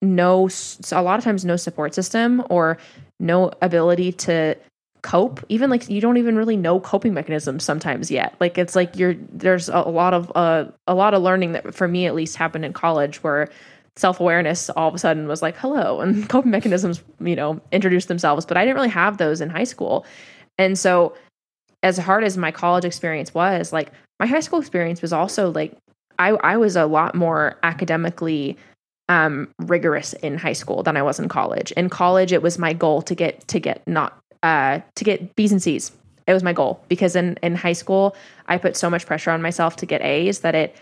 no 0.00 0.48
a 0.92 1.02
lot 1.02 1.18
of 1.18 1.24
times 1.24 1.44
no 1.44 1.56
support 1.56 1.94
system 1.94 2.42
or 2.50 2.78
no 3.20 3.50
ability 3.60 4.12
to 4.12 4.56
cope 5.02 5.44
even 5.48 5.70
like 5.70 5.88
you 5.88 6.00
don't 6.00 6.16
even 6.16 6.36
really 6.36 6.56
know 6.56 6.80
coping 6.80 7.14
mechanisms 7.14 7.64
sometimes 7.64 8.10
yet 8.10 8.34
like 8.40 8.58
it's 8.58 8.74
like 8.74 8.96
you're 8.96 9.14
there's 9.32 9.68
a 9.68 9.80
lot 9.80 10.14
of 10.14 10.30
uh, 10.34 10.64
a 10.86 10.94
lot 10.94 11.14
of 11.14 11.22
learning 11.22 11.52
that 11.52 11.74
for 11.74 11.88
me 11.88 12.06
at 12.06 12.14
least 12.14 12.36
happened 12.36 12.64
in 12.64 12.72
college 12.72 13.22
where 13.22 13.48
self-awareness 13.96 14.70
all 14.70 14.88
of 14.88 14.94
a 14.94 14.98
sudden 14.98 15.26
was 15.26 15.42
like 15.42 15.56
hello 15.56 16.00
and 16.02 16.28
coping 16.28 16.50
mechanisms 16.50 17.02
you 17.20 17.36
know 17.36 17.60
introduced 17.72 18.08
themselves 18.08 18.44
but 18.46 18.56
i 18.56 18.64
didn't 18.64 18.76
really 18.76 18.88
have 18.88 19.18
those 19.18 19.40
in 19.40 19.50
high 19.50 19.64
school 19.64 20.04
and 20.58 20.78
so 20.78 21.14
as 21.82 21.96
hard 21.96 22.24
as 22.24 22.36
my 22.36 22.50
college 22.50 22.84
experience 22.84 23.32
was 23.32 23.72
like 23.72 23.92
my 24.18 24.26
high 24.26 24.40
school 24.40 24.58
experience 24.58 25.00
was 25.00 25.12
also 25.12 25.50
like 25.50 25.76
i 26.18 26.30
i 26.30 26.56
was 26.56 26.76
a 26.76 26.86
lot 26.86 27.14
more 27.14 27.56
academically 27.62 28.56
um, 29.08 29.48
rigorous 29.60 30.12
in 30.12 30.36
high 30.36 30.52
school 30.52 30.82
than 30.82 30.96
I 30.96 31.02
was 31.02 31.18
in 31.18 31.28
college. 31.28 31.72
In 31.72 31.88
college, 31.88 32.32
it 32.32 32.42
was 32.42 32.58
my 32.58 32.72
goal 32.72 33.00
to 33.02 33.14
get 33.14 33.46
to 33.48 33.58
get 33.58 33.82
not 33.86 34.18
uh, 34.42 34.80
to 34.94 35.04
get 35.04 35.34
B's 35.36 35.52
and 35.52 35.62
C's. 35.62 35.92
It 36.26 36.34
was 36.34 36.42
my 36.42 36.52
goal 36.52 36.84
because 36.88 37.16
in 37.16 37.38
in 37.42 37.54
high 37.54 37.72
school, 37.72 38.14
I 38.46 38.58
put 38.58 38.76
so 38.76 38.90
much 38.90 39.06
pressure 39.06 39.30
on 39.30 39.42
myself 39.42 39.76
to 39.76 39.86
get 39.86 40.02
A's 40.02 40.40
that 40.40 40.54
it 40.54 40.76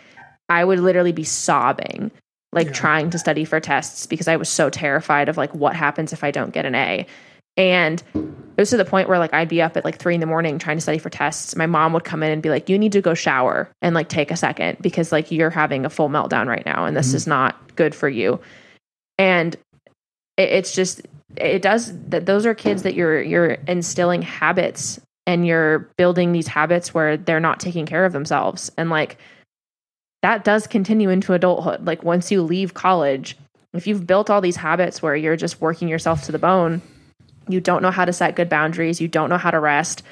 I 0.48 0.64
would 0.64 0.80
literally 0.80 1.12
be 1.12 1.24
sobbing 1.24 2.10
like 2.52 2.68
yeah. 2.68 2.72
trying 2.72 3.10
to 3.10 3.18
study 3.18 3.44
for 3.44 3.60
tests 3.60 4.06
because 4.06 4.28
I 4.28 4.36
was 4.36 4.48
so 4.48 4.70
terrified 4.70 5.28
of 5.28 5.36
like 5.36 5.54
what 5.54 5.76
happens 5.76 6.12
if 6.12 6.24
I 6.24 6.30
don't 6.30 6.52
get 6.52 6.64
an 6.64 6.74
A. 6.74 7.06
And 7.56 8.02
it 8.14 8.60
was 8.60 8.70
to 8.70 8.76
the 8.76 8.84
point 8.84 9.08
where 9.08 9.18
like 9.18 9.32
I'd 9.32 9.48
be 9.48 9.62
up 9.62 9.76
at 9.76 9.84
like 9.84 9.98
three 9.98 10.14
in 10.14 10.20
the 10.20 10.26
morning 10.26 10.58
trying 10.58 10.76
to 10.76 10.80
study 10.80 10.98
for 10.98 11.10
tests. 11.10 11.56
My 11.56 11.66
mom 11.66 11.92
would 11.92 12.04
come 12.04 12.22
in 12.22 12.30
and 12.30 12.42
be 12.42 12.50
like, 12.50 12.68
"You 12.68 12.78
need 12.78 12.92
to 12.92 13.00
go 13.00 13.14
shower 13.14 13.70
and 13.80 13.94
like 13.94 14.08
take 14.08 14.30
a 14.30 14.36
second 14.36 14.78
because 14.80 15.12
like 15.12 15.30
you're 15.30 15.50
having 15.50 15.84
a 15.86 15.90
full 15.90 16.08
meltdown 16.08 16.46
right 16.46 16.66
now, 16.66 16.84
and 16.84 16.96
this 16.96 17.08
mm-hmm. 17.08 17.16
is 17.16 17.26
not 17.26 17.76
good 17.76 17.94
for 17.94 18.08
you." 18.08 18.40
And 19.18 19.54
it, 20.36 20.50
it's 20.50 20.74
just 20.74 21.00
it 21.36 21.62
does 21.62 21.92
that. 22.08 22.26
Those 22.26 22.46
are 22.46 22.54
kids 22.54 22.82
that 22.82 22.94
you're 22.94 23.22
you're 23.22 23.58
instilling 23.66 24.22
habits 24.22 25.00
and 25.26 25.46
you're 25.46 25.80
building 25.96 26.32
these 26.32 26.46
habits 26.46 26.94
where 26.94 27.16
they're 27.16 27.40
not 27.40 27.60
taking 27.60 27.86
care 27.86 28.04
of 28.04 28.12
themselves, 28.12 28.70
and 28.76 28.90
like 28.90 29.18
that 30.22 30.44
does 30.44 30.66
continue 30.66 31.08
into 31.08 31.32
adulthood. 31.32 31.86
Like 31.86 32.02
once 32.02 32.30
you 32.30 32.42
leave 32.42 32.74
college, 32.74 33.36
if 33.74 33.86
you've 33.86 34.06
built 34.06 34.30
all 34.30 34.40
these 34.40 34.56
habits 34.56 35.02
where 35.02 35.16
you're 35.16 35.36
just 35.36 35.60
working 35.60 35.88
yourself 35.88 36.22
to 36.24 36.32
the 36.32 36.38
bone 36.38 36.82
you 37.48 37.60
don't 37.60 37.82
know 37.82 37.90
how 37.90 38.04
to 38.04 38.12
set 38.12 38.36
good 38.36 38.48
boundaries, 38.48 39.00
you 39.00 39.08
don't 39.08 39.30
know 39.30 39.38
how 39.38 39.50
to 39.50 39.60
rest. 39.60 40.02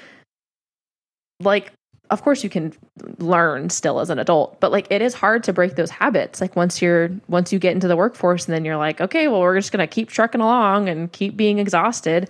Like, 1.41 1.73
of 2.11 2.23
course 2.23 2.45
you 2.45 2.51
can 2.51 2.73
learn 3.19 3.71
still 3.71 4.01
as 4.01 4.11
an 4.11 4.19
adult, 4.19 4.61
but 4.61 4.71
like 4.71 4.87
it 4.91 5.01
is 5.03 5.15
hard 5.15 5.43
to 5.45 5.53
break 5.53 5.77
those 5.77 5.91
habits. 5.91 6.41
Like 6.41 6.55
once 6.57 6.83
you're 6.83 7.11
once 7.29 7.53
you 7.53 7.59
get 7.59 7.73
into 7.73 7.89
the 7.89 7.97
workforce 7.97 8.47
and 8.47 8.55
then 8.55 8.65
you're 8.65 8.77
like, 8.77 9.01
okay, 9.01 9.29
well 9.29 9.41
we're 9.41 9.59
just 9.59 9.73
going 9.73 9.87
to 9.87 9.93
keep 9.93 10.11
trucking 10.11 10.41
along 10.41 10.89
and 10.89 11.11
keep 11.13 11.37
being 11.37 11.59
exhausted 11.59 12.29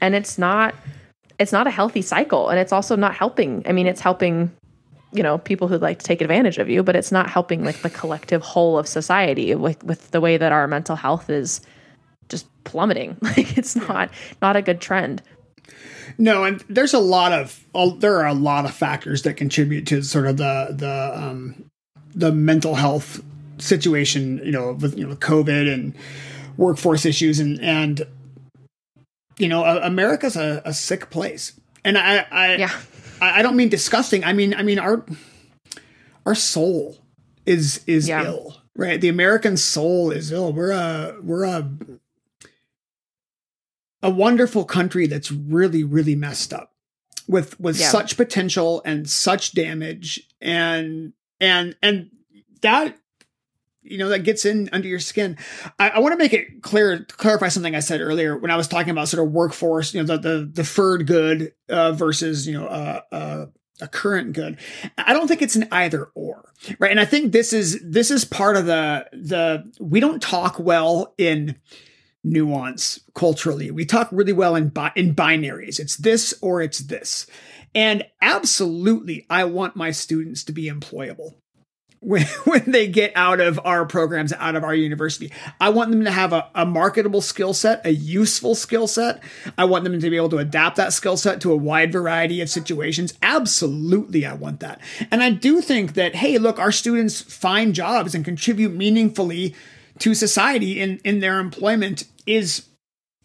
and 0.00 0.14
it's 0.14 0.36
not 0.38 0.74
it's 1.38 1.52
not 1.52 1.66
a 1.66 1.70
healthy 1.70 2.02
cycle 2.02 2.48
and 2.48 2.58
it's 2.58 2.72
also 2.72 2.96
not 2.96 3.14
helping. 3.14 3.62
I 3.66 3.72
mean, 3.72 3.86
it's 3.86 4.00
helping 4.00 4.50
you 5.12 5.22
know 5.22 5.38
people 5.38 5.68
who 5.68 5.78
like 5.78 6.00
to 6.00 6.04
take 6.04 6.20
advantage 6.20 6.58
of 6.58 6.68
you 6.68 6.82
but 6.82 6.96
it's 6.96 7.12
not 7.12 7.30
helping 7.30 7.64
like 7.64 7.80
the 7.82 7.90
collective 7.90 8.42
whole 8.42 8.76
of 8.76 8.88
society 8.88 9.54
with 9.54 9.82
with 9.84 10.10
the 10.10 10.20
way 10.20 10.36
that 10.36 10.50
our 10.50 10.66
mental 10.66 10.96
health 10.96 11.30
is 11.30 11.60
just 12.28 12.46
plummeting. 12.64 13.16
Like 13.22 13.56
it's 13.56 13.76
not 13.76 14.10
not 14.42 14.56
a 14.56 14.62
good 14.62 14.80
trend. 14.80 15.22
No, 16.18 16.44
and 16.44 16.64
there's 16.68 16.94
a 16.94 16.98
lot 16.98 17.32
of 17.32 17.64
there 17.98 18.18
are 18.18 18.26
a 18.26 18.34
lot 18.34 18.64
of 18.64 18.74
factors 18.74 19.22
that 19.22 19.36
contribute 19.36 19.86
to 19.88 20.02
sort 20.02 20.26
of 20.26 20.36
the 20.36 20.68
the 20.70 21.12
um, 21.14 21.64
the 22.14 22.32
mental 22.32 22.74
health 22.74 23.22
situation. 23.58 24.40
You 24.44 24.52
know, 24.52 24.72
with 24.72 24.98
you 24.98 25.06
know 25.06 25.16
COVID 25.16 25.72
and 25.72 25.94
workforce 26.56 27.04
issues 27.04 27.40
and 27.40 27.60
and 27.60 28.06
you 29.38 29.48
know 29.48 29.64
America's 29.64 30.36
a, 30.36 30.62
a 30.64 30.72
sick 30.72 31.10
place, 31.10 31.58
and 31.84 31.98
I 31.98 32.26
I 32.30 32.56
yeah. 32.56 32.80
I, 33.20 33.40
I 33.40 33.42
don't 33.42 33.56
mean 33.56 33.68
disgusting. 33.68 34.24
I 34.24 34.32
mean 34.32 34.54
I 34.54 34.62
mean 34.62 34.78
our 34.78 35.04
our 36.26 36.34
soul 36.34 36.98
is 37.46 37.82
is 37.86 38.08
yeah. 38.08 38.24
ill 38.24 38.56
right 38.76 39.00
the 39.00 39.08
american 39.08 39.56
soul 39.56 40.10
is 40.10 40.32
ill 40.32 40.52
we're 40.52 40.72
a 40.72 41.16
we're 41.22 41.44
a 41.44 41.68
a 44.04 44.10
wonderful 44.10 44.64
country 44.64 45.06
that's 45.06 45.32
really, 45.32 45.82
really 45.82 46.14
messed 46.14 46.52
up 46.52 46.72
with 47.26 47.58
with 47.58 47.80
yeah. 47.80 47.88
such 47.88 48.18
potential 48.18 48.82
and 48.84 49.08
such 49.08 49.52
damage 49.52 50.28
and 50.42 51.14
and 51.40 51.74
and 51.82 52.10
that 52.60 52.98
you 53.82 53.96
know 53.96 54.10
that 54.10 54.20
gets 54.20 54.44
in 54.44 54.68
under 54.72 54.86
your 54.86 55.00
skin. 55.00 55.38
I, 55.78 55.90
I 55.90 55.98
want 56.00 56.12
to 56.12 56.18
make 56.18 56.34
it 56.34 56.62
clear, 56.62 57.06
clarify 57.08 57.48
something 57.48 57.74
I 57.74 57.80
said 57.80 58.02
earlier 58.02 58.36
when 58.36 58.50
I 58.50 58.56
was 58.56 58.68
talking 58.68 58.90
about 58.90 59.08
sort 59.08 59.26
of 59.26 59.32
workforce, 59.32 59.94
you 59.94 60.02
know, 60.02 60.06
the 60.06 60.18
the 60.18 60.44
deferred 60.44 61.06
good 61.06 61.54
uh, 61.70 61.92
versus 61.92 62.46
you 62.46 62.52
know 62.52 62.66
uh, 62.66 63.00
uh, 63.10 63.46
a 63.80 63.88
current 63.88 64.34
good. 64.34 64.58
I 64.98 65.14
don't 65.14 65.28
think 65.28 65.40
it's 65.40 65.56
an 65.56 65.68
either 65.72 66.10
or, 66.14 66.52
right? 66.78 66.90
And 66.90 67.00
I 67.00 67.06
think 67.06 67.32
this 67.32 67.54
is 67.54 67.80
this 67.82 68.10
is 68.10 68.26
part 68.26 68.58
of 68.58 68.66
the 68.66 69.06
the 69.12 69.72
we 69.80 69.98
don't 70.00 70.20
talk 70.20 70.58
well 70.58 71.14
in 71.16 71.56
nuance 72.24 73.00
culturally. 73.14 73.70
We 73.70 73.84
talk 73.84 74.08
really 74.10 74.32
well 74.32 74.56
in 74.56 74.70
bi- 74.70 74.92
in 74.96 75.14
binaries. 75.14 75.78
It's 75.78 75.96
this 75.96 76.34
or 76.40 76.62
it's 76.62 76.80
this. 76.80 77.26
And 77.74 78.04
absolutely, 78.22 79.26
I 79.28 79.44
want 79.44 79.76
my 79.76 79.90
students 79.90 80.44
to 80.44 80.52
be 80.52 80.70
employable 80.70 81.34
when, 82.04 82.22
when 82.44 82.62
they 82.70 82.86
get 82.86 83.12
out 83.16 83.40
of 83.40 83.58
our 83.64 83.84
programs, 83.84 84.32
out 84.32 84.54
of 84.54 84.62
our 84.62 84.74
university. 84.74 85.32
I 85.60 85.70
want 85.70 85.90
them 85.90 86.04
to 86.04 86.10
have 86.10 86.32
a, 86.32 86.48
a 86.54 86.64
marketable 86.64 87.20
skill 87.20 87.54
set, 87.54 87.84
a 87.84 87.92
useful 87.92 88.54
skill 88.54 88.86
set. 88.86 89.22
I 89.58 89.64
want 89.64 89.84
them 89.84 89.98
to 89.98 90.10
be 90.10 90.16
able 90.16 90.28
to 90.30 90.38
adapt 90.38 90.76
that 90.76 90.92
skill 90.92 91.16
set 91.16 91.40
to 91.42 91.52
a 91.52 91.56
wide 91.56 91.92
variety 91.92 92.40
of 92.40 92.48
situations. 92.48 93.14
Absolutely, 93.22 94.24
I 94.24 94.34
want 94.34 94.60
that. 94.60 94.80
And 95.10 95.22
I 95.22 95.30
do 95.30 95.60
think 95.60 95.94
that, 95.94 96.14
hey, 96.16 96.38
look, 96.38 96.58
our 96.58 96.72
students 96.72 97.20
find 97.20 97.74
jobs 97.74 98.14
and 98.14 98.24
contribute 98.24 98.72
meaningfully 98.72 99.54
to 100.00 100.14
society 100.14 100.80
in, 100.80 100.98
in 101.04 101.20
their 101.20 101.38
employment 101.38 102.04
is 102.26 102.66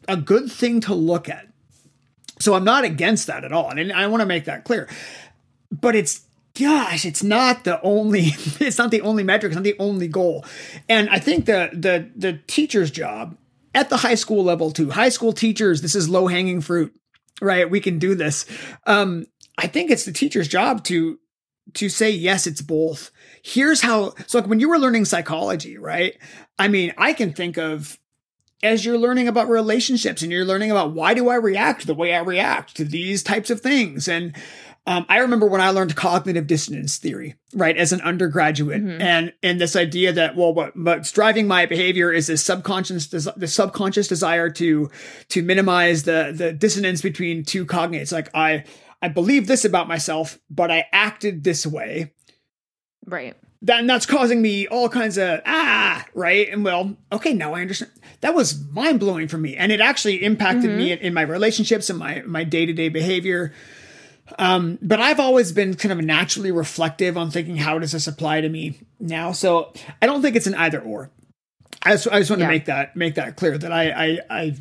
a 0.07 0.17
good 0.17 0.51
thing 0.51 0.81
to 0.81 0.93
look 0.93 1.29
at. 1.29 1.47
So 2.39 2.53
I'm 2.53 2.63
not 2.63 2.83
against 2.83 3.27
that 3.27 3.43
at 3.43 3.51
all. 3.51 3.69
And 3.69 3.91
I 3.91 4.07
want 4.07 4.21
to 4.21 4.25
make 4.25 4.45
that 4.45 4.63
clear. 4.63 4.87
But 5.71 5.95
it's 5.95 6.21
gosh, 6.59 7.05
it's 7.05 7.23
not 7.23 7.63
the 7.63 7.81
only 7.81 8.19
it's 8.59 8.77
not 8.77 8.91
the 8.91 9.01
only 9.01 9.23
metric, 9.23 9.51
it's 9.51 9.55
not 9.55 9.63
the 9.63 9.75
only 9.79 10.07
goal. 10.07 10.45
And 10.87 11.09
I 11.09 11.19
think 11.19 11.45
the 11.45 11.69
the 11.73 12.09
the 12.15 12.39
teacher's 12.47 12.91
job 12.91 13.37
at 13.75 13.89
the 13.89 13.97
high 13.97 14.15
school 14.15 14.43
level 14.43 14.71
too. 14.71 14.89
High 14.89 15.09
school 15.09 15.33
teachers, 15.33 15.81
this 15.81 15.95
is 15.95 16.09
low-hanging 16.09 16.61
fruit. 16.61 16.93
Right? 17.41 17.69
We 17.69 17.79
can 17.79 17.99
do 17.99 18.15
this. 18.15 18.45
Um 18.85 19.25
I 19.57 19.67
think 19.67 19.91
it's 19.91 20.05
the 20.05 20.11
teacher's 20.11 20.47
job 20.47 20.83
to 20.85 21.19
to 21.75 21.89
say 21.89 22.09
yes 22.09 22.47
it's 22.47 22.61
both 22.61 23.11
here's 23.43 23.81
how 23.81 24.15
so 24.25 24.39
like 24.39 24.47
when 24.47 24.59
you 24.59 24.69
were 24.69 24.79
learning 24.79 25.05
psychology 25.05 25.77
right 25.77 26.17
i 26.59 26.67
mean 26.67 26.93
i 26.97 27.13
can 27.13 27.33
think 27.33 27.57
of 27.57 27.97
as 28.61 28.83
you're 28.83 28.97
learning 28.97 29.27
about 29.27 29.49
relationships 29.49 30.21
and 30.21 30.31
you're 30.31 30.45
learning 30.45 30.71
about 30.71 30.91
why 30.91 31.13
do 31.13 31.29
I 31.29 31.35
react 31.35 31.87
the 31.87 31.93
way 31.93 32.13
I 32.13 32.19
react 32.19 32.75
to 32.75 32.83
these 32.83 33.23
types 33.23 33.49
of 33.49 33.61
things. 33.61 34.07
And 34.07 34.35
um, 34.85 35.05
I 35.07 35.19
remember 35.19 35.45
when 35.45 35.61
I 35.61 35.69
learned 35.69 35.95
cognitive 35.95 36.47
dissonance 36.47 36.97
theory, 36.97 37.35
right, 37.53 37.77
as 37.77 37.93
an 37.93 38.01
undergraduate, 38.01 38.83
mm-hmm. 38.83 39.01
and 39.01 39.33
and 39.43 39.61
this 39.61 39.75
idea 39.75 40.13
that 40.13 40.35
well, 40.35 40.53
what 40.53 40.75
what's 40.75 41.11
driving 41.11 41.47
my 41.47 41.67
behavior 41.67 42.11
is 42.11 42.27
this 42.27 42.43
subconscious 42.43 43.07
the 43.07 43.47
subconscious 43.47 44.07
desire 44.07 44.49
to 44.51 44.89
to 45.27 45.43
minimize 45.43 46.03
the 46.03 46.33
the 46.35 46.53
dissonance 46.53 47.01
between 47.01 47.43
two 47.43 47.65
cognates. 47.65 48.11
Like 48.11 48.29
I 48.33 48.63
I 49.01 49.09
believe 49.09 49.45
this 49.45 49.63
about 49.63 49.87
myself, 49.87 50.39
but 50.49 50.71
I 50.71 50.85
acted 50.91 51.43
this 51.43 51.67
way. 51.67 52.13
Right 53.05 53.35
that, 53.61 53.79
and 53.79 53.89
that's 53.89 54.05
causing 54.05 54.41
me 54.41 54.67
all 54.67 54.87
kinds 54.89 55.17
of 55.17 55.41
ah 55.45 56.05
right 56.13 56.49
and 56.49 56.63
well 56.63 56.95
okay 57.11 57.33
now 57.33 57.53
i 57.53 57.61
understand 57.61 57.91
that 58.21 58.33
was 58.33 58.63
mind-blowing 58.71 59.27
for 59.27 59.37
me 59.37 59.55
and 59.55 59.71
it 59.71 59.79
actually 59.81 60.23
impacted 60.23 60.69
me 60.71 60.91
in, 60.91 60.99
in 60.99 61.13
my 61.13 61.21
relationships 61.21 61.89
and 61.89 61.99
my 61.99 62.21
my 62.25 62.43
day-to-day 62.43 62.89
behavior 62.89 63.53
um, 64.37 64.77
but 64.79 64.99
I've 64.99 65.19
always 65.19 65.51
been 65.51 65.73
kind 65.73 65.91
of 65.91 66.05
naturally 66.05 66.51
reflective 66.51 67.17
on 67.17 67.31
thinking 67.31 67.55
how 67.55 67.79
does 67.79 67.93
this 67.93 68.05
apply 68.05 68.41
to 68.41 68.49
me 68.49 68.79
now. 68.99 69.31
So 69.31 69.73
I 70.03 70.05
don't 70.05 70.21
think 70.21 70.35
it's 70.35 70.45
an 70.45 70.53
either 70.53 70.79
or. 70.79 71.09
I 71.81 71.93
just, 71.93 72.07
I 72.09 72.19
just 72.19 72.29
want 72.29 72.41
Yeah. 72.41 72.45
to 72.45 72.53
make 72.53 72.65
that 72.65 72.95
make 72.95 73.15
that 73.15 73.37
clear 73.37 73.57
that 73.57 73.71
I, 73.71 73.89
I 73.89 74.19
I 74.29 74.55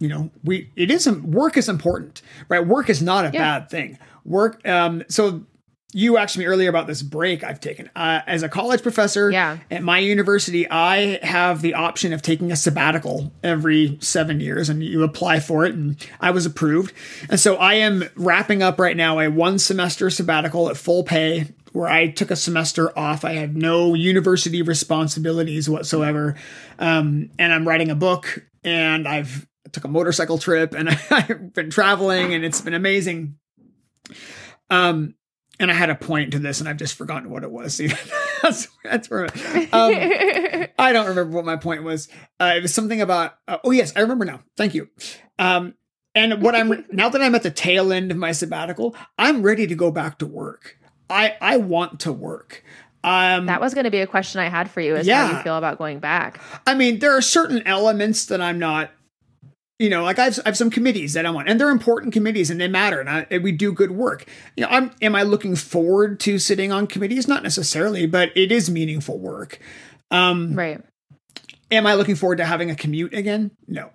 you 0.00 0.08
know 0.08 0.30
we 0.42 0.72
it 0.74 0.90
isn't 0.90 1.22
work 1.22 1.56
is 1.56 1.68
important 1.68 2.20
right 2.48 2.66
work 2.66 2.90
is 2.90 3.00
not 3.00 3.24
a 3.26 3.30
Yeah. 3.32 3.60
bad 3.60 3.70
thing 3.70 3.96
work 4.24 4.66
um 4.66 5.04
so 5.08 5.44
you 5.92 6.16
asked 6.16 6.38
me 6.38 6.46
earlier 6.46 6.68
about 6.70 6.86
this 6.86 7.02
break 7.02 7.44
I've 7.44 7.60
taken 7.60 7.90
uh, 7.94 8.20
as 8.26 8.42
a 8.42 8.48
college 8.48 8.82
professor 8.82 9.30
Yeah. 9.30 9.58
at 9.70 9.82
my 9.82 9.98
university 9.98 10.68
I 10.70 11.18
have 11.22 11.60
the 11.62 11.74
option 11.74 12.12
of 12.12 12.22
taking 12.22 12.50
a 12.50 12.56
sabbatical 12.56 13.32
every 13.42 13.98
seven 14.00 14.40
years 14.40 14.68
and 14.68 14.82
you 14.82 15.02
apply 15.02 15.40
for 15.40 15.64
it 15.66 15.74
and 15.74 15.96
I 16.20 16.30
was 16.30 16.46
approved 16.46 16.92
and 17.28 17.38
so 17.38 17.56
I 17.56 17.74
am 17.74 18.04
wrapping 18.16 18.62
up 18.62 18.78
right 18.80 18.96
now 18.96 19.20
a 19.20 19.28
one 19.28 19.58
semester 19.58 20.08
sabbatical 20.10 20.68
at 20.70 20.76
full 20.76 21.04
pay 21.04 21.48
where 21.72 21.88
I 21.88 22.08
took 22.08 22.30
a 22.30 22.36
semester 22.36 22.96
off. 22.98 23.24
I 23.24 23.32
had 23.32 23.56
no 23.56 23.94
university 23.94 24.60
responsibilities 24.60 25.70
whatsoever. 25.70 26.36
Um, 26.78 27.30
and 27.38 27.50
I'm 27.50 27.66
writing 27.66 27.90
a 27.90 27.94
book 27.94 28.44
and 28.62 29.08
I've 29.08 29.46
took 29.72 29.84
a 29.84 29.88
motorcycle 29.88 30.36
trip 30.36 30.74
and 30.74 30.90
I've 31.10 31.54
been 31.54 31.70
traveling 31.70 32.34
and 32.34 32.44
it's 32.44 32.60
been 32.60 32.74
amazing. 32.74 33.36
Um, 34.70 35.14
and 35.60 35.70
I 35.70 35.74
had 35.74 35.90
a 35.90 35.94
point 35.94 36.32
to 36.32 36.38
this 36.38 36.60
and 36.60 36.68
I've 36.68 36.76
just 36.76 36.94
forgotten 36.94 37.30
what 37.30 37.44
it 37.44 37.50
was. 37.50 37.74
See, 37.76 37.90
that's, 38.42 38.68
that's 38.84 39.10
where, 39.10 39.24
um, 39.72 40.66
I 40.78 40.92
don't 40.92 41.06
remember 41.06 41.36
what 41.36 41.44
my 41.44 41.56
point 41.56 41.82
was. 41.82 42.08
Uh, 42.40 42.54
it 42.56 42.62
was 42.62 42.74
something 42.74 43.00
about, 43.00 43.34
uh, 43.48 43.58
oh 43.64 43.70
yes, 43.70 43.92
I 43.96 44.00
remember 44.00 44.24
now. 44.24 44.42
Thank 44.56 44.74
you. 44.74 44.88
Um, 45.38 45.74
and 46.14 46.42
what 46.42 46.54
I'm 46.54 46.84
now 46.92 47.08
that 47.08 47.22
I'm 47.22 47.34
at 47.34 47.42
the 47.42 47.50
tail 47.50 47.92
end 47.92 48.10
of 48.10 48.16
my 48.16 48.32
sabbatical, 48.32 48.94
I'm 49.18 49.42
ready 49.42 49.66
to 49.66 49.74
go 49.74 49.90
back 49.90 50.18
to 50.18 50.26
work. 50.26 50.78
I 51.08 51.36
I 51.40 51.56
want 51.58 52.00
to 52.00 52.12
work. 52.12 52.64
Um, 53.04 53.46
that 53.46 53.60
was 53.60 53.74
going 53.74 53.84
to 53.84 53.90
be 53.90 54.00
a 54.00 54.06
question 54.06 54.40
I 54.40 54.48
had 54.48 54.70
for 54.70 54.80
you 54.80 54.94
is 54.94 55.08
how 55.08 55.36
you 55.36 55.42
feel 55.42 55.56
about 55.56 55.76
going 55.76 55.98
back. 55.98 56.40
I 56.66 56.74
mean, 56.74 57.00
there 57.00 57.16
are 57.16 57.22
certain 57.22 57.66
elements 57.66 58.26
that 58.26 58.40
I'm 58.40 58.60
not, 58.60 58.92
you 59.82 59.90
know, 59.90 60.04
like 60.04 60.20
I've, 60.20 60.38
I've 60.46 60.56
some 60.56 60.70
committees 60.70 61.14
that 61.14 61.26
I'm 61.26 61.34
on, 61.34 61.48
and 61.48 61.60
they're 61.60 61.68
important 61.70 62.12
committees 62.12 62.50
and 62.50 62.60
they 62.60 62.68
matter, 62.68 63.00
and, 63.00 63.10
I, 63.10 63.26
and 63.32 63.42
we 63.42 63.50
do 63.50 63.72
good 63.72 63.90
work. 63.90 64.24
You 64.56 64.62
know, 64.62 64.68
I'm 64.70 64.92
am 65.02 65.16
I 65.16 65.24
looking 65.24 65.56
forward 65.56 66.20
to 66.20 66.38
sitting 66.38 66.70
on 66.70 66.86
committees? 66.86 67.26
Not 67.26 67.42
necessarily, 67.42 68.06
but 68.06 68.30
it 68.36 68.52
is 68.52 68.70
meaningful 68.70 69.18
work. 69.18 69.58
Um, 70.12 70.54
Right. 70.54 70.80
am 71.72 71.84
I 71.86 71.94
looking 71.94 72.14
forward 72.14 72.36
to 72.36 72.44
having 72.44 72.70
a 72.70 72.76
commute 72.76 73.12
again? 73.12 73.50
No. 73.66 73.90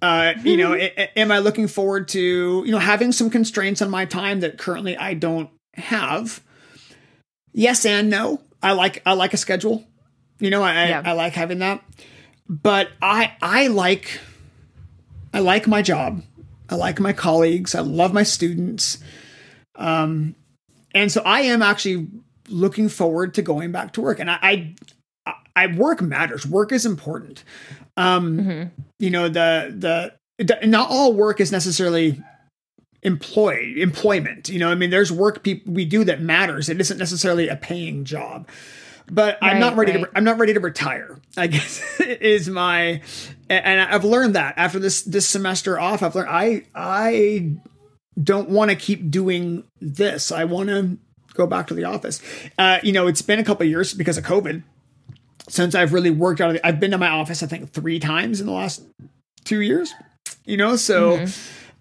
Uh, 0.00 0.32
you 0.42 0.56
know, 0.56 0.72
am 1.16 1.30
I 1.30 1.40
looking 1.40 1.68
forward 1.68 2.08
to 2.08 2.62
you 2.64 2.72
know 2.72 2.78
having 2.78 3.12
some 3.12 3.28
constraints 3.28 3.82
on 3.82 3.90
my 3.90 4.06
time 4.06 4.40
that 4.40 4.56
currently 4.56 4.96
I 4.96 5.12
don't 5.12 5.50
have? 5.74 6.42
Yes 7.52 7.84
and 7.84 8.08
no. 8.08 8.40
I 8.62 8.72
like 8.72 9.02
I 9.04 9.12
like 9.12 9.34
a 9.34 9.36
schedule. 9.36 9.84
You 10.38 10.48
know, 10.48 10.62
I 10.62 10.88
Yeah. 10.88 11.02
I, 11.04 11.10
I 11.10 11.12
like 11.12 11.34
having 11.34 11.58
that. 11.58 11.84
But 12.48 12.88
I 13.02 13.32
I 13.42 13.66
like 13.66 14.18
I 15.32 15.40
like 15.40 15.66
my 15.66 15.82
job. 15.82 16.22
I 16.68 16.74
like 16.76 17.00
my 17.00 17.12
colleagues. 17.12 17.74
I 17.74 17.80
love 17.80 18.12
my 18.12 18.22
students. 18.22 18.98
Um, 19.76 20.34
and 20.94 21.10
so 21.10 21.22
I 21.24 21.40
am 21.42 21.62
actually 21.62 22.08
looking 22.48 22.88
forward 22.88 23.34
to 23.34 23.42
going 23.42 23.72
back 23.72 23.92
to 23.94 24.00
work. 24.00 24.18
And 24.20 24.30
I, 24.30 24.74
I, 25.26 25.34
I 25.56 25.66
work 25.68 26.00
matters. 26.00 26.46
Work 26.46 26.72
is 26.72 26.86
important. 26.86 27.44
Um, 27.96 28.38
Mhm. 28.38 28.70
you 28.98 29.10
know, 29.10 29.28
the, 29.28 29.74
the, 29.76 30.44
the, 30.44 30.66
not 30.66 30.90
all 30.90 31.12
work 31.12 31.40
is 31.40 31.52
necessarily 31.52 32.20
employed 33.02 33.78
employment. 33.78 34.48
You 34.48 34.58
know, 34.58 34.68
I 34.70 34.74
mean, 34.74 34.90
there's 34.90 35.10
work 35.12 35.42
people 35.42 35.72
we 35.72 35.84
do 35.84 36.04
that 36.04 36.20
matters. 36.20 36.68
It 36.68 36.80
isn't 36.80 36.98
necessarily 36.98 37.48
a 37.48 37.56
paying 37.56 38.04
job. 38.04 38.48
But 39.10 39.38
I'm 39.42 39.58
not 39.58 39.76
ready 39.76 39.92
right. 39.92 40.04
to. 40.04 40.10
I'm 40.14 40.22
not 40.22 40.38
ready 40.38 40.52
to 40.54 40.60
retire. 40.60 41.18
I 41.36 41.48
guess 41.48 41.82
is 42.00 42.48
my, 42.48 43.02
and 43.50 43.80
I've 43.80 44.04
learned 44.04 44.34
that 44.36 44.54
after 44.56 44.78
this 44.78 45.02
this 45.02 45.26
semester 45.28 45.78
off. 45.78 46.02
I've 46.02 46.14
learned 46.14 46.28
I 46.30 46.62
I 46.74 47.56
don't 48.22 48.48
want 48.48 48.70
to 48.70 48.76
keep 48.76 49.10
doing 49.10 49.64
this. 49.80 50.30
I 50.32 50.44
want 50.44 50.68
to 50.68 50.98
go 51.34 51.46
back 51.46 51.66
to 51.68 51.74
the 51.74 51.84
office. 51.84 52.20
Uh, 52.58 52.78
you 52.82 52.92
know, 52.92 53.06
it's 53.06 53.22
been 53.22 53.38
a 53.38 53.44
couple 53.44 53.64
of 53.64 53.70
years 53.70 53.94
because 53.94 54.18
of 54.18 54.24
COVID 54.24 54.62
since 55.48 55.74
I've 55.74 55.92
really 55.92 56.10
worked 56.10 56.40
out 56.40 56.50
of 56.50 56.56
the, 56.56 56.66
I've 56.66 56.78
been 56.78 56.92
to 56.92 56.98
my 56.98 57.08
office, 57.08 57.42
I 57.42 57.46
think 57.46 57.72
three 57.72 57.98
times 57.98 58.40
in 58.40 58.46
the 58.46 58.52
last 58.52 58.82
two 59.44 59.60
years, 59.62 59.92
you 60.44 60.56
know, 60.56 60.76
so, 60.76 61.26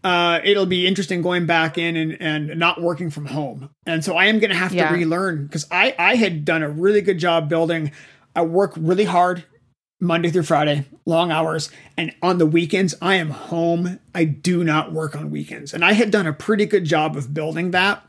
uh, 0.03 0.39
it'll 0.43 0.65
be 0.65 0.87
interesting 0.87 1.21
going 1.21 1.45
back 1.45 1.77
in 1.77 1.95
and, 1.95 2.17
and 2.21 2.57
not 2.59 2.81
working 2.81 3.09
from 3.11 3.27
home. 3.27 3.69
And 3.85 4.03
so 4.03 4.15
I 4.15 4.25
am 4.25 4.39
going 4.39 4.49
to 4.49 4.55
have 4.55 4.73
Yeah. 4.73 4.89
to 4.89 4.95
relearn 4.95 5.45
because 5.45 5.67
I, 5.69 5.93
I 5.99 6.15
had 6.15 6.45
done 6.45 6.63
a 6.63 6.69
really 6.69 7.01
good 7.01 7.19
job 7.19 7.47
building. 7.49 7.91
I 8.35 8.41
work 8.43 8.73
really 8.77 9.03
hard 9.03 9.43
Monday 9.99 10.29
through 10.29 10.43
Friday, 10.43 10.85
long 11.05 11.31
hours. 11.31 11.69
And 11.97 12.13
on 12.21 12.37
the 12.37 12.45
weekends, 12.45 12.95
I 13.01 13.15
am 13.15 13.31
home. 13.31 13.99
I 14.15 14.23
do 14.23 14.63
not 14.63 14.93
work 14.93 15.15
on 15.15 15.31
weekends. 15.31 15.73
And 15.73 15.83
I 15.83 15.93
had 15.93 16.11
done 16.11 16.27
a 16.27 16.33
pretty 16.33 16.65
good 16.65 16.85
job 16.85 17.17
of 17.17 17.33
building 17.33 17.71
that. 17.71 18.03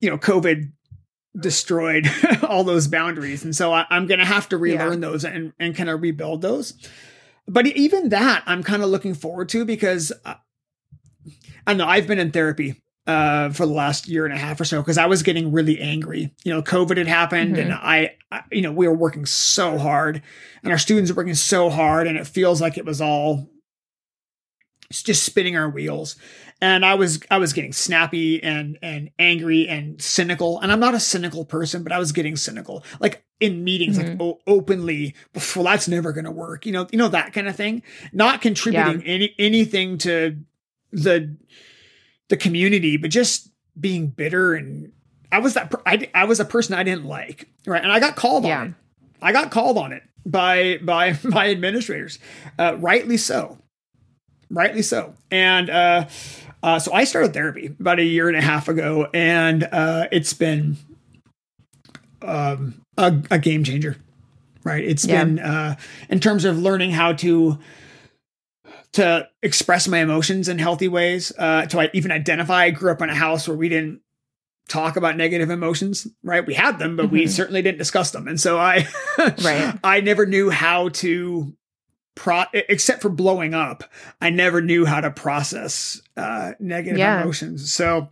You 0.00 0.10
know, 0.10 0.18
COVID 0.18 0.70
destroyed 1.38 2.08
all 2.48 2.62
those 2.64 2.86
boundaries. 2.88 3.44
And 3.44 3.54
so 3.54 3.72
I, 3.72 3.86
I'm 3.90 4.06
going 4.06 4.20
to 4.20 4.26
have 4.26 4.48
to 4.50 4.58
relearn 4.58 5.00
those 5.00 5.24
and, 5.24 5.52
and 5.58 5.74
kind 5.74 5.88
of 5.88 6.02
rebuild 6.02 6.42
those. 6.42 6.74
But 7.48 7.66
even 7.66 8.10
that, 8.10 8.44
I'm 8.46 8.62
kind 8.62 8.82
of 8.82 8.90
looking 8.90 9.14
forward 9.14 9.48
to 9.50 9.64
because 9.64 10.12
uh, 10.24 10.34
I 11.66 11.72
don't 11.72 11.78
know, 11.78 11.86
I've 11.86 12.06
been 12.06 12.18
in 12.18 12.30
therapy 12.30 12.80
uh, 13.06 13.50
for 13.50 13.66
the 13.66 13.72
last 13.72 14.08
year 14.08 14.24
and 14.24 14.34
a 14.34 14.38
half 14.38 14.60
or 14.60 14.64
so 14.64 14.80
because 14.80 14.98
I 14.98 15.06
was 15.06 15.22
getting 15.22 15.52
really 15.52 15.80
angry. 15.80 16.32
You 16.44 16.52
know, 16.52 16.62
COVID 16.62 16.96
had 16.96 17.08
happened 17.08 17.56
and 17.58 17.72
I, 17.72 18.16
I, 18.30 18.42
you 18.52 18.62
know, 18.62 18.72
we 18.72 18.86
were 18.86 18.94
working 18.94 19.26
so 19.26 19.78
hard 19.78 20.22
and 20.62 20.72
our 20.72 20.78
students 20.78 21.10
were 21.10 21.16
working 21.16 21.34
so 21.34 21.68
hard 21.68 22.06
and 22.06 22.16
it 22.16 22.26
feels 22.26 22.60
like 22.60 22.78
it 22.78 22.84
was 22.84 23.00
all 23.00 23.48
just 24.90 25.24
spinning 25.24 25.56
our 25.56 25.68
wheels. 25.68 26.16
And 26.60 26.86
i 26.86 26.94
was 26.94 27.18
i 27.28 27.38
was 27.38 27.52
getting 27.52 27.72
snappy 27.72 28.40
and 28.40 28.78
and 28.82 29.10
angry 29.18 29.66
and 29.68 30.00
cynical. 30.00 30.60
And 30.60 30.70
i'm 30.70 30.78
not 30.78 30.94
a 30.94 31.00
cynical 31.00 31.44
person 31.44 31.82
but 31.82 31.90
i 31.90 31.98
was 31.98 32.12
getting 32.12 32.36
cynical 32.36 32.84
like 33.00 33.24
in 33.40 33.64
meetings 33.64 33.98
like 33.98 34.20
o- 34.20 34.38
openly 34.46 35.16
well 35.34 35.64
that's 35.64 35.88
never 35.88 36.12
going 36.12 36.24
to 36.24 36.30
work 36.30 36.64
you 36.64 36.70
know 36.70 36.86
you 36.92 36.98
know 36.98 37.08
that 37.08 37.32
kind 37.32 37.48
of 37.48 37.56
thing. 37.56 37.82
Not 38.12 38.42
contributing 38.42 39.02
any 39.04 39.34
anything 39.40 39.98
to 39.98 40.36
the 40.92 41.36
the 42.32 42.36
community 42.38 42.96
but 42.96 43.10
just 43.10 43.50
being 43.78 44.06
bitter 44.06 44.54
and 44.54 44.90
i 45.30 45.38
was 45.38 45.52
that 45.52 45.70
I, 45.84 46.08
I 46.14 46.24
was 46.24 46.40
a 46.40 46.46
person 46.46 46.74
i 46.74 46.82
didn't 46.82 47.04
like 47.04 47.46
right 47.66 47.82
and 47.82 47.92
i 47.92 48.00
got 48.00 48.16
called 48.16 48.44
Yeah. 48.44 48.60
on 48.60 48.66
it 48.68 48.74
i 49.20 49.32
got 49.32 49.50
called 49.50 49.76
on 49.76 49.92
it 49.92 50.02
by 50.24 50.78
by 50.82 51.18
my 51.24 51.50
administrators 51.50 52.18
uh, 52.58 52.76
rightly 52.78 53.18
so 53.18 53.58
rightly 54.50 54.82
so. 54.82 55.14
And 55.30 55.70
uh, 55.70 56.06
uh, 56.62 56.78
so 56.78 56.92
I 56.92 57.04
started 57.04 57.32
therapy 57.32 57.66
about 57.80 57.98
a 57.98 58.04
year 58.04 58.28
and 58.28 58.36
a 58.36 58.42
half 58.42 58.68
ago, 58.68 59.08
and 59.14 59.64
uh, 59.64 60.08
it's 60.12 60.34
been 60.34 60.76
um, 62.20 62.74
a, 62.98 63.14
a 63.30 63.38
game 63.38 63.64
changer. 63.64 63.96
Right? 64.64 64.84
It's 64.84 65.06
Yeah. 65.06 65.24
been 65.24 65.38
uh, 65.38 65.76
in 66.10 66.20
terms 66.20 66.44
of 66.44 66.58
learning 66.58 66.90
how 66.92 67.14
to 67.14 67.58
to 68.92 69.28
express 69.42 69.88
my 69.88 69.98
emotions 69.98 70.48
in 70.48 70.58
healthy 70.58 70.88
ways. 70.88 71.32
Uh, 71.38 71.66
to 71.66 71.96
even 71.96 72.10
identify. 72.12 72.64
I 72.64 72.70
grew 72.70 72.90
up 72.92 73.02
in 73.02 73.08
a 73.10 73.14
house 73.14 73.48
where 73.48 73.56
we 73.56 73.68
didn't 73.68 74.00
talk 74.68 74.96
about 74.96 75.16
negative 75.16 75.50
emotions. 75.50 76.06
Right? 76.22 76.46
We 76.46 76.54
had 76.54 76.78
them, 76.78 76.96
but 76.96 77.10
we 77.10 77.24
Mhm. 77.24 77.28
certainly 77.30 77.62
didn't 77.62 77.78
discuss 77.78 78.10
them. 78.10 78.28
And 78.28 78.40
so 78.40 78.58
I, 78.58 78.86
Right. 79.18 79.78
I 79.84 80.00
never 80.00 80.26
knew 80.26 80.50
how 80.50 80.90
to 80.90 81.54
pro 82.14 82.44
except 82.52 83.00
for 83.00 83.08
blowing 83.08 83.54
up 83.54 83.84
i 84.20 84.28
never 84.28 84.60
knew 84.60 84.84
how 84.84 85.00
to 85.00 85.10
process 85.10 86.02
uh 86.18 86.52
negative 86.60 86.98
Yeah. 86.98 87.22
emotions 87.22 87.72
so 87.72 88.10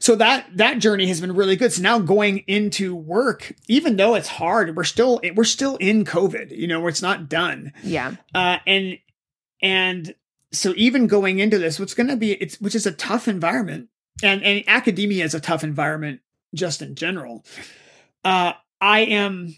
so 0.00 0.16
that 0.16 0.46
that 0.56 0.80
journey 0.80 1.06
has 1.06 1.20
been 1.20 1.32
really 1.32 1.54
good 1.54 1.72
so 1.72 1.80
now 1.80 2.00
going 2.00 2.38
into 2.48 2.96
work 2.96 3.52
even 3.68 3.94
though 3.96 4.16
it's 4.16 4.26
hard 4.26 4.74
we're 4.74 4.82
still 4.82 5.20
we're 5.36 5.44
still 5.44 5.76
in 5.76 6.04
covid 6.04 6.50
you 6.58 6.66
know 6.66 6.80
where 6.80 6.88
it's 6.88 7.02
not 7.02 7.28
done 7.28 7.72
Yeah. 7.84 8.16
uh 8.34 8.58
and 8.66 8.98
and 9.62 10.14
so 10.52 10.72
even 10.76 11.06
going 11.06 11.38
into 11.38 11.58
this 11.58 11.78
what's 11.80 11.94
going 11.94 12.08
to 12.08 12.16
be 12.16 12.32
it's 12.32 12.60
which 12.60 12.74
is 12.74 12.86
a 12.86 12.92
tough 12.92 13.28
environment 13.28 13.88
and 14.22 14.42
and 14.42 14.64
academia 14.68 15.24
is 15.24 15.34
a 15.34 15.40
tough 15.40 15.64
environment 15.64 16.20
just 16.54 16.82
in 16.82 16.94
general 16.94 17.44
uh 18.24 18.52
i 18.80 19.00
am 19.00 19.54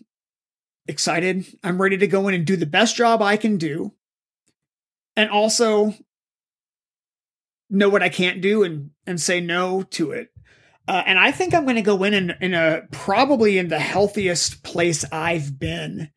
excited 0.87 1.45
i'm 1.62 1.81
ready 1.81 1.97
to 1.97 2.07
go 2.07 2.29
in 2.29 2.35
and 2.35 2.47
do 2.47 2.57
the 2.57 2.66
best 2.66 2.97
job 2.97 3.20
i 3.23 3.37
can 3.37 3.57
do 3.59 3.93
and 5.16 5.31
also 5.31 5.95
know 7.70 7.89
what 7.89 8.03
i 8.03 8.09
can't 8.09 8.41
do 8.41 8.62
and 8.62 8.91
and 9.07 9.20
say 9.20 9.41
no 9.41 9.83
to 9.83 10.12
it 10.12 10.31
Uh, 10.89 11.03
and 11.05 11.19
I 11.19 11.33
think 11.33 11.53
I'm 11.53 11.65
going 11.65 11.77
to 11.77 11.83
go 11.83 12.03
in, 12.05 12.15
in 12.15 12.35
in 12.41 12.55
a 12.55 12.89
probably 12.91 13.59
in 13.59 13.69
the 13.69 13.79
healthiest 13.79 14.62
place 14.62 15.05
I've 15.12 15.59
been. 15.59 16.09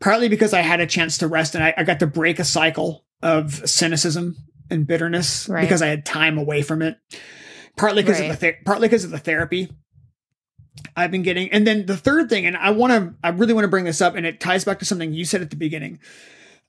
Partly 0.00 0.28
because 0.28 0.52
I 0.54 0.60
had 0.60 0.80
a 0.80 0.86
chance 0.86 1.18
to 1.18 1.26
rest 1.28 1.54
and 1.54 1.64
I, 1.64 1.74
I 1.76 1.82
got 1.84 1.98
to 2.00 2.06
break 2.06 2.38
a 2.38 2.44
cycle 2.44 3.04
of 3.22 3.68
cynicism 3.68 4.36
and 4.70 4.86
bitterness 4.86 5.48
Right. 5.48 5.62
because 5.62 5.82
I 5.82 5.88
had 5.88 6.04
time 6.06 6.38
away 6.38 6.62
from 6.62 6.82
it. 6.82 6.96
Partly 7.76 8.02
because 8.02 8.20
Right. 8.20 8.30
of 8.30 8.38
the 8.38 8.46
ther- 8.52 8.58
partly 8.64 8.86
because 8.88 9.04
of 9.04 9.10
the 9.10 9.18
therapy 9.18 9.70
I've 10.96 11.10
been 11.10 11.22
getting. 11.22 11.50
And 11.50 11.66
then 11.66 11.86
the 11.86 11.96
third 11.96 12.28
thing, 12.28 12.46
and 12.46 12.56
I 12.56 12.70
want 12.70 12.92
to, 12.92 13.14
I 13.24 13.30
really 13.30 13.52
want 13.52 13.64
to 13.64 13.68
bring 13.68 13.84
this 13.84 14.00
up, 14.00 14.14
and 14.14 14.24
it 14.24 14.38
ties 14.38 14.64
back 14.64 14.78
to 14.78 14.84
something 14.84 15.12
you 15.12 15.24
said 15.24 15.42
at 15.42 15.50
the 15.50 15.56
beginning. 15.56 15.98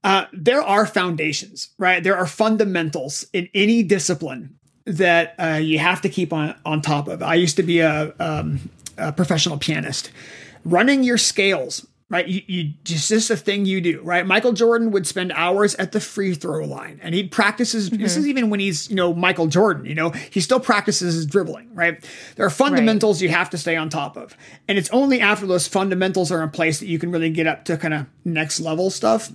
Uh, 0.03 0.25
there 0.33 0.61
are 0.63 0.85
foundations, 0.87 1.69
right? 1.77 2.01
There 2.03 2.17
are 2.17 2.25
fundamentals 2.25 3.25
in 3.33 3.49
any 3.53 3.83
discipline 3.83 4.55
that 4.85 5.35
uh, 5.37 5.59
you 5.61 5.77
have 5.77 6.01
to 6.01 6.09
keep 6.09 6.33
on 6.33 6.55
on 6.65 6.81
top 6.81 7.07
of. 7.07 7.21
I 7.21 7.35
used 7.35 7.57
to 7.57 7.63
be 7.63 7.79
a, 7.81 8.13
um, 8.19 8.59
a 8.97 9.11
professional 9.11 9.57
pianist. 9.59 10.09
Running 10.65 11.03
your 11.03 11.17
scales, 11.17 11.85
right? 12.09 12.27
You, 12.27 12.41
you 12.47 12.73
just 12.83 13.09
this 13.09 13.25
is 13.25 13.31
a 13.31 13.37
thing 13.37 13.65
you 13.65 13.81
do, 13.81 14.01
right? 14.01 14.25
Michael 14.25 14.53
Jordan 14.53 14.91
would 14.91 15.05
spend 15.05 15.31
hours 15.33 15.75
at 15.75 15.91
the 15.91 15.99
free 15.99 16.33
throw 16.33 16.65
line, 16.65 16.99
and 17.03 17.13
he 17.13 17.27
practices. 17.27 17.39
practice 17.39 17.71
his. 17.71 17.89
This 17.89 18.11
mm-hmm. 18.13 18.21
is 18.21 18.27
even 18.27 18.49
when 18.49 18.59
he's 18.59 18.89
you 18.89 18.95
know 18.95 19.13
Michael 19.13 19.47
Jordan. 19.47 19.85
You 19.85 19.95
know 19.95 20.09
he 20.09 20.41
still 20.41 20.59
practices 20.59 21.13
his 21.13 21.25
dribbling, 21.25 21.73
right? 21.73 22.03
There 22.35 22.45
are 22.45 22.49
fundamentals 22.49 23.21
you 23.21 23.29
have 23.29 23.49
to 23.51 23.57
stay 23.57 23.75
on 23.75 23.89
top 23.89 24.17
of, 24.17 24.35
and 24.67 24.77
it's 24.77 24.89
only 24.89 25.21
after 25.21 25.45
those 25.45 25.67
fundamentals 25.67 26.31
are 26.31 26.41
in 26.41 26.49
place 26.49 26.79
that 26.79 26.87
you 26.87 26.99
can 26.99 27.11
really 27.11 27.29
get 27.29 27.47
up 27.47 27.65
to 27.65 27.77
kind 27.77 27.93
of 27.93 28.07
next 28.25 28.59
level 28.59 28.89
stuff. 28.89 29.31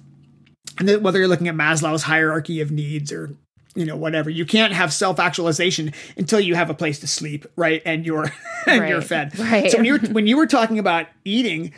And 0.78 0.88
then 0.88 1.02
whether 1.02 1.18
you're 1.18 1.28
looking 1.28 1.48
at 1.48 1.54
Maslow's 1.54 2.02
hierarchy 2.02 2.60
of 2.60 2.72
needs 2.72 3.12
or 3.12 3.36
you 3.76 3.84
know 3.84 3.96
whatever, 3.96 4.30
you 4.30 4.44
can't 4.44 4.72
have 4.72 4.92
self 4.92 5.20
actualization 5.20 5.92
until 6.16 6.40
you 6.40 6.54
have 6.54 6.70
a 6.70 6.74
place 6.74 6.98
to 7.00 7.06
sleep, 7.06 7.46
right? 7.56 7.82
And 7.84 8.04
you're 8.04 8.32
and 8.66 8.88
you're 8.88 9.02
fed. 9.02 9.38
Right. 9.38 9.70
So 9.70 9.78
when 9.78 9.84
you 9.84 9.92
were 9.92 10.08
when 10.08 10.26
you 10.26 10.36
were 10.36 10.46
talking 10.46 10.78
about 10.78 11.06
eating, 11.24 11.72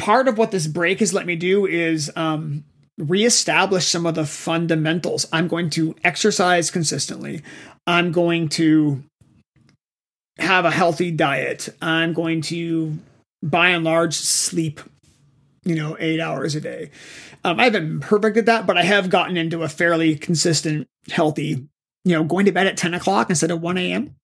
part 0.00 0.26
of 0.28 0.38
what 0.38 0.50
this 0.50 0.66
break 0.66 0.98
has 1.00 1.12
let 1.14 1.26
me 1.26 1.36
do 1.36 1.66
is 1.66 2.10
um, 2.16 2.64
reestablish 2.98 3.86
some 3.86 4.06
of 4.06 4.14
the 4.14 4.24
fundamentals. 4.26 5.26
I'm 5.32 5.46
going 5.46 5.70
to 5.70 5.94
exercise 6.02 6.70
consistently. 6.70 7.42
I'm 7.86 8.10
going 8.12 8.48
to 8.50 9.02
have 10.38 10.64
a 10.64 10.70
healthy 10.70 11.10
diet. 11.10 11.68
I'm 11.82 12.12
going 12.12 12.40
to, 12.42 12.98
by 13.42 13.68
and 13.70 13.84
large, 13.84 14.14
sleep. 14.14 14.80
You 15.64 15.74
know, 15.74 15.94
eight 16.00 16.20
hours 16.20 16.54
a 16.54 16.60
day. 16.60 16.90
Um, 17.44 17.60
I 17.60 17.64
haven't 17.64 17.86
been 17.86 18.00
perfect 18.00 18.38
at 18.38 18.46
that, 18.46 18.66
but 18.66 18.78
I 18.78 18.82
have 18.82 19.10
gotten 19.10 19.36
into 19.36 19.62
a 19.62 19.68
fairly 19.68 20.16
consistent, 20.16 20.86
healthy. 21.10 21.66
You 22.06 22.12
know, 22.14 22.24
going 22.24 22.46
to 22.46 22.52
bed 22.52 22.66
at 22.66 22.78
ten 22.78 22.94
o'clock 22.94 23.28
instead 23.28 23.50
of 23.50 23.60
one 23.60 23.76
a.m. 23.76 24.16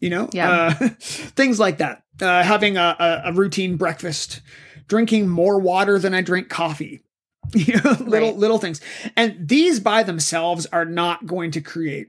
You 0.00 0.10
know, 0.10 0.28
Yeah. 0.34 0.76
uh, 0.78 0.88
things 1.00 1.58
like 1.58 1.78
that. 1.78 2.02
Uh, 2.20 2.42
having 2.42 2.76
a, 2.76 2.94
a, 2.98 3.22
a 3.30 3.32
routine 3.32 3.76
breakfast, 3.78 4.42
drinking 4.88 5.28
more 5.28 5.58
water 5.58 5.98
than 5.98 6.14
I 6.14 6.20
drink 6.22 6.48
coffee. 6.48 7.00
You 7.54 7.74
know, 7.84 7.90
little 8.00 8.30
Right. 8.30 8.36
little 8.38 8.58
things, 8.58 8.80
and 9.16 9.36
these 9.48 9.78
by 9.78 10.02
themselves 10.02 10.64
are 10.66 10.86
not 10.86 11.26
going 11.26 11.50
to 11.52 11.60
create 11.60 12.08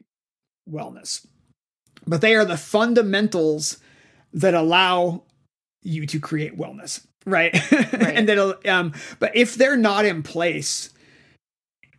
wellness, 0.68 1.26
but 2.07 2.22
they 2.22 2.35
are 2.35 2.45
the 2.45 2.56
fundamentals 2.57 3.77
that 4.34 4.53
allow 4.53 5.23
you 5.84 6.07
to 6.07 6.19
create 6.22 6.57
wellness, 6.57 7.06
right? 7.26 7.53
and 7.93 8.30
that'll, 8.30 8.56
um, 8.65 8.93
but 9.19 9.35
if 9.35 9.56
they're 9.56 9.76
not 9.77 10.06
in 10.06 10.23
place, 10.23 10.89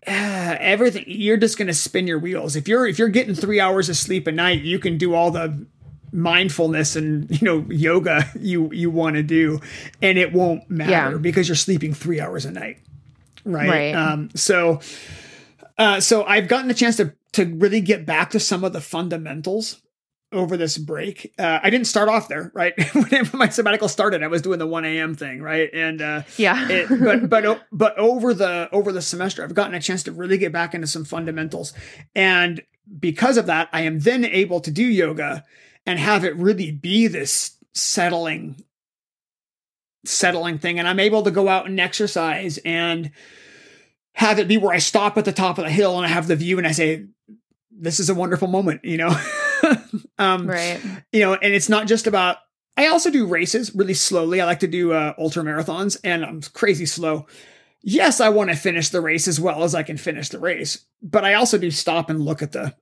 uh, 0.06 0.10
everything 0.58 1.04
you're 1.06 1.36
just 1.36 1.58
going 1.58 1.68
to 1.68 1.74
spin 1.74 2.06
your 2.06 2.18
wheels. 2.18 2.56
If 2.56 2.66
you're 2.66 2.86
if 2.86 2.98
you're 2.98 3.08
getting 3.08 3.34
three 3.34 3.60
hours 3.60 3.88
of 3.90 3.96
sleep 3.98 4.26
a 4.26 4.32
night, 4.32 4.62
you 4.62 4.78
can 4.78 4.96
do 4.98 5.14
all 5.14 5.30
the 5.30 5.66
mindfulness 6.12 6.96
and 6.96 7.30
you 7.30 7.44
know 7.44 7.66
yoga 7.68 8.24
you 8.38 8.70
you 8.72 8.90
want 8.90 9.16
to 9.16 9.22
do, 9.22 9.60
and 10.02 10.18
it 10.18 10.32
won't 10.32 10.68
matter 10.70 10.90
Yeah. 11.12 11.16
because 11.18 11.48
you're 11.48 11.56
sleeping 11.56 11.94
three 11.94 12.20
hours 12.20 12.44
a 12.44 12.50
night, 12.52 12.78
right? 13.44 13.68
Right. 13.68 13.92
Um, 13.94 14.30
so, 14.34 14.80
uh, 15.78 16.00
so 16.00 16.24
I've 16.24 16.48
gotten 16.48 16.70
a 16.70 16.74
chance 16.74 16.96
to 16.96 17.14
to 17.32 17.44
really 17.44 17.80
get 17.80 18.06
back 18.06 18.30
to 18.30 18.40
some 18.40 18.64
of 18.64 18.72
the 18.72 18.80
fundamentals 18.80 19.82
over 20.32 20.56
this 20.56 20.76
break. 20.76 21.32
Uh, 21.38 21.60
I 21.62 21.70
didn't 21.70 21.86
start 21.86 22.08
off 22.08 22.28
there, 22.28 22.50
right? 22.54 22.74
when 23.10 23.30
my 23.32 23.48
sabbatical 23.48 23.88
started, 23.88 24.22
I 24.22 24.26
was 24.26 24.42
doing 24.42 24.58
the 24.58 24.66
1 24.66 24.84
a.m. 24.84 25.14
thing, 25.14 25.40
right? 25.40 25.70
And 25.72 26.02
uh, 26.02 26.22
Yeah. 26.36 26.66
it, 26.68 26.88
but 26.88 27.28
but 27.30 27.62
but 27.70 27.96
over 27.98 28.34
the 28.34 28.68
over 28.72 28.90
the 28.90 29.02
semester, 29.02 29.44
I've 29.44 29.54
gotten 29.54 29.74
a 29.74 29.80
chance 29.80 30.02
to 30.04 30.12
really 30.12 30.38
get 30.38 30.50
back 30.52 30.74
into 30.74 30.86
some 30.86 31.04
fundamentals, 31.04 31.72
and 32.14 32.62
because 32.98 33.36
of 33.36 33.46
that, 33.46 33.68
I 33.72 33.82
am 33.82 33.98
then 34.00 34.24
able 34.24 34.60
to 34.60 34.70
do 34.70 34.82
yoga 34.84 35.44
and 35.86 35.98
have 35.98 36.24
it 36.24 36.36
really 36.36 36.70
be 36.70 37.06
this 37.06 37.56
settling 37.74 38.56
settling 40.04 40.58
thing 40.58 40.78
and 40.78 40.86
i'm 40.86 41.00
able 41.00 41.22
to 41.22 41.30
go 41.30 41.48
out 41.48 41.66
and 41.66 41.80
exercise 41.80 42.58
and 42.64 43.10
have 44.14 44.38
it 44.38 44.48
be 44.48 44.56
where 44.56 44.72
i 44.72 44.78
stop 44.78 45.18
at 45.18 45.24
the 45.24 45.32
top 45.32 45.58
of 45.58 45.64
the 45.64 45.70
hill 45.70 45.96
and 45.96 46.06
i 46.06 46.08
have 46.08 46.28
the 46.28 46.36
view 46.36 46.58
and 46.58 46.66
i 46.66 46.72
say 46.72 47.04
this 47.70 48.00
is 48.00 48.08
a 48.08 48.14
wonderful 48.14 48.48
moment 48.48 48.84
you 48.84 48.96
know 48.96 49.14
um 50.18 50.46
right. 50.46 50.80
you 51.12 51.20
know, 51.20 51.34
and 51.34 51.54
it's 51.54 51.68
not 51.68 51.86
just 51.86 52.06
about. 52.06 52.38
I 52.78 52.88
also 52.88 53.10
do 53.10 53.26
races 53.26 53.74
really 53.74 53.94
slowly. 53.94 54.40
I 54.40 54.44
like 54.44 54.60
to 54.60 54.68
do 54.68 54.92
uh, 54.92 55.14
ultra 55.18 55.42
marathons, 55.42 55.96
and 56.04 56.24
I'm 56.24 56.42
crazy 56.42 56.84
slow. 56.84 57.26
Yes, 57.82 58.20
I 58.20 58.28
want 58.28 58.50
to 58.50 58.56
finish 58.56 58.90
the 58.90 59.00
race 59.00 59.28
as 59.28 59.40
well 59.40 59.64
as 59.64 59.74
I 59.74 59.82
can 59.82 59.96
finish 59.96 60.28
the 60.28 60.38
race, 60.38 60.84
but 61.02 61.24
I 61.24 61.34
also 61.34 61.56
do 61.56 61.70
stop 61.70 62.10
and 62.10 62.22
look 62.22 62.42
at 62.42 62.52
the. 62.52 62.74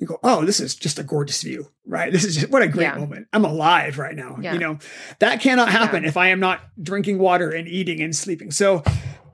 You 0.00 0.06
go, 0.06 0.18
oh, 0.24 0.44
this 0.46 0.58
is 0.60 0.74
just 0.74 0.98
a 0.98 1.02
gorgeous 1.02 1.42
view, 1.42 1.70
right? 1.86 2.10
This 2.10 2.24
is 2.24 2.34
just 2.34 2.50
what 2.50 2.62
a 2.62 2.68
great 2.68 2.84
Yeah. 2.84 2.96
moment. 2.96 3.28
I'm 3.34 3.44
alive 3.44 3.98
right 3.98 4.16
now. 4.16 4.38
Yeah. 4.40 4.54
You 4.54 4.58
know, 4.58 4.78
that 5.18 5.40
cannot 5.40 5.68
happen 5.68 6.02
Yeah. 6.02 6.08
if 6.08 6.16
I 6.16 6.28
am 6.28 6.40
not 6.40 6.60
drinking 6.82 7.18
water 7.18 7.50
and 7.50 7.68
eating 7.68 8.00
and 8.00 8.16
sleeping. 8.16 8.50
So, 8.50 8.82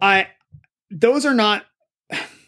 I 0.03 0.27
those 0.91 1.25
are 1.25 1.35
not 1.35 1.65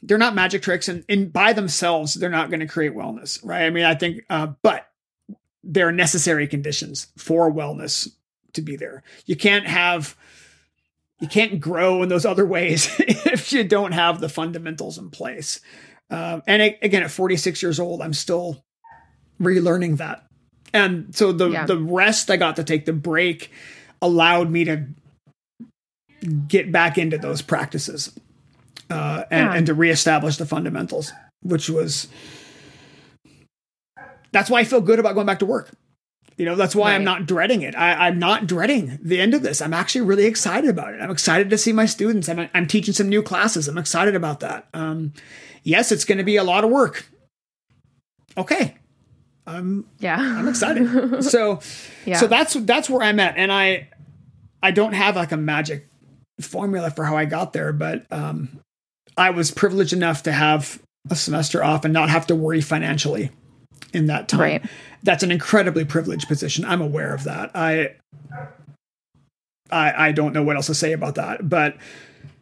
they're 0.03 0.19
not 0.19 0.35
magic 0.35 0.63
tricks 0.63 0.89
and, 0.89 1.05
and 1.09 1.33
by 1.33 1.53
themselves 1.53 2.15
they're 2.15 2.29
not 2.31 2.51
going 2.51 2.61
to 2.61 2.67
create 2.67 2.95
wellness 2.95 3.45
right 3.45 3.65
i 3.65 3.71
mean 3.71 3.85
i 3.85 3.95
think 3.97 4.21
uh, 4.31 4.47
but 4.63 4.87
they're 5.65 5.91
necessary 5.91 6.47
conditions 6.47 7.09
for 7.17 7.51
wellness 7.53 8.09
to 8.53 8.63
be 8.63 8.77
there 8.77 9.03
you 9.27 9.35
can't 9.35 9.67
have 9.67 10.17
you 11.21 11.27
can't 11.27 11.59
grow 11.59 12.01
in 12.05 12.09
those 12.09 12.25
other 12.25 12.47
ways 12.47 12.95
if 13.01 13.53
you 13.53 13.65
don't 13.65 13.91
have 13.93 14.21
the 14.21 14.29
fundamentals 14.29 14.99
in 14.99 15.11
place 15.11 15.61
um, 16.11 16.43
and 16.47 16.63
again 16.83 17.03
at 17.03 17.11
46 17.11 17.63
years 17.63 17.79
old 17.81 18.01
i'm 18.03 18.15
still 18.15 18.63
relearning 19.41 19.97
that 19.99 20.25
and 20.75 21.15
so 21.15 21.33
the 21.33 21.49
Yeah. 21.51 21.67
the 21.67 21.79
rest 21.79 22.31
i 22.31 22.37
got 22.37 22.57
to 22.57 22.65
take 22.65 22.85
the 22.87 22.93
break 22.93 23.51
allowed 24.03 24.51
me 24.51 24.65
to 24.65 24.87
get 26.49 26.73
back 26.73 26.99
into 26.99 27.19
those 27.19 27.43
practices 27.43 28.13
uh, 28.91 29.25
and, 29.31 29.51
Yeah. 29.51 29.55
and 29.57 29.67
to 29.67 29.75
reestablish 29.75 30.37
the 30.37 30.47
fundamentals, 30.47 31.13
which 31.43 31.69
was 31.71 32.09
that's 34.33 34.51
why 34.51 34.61
I 34.61 34.65
feel 34.65 34.81
good 34.81 34.99
about 34.99 35.15
going 35.15 35.27
back 35.27 35.39
to 35.41 35.47
work. 35.47 35.71
You 36.37 36.45
know, 36.45 36.55
that's 36.55 36.77
why 36.77 36.95
I'm 36.95 37.03
not 37.05 37.27
dreading 37.27 37.63
it. 37.63 37.75
I, 37.77 38.07
I'm 38.09 38.19
not 38.19 38.47
dreading 38.47 38.99
the 39.03 39.21
end 39.21 39.35
of 39.35 39.43
this. 39.43 39.61
I'm 39.61 39.75
actually 39.75 40.03
really 40.03 40.25
excited 40.27 40.71
about 40.71 40.95
it. 40.95 41.01
I'm 41.01 41.11
excited 41.11 41.51
to 41.51 41.59
see 41.59 41.73
my 41.73 41.87
students. 41.87 42.29
I'm, 42.29 42.49
I'm 42.55 42.67
teaching 42.67 42.95
some 42.95 43.09
new 43.09 43.23
classes. 43.23 43.67
I'm 43.67 43.79
excited 43.79 44.15
about 44.15 44.41
that. 44.41 44.69
Um, 44.73 45.13
yes, 45.63 45.93
it's 45.93 46.05
going 46.05 46.19
to 46.19 46.25
be 46.25 46.37
a 46.37 46.45
lot 46.45 46.65
of 46.65 46.71
work. 46.71 47.07
Okay, 48.37 48.77
I'm 49.47 49.87
Yeah. 49.99 50.19
I'm 50.19 50.49
excited. 50.49 51.25
so 51.31 51.61
Yeah. 52.05 52.19
so 52.19 52.27
that's 52.27 52.55
that's 52.55 52.89
where 52.91 53.03
I'm 53.03 53.19
at, 53.21 53.37
and 53.37 53.53
I 53.53 53.89
I 54.63 54.71
don't 54.71 54.93
have 54.93 55.17
like 55.17 55.33
a 55.33 55.37
magic 55.37 55.89
formula 56.41 56.91
for 56.91 57.05
how 57.05 57.17
I 57.17 57.25
got 57.25 57.53
there, 57.53 57.73
but 57.73 58.07
um, 58.13 58.61
I 59.17 59.31
was 59.31 59.51
privileged 59.51 59.93
enough 59.93 60.23
to 60.25 60.33
have 60.33 60.81
a 61.11 61.17
semester 61.17 61.65
off 61.65 61.85
and 61.85 61.93
not 61.93 62.11
have 62.11 62.27
to 62.29 62.35
worry 62.35 62.61
financially 62.61 63.31
in 63.93 64.07
that 64.07 64.29
time. 64.29 64.41
Right. 64.41 64.65
That's 65.03 65.23
an 65.23 65.33
incredibly 65.33 65.85
privileged 65.85 66.29
position. 66.29 66.65
I'm 66.65 66.81
aware 66.81 67.15
of 67.15 67.25
that. 67.25 67.51
I 67.55 67.95
I 69.71 70.09
I 70.09 70.13
don't 70.13 70.33
know 70.33 70.43
what 70.43 70.57
else 70.57 70.67
to 70.67 70.75
say 70.75 70.93
about 70.93 71.15
that, 71.17 71.49
but 71.49 71.77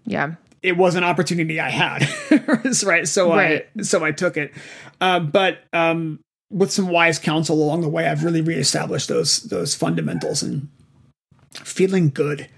yeah. 0.04 0.34
It 0.66 0.76
was 0.76 0.94
an 0.96 1.04
opportunity 1.04 1.60
I 1.60 1.70
had, 1.70 2.08
right? 2.84 3.06
So 3.08 3.30
Right. 3.34 3.66
I 3.78 3.82
so 3.82 4.04
I 4.04 4.12
took 4.12 4.36
it, 4.36 4.52
uh, 5.00 5.20
but 5.20 5.58
um, 5.72 6.20
with 6.50 6.70
some 6.72 6.88
wise 6.88 7.18
counsel 7.18 7.62
along 7.62 7.80
the 7.82 7.88
way, 7.88 8.06
I've 8.06 8.24
really 8.24 8.40
reestablished 8.40 9.08
those 9.08 9.42
those 9.44 9.74
fundamentals 9.74 10.42
and 10.42 10.68
feeling 11.54 12.10
good, 12.10 12.48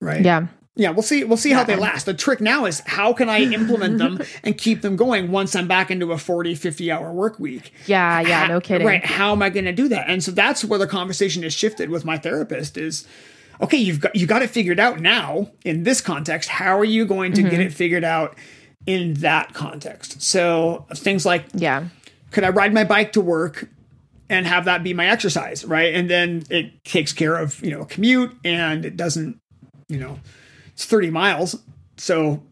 right? 0.00 0.22
Yeah. 0.24 0.46
yeah. 0.76 0.90
We'll 0.90 1.02
see. 1.02 1.24
We'll 1.24 1.36
see 1.36 1.50
how 1.52 1.64
they 1.64 1.76
last. 1.76 2.06
The 2.06 2.14
trick 2.14 2.40
now 2.40 2.64
is 2.66 2.80
how 2.86 3.12
can 3.12 3.28
I 3.28 3.40
implement 3.40 3.98
them 3.98 4.20
and 4.44 4.56
keep 4.56 4.82
them 4.82 4.96
going 4.96 5.30
once 5.32 5.56
I'm 5.56 5.66
back 5.68 5.90
into 5.90 6.12
a 6.12 6.18
40, 6.18 6.54
50 6.54 6.90
hour 6.92 7.12
work 7.12 7.38
week. 7.40 7.72
Yeah. 7.86 8.20
Yeah. 8.20 8.40
How- 8.42 8.46
No 8.48 8.60
kidding. 8.60 8.86
Right. 8.86 9.04
How 9.04 9.32
am 9.32 9.42
I 9.42 9.50
going 9.50 9.64
to 9.64 9.72
do 9.72 9.88
that? 9.88 10.08
And 10.08 10.22
so 10.22 10.30
that's 10.30 10.64
where 10.64 10.78
the 10.78 10.86
conversation 10.86 11.42
has 11.42 11.52
shifted 11.54 11.90
with 11.90 12.04
my 12.04 12.18
therapist 12.18 12.76
is, 12.76 13.06
okay, 13.60 13.76
you've 13.78 14.00
got, 14.00 14.14
you 14.16 14.26
got 14.26 14.42
it 14.42 14.50
figured 14.50 14.78
out 14.80 15.00
now 15.00 15.50
in 15.64 15.82
this 15.84 16.00
context. 16.00 16.48
How 16.48 16.78
are 16.78 16.84
you 16.84 17.04
going 17.06 17.32
to 17.34 17.40
Mm-hmm. 17.40 17.50
get 17.50 17.60
it 17.60 17.72
figured 17.72 18.04
out 18.04 18.36
in 18.86 19.14
that 19.14 19.54
context? 19.54 20.22
So 20.22 20.86
things 20.94 21.24
like, 21.26 21.44
Yeah. 21.54 21.88
could 22.30 22.44
I 22.44 22.50
ride 22.50 22.72
my 22.74 22.84
bike 22.84 23.12
to 23.12 23.20
work 23.20 23.68
and 24.28 24.46
have 24.46 24.64
that 24.64 24.82
be 24.82 24.92
my 24.92 25.06
exercise, 25.08 25.64
right? 25.64 25.94
And 25.94 26.10
then 26.10 26.42
it 26.50 26.84
takes 26.84 27.12
care 27.12 27.36
of, 27.36 27.62
you 27.64 27.70
know, 27.70 27.82
a 27.82 27.86
commute 27.86 28.36
and 28.44 28.84
it 28.84 28.96
doesn't, 28.96 29.38
you 29.88 29.98
know, 29.98 30.18
it's 30.72 30.84
30 30.84 31.10
miles. 31.10 31.56
So 31.96 32.42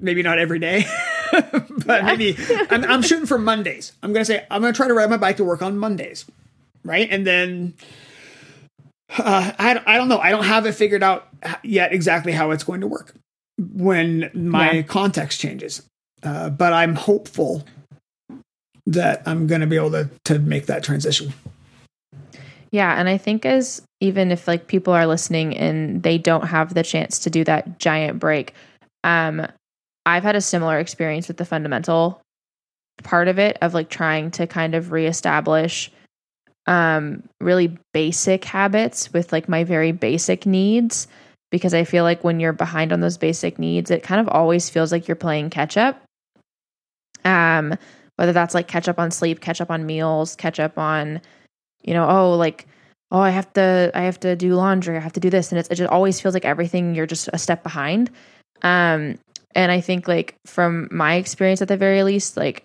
maybe 0.00 0.22
not 0.22 0.38
every 0.38 0.58
day, 0.58 0.84
but 1.86 2.04
maybe 2.04 2.36
I'm, 2.70 2.84
I'm 2.84 3.02
shooting 3.02 3.26
for 3.26 3.38
Mondays. 3.38 3.92
I'm 4.02 4.12
going 4.12 4.22
to 4.22 4.24
say, 4.24 4.46
I'm 4.50 4.62
going 4.62 4.72
to 4.72 4.76
try 4.76 4.88
to 4.88 4.94
ride 4.94 5.10
my 5.10 5.16
bike 5.18 5.36
to 5.36 5.44
work 5.44 5.62
on 5.62 5.76
Mondays, 5.78 6.24
right? 6.84 7.06
And 7.10 7.26
then 7.26 7.74
uh, 9.18 9.52
I, 9.58 9.80
I 9.86 9.96
don't 9.96 10.08
know. 10.08 10.18
I 10.18 10.30
don't 10.30 10.44
have 10.44 10.66
it 10.66 10.72
figured 10.72 11.02
out 11.02 11.28
yet 11.62 11.92
exactly 11.92 12.32
how 12.32 12.50
it's 12.50 12.64
going 12.64 12.80
to 12.80 12.86
work 12.86 13.14
when 13.58 14.30
my 14.34 14.72
yeah. 14.72 14.82
context 14.82 15.40
changes. 15.40 15.82
Uh, 16.22 16.50
but 16.50 16.72
I'm 16.72 16.94
hopeful 16.94 17.64
that 18.86 19.22
I'm 19.26 19.46
going 19.46 19.60
to 19.60 19.66
be 19.66 19.76
able 19.76 19.92
to 19.92 20.10
to 20.26 20.38
make 20.38 20.66
that 20.66 20.82
transition. 20.82 21.32
Yeah, 22.70 22.98
and 22.98 23.08
I 23.08 23.18
think 23.18 23.46
as 23.46 23.82
even 24.00 24.32
if 24.32 24.48
like 24.48 24.66
people 24.66 24.92
are 24.92 25.06
listening 25.06 25.56
and 25.56 26.02
they 26.02 26.18
don't 26.18 26.46
have 26.46 26.74
the 26.74 26.82
chance 26.82 27.20
to 27.20 27.30
do 27.30 27.44
that 27.44 27.78
giant 27.78 28.18
break, 28.18 28.54
um, 29.04 29.46
I've 30.06 30.22
had 30.22 30.36
a 30.36 30.40
similar 30.40 30.78
experience 30.78 31.28
with 31.28 31.36
the 31.36 31.44
fundamental 31.44 32.20
part 33.02 33.28
of 33.28 33.38
it 33.38 33.58
of 33.60 33.74
like 33.74 33.90
trying 33.90 34.30
to 34.32 34.46
kind 34.46 34.74
of 34.74 34.92
reestablish 34.92 35.90
um 36.66 37.22
really 37.40 37.76
basic 37.92 38.44
habits 38.44 39.12
with 39.12 39.32
like 39.32 39.48
my 39.48 39.64
very 39.64 39.92
basic 39.92 40.46
needs 40.46 41.06
because 41.50 41.74
I 41.74 41.84
feel 41.84 42.04
like 42.04 42.24
when 42.24 42.40
you're 42.40 42.52
behind 42.52 42.92
on 42.92 43.00
those 43.00 43.18
basic 43.18 43.58
needs, 43.58 43.90
it 43.90 44.02
kind 44.02 44.20
of 44.20 44.28
always 44.28 44.70
feels 44.70 44.90
like 44.90 45.06
you're 45.06 45.14
playing 45.14 45.50
catch 45.50 45.76
up. 45.76 46.02
Um 47.24 47.76
whether 48.16 48.32
that's 48.32 48.54
like 48.54 48.68
catch 48.68 48.88
up 48.88 48.98
on 48.98 49.10
sleep, 49.10 49.40
catch 49.40 49.60
up 49.60 49.70
on 49.70 49.86
meals, 49.86 50.36
catch 50.36 50.60
up 50.60 50.78
on, 50.78 51.20
you 51.82 51.94
know, 51.94 52.08
oh, 52.08 52.36
like, 52.36 52.66
oh, 53.10 53.20
I 53.20 53.30
have 53.30 53.52
to, 53.54 53.90
I 53.94 54.02
have 54.02 54.20
to 54.20 54.36
do 54.36 54.54
laundry, 54.54 54.96
I 54.96 55.00
have 55.00 55.12
to 55.14 55.20
do 55.20 55.30
this. 55.30 55.50
And 55.50 55.58
it's, 55.58 55.68
it 55.68 55.76
just 55.76 55.90
always 55.90 56.20
feels 56.20 56.34
like 56.34 56.44
everything 56.44 56.94
you're 56.94 57.06
just 57.06 57.28
a 57.32 57.38
step 57.38 57.62
behind. 57.62 58.10
Um, 58.62 59.18
and 59.54 59.70
I 59.72 59.80
think 59.80 60.08
like 60.08 60.36
from 60.46 60.88
my 60.90 61.14
experience 61.14 61.60
at 61.62 61.68
the 61.68 61.76
very 61.76 62.02
least, 62.02 62.36
like 62.36 62.64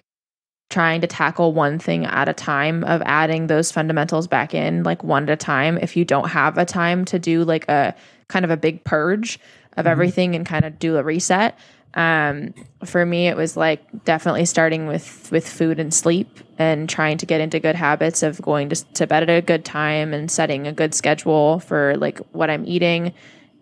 trying 0.69 1.01
to 1.01 1.07
tackle 1.07 1.53
one 1.53 1.79
thing 1.79 2.05
at 2.05 2.29
a 2.29 2.33
time 2.33 2.83
of 2.83 3.01
adding 3.05 3.47
those 3.47 3.71
fundamentals 3.71 4.27
back 4.27 4.53
in 4.53 4.83
like 4.83 5.03
one 5.03 5.23
at 5.23 5.29
a 5.29 5.35
time 5.35 5.77
if 5.79 5.97
you 5.97 6.05
don't 6.05 6.29
have 6.29 6.57
a 6.57 6.65
time 6.65 7.05
to 7.05 7.17
do 7.17 7.43
like 7.43 7.67
a 7.67 7.95
kind 8.27 8.45
of 8.45 8.51
a 8.51 8.57
big 8.57 8.83
purge 8.83 9.39
of 9.73 9.85
mm-hmm. 9.85 9.87
everything 9.87 10.35
and 10.35 10.45
kind 10.45 10.65
of 10.65 10.77
do 10.77 10.97
a 10.97 11.03
reset 11.03 11.57
um, 11.95 12.53
for 12.85 13.03
me 13.03 13.27
it 13.27 13.35
was 13.35 13.57
like 13.57 13.81
definitely 14.05 14.45
starting 14.45 14.85
with 14.85 15.31
with 15.31 15.47
food 15.47 15.79
and 15.79 15.91
sleep 15.91 16.39
and 16.59 16.87
trying 16.87 17.17
to 17.17 17.25
get 17.25 17.41
into 17.41 17.59
good 17.59 17.75
habits 17.75 18.21
of 18.21 18.39
going 18.41 18.69
to, 18.69 18.75
to 18.93 19.07
bed 19.07 19.23
at 19.23 19.29
a 19.29 19.41
good 19.41 19.65
time 19.65 20.13
and 20.13 20.29
setting 20.29 20.67
a 20.67 20.71
good 20.71 20.93
schedule 20.93 21.59
for 21.59 21.97
like 21.97 22.19
what 22.31 22.49
i'm 22.49 22.63
eating 22.67 23.11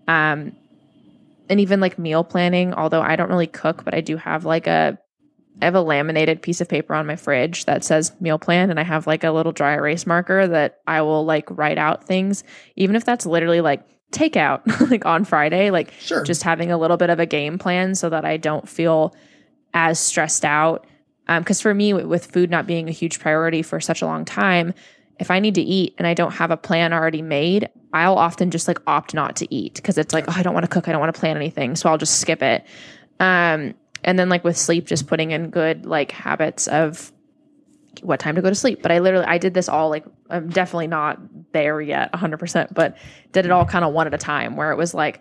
um, 0.10 0.54
and 1.50 1.62
even 1.62 1.80
like 1.80 1.98
meal 1.98 2.26
planning 2.26 2.74
although 2.74 3.02
i 3.02 3.16
don't 3.16 3.30
really 3.30 3.48
cook 3.48 3.86
but 3.86 3.94
i 3.94 4.02
do 4.02 4.18
have 4.18 4.44
like 4.44 4.68
a 4.68 5.00
I 5.62 5.66
have 5.66 5.76
a 5.76 5.82
laminated 5.82 6.42
piece 6.42 6.62
of 6.62 6.70
paper 6.70 6.94
on 6.94 7.08
my 7.08 7.16
fridge 7.16 7.66
that 7.66 7.84
says 7.84 8.12
meal 8.20 8.38
plan, 8.38 8.70
and 8.70 8.80
I 8.80 8.84
have 8.84 9.08
like 9.08 9.24
a 9.24 9.32
little 9.32 9.52
dry 9.52 9.74
erase 9.74 10.06
marker 10.06 10.48
that 10.48 10.82
I 10.88 11.02
will 11.02 11.26
like 11.26 11.46
write 11.50 11.78
out 11.78 12.04
things, 12.04 12.44
even 12.76 12.96
if 12.96 13.06
that's 13.06 13.26
literally 13.26 13.62
like 13.62 13.84
takeout 14.12 14.62
like 14.92 15.06
on 15.06 15.26
Friday, 15.26 15.72
like 15.72 15.92
sure. 16.00 16.24
just 16.24 16.44
having 16.44 16.72
a 16.72 16.78
little 16.78 16.98
bit 16.98 17.10
of 17.10 17.20
a 17.20 17.26
game 17.26 17.58
plan 17.58 17.96
so 17.96 18.10
that 18.10 18.26
I 18.26 18.38
don't 18.38 18.70
feel 18.70 19.16
as 19.74 20.00
stressed 20.00 20.46
out. 20.46 20.86
Because 21.28 21.60
um, 21.60 21.62
for 21.62 21.74
me, 21.74 21.94
with 21.94 22.28
food 22.28 22.50
not 22.50 22.68
being 22.68 22.88
a 22.88 22.92
huge 22.94 23.20
priority 23.20 23.62
for 23.62 23.82
such 23.82 24.02
a 24.02 24.06
long 24.06 24.24
time, 24.24 24.74
if 25.20 25.32
I 25.32 25.40
need 25.40 25.56
to 25.56 25.62
eat 25.62 25.96
and 25.98 26.08
I 26.08 26.14
don't 26.14 26.32
have 26.34 26.52
a 26.52 26.58
plan 26.58 26.94
already 26.94 27.22
made, 27.22 27.70
I'll 27.94 28.18
often 28.18 28.52
just 28.52 28.68
like 28.68 28.80
opt 28.88 29.14
not 29.14 29.36
to 29.38 29.54
eat 29.54 29.76
because 29.76 29.98
it's 29.98 30.14
like, 30.14 30.26
oh, 30.28 30.34
I 30.36 30.44
don't 30.44 30.54
want 30.54 30.64
to 30.64 30.70
cook, 30.70 30.88
I 30.88 30.92
don't 30.92 31.02
want 31.02 31.14
to 31.14 31.20
plan 31.20 31.36
anything, 31.36 31.76
so 31.76 31.90
I'll 31.90 31.98
just 31.98 32.20
skip 32.20 32.42
it. 32.42 32.66
Um, 33.20 33.74
and 34.08 34.18
then 34.18 34.30
like 34.30 34.44
with 34.44 34.58
sleep, 34.58 34.88
just 34.88 35.06
putting 35.06 35.32
in 35.32 35.50
good 35.50 35.86
like 35.86 36.12
habits 36.12 36.68
of 36.68 37.12
what 38.02 38.20
time 38.20 38.36
to 38.36 38.42
go 38.42 38.50
to 38.50 38.56
sleep. 38.56 38.82
But 38.82 38.92
I 38.92 39.00
literally 39.00 39.26
I 39.26 39.38
did 39.38 39.54
this 39.54 39.68
all 39.68 39.90
like 39.90 40.06
I'm 40.30 40.50
definitely 40.50 40.88
not 40.88 41.20
there 41.52 41.82
yet 41.82 42.12
100%, 42.14 42.74
but 42.74 42.98
did 43.34 43.46
it 43.46 43.52
all 43.52 43.66
kind 43.66 43.84
of 43.84 43.94
one 43.94 44.08
at 44.08 44.14
a 44.14 44.18
time 44.18 44.56
where 44.56 44.72
it 44.72 44.78
was 44.78 44.94
like 44.94 45.20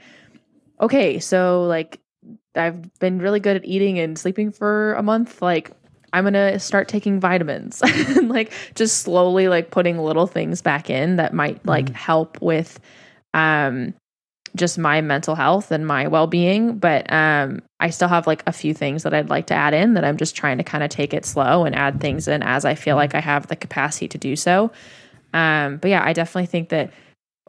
okay, 0.81 1.19
so 1.19 1.65
like 1.65 2.01
I've 2.55 2.97
been 2.99 3.19
really 3.19 3.41
good 3.41 3.57
at 3.57 3.65
eating 3.65 3.99
and 3.99 4.19
sleeping 4.19 4.53
for 4.53 4.95
a 4.95 5.03
month, 5.03 5.43
like 5.43 5.73
I'm 6.13 6.25
going 6.25 6.35
to 6.35 6.59
start 6.59 6.89
taking 6.89 7.19
vitamins 7.19 7.83
and 7.85 8.29
like 8.29 8.53
just 8.75 8.99
slowly 8.99 9.49
like 9.49 9.71
putting 9.71 9.99
little 9.99 10.27
things 10.27 10.63
back 10.63 10.91
in 10.91 11.17
that 11.17 11.35
might 11.35 11.65
like 11.67 11.87
mm-hmm. 11.87 11.95
help 11.95 12.41
with 12.41 12.79
um 13.35 13.95
just 14.57 14.79
my 14.79 15.01
mental 15.01 15.35
health 15.35 15.71
and 15.71 15.87
my 15.87 16.07
well-being 16.09 16.79
but 16.79 17.11
um 17.13 17.61
i 17.81 17.91
still 17.91 18.09
have 18.09 18.27
like 18.27 18.43
a 18.47 18.53
few 18.53 18.75
things 18.75 19.03
that 19.03 19.15
i'd 19.15 19.31
like 19.31 19.47
to 19.47 19.55
add 19.55 19.75
in 19.75 19.95
that 19.95 20.05
i'm 20.05 20.17
just 20.17 20.35
trying 20.35 20.59
to 20.59 20.65
kind 20.65 20.83
of 20.83 20.91
take 20.91 21.15
it 21.15 21.25
slow 21.25 21.65
and 21.65 21.75
add 21.75 22.01
things 22.01 22.27
in 22.27 22.43
as 22.43 22.65
i 22.65 22.75
feel 22.75 22.97
like 22.97 23.15
i 23.15 23.21
have 23.21 23.47
the 23.49 23.57
capacity 23.57 24.09
to 24.09 24.19
do 24.19 24.37
so. 24.37 24.71
Um 25.35 25.79
but 25.79 25.89
yeah 25.89 26.05
i 26.05 26.13
definitely 26.13 26.47
think 26.47 26.71
that 26.71 26.93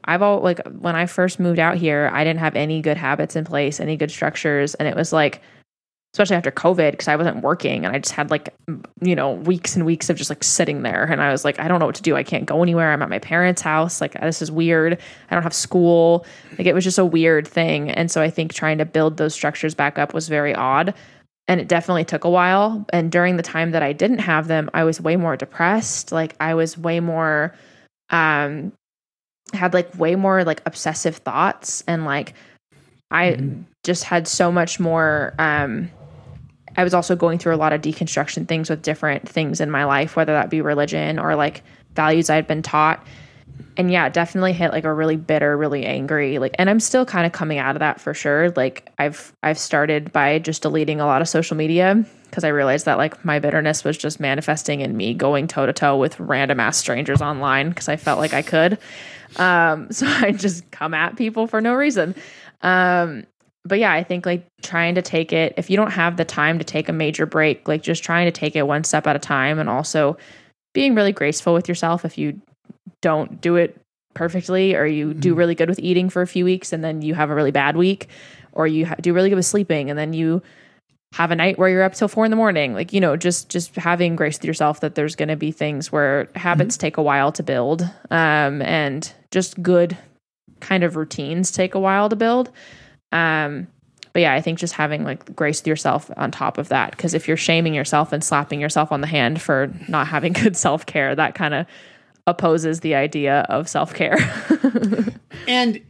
i've 0.05 0.21
all 0.21 0.41
like 0.41 0.65
when 0.67 0.95
i 0.95 1.05
first 1.05 1.39
moved 1.39 1.59
out 1.59 1.77
here 1.77 2.09
i 2.13 2.23
didn't 2.23 2.39
have 2.39 2.55
any 2.55 2.81
good 2.81 2.97
habits 2.97 3.35
in 3.35 3.45
place 3.45 3.79
any 3.79 3.95
good 3.95 4.11
structures 4.11 4.75
and 4.75 4.87
it 4.87 4.95
was 4.95 5.13
like 5.13 5.41
especially 6.17 6.35
after 6.35 6.49
COVID, 6.49 6.91
because 6.91 7.07
I 7.07 7.15
wasn't 7.15 7.43
working 7.43 7.85
and 7.85 7.95
I 7.95 7.99
just 7.99 8.15
had 8.15 8.31
like, 8.31 8.51
you 9.01 9.15
know, 9.15 9.33
weeks 9.33 9.75
and 9.75 9.85
weeks 9.85 10.09
of 10.09 10.17
just 10.17 10.31
like 10.31 10.43
sitting 10.43 10.81
there. 10.81 11.03
And 11.03 11.21
I 11.21 11.31
was 11.31 11.45
like, 11.45 11.59
I 11.59 11.67
don't 11.67 11.79
know 11.79 11.85
what 11.85 11.93
to 11.93 12.01
do. 12.01 12.15
I 12.15 12.23
can't 12.23 12.47
go 12.47 12.63
anywhere. 12.63 12.91
I'm 12.91 13.03
at 13.03 13.09
my 13.09 13.19
parents' 13.19 13.61
house. 13.61 14.01
Like, 14.01 14.19
this 14.19 14.41
is 14.41 14.51
weird. 14.51 14.97
I 15.29 15.35
don't 15.35 15.43
have 15.43 15.53
school. 15.53 16.25
Like, 16.57 16.65
it 16.65 16.73
was 16.73 16.83
just 16.83 16.97
a 16.97 17.05
weird 17.05 17.47
thing. 17.47 17.91
And 17.91 18.09
so 18.09 18.19
I 18.19 18.31
think 18.31 18.51
trying 18.51 18.79
to 18.79 18.85
build 18.85 19.17
those 19.17 19.35
structures 19.35 19.75
back 19.75 19.99
up 19.99 20.15
was 20.15 20.27
very 20.27 20.55
odd. 20.55 20.95
And 21.47 21.61
it 21.61 21.67
definitely 21.67 22.03
took 22.03 22.23
a 22.23 22.31
while. 22.31 22.83
And 22.89 23.11
during 23.11 23.37
the 23.37 23.43
time 23.43 23.69
that 23.71 23.83
I 23.83 23.93
didn't 23.93 24.17
have 24.17 24.47
them, 24.47 24.71
I 24.73 24.85
was 24.85 24.99
way 24.99 25.17
more 25.17 25.37
depressed. 25.37 26.11
Like, 26.11 26.35
I 26.39 26.55
was 26.55 26.79
way 26.79 26.99
more, 26.99 27.53
um, 28.09 28.71
had 29.53 29.75
like 29.75 29.93
way 29.99 30.15
more 30.15 30.43
like 30.43 30.63
obsessive 30.65 31.17
thoughts 31.17 31.83
and 31.87 32.05
like, 32.05 32.33
I 33.11 33.33
mm-hmm. 33.33 33.61
just 33.85 34.03
had 34.03 34.27
so 34.27 34.51
much 34.51 34.79
more, 34.79 35.35
um, 35.37 35.91
I 36.77 36.83
was 36.83 36.93
also 36.93 37.15
going 37.15 37.39
through 37.39 37.55
a 37.55 37.57
lot 37.57 37.73
of 37.73 37.81
deconstruction 37.81 38.47
things 38.47 38.69
with 38.69 38.83
different 38.83 39.27
things 39.27 39.59
in 39.59 39.71
my 39.71 39.83
life, 39.83 40.15
whether 40.15 40.33
that 40.33 40.49
be 40.49 40.61
religion 40.61 41.19
or 41.19 41.35
like 41.35 41.63
values 41.95 42.29
I'd 42.29 42.47
been 42.47 42.61
taught. 42.61 43.05
And 43.75 43.91
yeah, 43.91 44.07
definitely 44.09 44.53
hit 44.53 44.71
like 44.71 44.83
a 44.83 44.93
really 44.93 45.15
bitter, 45.15 45.57
really 45.57 45.85
angry, 45.85 46.37
like 46.37 46.55
and 46.59 46.69
I'm 46.69 46.79
still 46.79 47.05
kind 47.05 47.25
of 47.25 47.31
coming 47.31 47.57
out 47.57 47.75
of 47.75 47.79
that 47.79 47.99
for 47.99 48.13
sure. 48.13 48.51
Like 48.51 48.91
I've 48.99 49.35
I've 49.41 49.57
started 49.57 50.11
by 50.11 50.37
just 50.39 50.61
deleting 50.61 50.99
a 51.01 51.05
lot 51.05 51.21
of 51.21 51.27
social 51.27 51.57
media 51.57 52.05
because 52.25 52.43
I 52.43 52.49
realized 52.49 52.85
that 52.85 52.97
like 52.97 53.25
my 53.25 53.39
bitterness 53.39 53.83
was 53.83 53.97
just 53.97 54.19
manifesting 54.19 54.81
in 54.81 54.95
me 54.95 55.13
going 55.13 55.47
toe 55.47 55.65
to 55.65 55.73
toe 55.73 55.97
with 55.97 56.19
random 56.19 56.59
ass 56.59 56.77
strangers 56.77 57.21
online 57.21 57.69
because 57.69 57.89
I 57.89 57.95
felt 57.95 58.19
like 58.19 58.33
I 58.33 58.43
could. 58.43 58.77
Um, 59.37 59.91
so 59.91 60.05
I 60.07 60.31
just 60.31 60.69
come 60.71 60.93
at 60.93 61.15
people 61.15 61.47
for 61.47 61.61
no 61.61 61.73
reason. 61.73 62.15
Um, 62.61 63.25
but 63.67 63.79
yeah, 63.79 63.91
I 63.91 64.03
think 64.03 64.25
like 64.25 64.45
trying 64.61 64.95
to 64.95 65.01
take 65.01 65.33
it, 65.33 65.53
if 65.57 65.69
you 65.69 65.77
don't 65.77 65.91
have 65.91 66.17
the 66.17 66.25
time 66.25 66.59
to 66.59 66.65
take 66.65 66.89
a 66.89 66.93
major 66.93 67.25
break, 67.25 67.67
like 67.67 67.81
just 67.81 68.03
trying 68.03 68.25
to 68.25 68.31
take 68.31 68.55
it 68.55 68.63
one 68.63 68.83
step 68.83 69.07
at 69.07 69.15
a 69.15 69.19
time 69.19 69.59
and 69.59 69.69
also 69.69 70.17
being 70.73 70.95
really 70.95 71.11
graceful 71.11 71.53
with 71.53 71.67
yourself 71.67 72.05
if 72.05 72.17
you 72.17 72.39
don't 73.01 73.41
do 73.41 73.55
it 73.55 73.79
perfectly 74.13 74.75
or 74.75 74.85
you 74.85 75.09
mm-hmm. 75.09 75.19
do 75.19 75.35
really 75.35 75.55
good 75.55 75.69
with 75.69 75.79
eating 75.79 76.09
for 76.09 76.21
a 76.21 76.27
few 76.27 76.43
weeks 76.43 76.73
and 76.73 76.83
then 76.83 77.01
you 77.01 77.13
have 77.13 77.29
a 77.29 77.35
really 77.35 77.51
bad 77.51 77.75
week 77.75 78.07
or 78.51 78.67
you 78.67 78.85
ha- 78.85 78.95
do 79.01 79.13
really 79.13 79.29
good 79.29 79.35
with 79.35 79.45
sleeping 79.45 79.89
and 79.89 79.97
then 79.97 80.13
you 80.13 80.41
have 81.13 81.31
a 81.31 81.35
night 81.35 81.57
where 81.57 81.69
you're 81.69 81.83
up 81.83 81.93
till 81.93 82.07
four 82.07 82.25
in 82.25 82.31
the 82.31 82.37
morning 82.37 82.73
like 82.73 82.91
you 82.91 82.99
know 82.99 83.15
just 83.15 83.49
just 83.49 83.75
having 83.75 84.15
grace 84.15 84.37
with 84.37 84.45
yourself 84.45 84.81
that 84.81 84.95
there's 84.95 85.15
going 85.15 85.29
to 85.29 85.35
be 85.35 85.51
things 85.51 85.91
where 85.91 86.27
habits 86.35 86.75
mm-hmm. 86.75 86.81
take 86.81 86.97
a 86.97 87.01
while 87.01 87.31
to 87.31 87.43
build 87.43 87.83
um, 88.11 88.61
and 88.63 89.13
just 89.31 89.61
good 89.61 89.97
kind 90.59 90.83
of 90.83 90.95
routines 90.95 91.51
take 91.51 91.75
a 91.75 91.79
while 91.79 92.09
to 92.09 92.15
build 92.15 92.51
um, 93.11 93.67
but 94.13 94.21
yeah, 94.21 94.33
I 94.33 94.41
think 94.41 94.57
just 94.57 94.73
having 94.73 95.03
like 95.03 95.35
grace 95.35 95.61
with 95.61 95.67
yourself 95.67 96.09
on 96.17 96.31
top 96.31 96.57
of 96.57 96.69
that, 96.69 96.91
because 96.91 97.13
if 97.13 97.27
you're 97.27 97.37
shaming 97.37 97.75
yourself 97.75 98.11
and 98.11 98.23
slapping 98.23 98.59
yourself 98.59 98.91
on 98.91 99.01
the 99.01 99.07
hand 99.07 99.41
for 99.41 99.71
not 99.87 100.07
having 100.07 100.33
good 100.43 100.57
self 100.57 100.85
care, 100.85 101.15
that 101.15 101.35
kind 101.35 101.53
of 101.53 101.67
opposes 102.25 102.79
the 102.79 102.95
idea 102.95 103.41
of 103.49 103.69
self 103.69 103.93
care. 103.93 104.17
and 105.47 105.81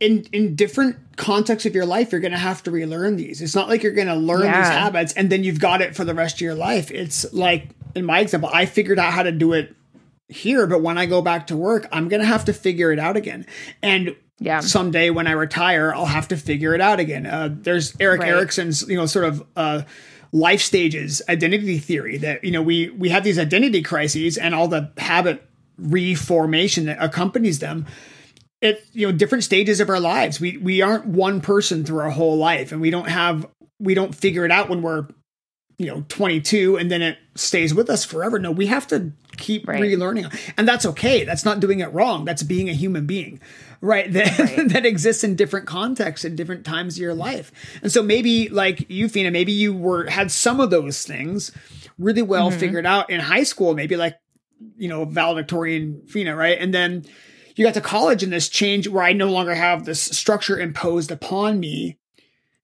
in 0.00 0.24
in 0.32 0.56
different 0.56 0.96
contexts 1.16 1.66
of 1.66 1.74
your 1.74 1.84
life, 1.84 2.12
you're 2.12 2.20
going 2.22 2.32
to 2.32 2.38
have 2.38 2.62
to 2.62 2.70
relearn 2.70 3.16
these. 3.16 3.42
It's 3.42 3.54
not 3.54 3.68
like 3.68 3.82
you're 3.82 3.92
going 3.92 4.08
to 4.08 4.14
learn 4.14 4.44
yeah. 4.44 4.62
these 4.62 4.70
habits 4.70 5.12
and 5.12 5.28
then 5.28 5.44
you've 5.44 5.60
got 5.60 5.82
it 5.82 5.94
for 5.94 6.04
the 6.04 6.14
rest 6.14 6.36
of 6.36 6.40
your 6.40 6.54
life. 6.54 6.90
It's 6.90 7.30
like 7.32 7.68
in 7.94 8.04
my 8.04 8.20
example, 8.20 8.48
I 8.52 8.66
figured 8.66 8.98
out 8.98 9.12
how 9.12 9.22
to 9.22 9.32
do 9.32 9.52
it 9.52 9.74
here, 10.28 10.66
but 10.66 10.80
when 10.80 10.96
I 10.96 11.06
go 11.06 11.22
back 11.22 11.48
to 11.48 11.56
work, 11.56 11.86
I'm 11.92 12.08
going 12.08 12.20
to 12.20 12.26
have 12.26 12.46
to 12.46 12.52
figure 12.52 12.92
it 12.92 12.98
out 12.98 13.16
again. 13.16 13.46
And 13.82 14.16
yeah. 14.40 14.60
someday 14.60 15.10
when 15.10 15.26
I 15.26 15.32
retire, 15.32 15.94
I'll 15.94 16.06
have 16.06 16.28
to 16.28 16.36
figure 16.36 16.74
it 16.74 16.80
out 16.80 16.98
again. 16.98 17.26
Uh, 17.26 17.50
there's 17.52 17.94
Erik 18.00 18.20
right. 18.22 18.30
Erikson's, 18.30 18.88
you 18.88 18.96
know, 18.96 19.06
sort 19.06 19.26
of 19.26 19.46
uh, 19.54 19.82
life 20.32 20.60
stages 20.60 21.22
identity 21.28 21.78
theory 21.78 22.16
that 22.18 22.42
you 22.44 22.50
know 22.52 22.62
we 22.62 22.88
we 22.90 23.08
have 23.08 23.24
these 23.24 23.38
identity 23.38 23.82
crises 23.82 24.38
and 24.38 24.54
all 24.54 24.68
the 24.68 24.90
habit 24.96 25.44
reformation 25.76 26.86
that 26.86 27.02
accompanies 27.02 27.58
them 27.58 27.86
at 28.62 28.78
you 28.92 29.06
know 29.06 29.12
different 29.12 29.42
stages 29.42 29.80
of 29.80 29.88
our 29.88 29.98
lives 29.98 30.38
we 30.40 30.56
we 30.58 30.82
aren't 30.82 31.06
one 31.06 31.40
person 31.40 31.84
through 31.84 31.98
our 31.98 32.10
whole 32.10 32.36
life 32.36 32.70
and 32.70 32.80
we 32.80 32.90
don't 32.90 33.08
have 33.08 33.44
we 33.80 33.94
don't 33.94 34.14
figure 34.14 34.44
it 34.44 34.52
out 34.52 34.68
when 34.68 34.82
we're 34.82 35.08
you 35.78 35.86
know 35.86 36.04
22 36.08 36.76
and 36.76 36.90
then 36.90 37.02
it 37.02 37.18
stays 37.34 37.74
with 37.74 37.88
us 37.90 38.04
forever 38.04 38.38
no 38.38 38.50
we 38.52 38.66
have 38.66 38.86
to 38.86 39.10
keep 39.36 39.66
Right. 39.66 39.80
relearning 39.82 40.32
and 40.58 40.68
that's 40.68 40.84
okay 40.86 41.24
that's 41.24 41.44
not 41.44 41.58
doing 41.58 41.80
it 41.80 41.92
wrong 41.92 42.24
that's 42.24 42.42
being 42.42 42.68
a 42.68 42.74
human 42.74 43.06
being 43.06 43.40
right 43.80 44.12
that, 44.12 44.38
Right. 44.56 44.68
that 44.70 44.86
exists 44.86 45.24
in 45.24 45.36
different 45.36 45.66
contexts 45.66 46.24
in 46.24 46.36
different 46.36 46.64
times 46.64 46.96
of 46.96 47.02
your 47.02 47.14
life 47.14 47.52
and 47.82 47.90
so 47.90 48.02
maybe 48.02 48.48
like 48.48 48.90
you 48.90 49.08
Fina 49.08 49.30
maybe 49.30 49.52
you 49.52 49.72
were 49.74 50.08
had 50.08 50.30
some 50.30 50.60
of 50.60 50.70
those 50.70 51.04
things 51.04 51.52
really 51.98 52.22
well 52.22 52.50
mm-hmm. 52.50 52.60
figured 52.60 52.86
out 52.86 53.10
in 53.10 53.20
high 53.20 53.44
school 53.44 53.74
maybe 53.74 53.96
like 53.96 54.18
you 54.76 54.88
know 54.88 55.04
valedictorian 55.04 56.02
Fina 56.06 56.36
right 56.36 56.58
and 56.58 56.74
then 56.74 57.04
you 57.56 57.64
got 57.64 57.74
to 57.74 57.80
college 57.80 58.22
and 58.22 58.32
this 58.32 58.48
change 58.48 58.88
where 58.88 59.02
I 59.02 59.12
no 59.12 59.30
longer 59.30 59.54
have 59.54 59.84
this 59.84 60.00
structure 60.00 60.58
imposed 60.58 61.10
upon 61.10 61.60
me 61.60 61.98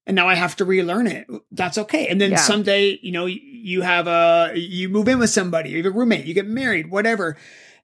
and 0.07 0.15
now 0.15 0.27
I 0.27 0.35
have 0.35 0.55
to 0.55 0.65
relearn 0.65 1.05
it. 1.05 1.27
That's 1.51 1.77
okay. 1.77 2.07
And 2.07 2.19
then 2.19 2.31
Yeah. 2.31 2.37
someday, 2.37 2.97
you 3.01 3.11
know, 3.11 3.25
you 3.25 3.81
have 3.81 4.07
a 4.07 4.53
you 4.55 4.87
move 4.87 5.07
in 5.09 5.19
with 5.19 5.29
somebody, 5.29 5.71
you 5.71 5.77
have 5.83 5.85
a 5.85 5.91
roommate, 5.91 6.25
you 6.25 6.33
get 6.33 6.47
married, 6.47 6.89
whatever. 6.89 7.35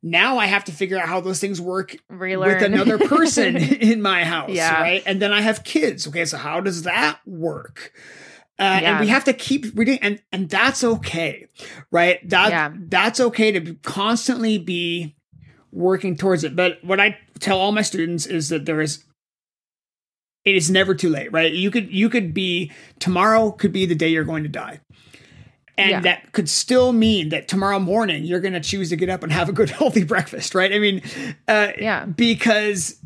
Now 0.06 0.38
I 0.38 0.48
have 0.48 0.66
to 0.66 0.74
figure 0.74 1.00
out 1.00 1.08
how 1.08 1.22
those 1.22 1.40
things 1.40 1.62
work 1.62 1.96
Relearn. 2.10 2.54
with 2.56 2.62
another 2.62 2.98
person 2.98 3.56
in 3.58 4.02
my 4.02 4.26
house, 4.26 4.50
Yeah. 4.52 4.82
right? 4.82 5.02
And 5.06 5.22
then 5.22 5.32
I 5.32 5.40
have 5.42 5.64
kids. 5.64 6.08
Okay, 6.08 6.26
so 6.26 6.38
how 6.38 6.60
does 6.60 6.84
that 6.84 7.20
work? 7.26 7.94
Uh, 8.60 8.80
Yeah. 8.82 8.92
And 8.92 9.00
we 9.00 9.08
have 9.08 9.24
to 9.24 9.34
keep 9.34 9.66
reading, 9.76 10.00
and 10.02 10.22
and 10.32 10.50
that's 10.50 10.84
okay, 10.84 11.48
right? 11.90 12.20
That 12.30 12.50
Yeah. 12.52 12.72
that's 12.76 13.20
okay 13.20 13.52
to 13.54 13.60
be- 13.62 13.76
constantly 13.82 14.58
be 14.58 15.16
working 15.72 16.18
towards 16.18 16.44
it. 16.44 16.56
But 16.56 16.84
what 16.84 17.00
I 17.00 17.18
tell 17.40 17.58
all 17.58 17.72
my 17.72 17.82
students 17.82 18.26
is 18.26 18.50
that 18.50 18.66
there 18.66 18.82
is 18.82 19.04
it 20.46 20.56
is 20.56 20.70
never 20.70 20.94
too 20.94 21.10
late, 21.10 21.32
right? 21.32 21.52
You 21.54 21.72
could 21.72 21.92
you 21.94 22.10
could 22.10 22.34
be 22.34 22.72
tomorrow 23.00 23.52
could 23.52 23.72
be 23.72 23.86
the 23.86 23.96
day 23.96 24.10
you're 24.10 24.26
going 24.26 24.44
to 24.44 24.50
die. 24.50 24.82
And 25.78 25.90
Yeah. 25.90 26.00
that 26.02 26.32
could 26.34 26.48
still 26.50 26.94
mean 26.94 27.30
that 27.30 27.48
tomorrow 27.48 27.80
morning 27.80 28.24
you're 28.24 28.40
going 28.40 28.54
to 28.54 28.60
choose 28.60 28.90
to 28.90 28.96
get 28.96 29.10
up 29.10 29.24
and 29.24 29.32
have 29.32 29.50
a 29.50 29.54
good 29.54 29.70
healthy 29.80 30.04
breakfast, 30.04 30.54
right? 30.54 30.72
I 30.72 30.80
mean, 30.80 31.02
uh, 31.48 31.70
Yeah. 31.80 32.06
because 32.06 32.98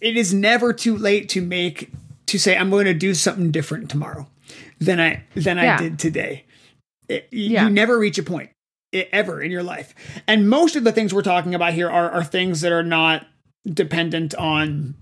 it 0.00 0.16
is 0.16 0.34
never 0.34 0.72
too 0.72 0.96
late 0.98 1.28
to 1.30 1.40
make 1.40 1.90
to 2.26 2.38
say 2.38 2.56
I'm 2.56 2.70
going 2.70 2.84
to 2.86 2.94
do 2.94 3.14
something 3.14 3.50
different 3.50 3.90
tomorrow 3.90 4.28
than 4.80 5.00
I 5.00 5.22
than 5.34 5.58
I 5.58 5.76
did 5.78 5.98
today. 5.98 6.44
It- 7.08 7.28
you 7.30 7.68
never 7.70 7.98
reach 7.98 8.18
a 8.18 8.22
point 8.22 8.50
ever 9.12 9.42
in 9.42 9.50
your 9.50 9.62
life, 9.62 9.94
and 10.26 10.48
most 10.48 10.76
of 10.76 10.84
the 10.84 10.92
things 10.92 11.12
we're 11.14 11.22
talking 11.22 11.54
about 11.54 11.72
here 11.74 11.88
are 11.90 12.10
are 12.10 12.24
things 12.24 12.60
that 12.60 12.72
are 12.72 12.82
not 12.82 13.26
dependent 13.66 14.34
on, 14.34 14.94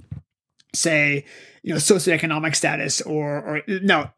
say, 0.74 1.24
you 1.62 1.72
know, 1.72 1.78
socioeconomic 1.78 2.54
status 2.56 3.00
or 3.00 3.38
or 3.40 3.62
no. 3.68 4.10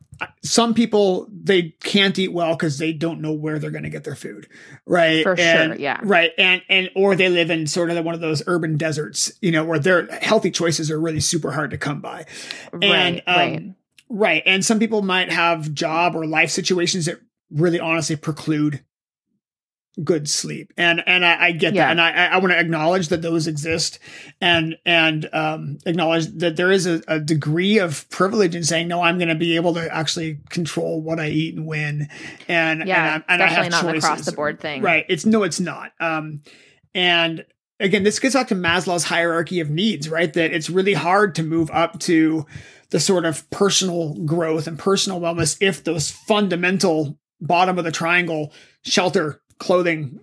Some 0.42 0.74
people 0.74 1.28
they 1.32 1.74
can't 1.82 2.18
eat 2.18 2.32
well 2.32 2.54
because 2.54 2.78
they 2.78 2.92
don't 2.92 3.20
know 3.20 3.32
where 3.32 3.58
they're 3.58 3.70
going 3.70 3.84
to 3.84 3.90
get 3.90 4.04
their 4.04 4.14
food, 4.14 4.48
right? 4.86 5.22
For 5.22 5.36
sure, 5.36 5.74
yeah. 5.76 6.00
right. 6.02 6.32
And 6.38 6.62
and 6.68 6.90
or 6.94 7.16
they 7.16 7.28
live 7.28 7.50
in 7.50 7.66
sort 7.66 7.90
of 7.90 8.04
one 8.04 8.14
of 8.14 8.20
those 8.20 8.42
urban 8.46 8.76
deserts, 8.76 9.32
you 9.40 9.50
know, 9.50 9.64
where 9.64 9.78
their 9.78 10.06
healthy 10.20 10.50
choices 10.50 10.90
are 10.90 11.00
really 11.00 11.20
super 11.20 11.50
hard 11.52 11.70
to 11.70 11.78
come 11.78 12.00
by. 12.00 12.26
And, 12.72 12.82
right, 12.82 13.22
um, 13.26 13.36
right. 13.36 13.74
Right. 14.10 14.42
And 14.46 14.64
some 14.64 14.78
people 14.78 15.02
might 15.02 15.32
have 15.32 15.72
job 15.72 16.14
or 16.14 16.26
life 16.26 16.50
situations 16.50 17.06
that 17.06 17.20
really 17.50 17.80
honestly 17.80 18.16
preclude 18.16 18.84
good 20.02 20.28
sleep. 20.28 20.72
And 20.76 21.02
and 21.06 21.24
I, 21.24 21.46
I 21.46 21.52
get 21.52 21.74
Yeah. 21.74 21.84
that. 21.84 21.90
And 21.92 22.00
I 22.00 22.26
I 22.26 22.38
want 22.38 22.52
to 22.52 22.58
acknowledge 22.58 23.08
that 23.08 23.22
those 23.22 23.46
exist 23.46 23.98
and 24.40 24.76
and 24.84 25.28
um 25.32 25.78
acknowledge 25.86 26.26
that 26.38 26.56
there 26.56 26.72
is 26.72 26.86
a, 26.86 27.00
a 27.06 27.20
degree 27.20 27.78
of 27.78 28.08
privilege 28.10 28.56
in 28.56 28.64
saying, 28.64 28.88
no, 28.88 29.02
I'm 29.02 29.18
gonna 29.18 29.34
be 29.36 29.54
able 29.56 29.74
to 29.74 29.94
actually 29.94 30.38
control 30.50 31.00
what 31.00 31.20
I 31.20 31.28
eat 31.28 31.54
and 31.54 31.66
when. 31.66 32.08
And 32.48 32.88
Yeah, 32.88 33.14
and, 33.14 33.24
I- 33.28 33.32
and 33.34 33.42
I 33.42 33.46
definitely 33.46 33.64
have 33.76 33.84
not 33.84 33.90
an 33.92 33.98
across 33.98 34.24
the 34.24 34.32
board 34.32 34.60
thing. 34.60 34.82
Right. 34.82 35.04
It's 35.08 35.24
no, 35.24 35.42
it's 35.44 35.60
not. 35.60 35.92
Um, 36.00 36.40
and 36.94 37.44
again, 37.80 38.02
this 38.02 38.18
gets 38.18 38.34
back 38.34 38.48
to 38.48 38.54
Maslow's 38.54 39.04
hierarchy 39.04 39.60
of 39.60 39.70
needs, 39.70 40.08
right? 40.08 40.32
That 40.32 40.52
it's 40.52 40.70
really 40.70 40.94
hard 40.94 41.34
to 41.36 41.42
move 41.42 41.70
up 41.72 42.00
to 42.00 42.46
the 42.90 43.00
sort 43.00 43.24
of 43.24 43.48
personal 43.50 44.14
growth 44.24 44.66
and 44.66 44.78
personal 44.78 45.20
wellness 45.20 45.56
if 45.60 45.82
those 45.84 46.10
fundamental 46.10 47.18
bottom 47.40 47.78
of 47.78 47.84
the 47.84 47.90
triangle 47.90 48.52
shelter, 48.84 49.40
clothing, 49.58 50.20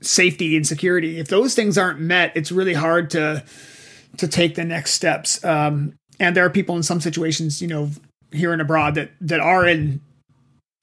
safety, 0.00 0.56
and 0.56 0.66
security, 0.66 1.18
if 1.18 1.28
those 1.28 1.54
things 1.54 1.76
aren't 1.78 2.00
met, 2.00 2.32
it's 2.34 2.52
really 2.52 2.74
hard 2.74 3.10
to 3.10 3.44
to 4.16 4.26
take 4.28 4.54
the 4.54 4.64
next 4.64 4.92
steps. 4.92 5.44
Um, 5.44 5.94
and 6.18 6.36
there 6.36 6.44
are 6.44 6.50
people 6.50 6.76
in 6.76 6.82
some 6.82 7.00
situations, 7.00 7.60
you 7.62 7.68
know, 7.68 7.90
here 8.32 8.52
and 8.52 8.60
abroad 8.62 8.94
that 8.96 9.10
that 9.20 9.40
are 9.40 9.66
in 9.66 10.00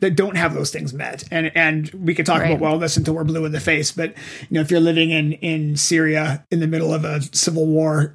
that 0.02 0.16
don't 0.16 0.36
have 0.36 0.53
those 0.53 0.72
things 0.72 0.94
met. 0.94 1.24
And 1.32 1.52
and 1.56 1.90
we 1.94 2.14
could 2.14 2.26
talk 2.26 2.41
Right. 2.41 2.52
about 2.52 2.62
wellness 2.80 2.98
until 2.98 3.16
we're 3.16 3.24
blue 3.24 3.45
in 3.45 3.52
the 3.52 3.60
face, 3.60 3.91
but 3.91 4.10
you 4.41 4.48
know, 4.52 4.62
if 4.62 4.70
you're 4.70 4.80
living 4.80 5.10
in 5.12 5.34
in 5.34 5.76
Syria 5.78 6.44
in 6.52 6.60
the 6.60 6.68
middle 6.68 6.94
of 6.94 7.06
a 7.06 7.22
civil 7.36 7.66
war, 7.66 8.14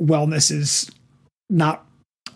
wellness 0.00 0.50
is 0.50 0.90
not 1.50 1.86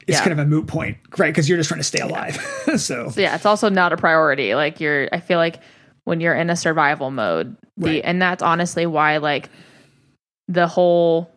it's 0.07 0.19
Yeah. 0.19 0.21
kind 0.21 0.33
of 0.33 0.39
a 0.39 0.47
moot 0.47 0.69
point, 0.69 0.99
right? 1.19 1.33
Because 1.33 1.49
you're 1.49 1.59
just 1.59 1.69
trying 1.69 1.81
to 1.81 1.85
stay 1.85 1.99
alive. 1.99 2.37
so 2.77 3.09
So 3.11 3.21
yeah, 3.21 3.35
it's 3.35 3.47
also 3.47 3.69
not 3.69 3.93
a 3.93 3.97
priority. 3.97 4.55
Like 4.55 4.79
you're, 4.81 5.09
I 5.13 5.19
feel 5.19 5.39
like 5.39 5.59
when 6.07 6.21
you're 6.21 6.35
in 6.35 6.51
a 6.51 6.57
survival 6.57 7.11
mode, 7.11 7.57
the, 7.77 8.03
and 8.03 8.23
that's 8.23 8.43
honestly 8.43 8.87
why 8.87 9.19
like 9.19 9.51
the 10.49 10.69
whole 10.69 11.31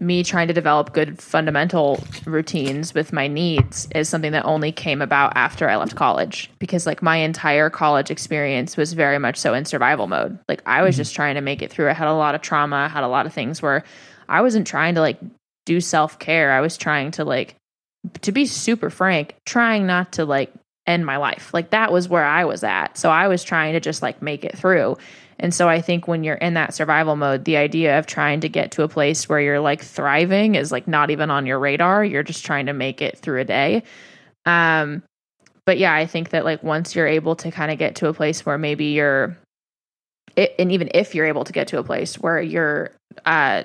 me 0.00 0.22
trying 0.22 0.48
to 0.48 0.54
develop 0.54 0.92
good 0.92 1.20
fundamental 1.20 2.02
routines 2.24 2.94
with 2.94 3.12
my 3.12 3.26
needs 3.28 3.88
is 3.94 4.08
something 4.08 4.32
that 4.32 4.44
only 4.44 4.72
came 4.72 5.02
about 5.02 5.32
after 5.36 5.68
I 5.68 5.76
left 5.76 5.96
college 5.96 6.50
because 6.58 6.86
like 6.86 7.02
my 7.02 7.16
entire 7.16 7.70
college 7.70 8.10
experience 8.10 8.76
was 8.76 8.92
very 8.92 9.18
much 9.18 9.36
so 9.36 9.52
in 9.52 9.64
survival 9.64 10.06
mode. 10.06 10.38
Like 10.48 10.62
I 10.64 10.82
was 10.82 10.94
mm-hmm. 10.94 11.00
just 11.00 11.14
trying 11.14 11.34
to 11.34 11.40
make 11.40 11.60
it 11.60 11.70
through. 11.70 11.90
I 11.90 11.92
had 11.92 12.08
a 12.08 12.14
lot 12.14 12.34
of 12.34 12.40
trauma, 12.40 12.76
I 12.76 12.88
had 12.88 13.04
a 13.04 13.08
lot 13.08 13.26
of 13.26 13.32
things 13.32 13.60
where 13.60 13.84
I 14.28 14.42
wasn't 14.42 14.66
trying 14.66 14.94
to 14.94 15.00
like 15.00 15.18
do 15.66 15.80
self-care. 15.80 16.52
I 16.52 16.60
was 16.60 16.76
trying 16.76 17.10
to 17.12 17.24
like 17.24 17.56
to 18.22 18.32
be 18.32 18.46
super 18.46 18.90
frank, 18.90 19.34
trying 19.44 19.86
not 19.86 20.12
to 20.12 20.24
like 20.24 20.52
end 20.86 21.06
my 21.06 21.16
life. 21.16 21.52
Like 21.54 21.70
that 21.70 21.92
was 21.92 22.08
where 22.08 22.24
I 22.24 22.44
was 22.44 22.62
at. 22.62 22.98
So 22.98 23.10
I 23.10 23.28
was 23.28 23.42
trying 23.42 23.72
to 23.72 23.80
just 23.80 24.02
like 24.02 24.20
make 24.22 24.44
it 24.44 24.56
through. 24.56 24.96
And 25.38 25.52
so 25.52 25.68
I 25.68 25.80
think 25.80 26.06
when 26.06 26.22
you're 26.22 26.36
in 26.36 26.54
that 26.54 26.74
survival 26.74 27.16
mode, 27.16 27.44
the 27.44 27.56
idea 27.56 27.98
of 27.98 28.06
trying 28.06 28.40
to 28.40 28.48
get 28.48 28.70
to 28.72 28.82
a 28.82 28.88
place 28.88 29.28
where 29.28 29.40
you're 29.40 29.60
like 29.60 29.82
thriving 29.82 30.54
is 30.54 30.70
like 30.70 30.86
not 30.86 31.10
even 31.10 31.30
on 31.30 31.46
your 31.46 31.58
radar. 31.58 32.04
You're 32.04 32.22
just 32.22 32.44
trying 32.44 32.66
to 32.66 32.72
make 32.72 33.02
it 33.02 33.18
through 33.18 33.40
a 33.40 33.44
day. 33.44 33.82
Um 34.46 35.02
but 35.66 35.78
yeah, 35.78 35.94
I 35.94 36.06
think 36.06 36.30
that 36.30 36.44
like 36.44 36.62
once 36.62 36.94
you're 36.94 37.06
able 37.06 37.36
to 37.36 37.50
kind 37.50 37.72
of 37.72 37.78
get 37.78 37.96
to 37.96 38.08
a 38.08 38.12
place 38.12 38.44
where 38.44 38.58
maybe 38.58 38.86
you're 38.86 39.36
it, 40.36 40.54
and 40.58 40.70
even 40.70 40.90
if 40.94 41.14
you're 41.14 41.26
able 41.26 41.44
to 41.44 41.52
get 41.52 41.68
to 41.68 41.78
a 41.78 41.84
place 41.84 42.18
where 42.18 42.40
your 42.40 42.90
uh 43.24 43.62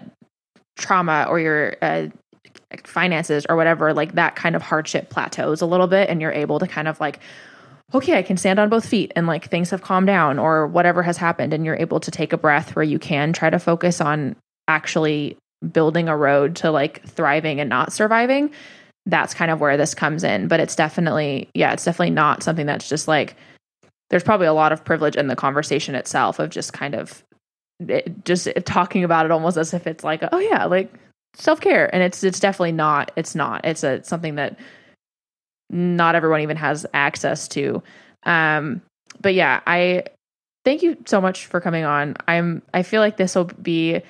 trauma 0.78 1.26
or 1.28 1.40
your 1.40 1.76
uh 1.82 2.08
finances 2.84 3.46
or 3.50 3.56
whatever, 3.56 3.94
like 3.94 4.14
that 4.14 4.36
kind 4.36 4.56
of 4.56 4.62
hardship 4.62 5.10
plateaus 5.10 5.62
a 5.62 5.66
little 5.66 5.88
bit 5.88 6.10
and 6.10 6.22
you're 6.22 6.32
able 6.32 6.60
to 6.60 6.68
kind 6.68 6.88
of 6.88 7.00
like, 7.00 7.20
okay, 7.94 8.18
I 8.18 8.22
can 8.22 8.38
stand 8.38 8.60
on 8.60 8.70
both 8.70 8.86
feet 8.86 9.12
and 9.16 9.26
like 9.26 9.50
things 9.50 9.72
have 9.72 9.82
calmed 9.82 10.08
down 10.08 10.38
or 10.38 10.68
whatever 10.68 11.02
has 11.04 11.18
happened. 11.18 11.54
And 11.54 11.66
you're 11.66 11.76
able 11.76 12.00
to 12.00 12.12
take 12.12 12.34
a 12.34 12.38
breath 12.38 12.76
where 12.76 12.84
you 12.84 13.00
can 13.00 13.34
try 13.34 13.50
to 13.50 13.60
focus 13.60 14.00
on 14.00 14.36
actually 14.68 15.38
building 15.72 16.08
a 16.08 16.16
road 16.16 16.56
to 16.58 16.72
like 16.72 17.04
thriving 17.08 17.60
and 17.60 17.70
not 17.70 17.92
surviving. 17.92 18.52
That's 19.08 19.34
kind 19.34 19.50
of 19.50 19.60
where 19.60 19.76
this 19.76 19.96
comes 19.96 20.24
in. 20.24 20.48
But 20.48 20.60
it's 20.60 20.76
definitely, 20.76 21.50
yeah, 21.56 21.74
it's 21.74 21.86
definitely 21.86 22.12
not 22.12 22.44
something 22.44 22.68
that's 22.68 22.88
just 22.88 23.08
like, 23.08 23.36
there's 24.12 24.24
probably 24.24 24.48
a 24.48 24.54
lot 24.54 24.72
of 24.72 24.86
privilege 24.86 25.16
in 25.16 25.28
the 25.28 25.36
conversation 25.36 25.96
itself 25.96 26.38
of 26.38 26.52
just 26.52 26.74
kind 26.74 26.94
of 26.94 27.24
it, 27.88 28.26
just 28.26 28.48
talking 28.66 29.04
about 29.04 29.26
it 29.26 29.32
almost 29.32 29.58
as 29.58 29.74
if 29.74 29.88
it's 29.88 30.04
like, 30.04 30.22
oh 30.32 30.40
yeah, 30.40 30.66
like 30.66 30.94
self 31.36 31.62
care, 31.62 31.94
and 31.94 32.04
it's 32.04 32.24
it's 32.24 32.40
definitely 32.40 32.72
not. 32.72 33.12
It's 33.16 33.36
not. 33.36 33.66
It's 33.66 33.84
a 33.84 34.04
something 34.04 34.36
that 34.36 34.60
not 35.70 36.16
everyone 36.16 36.42
even 36.42 36.58
has 36.58 36.86
access 36.94 37.48
to. 37.50 37.84
Um, 38.24 38.82
but 39.22 39.34
yeah, 39.34 39.62
I 39.68 40.06
thank 40.66 40.82
you 40.82 40.98
so 41.06 41.22
much 41.22 41.46
for 41.46 41.62
coming 41.62 41.86
on. 41.86 42.16
I'm 42.28 42.62
I 42.74 42.84
feel 42.84 43.02
like 43.02 43.18
this 43.18 43.36
will 43.36 43.46
be. 43.46 44.02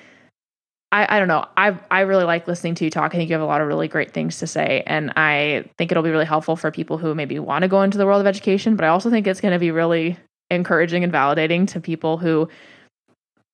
I, 0.92 1.18
I 1.18 1.20
don't 1.20 1.28
know. 1.28 1.46
I 1.56 1.78
I 1.92 2.02
really 2.02 2.24
like 2.24 2.48
listening 2.48 2.76
to 2.76 2.84
you 2.84 2.90
talk. 2.90 3.14
I 3.14 3.18
think 3.18 3.30
you 3.30 3.36
have 3.36 3.44
a 3.44 3.46
lot 3.46 3.62
of 3.62 3.68
really 3.68 3.88
great 3.88 4.12
things 4.12 4.40
to 4.40 4.48
say, 4.48 4.84
and 4.88 5.14
I 5.16 5.66
think 5.78 5.92
it'll 5.92 6.04
be 6.04 6.10
really 6.10 6.26
helpful 6.26 6.56
for 6.56 6.72
people 6.72 6.98
who 6.98 7.14
maybe 7.14 7.38
want 7.38 7.62
to 7.62 7.68
go 7.68 7.84
into 7.84 7.98
the 7.98 8.06
world 8.06 8.22
of 8.22 8.28
education. 8.28 8.76
But 8.76 8.86
I 8.86 8.88
also 8.88 9.10
think 9.10 9.28
it's 9.28 9.42
going 9.42 9.54
to 9.54 9.60
be 9.60 9.72
really 9.72 10.18
encouraging 10.50 11.04
and 11.04 11.14
validating 11.14 11.68
to 11.68 11.80
people 11.80 12.18
who 12.18 12.50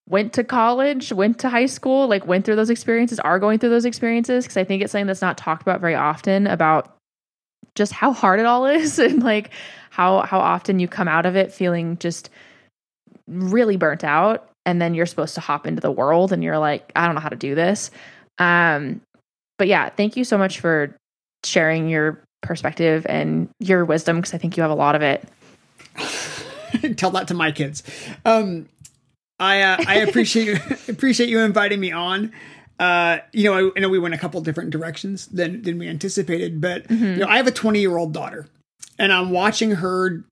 went 0.08 0.34
to 0.34 0.44
college, 0.44 1.12
went 1.12 1.40
to 1.40 1.50
high 1.50 1.66
school, 1.66 2.08
like 2.08 2.28
went 2.28 2.46
through 2.46 2.56
those 2.56 2.70
experiences, 2.70 3.20
are 3.20 3.40
going 3.40 3.60
through 3.60 3.72
those 3.72 3.86
experiences. 3.86 4.46
Because 4.46 4.58
I 4.58 4.64
think 4.64 4.84
it's 4.84 4.92
something 4.92 5.08
that's 5.08 5.22
not 5.22 5.38
talked 5.38 5.62
about 5.62 5.82
very 5.82 5.96
often 5.96 6.48
about 6.48 6.96
just 7.76 7.92
how 7.92 8.14
hard 8.14 8.40
it 8.40 8.46
all 8.46 8.66
is 8.66 9.00
and 9.00 9.22
like 9.24 9.52
how 9.90 10.22
how 10.22 10.40
often 10.40 10.80
you 10.80 10.88
come 10.88 11.08
out 11.08 11.26
of 11.26 11.36
it 11.36 11.54
feeling 11.54 11.98
just 11.98 12.30
really 13.28 13.78
burnt 13.78 14.04
out 14.04 14.50
and 14.66 14.82
then 14.82 14.94
you're 14.94 15.06
supposed 15.06 15.36
to 15.36 15.42
hop 15.42 15.68
into 15.68 15.82
the 15.82 15.92
world 15.92 16.32
and 16.32 16.44
you're 16.44 16.58
like 16.58 16.92
I 16.96 17.06
don't 17.06 17.16
know 17.16 17.22
how 17.22 17.30
to 17.30 17.36
do 17.36 17.56
this. 17.56 17.92
Um 18.38 19.02
but 19.58 19.68
yeah, 19.68 19.90
thank 19.90 20.18
you 20.18 20.24
so 20.24 20.38
much 20.38 20.60
for 20.60 20.96
sharing 21.46 21.88
your 21.88 22.22
perspective 22.42 23.06
and 23.08 23.50
your 23.60 23.86
wisdom 23.86 24.18
because 24.18 24.34
I 24.34 24.38
think 24.38 24.58
you 24.58 24.62
have 24.62 24.72
a 24.72 24.76
lot 24.76 24.96
of 24.96 25.02
it. 25.02 25.28
Tell 26.98 27.12
that 27.12 27.30
to 27.30 27.34
my 27.34 27.52
kids. 27.52 27.84
Um 28.26 28.68
I 29.40 29.62
uh, 29.62 29.84
I 29.88 29.96
appreciate 29.98 30.48
you 30.48 30.60
appreciate 30.88 31.30
you 31.30 31.40
inviting 31.40 31.80
me 31.80 31.92
on. 31.92 32.32
Uh, 32.80 33.20
you 33.32 33.50
know, 33.50 33.70
I, 33.70 33.72
I, 33.78 33.80
know 33.80 33.90
we 33.90 34.00
went 34.00 34.14
a 34.14 34.18
couple 34.18 34.42
different 34.42 34.70
directions 34.70 35.28
than 35.28 35.62
than 35.62 35.78
we 35.78 35.88
anticipated, 35.88 36.60
but 36.60 36.88
mm-hmm. 36.88 37.06
you 37.06 37.18
know, 37.18 37.28
I 37.28 37.38
have 37.38 37.48
a 37.48 37.52
20 37.52 37.80
year 37.80 37.98
old 37.98 38.14
daughter, 38.14 38.48
and 39.00 39.14
I'm 39.14 39.32
watching 39.32 39.72
her 39.72 40.24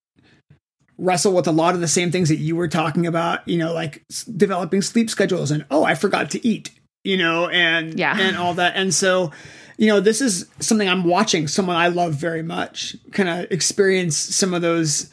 wrestle 0.97 1.33
with 1.33 1.47
a 1.47 1.51
lot 1.51 1.73
of 1.73 1.81
the 1.81 1.87
same 1.87 2.11
things 2.11 2.29
that 2.29 2.37
you 2.37 2.55
were 2.55 2.67
talking 2.67 3.07
about. 3.07 3.47
You 3.47 3.57
know, 3.57 3.73
like 3.73 4.03
s- 4.11 4.25
developing 4.25 4.81
sleep 4.81 5.09
schedules, 5.09 5.51
and 5.51 5.65
oh, 5.71 5.83
I 5.83 5.95
forgot 5.95 6.31
to 6.31 6.45
eat. 6.45 6.71
You 7.03 7.17
know, 7.17 7.49
and 7.49 7.97
yeah, 7.97 8.17
and 8.17 8.37
all 8.37 8.53
that, 8.55 8.75
and 8.75 8.93
so. 8.93 9.31
You 9.75 9.87
know, 9.87 9.99
this 9.99 10.21
is 10.21 10.45
something 10.59 10.87
I'm 10.87 11.03
watching 11.03 11.47
someone 11.47 11.75
I 11.75 11.87
love 11.87 12.13
very 12.13 12.43
much 12.43 12.95
kind 13.11 13.27
of 13.27 13.51
experience 13.51 14.15
some 14.15 14.53
of 14.53 14.61
those 14.61 15.09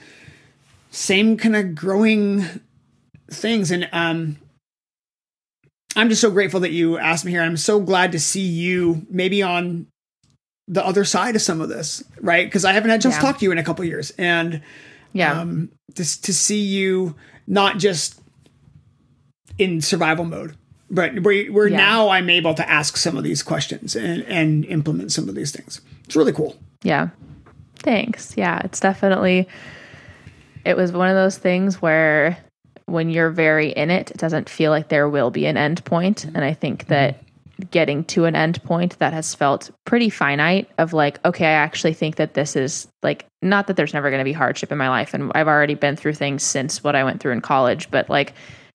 same 0.91 1.39
kind 1.39 1.57
of 1.57 1.75
growing 1.75 2.45
things. 3.31 3.71
And 3.71 3.89
um, 3.93 4.37
I'm 5.97 6.09
just 6.09 6.21
so 6.21 6.31
grateful 6.31 6.61
that 6.61 6.73
you 6.73 6.99
asked 6.99 7.25
me 7.25 7.33
here. 7.33 7.43
I'm 7.43 7.57
so 7.57 7.81
glad 7.81 8.13
to 8.13 8.21
see 8.21 8.43
you 8.43 9.07
maybe 9.09 9.43
on 9.43 9.87
the 10.69 10.87
other 10.87 11.05
side 11.05 11.35
of 11.35 11.43
some 11.43 11.61
of 11.61 11.69
this, 11.69 12.05
right? 12.21 12.47
Because 12.47 12.65
I 12.65 12.73
haven't 12.73 12.91
had 12.91 13.01
a 13.01 13.03
chance 13.03 13.17
yeah. 13.17 13.21
to 13.21 13.27
talk 13.27 13.39
to 13.39 13.45
you 13.45 13.51
in 13.51 13.59
a 13.59 13.65
couple 13.65 13.85
years, 13.85 14.13
and 14.17 14.63
yeah, 15.13 15.41
um, 15.41 15.71
just 15.95 16.25
to 16.27 16.33
see 16.33 16.61
you 16.61 17.17
not 17.49 17.79
just 17.79 18.21
in 19.59 19.81
survival 19.81 20.25
mode, 20.25 20.57
but 20.89 21.21
where, 21.23 21.47
where 21.47 21.67
yeah. 21.67 21.77
now 21.77 22.09
I'm 22.11 22.31
able 22.31 22.55
to 22.55 22.71
ask 22.71 22.97
some 22.97 23.17
of 23.17 23.25
these 23.25 23.43
questions 23.43 23.97
and, 23.97 24.23
and 24.23 24.65
implement 24.67 25.11
some 25.11 25.29
of 25.29 25.35
these 25.35 25.51
things. 25.51 25.81
It's 26.05 26.15
really 26.15 26.33
cool. 26.33 26.57
Yeah, 26.85 27.09
thanks. 27.81 28.35
Yeah, 28.37 28.61
it's 28.63 28.79
definitely. 28.79 29.49
It 30.65 30.77
was 30.77 30.93
one 30.93 31.09
of 31.09 31.17
those 31.17 31.37
things 31.37 31.83
where 31.83 32.39
when 32.91 33.11
you're 33.11 33.31
very 33.31 33.71
in 33.71 33.91
it, 33.91 34.11
it 34.11 34.17
doesn't 34.17 34.49
feel 34.49 34.71
like 34.71 34.89
there 34.89 35.09
will 35.09 35.31
be 35.31 35.47
an 35.47 35.57
end 35.57 35.85
point. 35.85 36.23
Mm-hmm. 36.23 36.37
And 36.37 36.45
I 36.45 36.55
think 36.55 36.87
that 36.87 37.23
getting 37.71 38.05
to 38.05 38.25
an 38.25 38.35
end 38.35 38.63
point 38.65 38.99
that 39.01 39.13
has 39.13 39.35
felt 39.35 39.71
pretty 39.85 40.09
finite 40.09 40.71
of 40.79 40.93
like, 40.93 41.23
okay, 41.27 41.47
I 41.47 41.51
actually 41.51 41.93
think 41.93 42.17
that 42.17 42.35
this 42.35 42.57
is 42.57 42.89
like, 43.03 43.27
not 43.43 43.67
that 43.67 43.77
there's 43.77 43.93
never 43.93 44.11
going 44.11 44.21
to 44.21 44.25
be 44.25 44.33
hardship 44.33 44.73
in 44.73 44.79
my 44.79 44.89
life. 44.89 45.13
And 45.13 45.31
I've 45.35 45.49
already 45.49 45.75
been 45.75 45.97
through 45.97 46.15
things 46.15 46.43
since 46.43 46.83
what 46.83 46.97
I 46.97 47.05
went 47.05 47.21
through 47.21 47.33
in 47.33 47.43
college, 47.43 47.91
but 47.91 48.09
like 48.09 48.33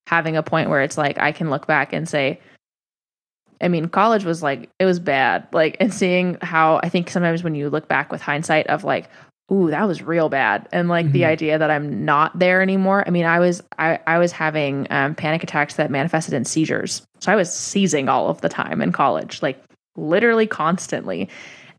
having 0.08 0.38
a 0.38 0.44
point 0.44 0.70
where 0.70 0.82
it's 0.82 0.98
like, 0.98 1.18
I 1.18 1.32
can 1.32 1.50
look 1.50 1.66
back 1.66 1.94
and 1.94 2.08
say, 2.08 2.40
I 3.62 3.70
mean, 3.70 3.88
college 3.88 4.24
was 4.24 4.44
like, 4.44 4.70
it 4.80 4.86
was 4.86 5.00
bad. 5.00 5.48
Like, 5.52 5.78
and 5.80 5.94
seeing 5.94 6.38
how 6.42 6.80
I 6.84 6.90
think 6.90 7.10
sometimes 7.10 7.44
when 7.44 7.56
you 7.56 7.70
look 7.70 7.88
back 7.88 8.12
with 8.12 8.22
hindsight 8.22 8.68
of 8.68 8.84
like, 8.84 9.10
ooh, 9.52 9.70
that 9.70 9.88
was 9.88 10.02
real 10.02 10.30
bad. 10.30 10.68
And 10.72 10.90
like 10.90 11.06
mm-hmm. 11.06 11.14
the 11.14 11.26
idea 11.26 11.58
that 11.58 11.70
I'm 11.70 12.04
not 12.06 12.38
there 12.38 12.62
anymore. 12.62 13.04
I 13.06 13.12
mean, 13.12 13.26
I 13.26 13.40
was 13.40 13.62
I, 13.78 14.00
I 14.08 14.18
was 14.18 14.32
having 14.32 14.88
um, 14.90 15.16
panic 15.16 15.44
attacks 15.44 15.76
that 15.76 15.92
manifested 15.92 16.34
in 16.34 16.46
seizures. 16.46 17.06
So 17.20 17.32
I 17.32 17.36
was 17.36 17.54
seizing 17.54 18.10
all 18.10 18.30
of 18.30 18.42
the 18.42 18.50
time 18.50 18.82
in 18.82 18.92
college, 18.92 19.42
like 19.42 19.62
literally 19.96 20.48
constantly. 20.48 21.30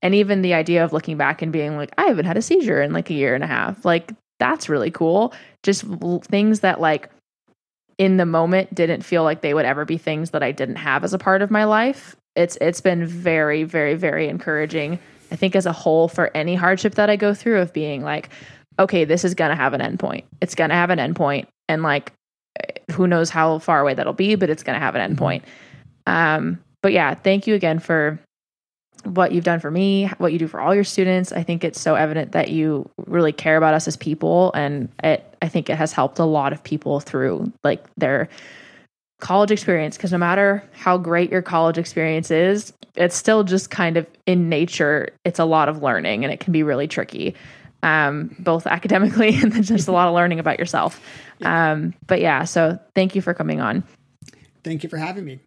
And 0.02 0.14
even 0.14 0.42
the 0.42 0.54
idea 0.54 0.84
of 0.84 0.92
looking 0.92 1.16
back 1.16 1.42
and 1.42 1.52
being 1.52 1.76
like, 1.76 1.92
I 1.98 2.04
haven't 2.04 2.26
had 2.26 2.36
a 2.36 2.42
seizure 2.42 2.82
in 2.82 2.92
like 2.92 3.10
a 3.10 3.14
year 3.14 3.34
and 3.34 3.42
a 3.42 3.48
half. 3.48 3.84
Like 3.84 4.12
that's 4.38 4.68
really 4.68 4.90
cool. 4.90 5.32
Just 5.62 5.84
things 6.24 6.60
that 6.60 6.80
like 6.80 7.10
in 7.98 8.18
the 8.18 8.26
moment 8.26 8.74
didn't 8.74 9.02
feel 9.02 9.24
like 9.24 9.40
they 9.40 9.54
would 9.54 9.64
ever 9.64 9.84
be 9.84 9.96
things 9.96 10.30
that 10.30 10.42
I 10.42 10.52
didn't 10.52 10.76
have 10.76 11.02
as 11.02 11.14
a 11.14 11.18
part 11.18 11.42
of 11.42 11.50
my 11.50 11.64
life. 11.64 12.14
It's 12.36 12.56
it's 12.60 12.82
been 12.82 13.06
very 13.06 13.64
very 13.64 13.94
very 13.94 14.28
encouraging 14.28 14.98
I 15.30 15.36
think 15.36 15.56
as 15.56 15.66
a 15.66 15.72
whole 15.72 16.08
for 16.08 16.30
any 16.34 16.54
hardship 16.54 16.94
that 16.96 17.10
I 17.10 17.16
go 17.16 17.34
through 17.34 17.60
of 17.60 17.72
being 17.72 18.02
like, 18.02 18.30
okay, 18.78 19.04
this 19.04 19.24
is 19.24 19.34
going 19.34 19.50
to 19.50 19.56
have 19.56 19.74
an 19.74 19.80
endpoint. 19.80 20.24
It's 20.40 20.54
going 20.54 20.70
to 20.70 20.76
have 20.76 20.90
an 20.90 20.98
endpoint, 20.98 21.46
and 21.68 21.82
like, 21.82 22.12
who 22.92 23.06
knows 23.06 23.30
how 23.30 23.58
far 23.58 23.80
away 23.80 23.94
that'll 23.94 24.12
be, 24.12 24.34
but 24.34 24.50
it's 24.50 24.62
going 24.62 24.78
to 24.78 24.84
have 24.84 24.94
an 24.94 25.16
mm-hmm. 25.16 25.22
endpoint. 25.22 25.42
Um, 26.06 26.60
but 26.82 26.92
yeah, 26.92 27.14
thank 27.14 27.46
you 27.46 27.54
again 27.54 27.78
for 27.78 28.18
what 29.04 29.32
you've 29.32 29.44
done 29.44 29.60
for 29.60 29.70
me, 29.70 30.10
what 30.18 30.32
you 30.32 30.38
do 30.38 30.48
for 30.48 30.60
all 30.60 30.74
your 30.74 30.84
students. 30.84 31.32
I 31.32 31.42
think 31.42 31.64
it's 31.64 31.80
so 31.80 31.94
evident 31.94 32.32
that 32.32 32.50
you 32.50 32.88
really 33.06 33.32
care 33.32 33.56
about 33.56 33.74
us 33.74 33.86
as 33.88 33.96
people, 33.96 34.52
and 34.54 34.88
it. 35.02 35.24
I 35.42 35.48
think 35.48 35.68
it 35.68 35.76
has 35.76 35.92
helped 35.92 36.18
a 36.18 36.24
lot 36.24 36.52
of 36.52 36.64
people 36.64 36.98
through 36.98 37.52
like 37.62 37.84
their 37.96 38.28
college 39.20 39.50
experience 39.50 39.96
because 39.96 40.12
no 40.12 40.18
matter 40.18 40.62
how 40.72 40.98
great 40.98 41.30
your 41.30 41.42
college 41.42 41.78
experience 41.78 42.30
is, 42.30 42.72
it's 42.96 43.16
still 43.16 43.44
just 43.44 43.70
kind 43.70 43.96
of 43.96 44.06
in 44.26 44.48
nature, 44.48 45.08
it's 45.24 45.38
a 45.38 45.44
lot 45.44 45.68
of 45.68 45.82
learning 45.82 46.24
and 46.24 46.32
it 46.32 46.40
can 46.40 46.52
be 46.52 46.62
really 46.62 46.86
tricky, 46.86 47.34
um, 47.82 48.34
both 48.38 48.66
academically 48.66 49.34
and 49.36 49.52
then 49.52 49.62
just 49.62 49.88
a 49.88 49.92
lot 49.92 50.08
of 50.08 50.14
learning 50.14 50.38
about 50.38 50.58
yourself. 50.58 51.00
Um, 51.42 51.94
but 52.06 52.20
yeah, 52.20 52.44
so 52.44 52.78
thank 52.94 53.14
you 53.14 53.22
for 53.22 53.34
coming 53.34 53.60
on. 53.60 53.84
Thank 54.64 54.82
you 54.82 54.88
for 54.88 54.96
having 54.98 55.24
me. 55.24 55.40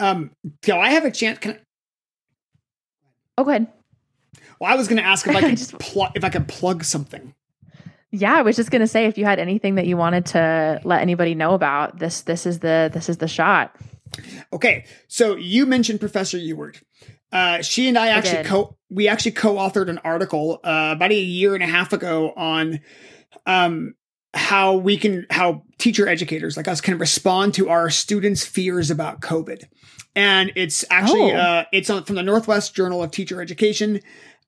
Um, 0.00 0.30
so 0.64 0.78
I 0.78 0.90
have 0.90 1.04
a 1.04 1.10
chance. 1.10 1.38
Can 1.38 1.52
I- 1.52 1.58
oh, 3.38 3.44
go 3.44 3.50
ahead. 3.50 3.66
Well, 4.60 4.72
I 4.72 4.76
was 4.76 4.88
going 4.88 5.00
to 5.00 5.06
ask 5.06 5.26
if 5.26 5.34
I 5.36 5.40
could 5.48 5.56
just... 5.56 5.78
pl- 5.78 6.10
if 6.14 6.24
I 6.24 6.28
could 6.28 6.48
plug 6.48 6.84
something. 6.84 7.32
Yeah, 8.12 8.34
I 8.34 8.42
was 8.42 8.56
just 8.56 8.70
gonna 8.70 8.86
say 8.86 9.06
if 9.06 9.16
you 9.16 9.24
had 9.24 9.38
anything 9.38 9.76
that 9.76 9.86
you 9.86 9.96
wanted 9.96 10.26
to 10.26 10.80
let 10.84 11.00
anybody 11.00 11.34
know 11.34 11.54
about 11.54 11.98
this, 11.98 12.22
this 12.22 12.44
is 12.44 12.58
the 12.58 12.90
this 12.92 13.08
is 13.08 13.16
the 13.16 13.26
shot. 13.26 13.74
Okay, 14.52 14.84
so 15.08 15.36
you 15.36 15.64
mentioned 15.64 15.98
Professor 15.98 16.36
Ewert. 16.36 16.82
Uh, 17.32 17.62
she 17.62 17.88
and 17.88 17.96
I 17.96 18.08
actually 18.08 18.40
I 18.40 18.44
co 18.44 18.76
we 18.90 19.08
actually 19.08 19.32
co-authored 19.32 19.88
an 19.88 19.98
article 20.04 20.60
uh, 20.62 20.92
about 20.94 21.10
a 21.10 21.18
year 21.18 21.54
and 21.54 21.62
a 21.62 21.66
half 21.66 21.94
ago 21.94 22.34
on 22.36 22.80
um, 23.46 23.94
how 24.34 24.74
we 24.74 24.98
can 24.98 25.26
how 25.30 25.62
teacher 25.78 26.06
educators 26.06 26.58
like 26.58 26.68
us 26.68 26.82
can 26.82 26.98
respond 26.98 27.54
to 27.54 27.70
our 27.70 27.88
students' 27.88 28.44
fears 28.44 28.90
about 28.90 29.22
COVID, 29.22 29.64
and 30.14 30.52
it's 30.54 30.84
actually 30.90 31.32
oh. 31.32 31.36
uh, 31.36 31.64
it's 31.72 31.88
on, 31.88 32.04
from 32.04 32.16
the 32.16 32.22
Northwest 32.22 32.74
Journal 32.74 33.02
of 33.02 33.10
Teacher 33.10 33.40
Education. 33.40 34.00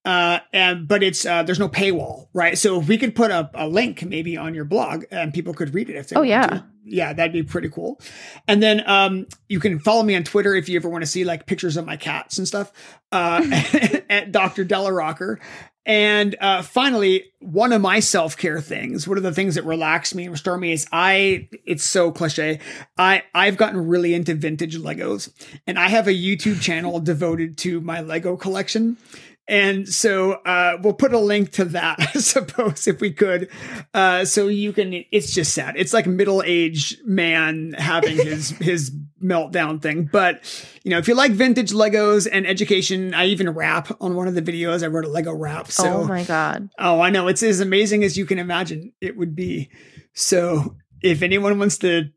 Uh, 0.05 0.41
and 0.53 0.87
but 0.87 1.03
it's 1.03 1.25
uh, 1.25 1.43
there's 1.43 1.59
no 1.59 1.69
paywall, 1.69 2.29
right? 2.35 2.59
So 2.59 2.81
if 2.81 2.89
we 2.89 2.99
could 2.99 3.15
put 3.15 3.31
a, 3.31 3.51
a 3.55 3.67
link 3.67 4.03
maybe 4.03 4.37
on 4.37 4.55
your 4.55 4.67
blog 4.67 5.05
and 5.11 5.33
people 5.33 5.55
could 5.55 5.73
read 5.73 5.89
it 5.89 5.97
if 5.97 6.09
they 6.09 6.17
oh 6.17 6.23
yeah 6.23 6.47
to, 6.47 6.65
yeah 6.85 7.13
that'd 7.15 7.33
be 7.33 7.43
pretty 7.43 7.71
cool. 7.71 7.99
And 8.47 8.63
then 8.63 8.83
um, 8.87 9.27
you 9.49 9.61
can 9.61 9.79
follow 9.79 10.03
me 10.03 10.15
on 10.15 10.23
Twitter 10.23 10.55
if 10.55 10.69
you 10.69 10.77
ever 10.77 10.91
want 10.91 11.03
to 11.03 11.07
see 11.07 11.25
like 11.25 11.47
pictures 11.47 11.79
of 11.79 11.87
my 11.87 11.97
cats 11.97 12.37
and 12.37 12.47
stuff 12.47 12.71
uh, 13.13 13.43
at 14.11 14.31
Dr. 14.31 14.65
Delamarter. 14.65 15.39
And 15.87 16.35
uh, 16.41 16.63
finally, 16.63 17.25
one 17.41 17.73
of 17.73 17.81
my 17.83 18.01
self 18.01 18.37
care 18.37 18.61
things, 18.61 19.07
one 19.07 19.19
of 19.19 19.23
the 19.23 19.33
things 19.33 19.55
that 19.57 19.65
relax 19.65 20.15
me 20.15 20.25
and 20.25 20.33
restore 20.33 20.57
me 20.57 20.73
is 20.73 20.87
I. 20.93 21.49
It's 21.67 21.85
so 21.85 22.11
cliche. 22.11 22.61
I 22.97 23.23
I've 23.35 23.59
gotten 23.59 23.87
really 23.87 24.15
into 24.15 24.35
vintage 24.35 24.79
Legos, 24.79 25.31
and 25.67 25.79
I 25.79 25.89
have 25.89 26.09
a 26.09 26.13
YouTube 26.13 26.63
channel 26.63 27.01
devoted 27.01 27.59
to 27.59 27.83
my 27.83 28.01
Lego 28.01 28.35
collection. 28.37 28.97
And 29.47 29.87
so 29.87 30.33
uh, 30.33 30.79
we'll 30.83 30.95
put 30.95 31.12
a 31.12 31.19
link 31.19 31.53
to 31.53 31.66
that, 31.66 31.97
I 32.15 32.19
suppose, 32.19 32.87
if 32.87 33.01
we 33.01 33.12
could. 33.12 33.51
Uh, 33.93 34.25
so 34.25 34.49
you 34.49 34.73
can. 34.73 35.05
It's 35.12 35.33
just 35.33 35.53
sad. 35.53 35.75
It's 35.77 35.93
like 35.93 36.07
middle 36.07 36.43
aged 36.45 37.07
man 37.07 37.75
having 37.77 38.16
his 38.25 38.51
his 38.51 38.91
meltdown 39.23 39.83
thing. 39.83 40.09
But 40.11 40.45
you 40.83 40.91
know, 40.91 40.99
if 40.99 41.09
you 41.09 41.15
like 41.15 41.33
vintage 41.33 41.73
Legos 41.73 42.27
and 42.31 42.47
education, 42.47 43.12
I 43.12 43.27
even 43.27 43.51
rap 43.51 43.95
on 44.01 44.15
one 44.15 44.29
of 44.29 44.35
the 44.35 44.43
videos. 44.43 44.83
I 44.83 44.87
wrote 44.87 45.05
a 45.05 45.09
Lego 45.09 45.35
rap. 45.35 45.71
So, 45.71 45.89
oh 45.89 46.05
my 46.05 46.25
god! 46.25 46.71
Oh, 46.79 47.01
I 47.01 47.11
know. 47.11 47.29
It's 47.29 47.43
as 47.43 47.61
amazing 47.61 48.03
as 48.03 48.16
you 48.16 48.25
can 48.25 48.39
imagine 48.39 48.93
it 49.01 49.16
would 49.16 49.37
be. 49.37 49.71
So 50.15 50.77
if 51.03 51.23
anyone 51.23 51.59
wants 51.59 51.79
to 51.79 52.11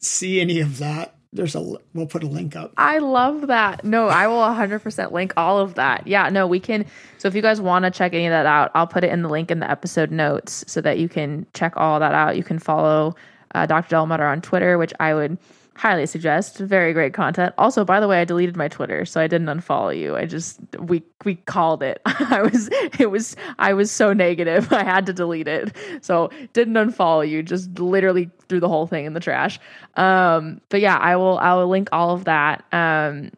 see 0.00 0.40
any 0.40 0.58
of 0.60 0.78
that, 0.78 1.14
there's 1.32 1.54
a 1.54 1.60
we'll 1.94 2.06
put 2.06 2.22
a 2.22 2.26
link 2.26 2.54
up. 2.56 2.72
I 2.76 2.98
love 2.98 3.46
that. 3.46 3.84
No, 3.84 4.08
I 4.08 4.26
will 4.26 4.40
100% 4.40 5.12
link 5.12 5.32
all 5.36 5.58
of 5.58 5.74
that. 5.74 6.06
Yeah, 6.06 6.28
no, 6.28 6.46
we 6.46 6.60
can 6.60 6.84
so 7.18 7.28
if 7.28 7.34
you 7.34 7.42
guys 7.42 7.60
want 7.60 7.84
to 7.84 7.90
check 7.90 8.12
any 8.12 8.26
of 8.26 8.30
that 8.30 8.46
out, 8.46 8.70
I'll 8.74 8.86
put 8.86 9.04
it 9.04 9.10
in 9.10 9.22
the 9.22 9.28
link 9.28 9.50
in 9.50 9.60
the 9.60 9.70
episode 9.70 10.10
notes 10.10 10.64
so 10.66 10.80
that 10.82 10.98
you 10.98 11.08
can 11.08 11.46
check 11.54 11.72
all 11.76 11.98
that 12.00 12.12
out. 12.12 12.36
You 12.36 12.44
can 12.44 12.58
follow 12.58 13.14
uh, 13.54 13.66
Dr. 13.66 13.96
Delamarter 13.96 14.30
on 14.30 14.40
Twitter, 14.40 14.78
which 14.78 14.92
I 15.00 15.14
would 15.14 15.38
highly 15.74 16.06
suggest. 16.06 16.58
Very 16.58 16.92
great 16.92 17.14
content. 17.14 17.54
Also, 17.58 17.84
by 17.84 18.00
the 18.00 18.08
way, 18.08 18.20
I 18.20 18.24
deleted 18.24 18.56
my 18.56 18.68
Twitter, 18.68 19.04
so 19.04 19.20
I 19.20 19.26
didn't 19.26 19.48
unfollow 19.48 19.96
you. 19.96 20.16
I 20.16 20.26
just 20.26 20.60
we 20.78 21.02
we 21.24 21.36
called 21.36 21.82
it. 21.82 22.00
I 22.06 22.42
was 22.42 22.68
it 22.98 23.10
was 23.10 23.36
I 23.58 23.72
was 23.72 23.90
so 23.90 24.12
negative. 24.12 24.72
I 24.72 24.84
had 24.84 25.06
to 25.06 25.12
delete 25.12 25.48
it. 25.48 25.74
So 26.02 26.30
didn't 26.52 26.74
unfollow 26.74 27.28
you. 27.28 27.42
Just 27.42 27.78
literally 27.78 28.30
threw 28.48 28.60
the 28.60 28.68
whole 28.68 28.86
thing 28.86 29.04
in 29.04 29.14
the 29.14 29.20
trash. 29.20 29.58
Um, 29.96 30.60
but 30.68 30.80
yeah, 30.80 30.96
I 30.96 31.16
will 31.16 31.38
I 31.38 31.54
will 31.54 31.68
link 31.68 31.88
all 31.92 32.10
of 32.10 32.24
that. 32.24 32.64
Um, 32.72 33.30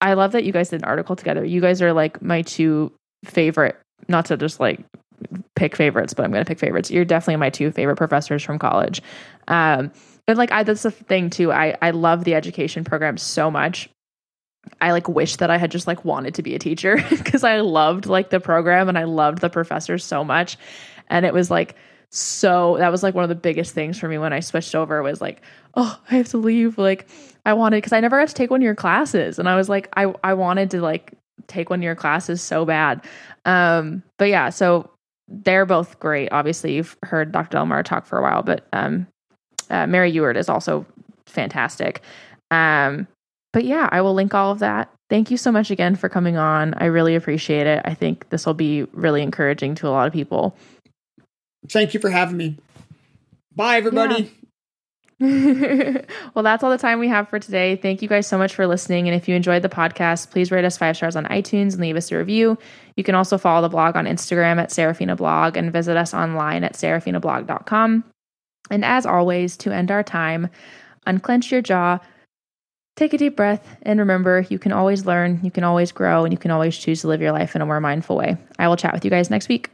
I 0.00 0.14
love 0.14 0.32
that 0.32 0.44
you 0.44 0.52
guys 0.52 0.68
did 0.68 0.82
an 0.82 0.84
article 0.84 1.16
together. 1.16 1.44
You 1.44 1.60
guys 1.60 1.80
are 1.82 1.92
like 1.92 2.20
my 2.20 2.42
two 2.42 2.92
favorite, 3.24 3.76
not 4.08 4.26
to 4.26 4.36
just 4.36 4.60
like 4.60 4.84
pick 5.54 5.74
favorites, 5.74 6.14
but 6.14 6.24
I'm 6.24 6.30
going 6.30 6.44
to 6.44 6.48
pick 6.48 6.58
favorites. 6.58 6.90
You're 6.90 7.04
definitely 7.04 7.36
my 7.36 7.50
two 7.50 7.70
favorite 7.70 7.96
professors 7.96 8.42
from 8.42 8.58
college. 8.58 9.02
Um, 9.48 9.90
but 10.26 10.36
like 10.36 10.52
I, 10.52 10.62
that's 10.62 10.82
the 10.82 10.90
thing 10.90 11.30
too. 11.30 11.52
I, 11.52 11.76
I 11.80 11.90
love 11.90 12.24
the 12.24 12.34
education 12.34 12.84
program 12.84 13.16
so 13.16 13.50
much. 13.50 13.88
I 14.80 14.92
like 14.92 15.08
wish 15.08 15.36
that 15.36 15.50
I 15.50 15.58
had 15.58 15.70
just 15.70 15.86
like 15.86 16.04
wanted 16.04 16.34
to 16.34 16.42
be 16.42 16.54
a 16.54 16.58
teacher 16.58 16.96
because 17.10 17.44
I 17.44 17.60
loved 17.60 18.06
like 18.06 18.30
the 18.30 18.40
program 18.40 18.88
and 18.88 18.98
I 18.98 19.04
loved 19.04 19.40
the 19.40 19.50
professors 19.50 20.04
so 20.04 20.24
much. 20.24 20.56
And 21.08 21.24
it 21.24 21.32
was 21.32 21.50
like, 21.50 21.76
so 22.10 22.76
that 22.78 22.90
was 22.90 23.02
like 23.02 23.14
one 23.14 23.24
of 23.24 23.28
the 23.28 23.34
biggest 23.34 23.74
things 23.74 23.98
for 23.98 24.08
me 24.08 24.18
when 24.18 24.32
I 24.32 24.40
switched 24.40 24.74
over 24.74 25.02
was 25.02 25.20
like, 25.20 25.42
oh, 25.74 26.00
I 26.10 26.16
have 26.16 26.28
to 26.28 26.38
leave. 26.38 26.78
Like 26.78 27.08
I 27.44 27.52
wanted 27.52 27.78
because 27.78 27.92
I 27.92 28.00
never 28.00 28.18
got 28.18 28.28
to 28.28 28.34
take 28.34 28.50
one 28.50 28.60
of 28.60 28.64
your 28.64 28.74
classes, 28.74 29.38
and 29.38 29.48
I 29.48 29.56
was 29.56 29.68
like, 29.68 29.88
I 29.96 30.12
I 30.24 30.34
wanted 30.34 30.70
to 30.72 30.80
like 30.80 31.12
take 31.46 31.70
one 31.70 31.80
of 31.80 31.84
your 31.84 31.94
classes 31.94 32.42
so 32.42 32.64
bad. 32.64 33.04
Um, 33.44 34.02
but 34.18 34.28
yeah, 34.28 34.50
so 34.50 34.90
they're 35.28 35.66
both 35.66 35.98
great. 35.98 36.32
Obviously, 36.32 36.74
you've 36.74 36.96
heard 37.02 37.32
Dr. 37.32 37.58
Delamarter 37.58 37.84
talk 37.84 38.06
for 38.06 38.18
a 38.18 38.22
while, 38.22 38.42
but 38.42 38.66
um, 38.72 39.06
uh, 39.70 39.86
Mary 39.86 40.12
Ewert 40.12 40.36
is 40.36 40.48
also 40.48 40.86
fantastic. 41.26 42.02
Um, 42.50 43.06
but 43.52 43.64
yeah, 43.64 43.88
I 43.90 44.00
will 44.00 44.14
link 44.14 44.34
all 44.34 44.52
of 44.52 44.58
that. 44.60 44.90
Thank 45.08 45.30
you 45.30 45.36
so 45.36 45.52
much 45.52 45.70
again 45.70 45.96
for 45.96 46.08
coming 46.08 46.36
on. 46.36 46.74
I 46.74 46.86
really 46.86 47.14
appreciate 47.14 47.66
it. 47.66 47.82
I 47.84 47.94
think 47.94 48.28
this 48.30 48.44
will 48.44 48.54
be 48.54 48.82
really 48.92 49.22
encouraging 49.22 49.74
to 49.76 49.88
a 49.88 49.90
lot 49.90 50.06
of 50.06 50.12
people. 50.12 50.56
Thank 51.68 51.94
you 51.94 52.00
for 52.00 52.10
having 52.10 52.36
me. 52.36 52.58
Bye, 53.54 53.76
everybody. 53.76 54.24
Yeah. 54.24 54.30
well, 56.34 56.42
that's 56.42 56.62
all 56.62 56.70
the 56.70 56.76
time 56.76 56.98
we 56.98 57.08
have 57.08 57.28
for 57.30 57.38
today. 57.38 57.76
Thank 57.76 58.02
you 58.02 58.08
guys 58.08 58.26
so 58.26 58.36
much 58.36 58.54
for 58.54 58.66
listening. 58.66 59.08
And 59.08 59.16
if 59.16 59.28
you 59.28 59.34
enjoyed 59.34 59.62
the 59.62 59.68
podcast, 59.70 60.30
please 60.30 60.50
rate 60.50 60.66
us 60.66 60.76
five 60.76 60.96
stars 60.96 61.16
on 61.16 61.24
iTunes 61.26 61.72
and 61.72 61.80
leave 61.80 61.96
us 61.96 62.12
a 62.12 62.18
review. 62.18 62.58
You 62.96 63.04
can 63.04 63.14
also 63.14 63.38
follow 63.38 63.62
the 63.62 63.70
blog 63.70 63.96
on 63.96 64.04
Instagram 64.04 64.60
at 64.60 64.70
Seraphina 64.70 65.16
Blog 65.16 65.56
and 65.56 65.72
visit 65.72 65.96
us 65.96 66.12
online 66.12 66.64
at 66.64 66.74
seraphinablog.com. 66.74 68.04
And 68.70 68.84
as 68.84 69.06
always, 69.06 69.56
to 69.58 69.72
end 69.72 69.90
our 69.90 70.02
time, 70.02 70.48
unclench 71.06 71.52
your 71.52 71.62
jaw, 71.62 71.98
take 72.96 73.12
a 73.12 73.18
deep 73.18 73.36
breath, 73.36 73.76
and 73.82 74.00
remember 74.00 74.46
you 74.48 74.58
can 74.58 74.72
always 74.72 75.06
learn, 75.06 75.40
you 75.42 75.50
can 75.50 75.64
always 75.64 75.92
grow, 75.92 76.24
and 76.24 76.32
you 76.32 76.38
can 76.38 76.50
always 76.50 76.76
choose 76.76 77.02
to 77.02 77.08
live 77.08 77.20
your 77.20 77.32
life 77.32 77.54
in 77.54 77.62
a 77.62 77.66
more 77.66 77.80
mindful 77.80 78.16
way. 78.16 78.36
I 78.58 78.68
will 78.68 78.76
chat 78.76 78.92
with 78.92 79.04
you 79.04 79.10
guys 79.10 79.30
next 79.30 79.48
week. 79.48 79.70